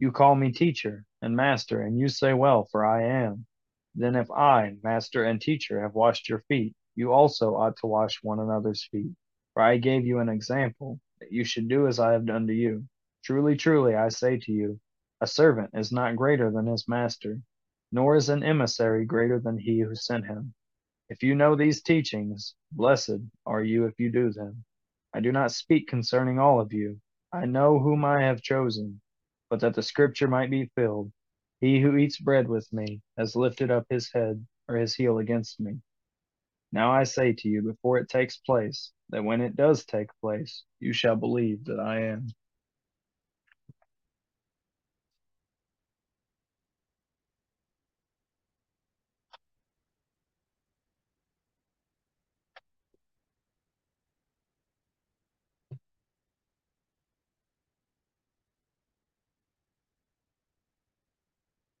You 0.00 0.10
call 0.10 0.34
me 0.34 0.50
teacher 0.50 1.04
and 1.22 1.36
master, 1.36 1.82
and 1.82 1.96
you 1.96 2.08
say, 2.08 2.32
Well, 2.32 2.64
for 2.64 2.84
I 2.84 3.04
am. 3.04 3.46
Then 3.94 4.16
if 4.16 4.28
I, 4.32 4.74
master 4.82 5.22
and 5.22 5.40
teacher, 5.40 5.82
have 5.82 5.94
washed 5.94 6.28
your 6.28 6.42
feet, 6.48 6.74
you 6.96 7.12
also 7.12 7.54
ought 7.54 7.76
to 7.76 7.86
wash 7.86 8.24
one 8.24 8.40
another's 8.40 8.82
feet. 8.90 9.12
For 9.52 9.62
I 9.62 9.76
gave 9.76 10.04
you 10.04 10.18
an 10.18 10.28
example, 10.28 10.98
that 11.20 11.30
you 11.30 11.44
should 11.44 11.68
do 11.68 11.86
as 11.86 12.00
I 12.00 12.10
have 12.10 12.26
done 12.26 12.48
to 12.48 12.52
you. 12.52 12.88
Truly, 13.22 13.56
truly, 13.56 13.94
I 13.94 14.08
say 14.08 14.36
to 14.38 14.50
you, 14.50 14.80
a 15.24 15.26
servant 15.26 15.70
is 15.72 15.90
not 15.90 16.16
greater 16.16 16.50
than 16.50 16.66
his 16.66 16.86
master, 16.86 17.40
nor 17.90 18.14
is 18.14 18.28
an 18.28 18.42
emissary 18.42 19.06
greater 19.06 19.40
than 19.40 19.56
he 19.56 19.80
who 19.80 19.94
sent 19.94 20.26
him. 20.26 20.52
If 21.08 21.22
you 21.22 21.34
know 21.34 21.56
these 21.56 21.80
teachings, 21.80 22.54
blessed 22.72 23.22
are 23.46 23.62
you 23.62 23.86
if 23.86 23.98
you 23.98 24.12
do 24.12 24.30
them. 24.34 24.66
I 25.14 25.20
do 25.20 25.32
not 25.32 25.50
speak 25.50 25.88
concerning 25.88 26.38
all 26.38 26.60
of 26.60 26.74
you. 26.74 27.00
I 27.32 27.46
know 27.46 27.78
whom 27.78 28.04
I 28.04 28.20
have 28.20 28.42
chosen, 28.42 29.00
but 29.48 29.60
that 29.60 29.72
the 29.72 29.82
scripture 29.82 30.28
might 30.28 30.50
be 30.50 30.70
filled. 30.76 31.10
He 31.58 31.80
who 31.80 31.96
eats 31.96 32.18
bread 32.18 32.46
with 32.46 32.70
me 32.70 33.00
has 33.16 33.34
lifted 33.34 33.70
up 33.70 33.86
his 33.88 34.12
head 34.12 34.46
or 34.68 34.76
his 34.76 34.94
heel 34.94 35.16
against 35.16 35.58
me. 35.58 35.80
Now 36.70 36.92
I 36.92 37.04
say 37.04 37.32
to 37.32 37.48
you 37.48 37.62
before 37.62 37.96
it 37.96 38.10
takes 38.10 38.36
place, 38.36 38.92
that 39.08 39.24
when 39.24 39.40
it 39.40 39.56
does 39.56 39.86
take 39.86 40.10
place, 40.20 40.64
you 40.80 40.92
shall 40.92 41.16
believe 41.16 41.64
that 41.64 41.80
I 41.80 42.00
am. 42.08 42.26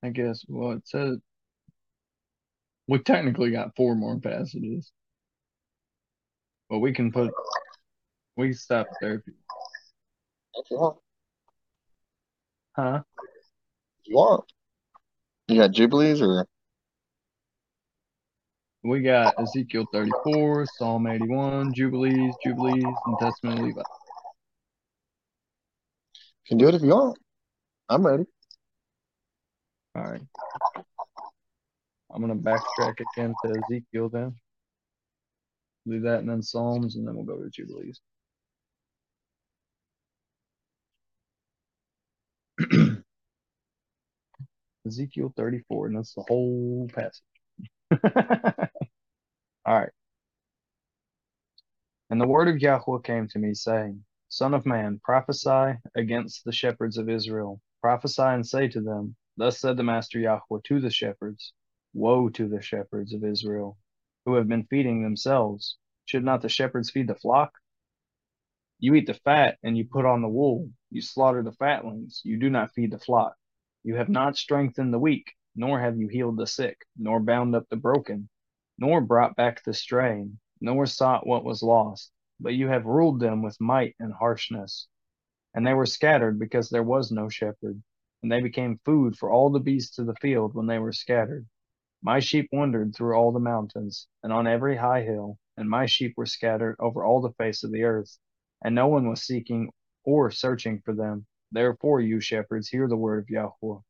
I 0.04 0.10
guess, 0.10 0.44
well, 0.46 0.72
it 0.72 0.86
says 0.86 1.16
we 2.88 2.98
technically 2.98 3.50
got 3.50 3.74
four 3.74 3.94
more 3.94 4.20
passages, 4.20 4.92
but 6.68 6.80
we 6.80 6.92
can 6.92 7.10
put, 7.10 7.32
we 8.36 8.52
stop 8.52 8.86
there. 9.00 9.14
if 9.14 9.26
you- 9.26 9.34
If 10.56 10.70
you 10.70 10.76
want. 10.76 10.98
Huh? 12.76 13.02
If 14.02 14.08
you 14.08 14.16
want. 14.16 14.44
You 15.48 15.56
got 15.56 15.70
Jubilees 15.70 16.20
or 16.20 16.46
We 18.82 19.00
got 19.00 19.40
Ezekiel 19.40 19.86
34, 19.90 20.66
Psalm 20.66 21.06
81, 21.06 21.72
Jubilees, 21.72 22.34
Jubilees, 22.44 22.94
and 23.06 23.18
Testament 23.18 23.58
of 23.58 23.64
Levi. 23.64 23.80
you 23.80 23.84
can 26.46 26.58
do 26.58 26.68
it 26.68 26.74
if 26.74 26.82
you 26.82 26.88
want. 26.88 27.18
I'm 27.88 28.06
ready. 28.06 28.26
All 29.96 30.02
right. 30.02 30.22
I'm 32.12 32.22
going 32.22 32.36
to 32.36 32.42
backtrack 32.42 33.00
again 33.00 33.34
to 33.44 33.62
Ezekiel 33.68 34.08
then. 34.08 34.34
Do 35.86 36.00
that 36.00 36.20
and 36.20 36.28
then 36.28 36.42
Psalms, 36.42 36.96
and 36.96 37.06
then 37.06 37.14
we'll 37.14 37.24
go 37.24 37.42
to 37.42 37.50
Jubilees. 37.50 38.00
Ezekiel 44.86 45.32
34, 45.36 45.86
and 45.88 45.96
that's 45.96 46.14
the 46.14 46.24
whole 46.28 46.88
passage. 46.94 47.22
All 49.66 49.78
right. 49.80 49.90
And 52.10 52.20
the 52.20 52.26
word 52.28 52.48
of 52.48 52.58
Yahweh 52.58 53.00
came 53.02 53.28
to 53.28 53.38
me, 53.38 53.54
saying, 53.54 54.04
Son 54.28 54.54
of 54.54 54.66
man, 54.66 55.00
prophesy 55.02 55.74
against 55.96 56.44
the 56.44 56.52
shepherds 56.52 56.98
of 56.98 57.08
Israel. 57.08 57.60
Prophesy 57.82 58.22
and 58.22 58.46
say 58.46 58.68
to 58.68 58.80
them, 58.80 59.16
Thus 59.36 59.58
said 59.58 59.76
the 59.76 59.82
Master 59.82 60.20
Yahweh 60.20 60.60
to 60.64 60.80
the 60.80 60.90
shepherds, 60.90 61.52
Woe 61.92 62.28
to 62.28 62.48
the 62.48 62.62
shepherds 62.62 63.12
of 63.12 63.24
Israel, 63.24 63.76
who 64.24 64.34
have 64.34 64.46
been 64.46 64.66
feeding 64.66 65.02
themselves. 65.02 65.76
Should 66.04 66.24
not 66.24 66.42
the 66.42 66.48
shepherds 66.48 66.90
feed 66.90 67.08
the 67.08 67.14
flock? 67.14 67.52
You 68.78 68.94
eat 68.94 69.06
the 69.06 69.14
fat 69.14 69.58
and 69.62 69.76
you 69.76 69.86
put 69.86 70.04
on 70.04 70.22
the 70.22 70.28
wool. 70.28 70.70
You 70.90 71.00
slaughter 71.00 71.42
the 71.42 71.52
fatlings. 71.52 72.20
You 72.24 72.38
do 72.38 72.50
not 72.50 72.72
feed 72.72 72.92
the 72.92 72.98
flock. 72.98 73.36
You 73.82 73.96
have 73.96 74.08
not 74.08 74.36
strengthened 74.36 74.92
the 74.92 74.98
weak, 74.98 75.32
nor 75.56 75.80
have 75.80 75.96
you 75.98 76.08
healed 76.08 76.36
the 76.36 76.46
sick, 76.46 76.84
nor 76.96 77.18
bound 77.18 77.56
up 77.56 77.68
the 77.68 77.76
broken, 77.76 78.28
nor 78.78 79.00
brought 79.00 79.36
back 79.36 79.64
the 79.64 79.74
straying, 79.74 80.38
nor 80.60 80.86
sought 80.86 81.26
what 81.26 81.44
was 81.44 81.62
lost, 81.62 82.12
but 82.38 82.54
you 82.54 82.68
have 82.68 82.86
ruled 82.86 83.20
them 83.20 83.42
with 83.42 83.60
might 83.60 83.96
and 83.98 84.12
harshness. 84.12 84.86
And 85.54 85.66
they 85.66 85.74
were 85.74 85.86
scattered 85.86 86.38
because 86.38 86.70
there 86.70 86.82
was 86.82 87.10
no 87.10 87.28
shepherd, 87.28 87.82
and 88.24 88.32
they 88.32 88.40
became 88.40 88.80
food 88.86 89.14
for 89.18 89.30
all 89.30 89.50
the 89.50 89.60
beasts 89.60 89.98
of 89.98 90.06
the 90.06 90.14
field 90.14 90.54
when 90.54 90.66
they 90.66 90.78
were 90.78 90.92
scattered. 90.92 91.46
My 92.02 92.20
sheep 92.20 92.48
wandered 92.50 92.94
through 92.94 93.14
all 93.14 93.32
the 93.32 93.38
mountains, 93.38 94.08
and 94.22 94.32
on 94.32 94.46
every 94.46 94.78
high 94.78 95.02
hill, 95.02 95.36
and 95.58 95.68
my 95.68 95.84
sheep 95.84 96.14
were 96.16 96.24
scattered 96.24 96.74
over 96.78 97.04
all 97.04 97.20
the 97.20 97.34
face 97.34 97.64
of 97.64 97.70
the 97.70 97.82
earth, 97.82 98.16
and 98.64 98.74
no 98.74 98.88
one 98.88 99.10
was 99.10 99.22
seeking 99.22 99.70
or 100.04 100.30
searching 100.30 100.80
for 100.86 100.94
them. 100.94 101.26
Therefore, 101.52 102.00
you 102.00 102.18
shepherds, 102.18 102.70
hear 102.70 102.88
the 102.88 102.96
word 102.96 103.24
of 103.24 103.28
Yahweh. 103.28 103.80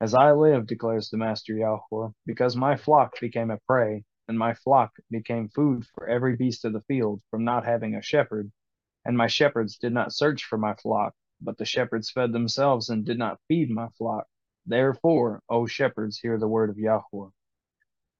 As 0.00 0.14
I 0.14 0.30
live, 0.30 0.68
declares 0.68 1.10
the 1.10 1.16
Master 1.16 1.54
Yahweh, 1.54 2.10
because 2.26 2.54
my 2.54 2.76
flock 2.76 3.18
became 3.18 3.50
a 3.50 3.58
prey, 3.66 4.04
and 4.28 4.38
my 4.38 4.54
flock 4.54 4.92
became 5.10 5.48
food 5.48 5.84
for 5.96 6.06
every 6.06 6.36
beast 6.36 6.64
of 6.64 6.74
the 6.74 6.82
field 6.82 7.22
from 7.28 7.42
not 7.42 7.64
having 7.64 7.96
a 7.96 8.02
shepherd, 8.02 8.52
and 9.04 9.16
my 9.16 9.26
shepherds 9.26 9.78
did 9.78 9.92
not 9.92 10.12
search 10.12 10.44
for 10.44 10.58
my 10.58 10.74
flock, 10.74 11.12
but 11.40 11.58
the 11.58 11.64
shepherds 11.64 12.10
fed 12.10 12.32
themselves 12.32 12.88
and 12.88 13.04
did 13.04 13.18
not 13.18 13.40
feed 13.48 13.70
my 13.70 13.88
flock. 13.98 14.26
Therefore, 14.66 15.42
O 15.48 15.66
shepherds, 15.66 16.18
hear 16.18 16.38
the 16.38 16.48
word 16.48 16.70
of 16.70 16.78
Yahweh. 16.78 17.30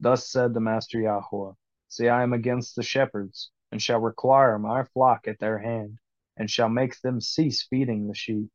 Thus 0.00 0.28
said 0.28 0.54
the 0.54 0.60
Master 0.60 1.00
Yahweh, 1.00 1.52
See, 1.88 2.08
I 2.08 2.22
am 2.22 2.32
against 2.32 2.76
the 2.76 2.82
shepherds, 2.82 3.50
and 3.72 3.82
shall 3.82 4.00
require 4.00 4.58
my 4.58 4.84
flock 4.84 5.28
at 5.28 5.38
their 5.38 5.58
hand, 5.58 5.98
and 6.36 6.50
shall 6.50 6.68
make 6.68 7.00
them 7.00 7.20
cease 7.20 7.62
feeding 7.62 8.06
the 8.08 8.14
sheep 8.14 8.50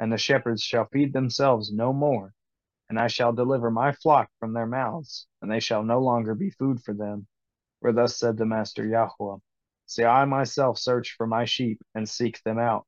and 0.00 0.12
the 0.12 0.18
shepherds 0.18 0.62
shall 0.62 0.86
feed 0.86 1.12
themselves 1.12 1.72
no 1.72 1.92
more. 1.92 2.32
And 2.88 2.98
I 2.98 3.08
shall 3.08 3.32
deliver 3.32 3.70
my 3.70 3.92
flock 3.92 4.30
from 4.40 4.52
their 4.52 4.66
mouths, 4.66 5.26
and 5.42 5.50
they 5.50 5.60
shall 5.60 5.82
no 5.82 6.00
longer 6.00 6.34
be 6.34 6.50
food 6.50 6.82
for 6.82 6.94
them. 6.94 7.26
For 7.80 7.92
thus 7.92 8.16
said 8.16 8.36
the 8.36 8.46
Master 8.46 8.86
Yahweh 8.86 9.38
See, 9.86 10.04
I 10.04 10.24
myself 10.24 10.78
search 10.78 11.14
for 11.16 11.26
my 11.26 11.44
sheep 11.44 11.80
and 11.94 12.08
seek 12.08 12.42
them 12.42 12.58
out, 12.58 12.86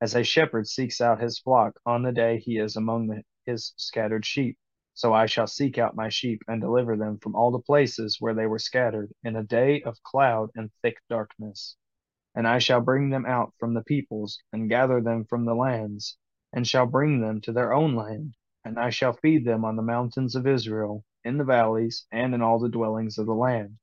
as 0.00 0.14
a 0.14 0.24
shepherd 0.24 0.66
seeks 0.66 1.00
out 1.00 1.20
his 1.20 1.38
flock 1.38 1.78
on 1.84 2.02
the 2.02 2.12
day 2.12 2.38
he 2.38 2.58
is 2.58 2.76
among 2.76 3.08
the, 3.08 3.22
his 3.46 3.74
scattered 3.76 4.24
sheep. 4.24 4.56
So 4.94 5.14
I 5.14 5.26
shall 5.26 5.46
seek 5.46 5.78
out 5.78 5.96
my 5.96 6.08
sheep 6.08 6.42
and 6.48 6.60
deliver 6.60 6.96
them 6.96 7.18
from 7.18 7.34
all 7.36 7.50
the 7.50 7.58
places 7.58 8.16
where 8.20 8.34
they 8.34 8.46
were 8.46 8.58
scattered 8.58 9.12
in 9.24 9.36
a 9.36 9.42
day 9.44 9.82
of 9.82 10.02
cloud 10.02 10.50
and 10.54 10.70
thick 10.82 10.98
darkness. 11.08 11.76
And 12.34 12.46
I 12.46 12.58
shall 12.58 12.80
bring 12.80 13.10
them 13.10 13.26
out 13.26 13.54
from 13.58 13.74
the 13.74 13.82
peoples 13.82 14.38
and 14.52 14.68
gather 14.68 15.00
them 15.00 15.24
from 15.24 15.44
the 15.44 15.54
lands 15.54 16.16
and 16.52 16.66
shall 16.66 16.86
bring 16.86 17.20
them 17.20 17.40
to 17.42 17.52
their 17.52 17.72
own 17.72 17.94
land, 17.94 18.34
and 18.64 18.78
I 18.78 18.90
shall 18.90 19.12
feed 19.12 19.44
them 19.44 19.64
on 19.64 19.76
the 19.76 19.82
mountains 19.82 20.34
of 20.34 20.46
Israel, 20.46 21.04
in 21.24 21.38
the 21.38 21.44
valleys, 21.44 22.06
and 22.10 22.34
in 22.34 22.42
all 22.42 22.58
the 22.58 22.68
dwellings 22.68 23.18
of 23.18 23.26
the 23.26 23.34
land. 23.34 23.78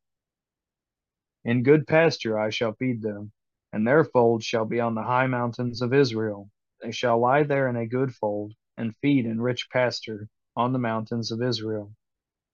In 1.45 1.63
good 1.63 1.87
pasture 1.87 2.37
I 2.37 2.49
shall 2.49 2.73
feed 2.73 3.01
them, 3.01 3.31
and 3.77 3.87
their 3.87 4.03
fold 4.03 4.43
shall 4.43 4.65
be 4.65 4.79
on 4.79 4.95
the 4.95 5.03
high 5.03 5.27
mountains 5.27 5.83
of 5.83 5.93
Israel. 5.93 6.49
They 6.81 6.89
shall 6.89 7.19
lie 7.19 7.43
there 7.43 7.67
in 7.67 7.75
a 7.75 7.85
good 7.85 8.11
fold, 8.11 8.55
and 8.75 8.97
feed 9.03 9.27
in 9.27 9.39
rich 9.39 9.69
pasture 9.69 10.29
on 10.55 10.73
the 10.73 10.79
mountains 10.79 11.31
of 11.31 11.43
Israel. 11.43 11.93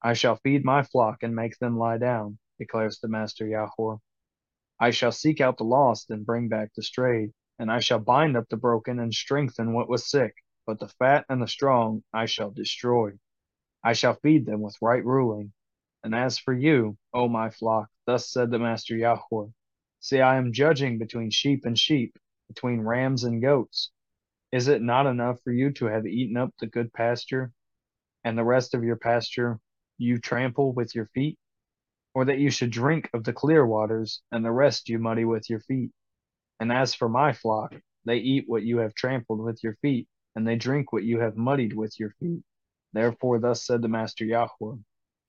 I 0.01 0.15
shall 0.15 0.35
feed 0.35 0.65
my 0.65 0.83
flock 0.83 1.23
and 1.23 1.33
make 1.33 1.57
them 1.59 1.79
lie 1.79 1.97
down, 1.97 2.39
declares 2.59 2.99
the 2.99 3.07
Master 3.07 3.47
Yahweh. 3.47 3.99
I 4.81 4.89
shall 4.89 5.13
seek 5.13 5.39
out 5.39 5.55
the 5.55 5.63
lost 5.63 6.09
and 6.09 6.25
bring 6.25 6.49
back 6.49 6.73
the 6.75 6.83
strayed 6.83 7.31
and 7.57 7.71
I 7.71 7.79
shall 7.79 7.99
bind 7.99 8.35
up 8.35 8.49
the 8.49 8.57
broken 8.57 8.99
and 8.99 9.13
strengthen 9.13 9.71
what 9.71 9.87
was 9.87 10.11
sick, 10.11 10.35
but 10.65 10.79
the 10.79 10.89
fat 10.89 11.25
and 11.29 11.41
the 11.41 11.47
strong 11.47 12.03
I 12.13 12.25
shall 12.25 12.51
destroy. 12.51 13.13
I 13.81 13.93
shall 13.93 14.15
feed 14.15 14.45
them 14.45 14.59
with 14.59 14.75
right 14.81 15.05
ruling. 15.05 15.53
And 16.03 16.13
as 16.13 16.37
for 16.37 16.53
you, 16.53 16.97
O 17.13 17.29
my 17.29 17.49
flock, 17.49 17.89
thus 18.05 18.29
said 18.29 18.51
the 18.51 18.59
Master 18.59 18.97
Yahweh, 18.97 19.47
see, 20.03 20.19
I 20.19 20.35
am 20.35 20.51
judging 20.51 20.97
between 20.97 21.29
sheep 21.29 21.65
and 21.65 21.79
sheep, 21.79 22.19
between 22.49 22.81
rams 22.81 23.23
and 23.23 23.41
goats. 23.41 23.89
Is 24.51 24.67
it 24.67 24.81
not 24.81 25.07
enough 25.07 25.41
for 25.41 25.51
you 25.51 25.71
to 25.71 25.85
have 25.85 26.05
eaten 26.05 26.37
up 26.37 26.53
the 26.59 26.67
good 26.67 26.91
pasture, 26.91 27.51
and 28.23 28.37
the 28.37 28.43
rest 28.43 28.73
of 28.73 28.83
your 28.83 28.97
pasture 28.97 29.59
you 29.97 30.19
trample 30.19 30.73
with 30.73 30.93
your 30.93 31.07
feet? 31.07 31.39
Or 32.13 32.25
that 32.25 32.37
you 32.37 32.51
should 32.51 32.69
drink 32.69 33.09
of 33.13 33.23
the 33.23 33.33
clear 33.33 33.65
waters, 33.65 34.21
and 34.31 34.43
the 34.45 34.51
rest 34.51 34.89
you 34.89 34.99
muddy 34.99 35.25
with 35.25 35.49
your 35.49 35.61
feet? 35.61 35.91
And 36.59 36.71
as 36.71 36.93
for 36.93 37.07
my 37.07 37.31
flock, 37.31 37.73
they 38.05 38.17
eat 38.17 38.43
what 38.45 38.63
you 38.63 38.79
have 38.79 38.93
trampled 38.93 39.39
with 39.39 39.63
your 39.63 39.77
feet, 39.81 40.07
and 40.35 40.45
they 40.45 40.57
drink 40.57 40.91
what 40.91 41.03
you 41.03 41.21
have 41.21 41.37
muddied 41.37 41.73
with 41.73 41.99
your 41.99 42.11
feet. 42.19 42.43
Therefore, 42.91 43.39
thus 43.39 43.65
said 43.65 43.81
the 43.81 43.87
Master 43.87 44.25
Yahweh 44.25 44.75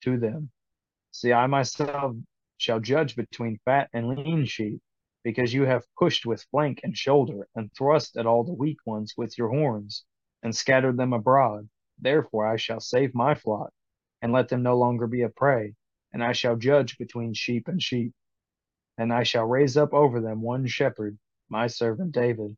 to 0.02 0.18
them 0.18 0.50
See, 1.12 1.32
I 1.32 1.46
myself 1.46 2.16
shall 2.64 2.80
judge 2.80 3.14
between 3.14 3.60
fat 3.66 3.90
and 3.92 4.08
lean 4.08 4.46
sheep, 4.46 4.80
because 5.22 5.52
you 5.52 5.64
have 5.64 5.84
pushed 5.98 6.24
with 6.24 6.46
flank 6.50 6.80
and 6.82 6.96
shoulder, 6.96 7.46
and 7.54 7.70
thrust 7.74 8.16
at 8.16 8.24
all 8.24 8.42
the 8.42 8.54
weak 8.54 8.78
ones 8.86 9.12
with 9.18 9.36
your 9.36 9.50
horns, 9.50 10.06
and 10.42 10.56
scattered 10.56 10.96
them 10.96 11.12
abroad. 11.12 11.68
Therefore, 11.98 12.46
I 12.46 12.56
shall 12.56 12.80
save 12.80 13.14
my 13.14 13.34
flock, 13.34 13.70
and 14.22 14.32
let 14.32 14.48
them 14.48 14.62
no 14.62 14.78
longer 14.78 15.06
be 15.06 15.20
a 15.20 15.28
prey, 15.28 15.74
and 16.14 16.24
I 16.24 16.32
shall 16.32 16.56
judge 16.56 16.96
between 16.96 17.34
sheep 17.34 17.68
and 17.68 17.82
sheep. 17.82 18.14
And 18.96 19.12
I 19.12 19.24
shall 19.24 19.44
raise 19.44 19.76
up 19.76 19.92
over 19.92 20.22
them 20.22 20.40
one 20.40 20.66
shepherd, 20.66 21.18
my 21.50 21.66
servant 21.66 22.12
David, 22.12 22.56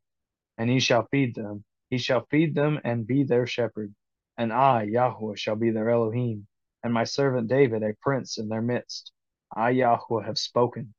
and 0.56 0.70
he 0.70 0.78
shall 0.78 1.08
feed 1.10 1.34
them. 1.34 1.64
He 1.90 1.98
shall 1.98 2.26
feed 2.30 2.54
them 2.54 2.78
and 2.84 3.08
be 3.08 3.24
their 3.24 3.48
shepherd. 3.48 3.92
And 4.38 4.52
I, 4.52 4.84
Yahweh, 4.84 5.34
shall 5.34 5.56
be 5.56 5.70
their 5.70 5.90
Elohim, 5.90 6.46
and 6.84 6.94
my 6.94 7.02
servant 7.02 7.48
David 7.48 7.82
a 7.82 7.94
prince 8.00 8.38
in 8.38 8.48
their 8.48 8.62
midst. 8.62 9.10
I, 9.56 9.70
Yahweh, 9.70 10.26
have 10.26 10.38
spoken. 10.38 10.94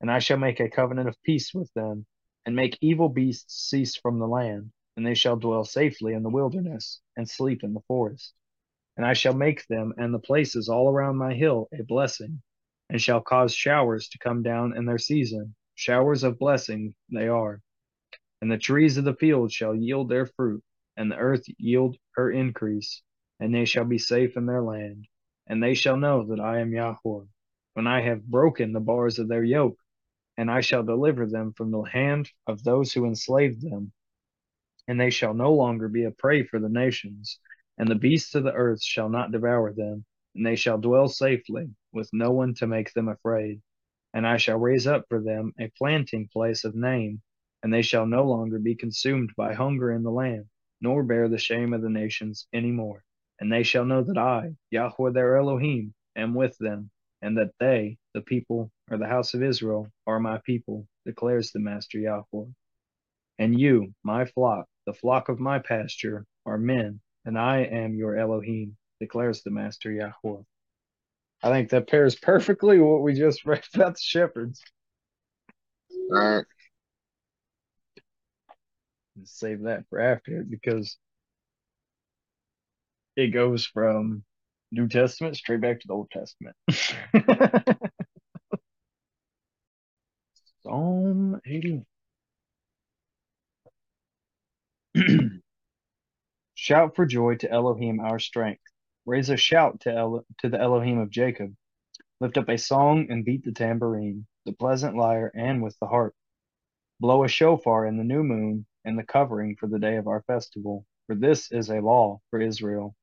And 0.00 0.10
I 0.10 0.20
shall 0.20 0.38
make 0.38 0.60
a 0.60 0.70
covenant 0.70 1.08
of 1.08 1.22
peace 1.22 1.54
with 1.54 1.72
them, 1.74 2.06
and 2.46 2.56
make 2.56 2.78
evil 2.82 3.10
beasts 3.10 3.68
cease 3.70 3.96
from 3.96 4.18
the 4.18 4.28
land, 4.28 4.72
and 4.96 5.06
they 5.06 5.14
shall 5.14 5.36
dwell 5.36 5.64
safely 5.64 6.14
in 6.14 6.24
the 6.24 6.30
wilderness, 6.30 7.02
and 7.16 7.28
sleep 7.28 7.64
in 7.64 7.74
the 7.74 7.82
forest. 7.88 8.34
And 8.96 9.06
I 9.06 9.14
shall 9.14 9.34
make 9.34 9.66
them 9.68 9.94
and 9.98 10.14
the 10.14 10.20
places 10.20 10.68
all 10.68 10.90
around 10.90 11.16
my 11.18 11.34
hill 11.34 11.68
a 11.78 11.84
blessing, 11.84 12.42
and 12.90 13.02
shall 13.02 13.22
cause 13.22 13.54
showers 13.54 14.08
to 14.10 14.18
come 14.18 14.42
down 14.42 14.76
in 14.76 14.86
their 14.86 14.98
season, 14.98 15.54
Showers 15.76 16.24
of 16.24 16.38
blessing 16.38 16.94
they 17.10 17.28
are. 17.28 17.62
And 18.42 18.52
the 18.52 18.58
trees 18.58 18.98
of 18.98 19.04
the 19.04 19.14
field 19.14 19.52
shall 19.52 19.74
yield 19.74 20.10
their 20.10 20.26
fruit, 20.26 20.62
and 20.96 21.10
the 21.10 21.16
earth 21.16 21.44
yield 21.58 21.96
her 22.16 22.30
increase, 22.30 23.02
and 23.40 23.54
they 23.54 23.64
shall 23.64 23.86
be 23.86 23.98
safe 23.98 24.36
in 24.36 24.46
their 24.46 24.62
land. 24.62 25.08
And 25.46 25.62
they 25.62 25.74
shall 25.74 25.96
know 25.96 26.26
that 26.26 26.40
I 26.40 26.60
am 26.60 26.72
Yahweh, 26.72 27.24
when 27.80 27.86
I 27.86 28.02
have 28.02 28.26
broken 28.26 28.74
the 28.74 28.80
bars 28.80 29.18
of 29.18 29.28
their 29.28 29.42
yoke, 29.42 29.78
and 30.36 30.50
I 30.50 30.60
shall 30.60 30.82
deliver 30.82 31.26
them 31.26 31.54
from 31.54 31.70
the 31.70 31.80
hand 31.80 32.30
of 32.46 32.62
those 32.62 32.92
who 32.92 33.06
enslaved 33.06 33.62
them. 33.62 33.92
And 34.86 35.00
they 35.00 35.08
shall 35.08 35.32
no 35.32 35.54
longer 35.54 35.88
be 35.88 36.04
a 36.04 36.10
prey 36.10 36.42
for 36.44 36.60
the 36.60 36.68
nations, 36.68 37.40
and 37.78 37.88
the 37.88 37.94
beasts 37.94 38.34
of 38.34 38.44
the 38.44 38.52
earth 38.52 38.82
shall 38.82 39.08
not 39.08 39.32
devour 39.32 39.72
them, 39.72 40.04
and 40.34 40.44
they 40.44 40.56
shall 40.56 40.76
dwell 40.76 41.08
safely, 41.08 41.70
with 41.90 42.10
no 42.12 42.32
one 42.32 42.52
to 42.56 42.66
make 42.66 42.92
them 42.92 43.08
afraid 43.08 43.62
and 44.12 44.26
I 44.26 44.36
shall 44.36 44.58
raise 44.58 44.86
up 44.86 45.06
for 45.08 45.22
them 45.22 45.54
a 45.58 45.70
planting 45.78 46.28
place 46.28 46.64
of 46.64 46.74
name, 46.74 47.22
and 47.62 47.72
they 47.72 47.82
shall 47.82 48.06
no 48.06 48.24
longer 48.24 48.58
be 48.58 48.74
consumed 48.74 49.30
by 49.36 49.54
hunger 49.54 49.92
in 49.92 50.02
the 50.02 50.10
land, 50.10 50.46
nor 50.80 51.02
bear 51.02 51.28
the 51.28 51.38
shame 51.38 51.72
of 51.72 51.82
the 51.82 51.90
nations 51.90 52.46
any 52.52 52.72
more. 52.72 53.04
And 53.38 53.52
they 53.52 53.62
shall 53.62 53.84
know 53.84 54.02
that 54.02 54.18
I, 54.18 54.56
Yahweh 54.70 55.12
their 55.12 55.36
Elohim, 55.36 55.94
am 56.16 56.34
with 56.34 56.58
them, 56.58 56.90
and 57.22 57.36
that 57.38 57.52
they, 57.60 57.98
the 58.14 58.22
people, 58.22 58.70
or 58.90 58.98
the 58.98 59.06
house 59.06 59.34
of 59.34 59.42
Israel, 59.42 59.88
are 60.06 60.20
my 60.20 60.38
people, 60.44 60.86
declares 61.04 61.52
the 61.52 61.60
Master 61.60 61.98
Yahweh. 61.98 62.46
And 63.38 63.58
you, 63.58 63.94
my 64.02 64.24
flock, 64.24 64.66
the 64.86 64.94
flock 64.94 65.28
of 65.28 65.40
my 65.40 65.58
pasture, 65.58 66.26
are 66.46 66.58
men, 66.58 67.00
and 67.24 67.38
I 67.38 67.58
am 67.62 67.94
your 67.94 68.16
Elohim, 68.16 68.76
declares 69.00 69.42
the 69.42 69.50
Master 69.50 69.90
Yahweh. 69.90 70.42
I 71.42 71.50
think 71.50 71.70
that 71.70 71.88
pairs 71.88 72.16
perfectly 72.16 72.78
with 72.78 72.88
what 72.88 73.02
we 73.02 73.14
just 73.14 73.44
read 73.46 73.64
about 73.74 73.94
the 73.94 74.00
shepherds. 74.00 74.62
All 76.12 76.18
right. 76.18 76.44
Save 79.24 79.62
that 79.62 79.84
for 79.90 80.00
after 80.00 80.44
because 80.48 80.96
it 83.16 83.28
goes 83.28 83.66
from 83.66 84.24
New 84.72 84.88
Testament 84.88 85.36
straight 85.36 85.60
back 85.60 85.80
to 85.80 85.86
the 85.86 85.94
Old 85.94 86.10
Testament. 86.10 86.56
Psalm 90.62 91.40
80. 91.46 91.82
Shout 96.54 96.94
for 96.94 97.06
joy 97.06 97.36
to 97.36 97.50
Elohim, 97.50 98.00
our 98.00 98.18
strength. 98.18 98.62
Raise 99.06 99.30
a 99.30 99.36
shout 99.36 99.80
to, 99.80 99.92
El- 99.92 100.26
to 100.40 100.48
the 100.50 100.60
Elohim 100.60 100.98
of 100.98 101.10
Jacob. 101.10 101.54
Lift 102.20 102.36
up 102.36 102.50
a 102.50 102.58
song 102.58 103.06
and 103.08 103.24
beat 103.24 103.44
the 103.44 103.52
tambourine, 103.52 104.26
the 104.44 104.52
pleasant 104.52 104.94
lyre, 104.94 105.32
and 105.34 105.62
with 105.62 105.78
the 105.80 105.86
harp. 105.86 106.14
Blow 107.00 107.24
a 107.24 107.28
shofar 107.28 107.86
in 107.86 107.96
the 107.96 108.04
new 108.04 108.22
moon 108.22 108.66
and 108.84 108.98
the 108.98 109.02
covering 109.02 109.56
for 109.56 109.68
the 109.68 109.78
day 109.78 109.96
of 109.96 110.06
our 110.06 110.22
festival, 110.26 110.84
for 111.06 111.14
this 111.14 111.50
is 111.50 111.70
a 111.70 111.80
law 111.80 112.20
for 112.28 112.40
Israel, 112.40 112.94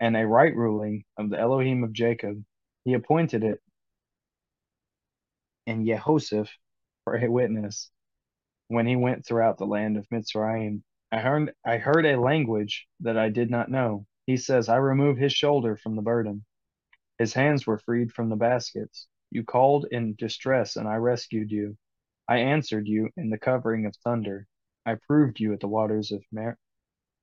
and 0.00 0.16
a 0.16 0.26
right 0.26 0.54
ruling 0.54 1.04
of 1.16 1.30
the 1.30 1.38
Elohim 1.38 1.84
of 1.84 1.92
Jacob. 1.92 2.44
He 2.84 2.94
appointed 2.94 3.42
it 3.44 3.60
in 5.66 5.84
Yehoseph 5.84 6.48
for 7.04 7.16
a 7.16 7.30
witness 7.30 7.90
when 8.68 8.86
he 8.86 8.96
went 8.96 9.26
throughout 9.26 9.58
the 9.58 9.66
land 9.66 9.96
of 9.96 10.08
Mitzrayim. 10.08 10.82
I 11.12 11.18
heard, 11.18 11.52
I 11.64 11.78
heard 11.78 12.04
a 12.04 12.20
language 12.20 12.86
that 13.00 13.16
I 13.16 13.28
did 13.28 13.50
not 13.50 13.70
know. 13.70 14.06
He 14.26 14.36
says, 14.36 14.68
I 14.68 14.76
remove 14.76 15.16
his 15.16 15.32
shoulder 15.32 15.76
from 15.76 15.96
the 15.96 16.02
burden. 16.02 16.44
His 17.18 17.32
hands 17.32 17.66
were 17.66 17.78
freed 17.78 18.12
from 18.12 18.28
the 18.28 18.36
baskets. 18.36 19.06
You 19.30 19.44
called 19.44 19.86
in 19.90 20.14
distress, 20.16 20.76
and 20.76 20.88
I 20.88 20.96
rescued 20.96 21.50
you. 21.50 21.76
I 22.28 22.38
answered 22.38 22.88
you 22.88 23.10
in 23.16 23.30
the 23.30 23.38
covering 23.38 23.86
of 23.86 23.94
thunder. 23.96 24.46
I 24.84 24.96
proved 25.06 25.40
you 25.40 25.52
at 25.52 25.60
the 25.60 25.68
waters 25.68 26.12
of 26.12 26.24
Mer- 26.32 26.58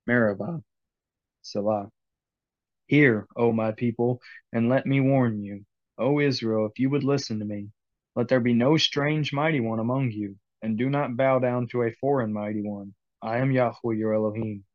Meribah. 0.08 0.62
Selah. 1.42 1.90
Hear, 2.94 3.26
O 3.36 3.52
my 3.52 3.72
people, 3.72 4.22
and 4.52 4.70
let 4.70 4.86
me 4.86 5.00
warn 5.00 5.42
you. 5.42 5.66
O 5.98 6.20
Israel, 6.20 6.68
if 6.68 6.78
you 6.78 6.92
would 6.92 7.04
listen 7.04 7.40
to 7.40 7.46
me, 7.46 7.70
let 8.16 8.28
there 8.28 8.40
be 8.40 8.54
no 8.54 8.78
strange 8.78 9.34
mighty 9.34 9.60
one 9.60 9.80
among 9.80 10.12
you, 10.12 10.36
and 10.62 10.78
do 10.78 10.92
not 10.92 11.18
bow 11.18 11.40
down 11.40 11.66
to 11.70 11.82
a 11.82 11.94
foreign 11.94 12.32
mighty 12.32 12.62
one. 12.62 12.94
I 13.20 13.40
am 13.40 13.52
Yahweh 13.52 13.96
your 13.96 14.14
Elohim, 14.14 14.66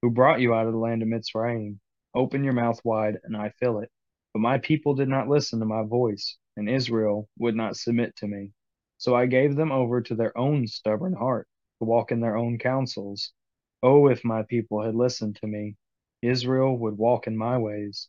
who 0.00 0.08
brought 0.10 0.40
you 0.40 0.54
out 0.54 0.66
of 0.66 0.72
the 0.72 0.78
land 0.78 1.02
of 1.02 1.08
Mitzrayim. 1.08 1.78
Open 2.14 2.42
your 2.42 2.54
mouth 2.54 2.80
wide, 2.84 3.18
and 3.22 3.36
I 3.36 3.50
fill 3.60 3.80
it. 3.80 3.90
But 4.32 4.40
my 4.40 4.56
people 4.56 4.94
did 4.94 5.10
not 5.10 5.28
listen 5.28 5.60
to 5.60 5.66
my 5.66 5.82
voice, 5.82 6.38
and 6.56 6.70
Israel 6.70 7.28
would 7.38 7.54
not 7.54 7.76
submit 7.76 8.16
to 8.16 8.26
me. 8.26 8.52
So 8.96 9.14
I 9.14 9.26
gave 9.26 9.56
them 9.56 9.72
over 9.72 10.00
to 10.00 10.14
their 10.14 10.34
own 10.38 10.66
stubborn 10.68 11.12
heart, 11.12 11.46
to 11.80 11.84
walk 11.84 12.12
in 12.12 12.20
their 12.20 12.38
own 12.38 12.56
counsels. 12.56 13.34
Oh, 13.82 14.06
if 14.08 14.24
my 14.24 14.42
people 14.44 14.82
had 14.82 14.94
listened 14.94 15.36
to 15.42 15.46
me, 15.46 15.76
Israel 16.22 16.76
would 16.78 16.98
walk 16.98 17.26
in 17.26 17.36
my 17.36 17.58
ways. 17.58 18.08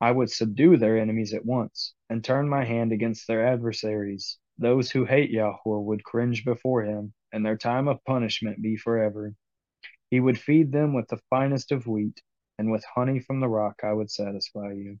I 0.00 0.10
would 0.10 0.30
subdue 0.30 0.76
their 0.76 0.98
enemies 0.98 1.32
at 1.32 1.44
once, 1.44 1.94
and 2.10 2.24
turn 2.24 2.48
my 2.48 2.64
hand 2.64 2.92
against 2.92 3.26
their 3.26 3.46
adversaries. 3.46 4.38
Those 4.58 4.90
who 4.90 5.04
hate 5.04 5.30
Yahweh 5.30 5.60
would 5.64 6.04
cringe 6.04 6.44
before 6.44 6.82
him, 6.82 7.14
and 7.32 7.44
their 7.46 7.56
time 7.56 7.88
of 7.88 8.04
punishment 8.04 8.60
be 8.62 8.76
forever. 8.76 9.34
He 10.10 10.20
would 10.20 10.38
feed 10.38 10.72
them 10.72 10.92
with 10.94 11.08
the 11.08 11.22
finest 11.30 11.72
of 11.72 11.86
wheat, 11.86 12.22
and 12.58 12.70
with 12.70 12.84
honey 12.84 13.20
from 13.20 13.40
the 13.40 13.48
rock 13.48 13.80
I 13.84 13.92
would 13.92 14.10
satisfy 14.10 14.72
you. 14.72 14.98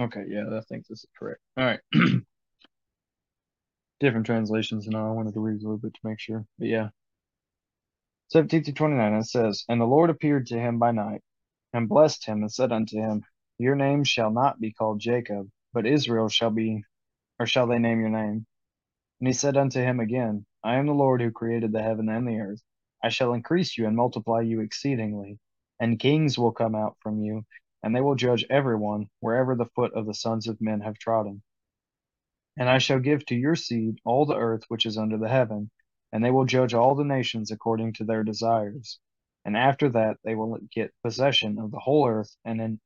Okay, 0.00 0.24
yeah, 0.28 0.44
I 0.56 0.60
think 0.62 0.86
this 0.86 1.04
is 1.04 1.10
correct. 1.18 1.40
All 1.58 1.64
right. 1.64 1.80
Different 4.00 4.26
translations 4.26 4.86
and 4.86 4.96
all. 4.96 5.10
I 5.10 5.12
wanted 5.12 5.34
to 5.34 5.40
read 5.40 5.60
a 5.60 5.62
little 5.62 5.76
bit 5.76 5.92
to 5.92 6.00
make 6.02 6.18
sure. 6.18 6.46
But 6.58 6.68
yeah. 6.68 6.88
17 8.30 8.62
to 8.62 8.72
29, 8.72 9.14
it 9.14 9.24
says, 9.24 9.64
And 9.68 9.80
the 9.80 9.86
Lord 9.86 10.08
appeared 10.08 10.46
to 10.46 10.58
him 10.58 10.78
by 10.78 10.92
night, 10.92 11.20
and 11.72 11.88
blessed 11.88 12.26
him, 12.26 12.42
and 12.42 12.52
said 12.52 12.70
unto 12.70 12.96
him, 12.96 13.24
Your 13.58 13.74
name 13.74 14.04
shall 14.04 14.30
not 14.30 14.60
be 14.60 14.72
called 14.72 15.00
Jacob, 15.00 15.48
but 15.72 15.84
Israel 15.84 16.28
shall 16.28 16.50
be, 16.50 16.84
or 17.40 17.46
shall 17.46 17.66
they 17.66 17.80
name 17.80 17.98
your 17.98 18.08
name? 18.08 18.46
And 19.18 19.26
he 19.26 19.32
said 19.32 19.56
unto 19.56 19.80
him 19.80 19.98
again, 19.98 20.46
I 20.62 20.76
am 20.76 20.86
the 20.86 20.92
Lord 20.92 21.20
who 21.20 21.32
created 21.32 21.72
the 21.72 21.82
heaven 21.82 22.08
and 22.08 22.28
the 22.28 22.38
earth. 22.38 22.62
I 23.02 23.08
shall 23.08 23.34
increase 23.34 23.76
you 23.76 23.88
and 23.88 23.96
multiply 23.96 24.42
you 24.42 24.60
exceedingly, 24.60 25.40
and 25.80 25.98
kings 25.98 26.38
will 26.38 26.52
come 26.52 26.76
out 26.76 26.96
from 27.00 27.18
you, 27.18 27.44
and 27.82 27.96
they 27.96 28.00
will 28.00 28.14
judge 28.14 28.46
everyone 28.48 29.08
wherever 29.18 29.56
the 29.56 29.70
foot 29.74 29.92
of 29.94 30.06
the 30.06 30.14
sons 30.14 30.46
of 30.46 30.60
men 30.60 30.82
have 30.82 30.98
trodden. 30.98 31.42
And 32.56 32.68
I 32.68 32.78
shall 32.78 33.00
give 33.00 33.26
to 33.26 33.34
your 33.34 33.56
seed 33.56 33.98
all 34.04 34.24
the 34.24 34.36
earth 34.36 34.62
which 34.68 34.86
is 34.86 34.96
under 34.96 35.18
the 35.18 35.28
heaven, 35.28 35.72
and 36.12 36.24
they 36.24 36.30
will 36.30 36.44
judge 36.44 36.74
all 36.74 36.94
the 36.94 37.04
nations 37.04 37.50
according 37.50 37.92
to 37.94 38.04
their 38.04 38.24
desires. 38.24 38.98
And 39.44 39.56
after 39.56 39.88
that 39.90 40.18
they 40.24 40.34
will 40.34 40.58
get 40.72 40.94
possession 41.02 41.58
of 41.58 41.70
the 41.70 41.78
whole 41.78 42.06
earth 42.06 42.36
and, 42.44 42.60
in, 42.60 42.80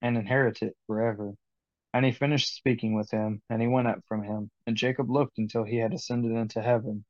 and 0.00 0.16
inherit 0.16 0.62
it 0.62 0.76
forever. 0.86 1.34
And 1.92 2.04
he 2.04 2.12
finished 2.12 2.54
speaking 2.54 2.94
with 2.94 3.10
him, 3.10 3.42
and 3.48 3.62
he 3.62 3.68
went 3.68 3.88
up 3.88 4.04
from 4.06 4.22
him. 4.22 4.50
And 4.66 4.76
Jacob 4.76 5.10
looked 5.10 5.38
until 5.38 5.64
he 5.64 5.76
had 5.76 5.94
ascended 5.94 6.32
into 6.32 6.62
heaven. 6.62 7.04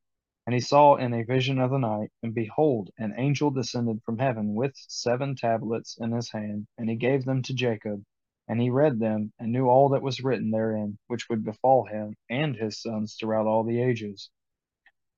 And 0.47 0.53
he 0.53 0.61
saw 0.61 0.95
in 0.95 1.13
a 1.13 1.23
vision 1.23 1.59
of 1.59 1.69
the 1.69 1.77
night, 1.77 2.11
and 2.23 2.33
behold, 2.33 2.89
an 2.97 3.13
angel 3.17 3.51
descended 3.51 4.01
from 4.03 4.17
heaven 4.17 4.55
with 4.55 4.73
seven 4.75 5.35
tablets 5.35 5.97
in 5.99 6.11
his 6.11 6.31
hand, 6.31 6.65
and 6.77 6.89
he 6.89 6.95
gave 6.95 7.25
them 7.25 7.43
to 7.43 7.53
Jacob. 7.53 8.03
And 8.47 8.59
he 8.59 8.71
read 8.71 8.99
them, 8.99 9.31
and 9.37 9.51
knew 9.51 9.67
all 9.67 9.89
that 9.89 10.01
was 10.01 10.21
written 10.21 10.49
therein, 10.49 10.97
which 11.07 11.29
would 11.29 11.43
befall 11.43 11.85
him 11.85 12.15
and 12.29 12.55
his 12.55 12.81
sons 12.81 13.15
throughout 13.15 13.45
all 13.45 13.63
the 13.63 13.79
ages. 13.81 14.31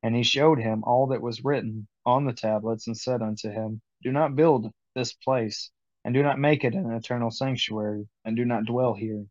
And 0.03 0.15
he 0.15 0.23
showed 0.23 0.59
him 0.59 0.83
all 0.83 1.07
that 1.07 1.21
was 1.21 1.43
written 1.43 1.87
on 2.05 2.25
the 2.25 2.33
tablets, 2.33 2.87
and 2.87 2.97
said 2.97 3.21
unto 3.21 3.49
him, 3.49 3.81
Do 4.03 4.11
not 4.11 4.35
build 4.35 4.71
this 4.95 5.13
place, 5.13 5.71
and 6.03 6.13
do 6.13 6.23
not 6.23 6.39
make 6.39 6.63
it 6.63 6.75
an 6.75 6.91
eternal 6.91 7.31
sanctuary, 7.31 8.07
and 8.25 8.35
do 8.35 8.45
not 8.45 8.65
dwell 8.65 8.93
here 8.95 9.25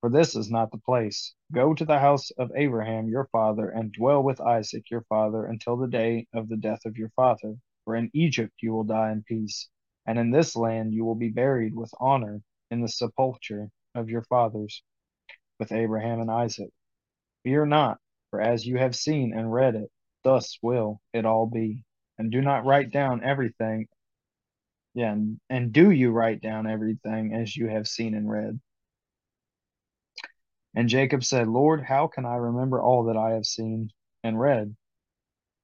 for 0.00 0.08
this 0.08 0.34
is 0.34 0.50
not 0.50 0.70
the 0.70 0.78
place. 0.78 1.34
Go 1.52 1.74
to 1.74 1.84
the 1.84 1.98
house 1.98 2.30
of 2.32 2.50
Abraham 2.56 3.08
your 3.08 3.26
father, 3.26 3.68
and 3.68 3.92
dwell 3.92 4.22
with 4.22 4.40
Isaac 4.40 4.90
your 4.90 5.02
father 5.02 5.44
until 5.44 5.76
the 5.76 5.88
day 5.88 6.26
of 6.32 6.48
the 6.48 6.56
death 6.56 6.86
of 6.86 6.96
your 6.96 7.10
father. 7.10 7.56
For 7.84 7.96
in 7.96 8.10
Egypt 8.14 8.54
you 8.62 8.72
will 8.72 8.84
die 8.84 9.12
in 9.12 9.22
peace, 9.22 9.68
and 10.06 10.18
in 10.18 10.30
this 10.30 10.56
land 10.56 10.94
you 10.94 11.04
will 11.04 11.14
be 11.16 11.28
buried 11.28 11.74
with 11.74 11.92
honor 12.00 12.40
in 12.70 12.80
the 12.80 12.88
sepulchre 12.88 13.70
of 13.94 14.08
your 14.08 14.22
fathers, 14.22 14.82
with 15.58 15.72
Abraham 15.72 16.20
and 16.20 16.30
Isaac. 16.30 16.70
Fear 17.42 17.66
not, 17.66 17.98
for 18.30 18.40
as 18.40 18.66
you 18.66 18.78
have 18.78 18.96
seen 18.96 19.34
and 19.34 19.52
read 19.52 19.74
it, 19.74 19.90
thus 20.22 20.58
will 20.62 21.00
it 21.12 21.24
all 21.24 21.46
be. 21.46 21.84
And 22.18 22.30
do 22.30 22.40
not 22.40 22.64
write 22.64 22.90
down 22.90 23.24
everything. 23.24 23.88
Yeah, 24.94 25.12
and, 25.12 25.40
and 25.48 25.72
do 25.72 25.90
you 25.90 26.10
write 26.10 26.40
down 26.42 26.66
everything 26.66 27.32
as 27.34 27.56
you 27.56 27.68
have 27.68 27.88
seen 27.88 28.14
and 28.14 28.30
read? 28.30 28.60
And 30.74 30.88
Jacob 30.88 31.24
said, 31.24 31.48
Lord, 31.48 31.82
how 31.82 32.06
can 32.06 32.24
I 32.24 32.36
remember 32.36 32.80
all 32.80 33.04
that 33.04 33.16
I 33.16 33.30
have 33.30 33.46
seen 33.46 33.90
and 34.22 34.38
read? 34.38 34.76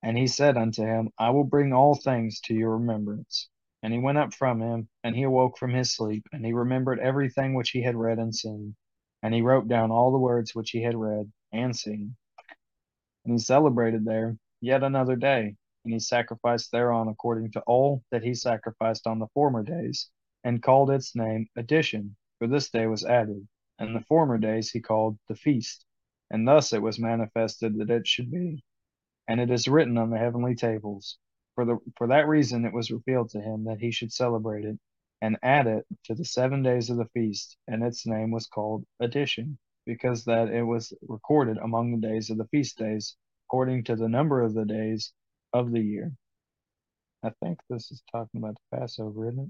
And 0.02 0.16
he 0.16 0.26
said 0.26 0.56
unto 0.56 0.82
him, 0.82 1.10
I 1.18 1.30
will 1.30 1.44
bring 1.44 1.72
all 1.72 1.94
things 1.94 2.40
to 2.42 2.54
your 2.54 2.78
remembrance. 2.78 3.48
And 3.82 3.92
he 3.92 3.98
went 3.98 4.18
up 4.18 4.34
from 4.34 4.60
him, 4.60 4.88
and 5.04 5.14
he 5.14 5.22
awoke 5.22 5.58
from 5.58 5.72
his 5.72 5.94
sleep, 5.94 6.26
and 6.32 6.44
he 6.44 6.52
remembered 6.52 6.98
everything 6.98 7.54
which 7.54 7.70
he 7.70 7.82
had 7.82 7.94
read 7.94 8.18
and 8.18 8.34
seen. 8.34 8.74
And 9.22 9.34
he 9.34 9.42
wrote 9.42 9.68
down 9.68 9.90
all 9.90 10.12
the 10.12 10.18
words 10.18 10.54
which 10.54 10.70
he 10.70 10.82
had 10.82 10.96
read 10.96 11.30
and 11.52 11.76
seen. 11.76 12.16
And 13.24 13.34
he 13.34 13.38
celebrated 13.38 14.04
there 14.04 14.36
yet 14.60 14.82
another 14.82 15.16
day, 15.16 15.56
and 15.84 15.92
he 15.92 16.00
sacrificed 16.00 16.72
thereon 16.72 17.08
according 17.08 17.52
to 17.52 17.60
all 17.62 18.02
that 18.10 18.22
he 18.22 18.34
sacrificed 18.34 19.06
on 19.06 19.18
the 19.18 19.28
former 19.34 19.62
days, 19.62 20.10
and 20.44 20.62
called 20.62 20.90
its 20.90 21.14
name 21.16 21.48
Addition, 21.56 22.16
for 22.38 22.46
this 22.46 22.70
day 22.70 22.86
was 22.86 23.04
added 23.04 23.46
and 23.78 23.94
the 23.94 24.04
former 24.04 24.38
days 24.38 24.70
he 24.70 24.80
called 24.80 25.18
the 25.28 25.34
feast. 25.34 25.84
And 26.30 26.46
thus 26.46 26.72
it 26.72 26.82
was 26.82 26.98
manifested 26.98 27.78
that 27.78 27.90
it 27.90 28.06
should 28.06 28.30
be. 28.30 28.64
And 29.28 29.40
it 29.40 29.50
is 29.50 29.68
written 29.68 29.98
on 29.98 30.10
the 30.10 30.18
heavenly 30.18 30.54
tables. 30.54 31.18
For, 31.54 31.64
the, 31.64 31.78
for 31.96 32.06
that 32.08 32.28
reason 32.28 32.64
it 32.64 32.72
was 32.72 32.90
revealed 32.90 33.30
to 33.30 33.40
him 33.40 33.64
that 33.64 33.80
he 33.80 33.90
should 33.90 34.12
celebrate 34.12 34.64
it, 34.64 34.78
and 35.22 35.38
add 35.42 35.66
it 35.66 35.86
to 36.04 36.14
the 36.14 36.24
seven 36.24 36.62
days 36.62 36.90
of 36.90 36.98
the 36.98 37.08
feast, 37.14 37.56
and 37.66 37.82
its 37.82 38.06
name 38.06 38.30
was 38.30 38.46
called 38.46 38.84
Addition, 39.00 39.58
because 39.86 40.24
that 40.24 40.48
it 40.48 40.62
was 40.62 40.92
recorded 41.08 41.56
among 41.56 41.92
the 41.92 42.06
days 42.06 42.28
of 42.28 42.36
the 42.36 42.46
feast 42.48 42.76
days, 42.76 43.16
according 43.46 43.84
to 43.84 43.96
the 43.96 44.08
number 44.08 44.42
of 44.42 44.54
the 44.54 44.64
days 44.64 45.12
of 45.52 45.70
the 45.70 45.80
year. 45.80 46.12
I 47.22 47.30
think 47.42 47.60
this 47.70 47.90
is 47.90 48.02
talking 48.10 48.40
about 48.40 48.56
the 48.56 48.76
Passover, 48.76 49.28
isn't 49.28 49.40
it? 49.40 49.48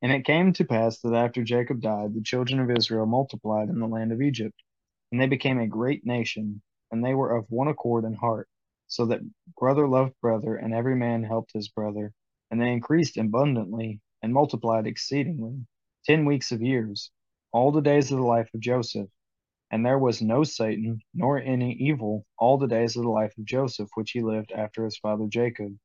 And 0.00 0.12
it 0.12 0.24
came 0.24 0.52
to 0.52 0.64
pass 0.64 1.00
that 1.00 1.14
after 1.14 1.42
Jacob 1.42 1.80
died, 1.80 2.14
the 2.14 2.22
children 2.22 2.60
of 2.60 2.70
Israel 2.70 3.06
multiplied 3.06 3.68
in 3.68 3.80
the 3.80 3.88
land 3.88 4.12
of 4.12 4.22
Egypt, 4.22 4.62
and 5.10 5.20
they 5.20 5.26
became 5.26 5.58
a 5.58 5.66
great 5.66 6.06
nation, 6.06 6.62
and 6.92 7.04
they 7.04 7.14
were 7.14 7.36
of 7.36 7.46
one 7.50 7.66
accord 7.66 8.04
in 8.04 8.14
heart, 8.14 8.48
so 8.86 9.06
that 9.06 9.20
brother 9.58 9.88
loved 9.88 10.14
brother, 10.20 10.54
and 10.54 10.72
every 10.72 10.94
man 10.94 11.24
helped 11.24 11.52
his 11.52 11.68
brother. 11.68 12.12
And 12.50 12.60
they 12.60 12.72
increased 12.72 13.16
abundantly 13.16 14.00
and 14.22 14.32
multiplied 14.32 14.86
exceedingly, 14.86 15.66
ten 16.08 16.24
weeks 16.24 16.52
of 16.52 16.62
years, 16.62 17.10
all 17.52 17.70
the 17.70 17.82
days 17.82 18.10
of 18.10 18.16
the 18.16 18.24
life 18.24 18.48
of 18.54 18.60
Joseph. 18.60 19.10
And 19.70 19.84
there 19.84 19.98
was 19.98 20.22
no 20.22 20.42
Satan, 20.42 21.00
nor 21.12 21.38
any 21.38 21.74
evil, 21.74 22.24
all 22.38 22.56
the 22.56 22.66
days 22.66 22.96
of 22.96 23.02
the 23.02 23.10
life 23.10 23.34
of 23.36 23.44
Joseph, 23.44 23.90
which 23.94 24.12
he 24.12 24.22
lived 24.22 24.50
after 24.50 24.84
his 24.84 24.96
father 24.96 25.26
Jacob. 25.28 25.76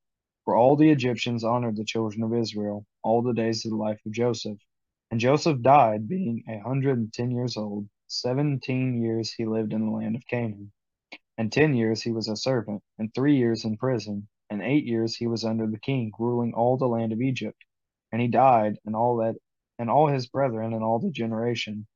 For 0.45 0.55
all 0.55 0.77
the 0.77 0.89
Egyptians 0.89 1.43
honored 1.43 1.75
the 1.75 1.83
children 1.83 2.23
of 2.23 2.33
Israel 2.33 2.85
all 3.03 3.21
the 3.21 3.33
days 3.33 3.65
of 3.65 3.71
the 3.71 3.77
life 3.77 3.99
of 4.05 4.13
Joseph. 4.13 4.57
And 5.11 5.19
Joseph 5.19 5.61
died, 5.61 6.07
being 6.07 6.45
a 6.47 6.59
hundred 6.59 6.99
and 6.99 7.11
ten 7.11 7.29
years 7.29 7.57
old. 7.57 7.89
Seventeen 8.07 9.03
years 9.03 9.33
he 9.33 9.45
lived 9.45 9.73
in 9.73 9.85
the 9.85 9.91
land 9.91 10.15
of 10.15 10.25
Canaan. 10.25 10.71
And 11.37 11.51
ten 11.51 11.73
years 11.73 12.01
he 12.01 12.11
was 12.11 12.29
a 12.29 12.37
servant, 12.37 12.81
and 12.97 13.13
three 13.13 13.35
years 13.35 13.65
in 13.65 13.75
prison, 13.75 14.29
and 14.49 14.61
eight 14.61 14.85
years 14.85 15.17
he 15.17 15.27
was 15.27 15.43
under 15.43 15.67
the 15.67 15.79
king, 15.79 16.13
ruling 16.17 16.53
all 16.53 16.77
the 16.77 16.87
land 16.87 17.11
of 17.11 17.21
Egypt. 17.21 17.61
And 18.13 18.21
he 18.21 18.29
died, 18.29 18.77
and 18.85 18.95
all 18.95 19.17
that, 19.17 19.35
and 19.79 19.89
all 19.89 20.07
his 20.07 20.27
brethren, 20.27 20.73
and 20.73 20.83
all 20.83 20.99
the 20.99 21.11
generation. 21.11 21.87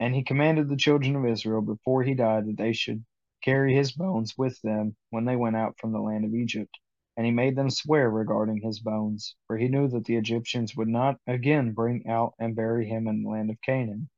And 0.00 0.14
he 0.14 0.22
commanded 0.24 0.68
the 0.68 0.76
children 0.76 1.16
of 1.16 1.26
Israel 1.26 1.62
before 1.62 2.02
he 2.02 2.14
died 2.14 2.46
that 2.46 2.56
they 2.58 2.72
should 2.72 3.04
carry 3.42 3.74
his 3.74 3.92
bones 3.92 4.36
with 4.36 4.60
them 4.62 4.94
when 5.10 5.24
they 5.24 5.36
went 5.36 5.56
out 5.56 5.76
from 5.80 5.92
the 5.92 6.00
land 6.00 6.24
of 6.24 6.34
Egypt. 6.34 6.76
And 7.16 7.24
he 7.24 7.32
made 7.32 7.56
them 7.56 7.70
swear 7.70 8.10
regarding 8.10 8.60
his 8.60 8.80
bones, 8.80 9.36
for 9.46 9.56
he 9.56 9.68
knew 9.68 9.88
that 9.88 10.04
the 10.04 10.16
Egyptians 10.16 10.76
would 10.76 10.88
not 10.88 11.18
again 11.26 11.72
bring 11.72 12.06
out 12.08 12.34
and 12.38 12.54
bury 12.54 12.86
him 12.86 13.06
in 13.08 13.22
the 13.22 13.30
land 13.30 13.50
of 13.50 13.60
Canaan. 13.62 14.08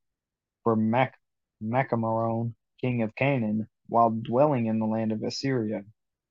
For 0.64 0.76
Mac- 0.76 1.18
Makamaron, 1.62 2.54
king 2.80 3.02
of 3.02 3.14
Canaan, 3.14 3.68
while 3.88 4.10
dwelling 4.10 4.66
in 4.66 4.78
the 4.78 4.86
land 4.86 5.12
of 5.12 5.22
Assyria, 5.22 5.84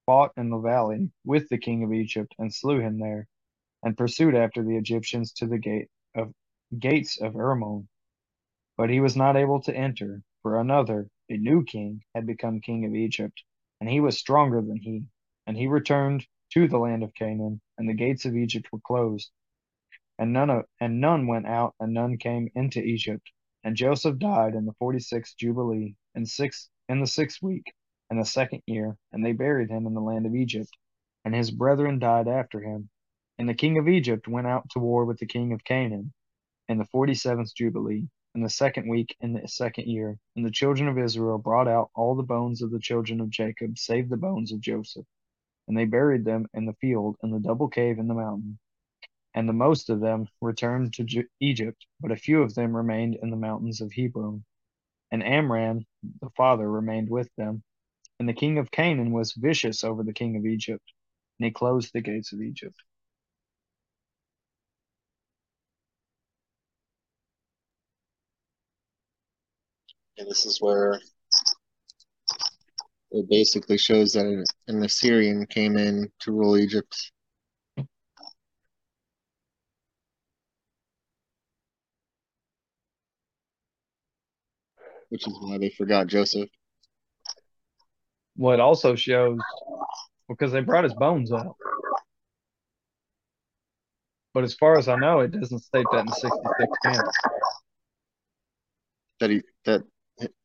fought 0.05 0.34
in 0.38 0.49
the 0.49 0.59
valley 0.59 1.11
with 1.25 1.49
the 1.49 1.57
king 1.57 1.84
of 1.84 1.93
Egypt 1.93 2.35
and 2.39 2.53
slew 2.53 2.80
him 2.80 2.99
there, 2.99 3.27
and 3.84 3.97
pursued 3.97 4.35
after 4.35 4.64
the 4.64 4.77
Egyptians 4.77 5.34
to 5.34 5.45
the 5.45 5.60
gate 5.60 5.89
of 6.15 6.34
gates 6.80 7.22
of 7.22 7.35
Ermon. 7.35 7.88
But 8.77 8.89
he 8.89 8.99
was 8.99 9.15
not 9.15 9.38
able 9.38 9.61
to 9.61 9.76
enter, 9.76 10.23
for 10.41 10.60
another, 10.60 11.07
a 11.30 11.38
new 11.38 11.64
king, 11.64 12.01
had 12.15 12.26
become 12.26 12.61
king 12.61 12.85
of 12.85 12.95
Egypt, 12.95 13.43
and 13.80 13.89
he 13.89 13.99
was 13.99 14.18
stronger 14.18 14.61
than 14.61 14.77
he. 14.77 15.03
And 15.45 15.57
he 15.57 15.68
returned 15.68 16.26
to 16.53 16.68
the 16.68 16.80
land 16.80 17.03
of 17.03 17.14
Canaan, 17.14 17.61
and 17.77 17.88
the 17.88 17.93
gates 17.93 18.26
of 18.26 18.35
Egypt 18.35 18.68
were 18.72 18.80
closed. 18.80 19.30
And 20.18 20.34
none 20.34 20.49
of, 20.49 20.65
and 20.80 21.01
none 21.01 21.27
went 21.27 21.47
out, 21.47 21.76
and 21.80 21.93
none 21.93 22.18
came 22.18 22.49
into 22.55 22.81
Egypt. 22.81 23.30
And 23.64 23.76
Joseph 23.76 24.19
died 24.19 24.55
in 24.55 24.65
the 24.65 24.73
forty 24.80 24.99
sixth 24.99 25.38
jubilee, 25.38 25.95
in 26.15 26.26
six 26.26 26.69
in 26.89 26.99
the 26.99 27.07
sixth 27.07 27.41
week, 27.41 27.73
in 28.10 28.19
the 28.19 28.26
second 28.26 28.61
year, 28.68 28.97
and 29.11 29.26
they 29.26 29.34
buried 29.34 29.69
him 29.69 29.88
in 29.88 29.93
the 29.93 30.01
land 30.01 30.26
of 30.26 30.35
Egypt. 30.35 30.69
And 31.26 31.34
his 31.34 31.51
brethren 31.51 31.99
died 31.99 32.27
after 32.27 32.61
him. 32.61 32.89
And 33.38 33.49
the 33.49 33.53
king 33.53 33.77
of 33.77 33.88
Egypt 33.88 34.27
went 34.27 34.47
out 34.47 34.69
to 34.72 34.80
war 34.80 35.05
with 35.05 35.18
the 35.18 35.26
king 35.26 35.53
of 35.53 35.64
Canaan 35.64 36.14
in 36.69 36.77
the 36.77 36.85
forty 36.85 37.15
seventh 37.15 37.53
jubilee, 37.55 38.07
in 38.35 38.41
the 38.41 38.49
second 38.49 38.88
week 38.88 39.15
in 39.22 39.34
the 39.34 39.47
second 39.47 39.88
year. 39.88 40.18
And 40.35 40.45
the 40.45 40.51
children 40.51 40.88
of 40.88 40.97
Israel 40.97 41.38
brought 41.38 41.68
out 41.68 41.89
all 41.95 42.15
the 42.15 42.23
bones 42.23 42.61
of 42.61 42.72
the 42.72 42.80
children 42.80 43.22
of 43.22 43.30
Jacob, 43.30 43.77
save 43.77 44.10
the 44.10 44.18
bones 44.18 44.51
of 44.51 44.61
Joseph. 44.61 45.05
And 45.68 45.77
they 45.77 45.85
buried 45.85 46.26
them 46.26 46.47
in 46.53 46.65
the 46.65 46.73
field 46.73 47.15
in 47.23 47.31
the 47.31 47.39
double 47.39 47.69
cave 47.69 47.99
in 47.99 48.07
the 48.07 48.14
mountain. 48.14 48.60
And 49.34 49.49
the 49.49 49.53
most 49.53 49.89
of 49.89 49.99
them 49.99 50.27
returned 50.41 50.93
to 50.93 51.23
Egypt, 51.39 51.85
but 51.99 52.11
a 52.11 52.15
few 52.15 52.43
of 52.43 52.53
them 52.53 52.76
remained 52.76 53.18
in 53.22 53.31
the 53.31 53.38
mountains 53.38 53.81
of 53.81 53.91
Hebron. 53.91 54.43
And 55.11 55.23
Amram, 55.23 55.85
the 56.22 56.30
father, 56.38 56.69
remained 56.69 57.10
with 57.10 57.30
them. 57.38 57.64
And 58.19 58.30
the 58.30 58.34
king 58.34 58.57
of 58.57 58.72
Canaan 58.72 59.11
was 59.11 59.34
vicious 59.34 59.84
over 59.84 60.03
the 60.03 60.14
king 60.14 60.38
of 60.38 60.45
Egypt, 60.45 60.84
and 61.39 61.45
he 61.45 61.51
closed 61.51 61.91
the 61.93 62.01
gates 62.01 62.31
of 62.31 62.41
Egypt. 62.41 62.76
And 70.18 70.30
this 70.30 70.45
is 70.45 70.61
where 70.61 70.99
it 73.11 73.30
basically 73.30 73.77
shows 73.77 74.14
that 74.14 74.26
an, 74.26 74.44
an 74.68 74.84
Assyrian 74.84 75.45
came 75.45 75.77
in 75.77 76.11
to 76.19 76.31
rule 76.31 76.57
Egypt. 76.57 77.11
Which 85.10 85.27
is 85.27 85.38
why 85.41 85.57
they 85.60 85.69
forgot 85.69 86.07
Joseph. 86.07 86.49
Well, 88.35 88.53
it 88.53 88.60
also 88.60 88.95
shows 88.95 89.38
because 90.27 90.52
they 90.52 90.61
brought 90.61 90.84
his 90.84 90.95
bones 90.95 91.31
out. 91.31 91.56
But 94.34 94.44
as 94.44 94.56
far 94.56 94.80
as 94.80 94.88
I 94.88 94.95
know, 94.95 95.19
it 95.19 95.31
doesn't 95.31 95.60
state 95.60 95.85
that 95.91 96.06
in 96.06 96.11
66 96.11 96.72
canon. 96.84 97.06
That 99.19 99.30
he 99.30 99.44
that 99.65 99.84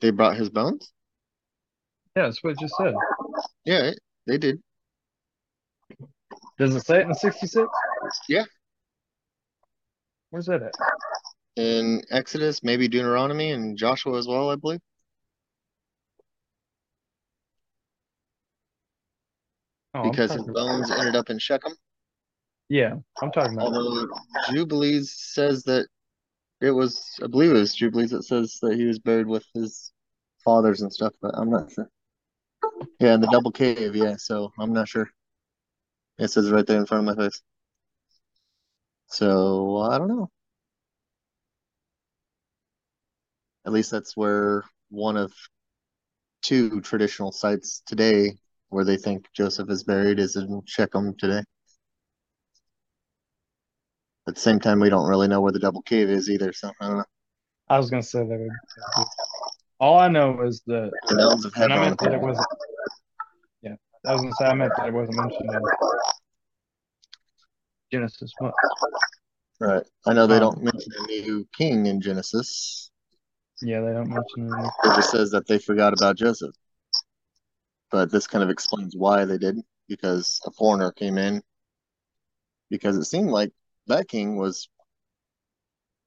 they 0.01 0.11
brought 0.11 0.37
his 0.37 0.51
bones? 0.51 0.93
Yeah, 2.17 2.25
that's 2.25 2.43
what 2.43 2.51
it 2.53 2.59
just 2.61 2.75
said. 2.77 2.95
Yeah, 3.65 3.91
they 4.27 4.39
did. 4.39 4.61
Does 6.59 6.75
it 6.75 6.85
say 6.85 7.01
it 7.01 7.07
in 7.07 7.15
66? 7.15 7.67
Yeah. 8.29 8.45
Where's 10.31 10.47
that 10.47 10.63
at? 10.63 10.73
In 11.57 12.03
Exodus, 12.11 12.63
maybe 12.63 12.89
Deuteronomy 12.89 13.53
and 13.53 13.77
Joshua 13.77 14.19
as 14.19 14.27
well, 14.27 14.51
I 14.51 14.57
believe. 14.57 14.81
Oh, 19.95 20.03
Because 20.11 20.31
his 20.33 20.41
talking 20.41 20.51
about- 20.51 20.67
bones 20.69 20.91
ended 20.91 21.17
up 21.17 21.31
in 21.31 21.39
Shechem. 21.39 21.73
Yeah, 22.69 22.97
I'm 23.23 23.33
talking 23.33 23.55
about. 23.55 23.73
Although 23.73 24.09
Jubilees 24.51 25.13
says 25.15 25.63
that 25.65 25.89
it 26.61 26.71
was, 26.71 27.19
I 27.23 27.27
believe 27.27 27.51
it 27.51 27.55
was 27.55 27.75
Jubilees 27.75 28.11
that 28.11 28.25
says 28.25 28.59
that 28.63 28.75
he 28.75 28.85
was 28.85 28.99
buried 28.99 29.27
with 29.27 29.45
his 29.55 29.93
fathers 30.45 30.83
and 30.83 30.93
stuff, 30.93 31.13
but 31.21 31.33
I'm 31.35 31.51
not 31.51 31.71
sure. 31.71 31.89
Yeah, 33.01 33.15
in 33.15 33.21
the 33.21 33.29
double 33.29 33.53
cave, 33.53 33.95
yeah, 33.95 34.17
so 34.17 34.53
I'm 34.59 34.73
not 34.73 34.89
sure. 34.89 35.09
It 36.19 36.29
says 36.29 36.51
right 36.51 36.67
there 36.67 36.79
in 36.79 36.87
front 36.87 37.09
of 37.09 37.17
my 37.17 37.25
face. 37.25 37.41
So 39.07 39.79
I 39.79 39.99
don't 39.99 40.09
know. 40.09 40.31
At 43.65 43.73
least 43.73 43.91
that's 43.91 44.17
where 44.17 44.65
one 44.91 45.17
of 45.17 45.33
two 46.43 46.81
traditional 46.81 47.33
sites 47.33 47.83
today 47.87 48.37
where 48.71 48.85
they 48.85 48.97
think 48.97 49.27
Joseph 49.33 49.71
is 49.71 49.85
buried 49.85 50.19
is 50.19 50.37
in 50.37 50.63
Shechem 50.67 51.15
today. 51.19 51.43
At 54.29 54.35
the 54.35 54.41
same 54.43 54.61
time, 54.61 54.79
we 54.79 54.91
don't 54.91 55.09
really 55.09 55.27
know 55.27 55.41
where 55.41 55.53
the 55.53 55.59
double 55.59 55.81
cave 55.81 56.11
is 56.11 56.29
either, 56.29 56.53
so 56.53 56.71
I 56.83 56.87
don't 56.87 56.99
know. 56.99 57.05
I 57.71 57.79
was 57.79 57.89
gonna 57.89 58.03
say 58.03 58.19
that. 58.19 59.07
All 59.81 59.99
I 59.99 60.09
know 60.09 60.43
is 60.43 60.61
that, 60.67 60.91
The 61.09 61.47
of 61.47 61.63
and 61.63 61.73
I 61.73 61.81
meant 61.81 61.99
that 62.01 62.13
it 62.13 62.21
wasn't. 62.21 62.47
Yeah, 63.63 63.77
I 64.07 64.13
was 64.13 64.21
gonna 64.21 64.35
say 64.35 64.45
I 64.45 64.55
meant 64.55 64.73
that 64.77 64.89
it 64.89 64.93
wasn't 64.93 65.17
mentioned 65.17 65.51
in 65.51 65.63
Genesis. 67.91 68.31
What? 68.39 68.53
Right. 69.61 69.83
I 70.07 70.13
know 70.13 70.27
they 70.27 70.39
don't 70.39 70.63
mention 70.63 70.93
a 70.99 71.07
new 71.07 71.49
king 71.57 71.87
in 71.87 72.03
Genesis. 72.03 72.91
Yeah, 73.63 73.81
they 73.81 73.95
don't 73.95 74.11
mention 74.11 74.53
it. 74.53 74.71
It 74.85 74.95
just 74.97 75.11
says 75.11 75.31
that 75.31 75.47
they 75.47 75.59
forgot 75.59 75.95
about 75.95 76.17
Joseph. 76.17 76.55
But 77.91 78.11
this 78.11 78.27
kind 78.27 78.45
of 78.45 78.51
explains 78.51 78.95
why 78.95 79.25
they 79.25 79.39
did, 79.39 79.57
because 79.89 80.39
a 80.45 80.51
foreigner 80.51 80.93
came 80.93 81.17
in. 81.17 81.43
Because 82.69 82.99
it 82.99 83.05
seemed 83.05 83.31
like 83.31 83.53
that 83.89 84.09
king 84.09 84.37
was 84.37 84.69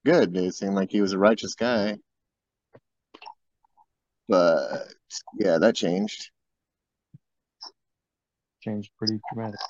good. 0.04 0.36
It 0.36 0.54
seemed 0.54 0.74
like 0.74 0.90
he 0.90 1.00
was 1.00 1.12
a 1.12 1.18
righteous 1.18 1.54
guy. 1.54 1.98
But 4.28 4.88
yeah, 5.38 5.58
that 5.58 5.74
changed. 5.74 6.30
Changed 8.62 8.90
pretty 8.98 9.20
dramatic. 9.32 9.60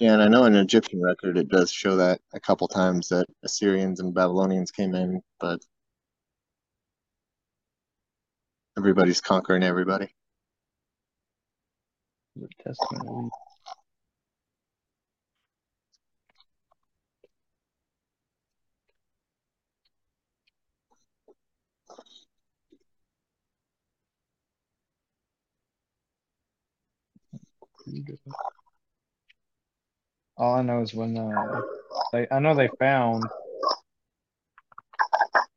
Yeah, 0.00 0.14
and 0.14 0.22
I 0.22 0.28
know 0.28 0.44
in 0.44 0.54
an 0.54 0.64
Egyptian 0.64 1.00
record 1.00 1.38
it 1.38 1.48
does 1.48 1.70
show 1.70 1.96
that 1.96 2.20
a 2.32 2.40
couple 2.40 2.66
times 2.66 3.08
that 3.08 3.26
Assyrians 3.44 4.00
and 4.00 4.12
Babylonians 4.12 4.72
came 4.72 4.94
in, 4.94 5.22
but 5.38 5.60
everybody's 8.76 9.20
conquering 9.20 9.62
everybody. 9.62 10.12
The 12.36 12.48
Testament. 12.60 13.30
All 30.36 30.54
I 30.56 30.62
know 30.62 30.80
is 30.82 30.94
when 30.94 31.16
uh, 31.16 31.60
they, 32.12 32.26
I 32.30 32.38
know 32.38 32.54
they 32.54 32.68
found 32.78 33.24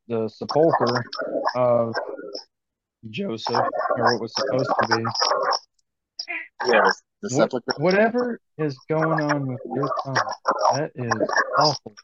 the 0.06 0.28
sepulcher 0.28 1.04
of 1.56 1.94
Joseph, 3.10 3.64
or 3.96 4.12
what 4.12 4.22
was 4.22 4.34
supposed 4.34 4.70
to 4.80 4.86
be. 4.88 5.04
Yeah, 6.66 6.90
the, 7.22 7.30
sepulcher. 7.30 7.74
Whatever 7.78 8.40
is 8.58 8.78
going 8.88 9.20
on 9.20 9.46
with 9.46 9.60
your 9.74 9.90
phone, 10.04 10.16
that 10.74 10.90
is 10.94 11.30
awful. 11.58 11.94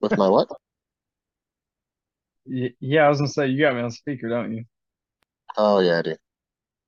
With 0.00 0.16
my 0.18 0.28
what? 0.28 0.48
Y- 2.46 2.74
Yeah, 2.80 3.06
I 3.06 3.08
was 3.08 3.18
gonna 3.18 3.28
say 3.28 3.46
you 3.46 3.60
got 3.60 3.74
me 3.74 3.82
on 3.82 3.90
speaker, 3.90 4.28
don't 4.28 4.52
you? 4.54 4.64
Oh 5.56 5.80
yeah, 5.80 5.98
I 5.98 6.02
do. 6.02 6.16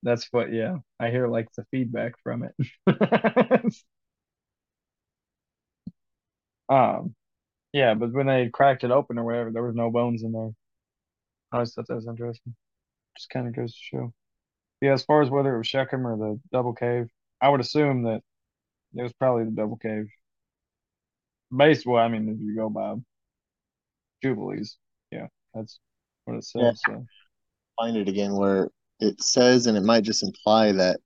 That's 0.04 0.28
what, 0.32 0.52
yeah. 0.52 0.76
I 1.00 1.10
hear 1.10 1.28
like 1.28 1.48
the 1.56 1.64
feedback 1.72 2.14
from 2.22 2.44
it. 2.44 2.54
Um, 6.68 7.14
yeah, 7.72 7.94
but 7.94 8.12
when 8.12 8.26
they 8.26 8.50
cracked 8.50 8.84
it 8.84 8.90
open 8.90 9.18
or 9.18 9.24
whatever, 9.24 9.50
there 9.52 9.64
was 9.64 9.76
no 9.76 9.90
bones 9.90 10.22
in 10.22 10.32
there. 10.32 10.52
I 11.52 11.56
always 11.56 11.74
thought 11.74 11.86
that 11.88 11.94
was 11.94 12.08
interesting. 12.08 12.54
Just 13.16 13.30
kind 13.30 13.48
of 13.48 13.56
goes 13.56 13.72
to 13.72 13.80
show. 13.80 14.14
Yeah, 14.82 14.94
as 14.94 15.04
far 15.04 15.22
as 15.22 15.30
whether 15.30 15.54
it 15.54 15.58
was 15.58 15.68
Shechem 15.68 16.06
or 16.06 16.16
the 16.16 16.40
double 16.52 16.74
cave, 16.74 17.08
I 17.42 17.50
would 17.50 17.60
assume 17.60 18.04
that 18.04 18.22
it 18.96 19.02
was 19.02 19.14
probably 19.14 19.46
the 19.46 19.52
double 19.52 19.76
cave. 19.78 20.06
Based, 21.56 21.86
well, 21.86 22.02
I 22.02 22.08
mean, 22.08 22.28
if 22.28 22.40
you 22.40 22.54
go 22.56 22.68
by 22.68 22.96
Jubilees, 24.22 24.76
yeah, 25.10 25.28
That's 25.54 25.78
what 26.24 26.36
it 26.36 26.46
Yeah. 26.54 26.72
says. 26.72 26.82
So. 26.86 27.06
Find 27.76 27.96
it 27.96 28.08
again 28.08 28.34
where 28.36 28.70
it 29.04 29.22
says, 29.22 29.66
and 29.66 29.76
it 29.76 29.82
might 29.82 30.04
just 30.04 30.22
imply 30.22 30.72
that 30.72 31.00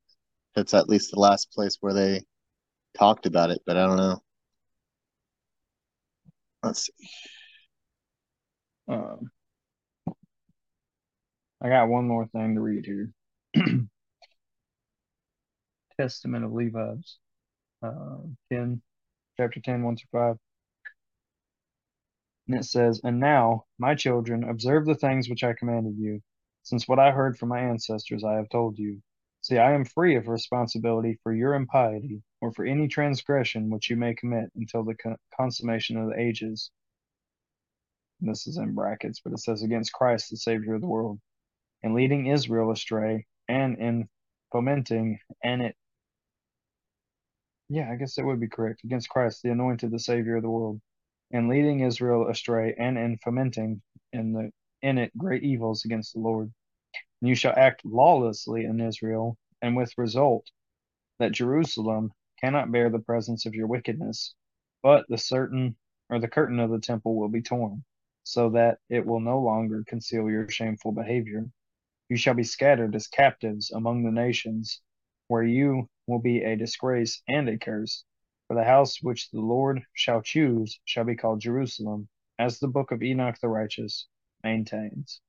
that's 0.54 0.74
at 0.74 0.88
least 0.88 1.10
the 1.10 1.20
last 1.20 1.52
place 1.52 1.76
where 1.80 1.94
they 1.94 2.22
talked 2.96 3.26
about 3.26 3.50
it, 3.50 3.60
but 3.66 3.76
I 3.76 3.86
don't 3.86 3.96
know. 3.96 4.22
Let's 6.62 6.86
see. 6.86 7.08
Um, 8.88 9.30
I 11.60 11.68
got 11.68 11.88
one 11.88 12.06
more 12.06 12.26
thing 12.26 12.54
to 12.54 12.60
read 12.60 12.86
here. 12.86 13.10
Testament 16.00 16.44
of 16.44 16.52
Levites, 16.52 17.18
uh, 17.82 18.18
10, 18.52 18.80
chapter 19.36 19.60
10, 19.60 19.82
1 19.82 19.96
through 19.96 20.20
5. 20.20 20.36
And 22.48 22.56
it 22.56 22.64
says, 22.64 23.00
And 23.04 23.20
now, 23.20 23.66
my 23.78 23.94
children, 23.94 24.44
observe 24.44 24.86
the 24.86 24.94
things 24.94 25.28
which 25.28 25.44
I 25.44 25.52
commanded 25.52 25.96
you, 25.98 26.22
since 26.68 26.86
what 26.86 26.98
I 26.98 27.12
heard 27.12 27.38
from 27.38 27.48
my 27.48 27.60
ancestors 27.60 28.22
I 28.22 28.34
have 28.34 28.50
told 28.50 28.78
you. 28.78 29.00
See, 29.40 29.56
I 29.56 29.72
am 29.72 29.86
free 29.86 30.16
of 30.16 30.28
responsibility 30.28 31.18
for 31.22 31.32
your 31.32 31.54
impiety, 31.54 32.22
or 32.42 32.52
for 32.52 32.66
any 32.66 32.88
transgression 32.88 33.70
which 33.70 33.88
you 33.88 33.96
may 33.96 34.14
commit 34.14 34.52
until 34.54 34.84
the 34.84 35.16
consummation 35.34 35.96
of 35.96 36.10
the 36.10 36.20
ages. 36.20 36.70
And 38.20 38.28
this 38.28 38.46
is 38.46 38.58
in 38.58 38.74
brackets, 38.74 39.20
but 39.24 39.32
it 39.32 39.38
says, 39.38 39.62
Against 39.62 39.94
Christ, 39.94 40.28
the 40.28 40.36
Savior 40.36 40.74
of 40.74 40.82
the 40.82 40.86
world, 40.86 41.20
and 41.82 41.94
leading 41.94 42.26
Israel 42.26 42.70
astray, 42.70 43.26
and 43.48 43.78
in 43.78 44.08
fomenting, 44.52 45.20
and 45.42 45.62
it 45.62 45.76
yeah, 47.70 47.90
I 47.90 47.96
guess 47.96 48.14
that 48.16 48.26
would 48.26 48.40
be 48.40 48.48
correct. 48.48 48.84
Against 48.84 49.08
Christ, 49.08 49.42
the 49.42 49.50
anointed, 49.52 49.90
the 49.90 49.98
Savior 49.98 50.36
of 50.36 50.42
the 50.42 50.50
world, 50.50 50.80
and 51.30 51.48
leading 51.48 51.80
Israel 51.80 52.28
astray, 52.28 52.74
and 52.78 52.98
in 52.98 53.18
fomenting 53.24 53.80
in 54.12 54.32
the 54.32 54.52
in 54.82 54.98
it 54.98 55.16
great 55.16 55.42
evils 55.44 55.86
against 55.86 56.12
the 56.12 56.20
Lord. 56.20 56.52
And 57.20 57.28
you 57.28 57.34
shall 57.34 57.54
act 57.56 57.84
lawlessly 57.84 58.64
in 58.64 58.80
Israel, 58.80 59.36
and 59.60 59.76
with 59.76 59.98
result 59.98 60.46
that 61.18 61.32
Jerusalem 61.32 62.12
cannot 62.40 62.70
bear 62.70 62.90
the 62.90 63.00
presence 63.00 63.44
of 63.46 63.54
your 63.54 63.66
wickedness, 63.66 64.34
but 64.82 65.06
the 65.08 65.18
certain 65.18 65.76
or 66.08 66.20
the 66.20 66.28
curtain 66.28 66.60
of 66.60 66.70
the 66.70 66.80
temple 66.80 67.16
will 67.16 67.28
be 67.28 67.42
torn, 67.42 67.84
so 68.22 68.50
that 68.50 68.78
it 68.88 69.04
will 69.04 69.20
no 69.20 69.40
longer 69.40 69.84
conceal 69.86 70.30
your 70.30 70.48
shameful 70.48 70.92
behavior. 70.92 71.50
You 72.08 72.16
shall 72.16 72.34
be 72.34 72.44
scattered 72.44 72.94
as 72.94 73.06
captives 73.08 73.70
among 73.70 74.02
the 74.04 74.12
nations, 74.12 74.80
where 75.26 75.42
you 75.42 75.88
will 76.06 76.20
be 76.20 76.42
a 76.42 76.56
disgrace 76.56 77.22
and 77.28 77.48
a 77.48 77.58
curse. 77.58 78.04
For 78.46 78.54
the 78.54 78.64
house 78.64 79.02
which 79.02 79.30
the 79.30 79.40
Lord 79.40 79.82
shall 79.92 80.22
choose 80.22 80.80
shall 80.84 81.04
be 81.04 81.16
called 81.16 81.40
Jerusalem, 81.40 82.08
as 82.38 82.58
the 82.60 82.68
book 82.68 82.92
of 82.92 83.02
Enoch 83.02 83.38
the 83.42 83.48
righteous 83.48 84.06
maintains. 84.42 85.20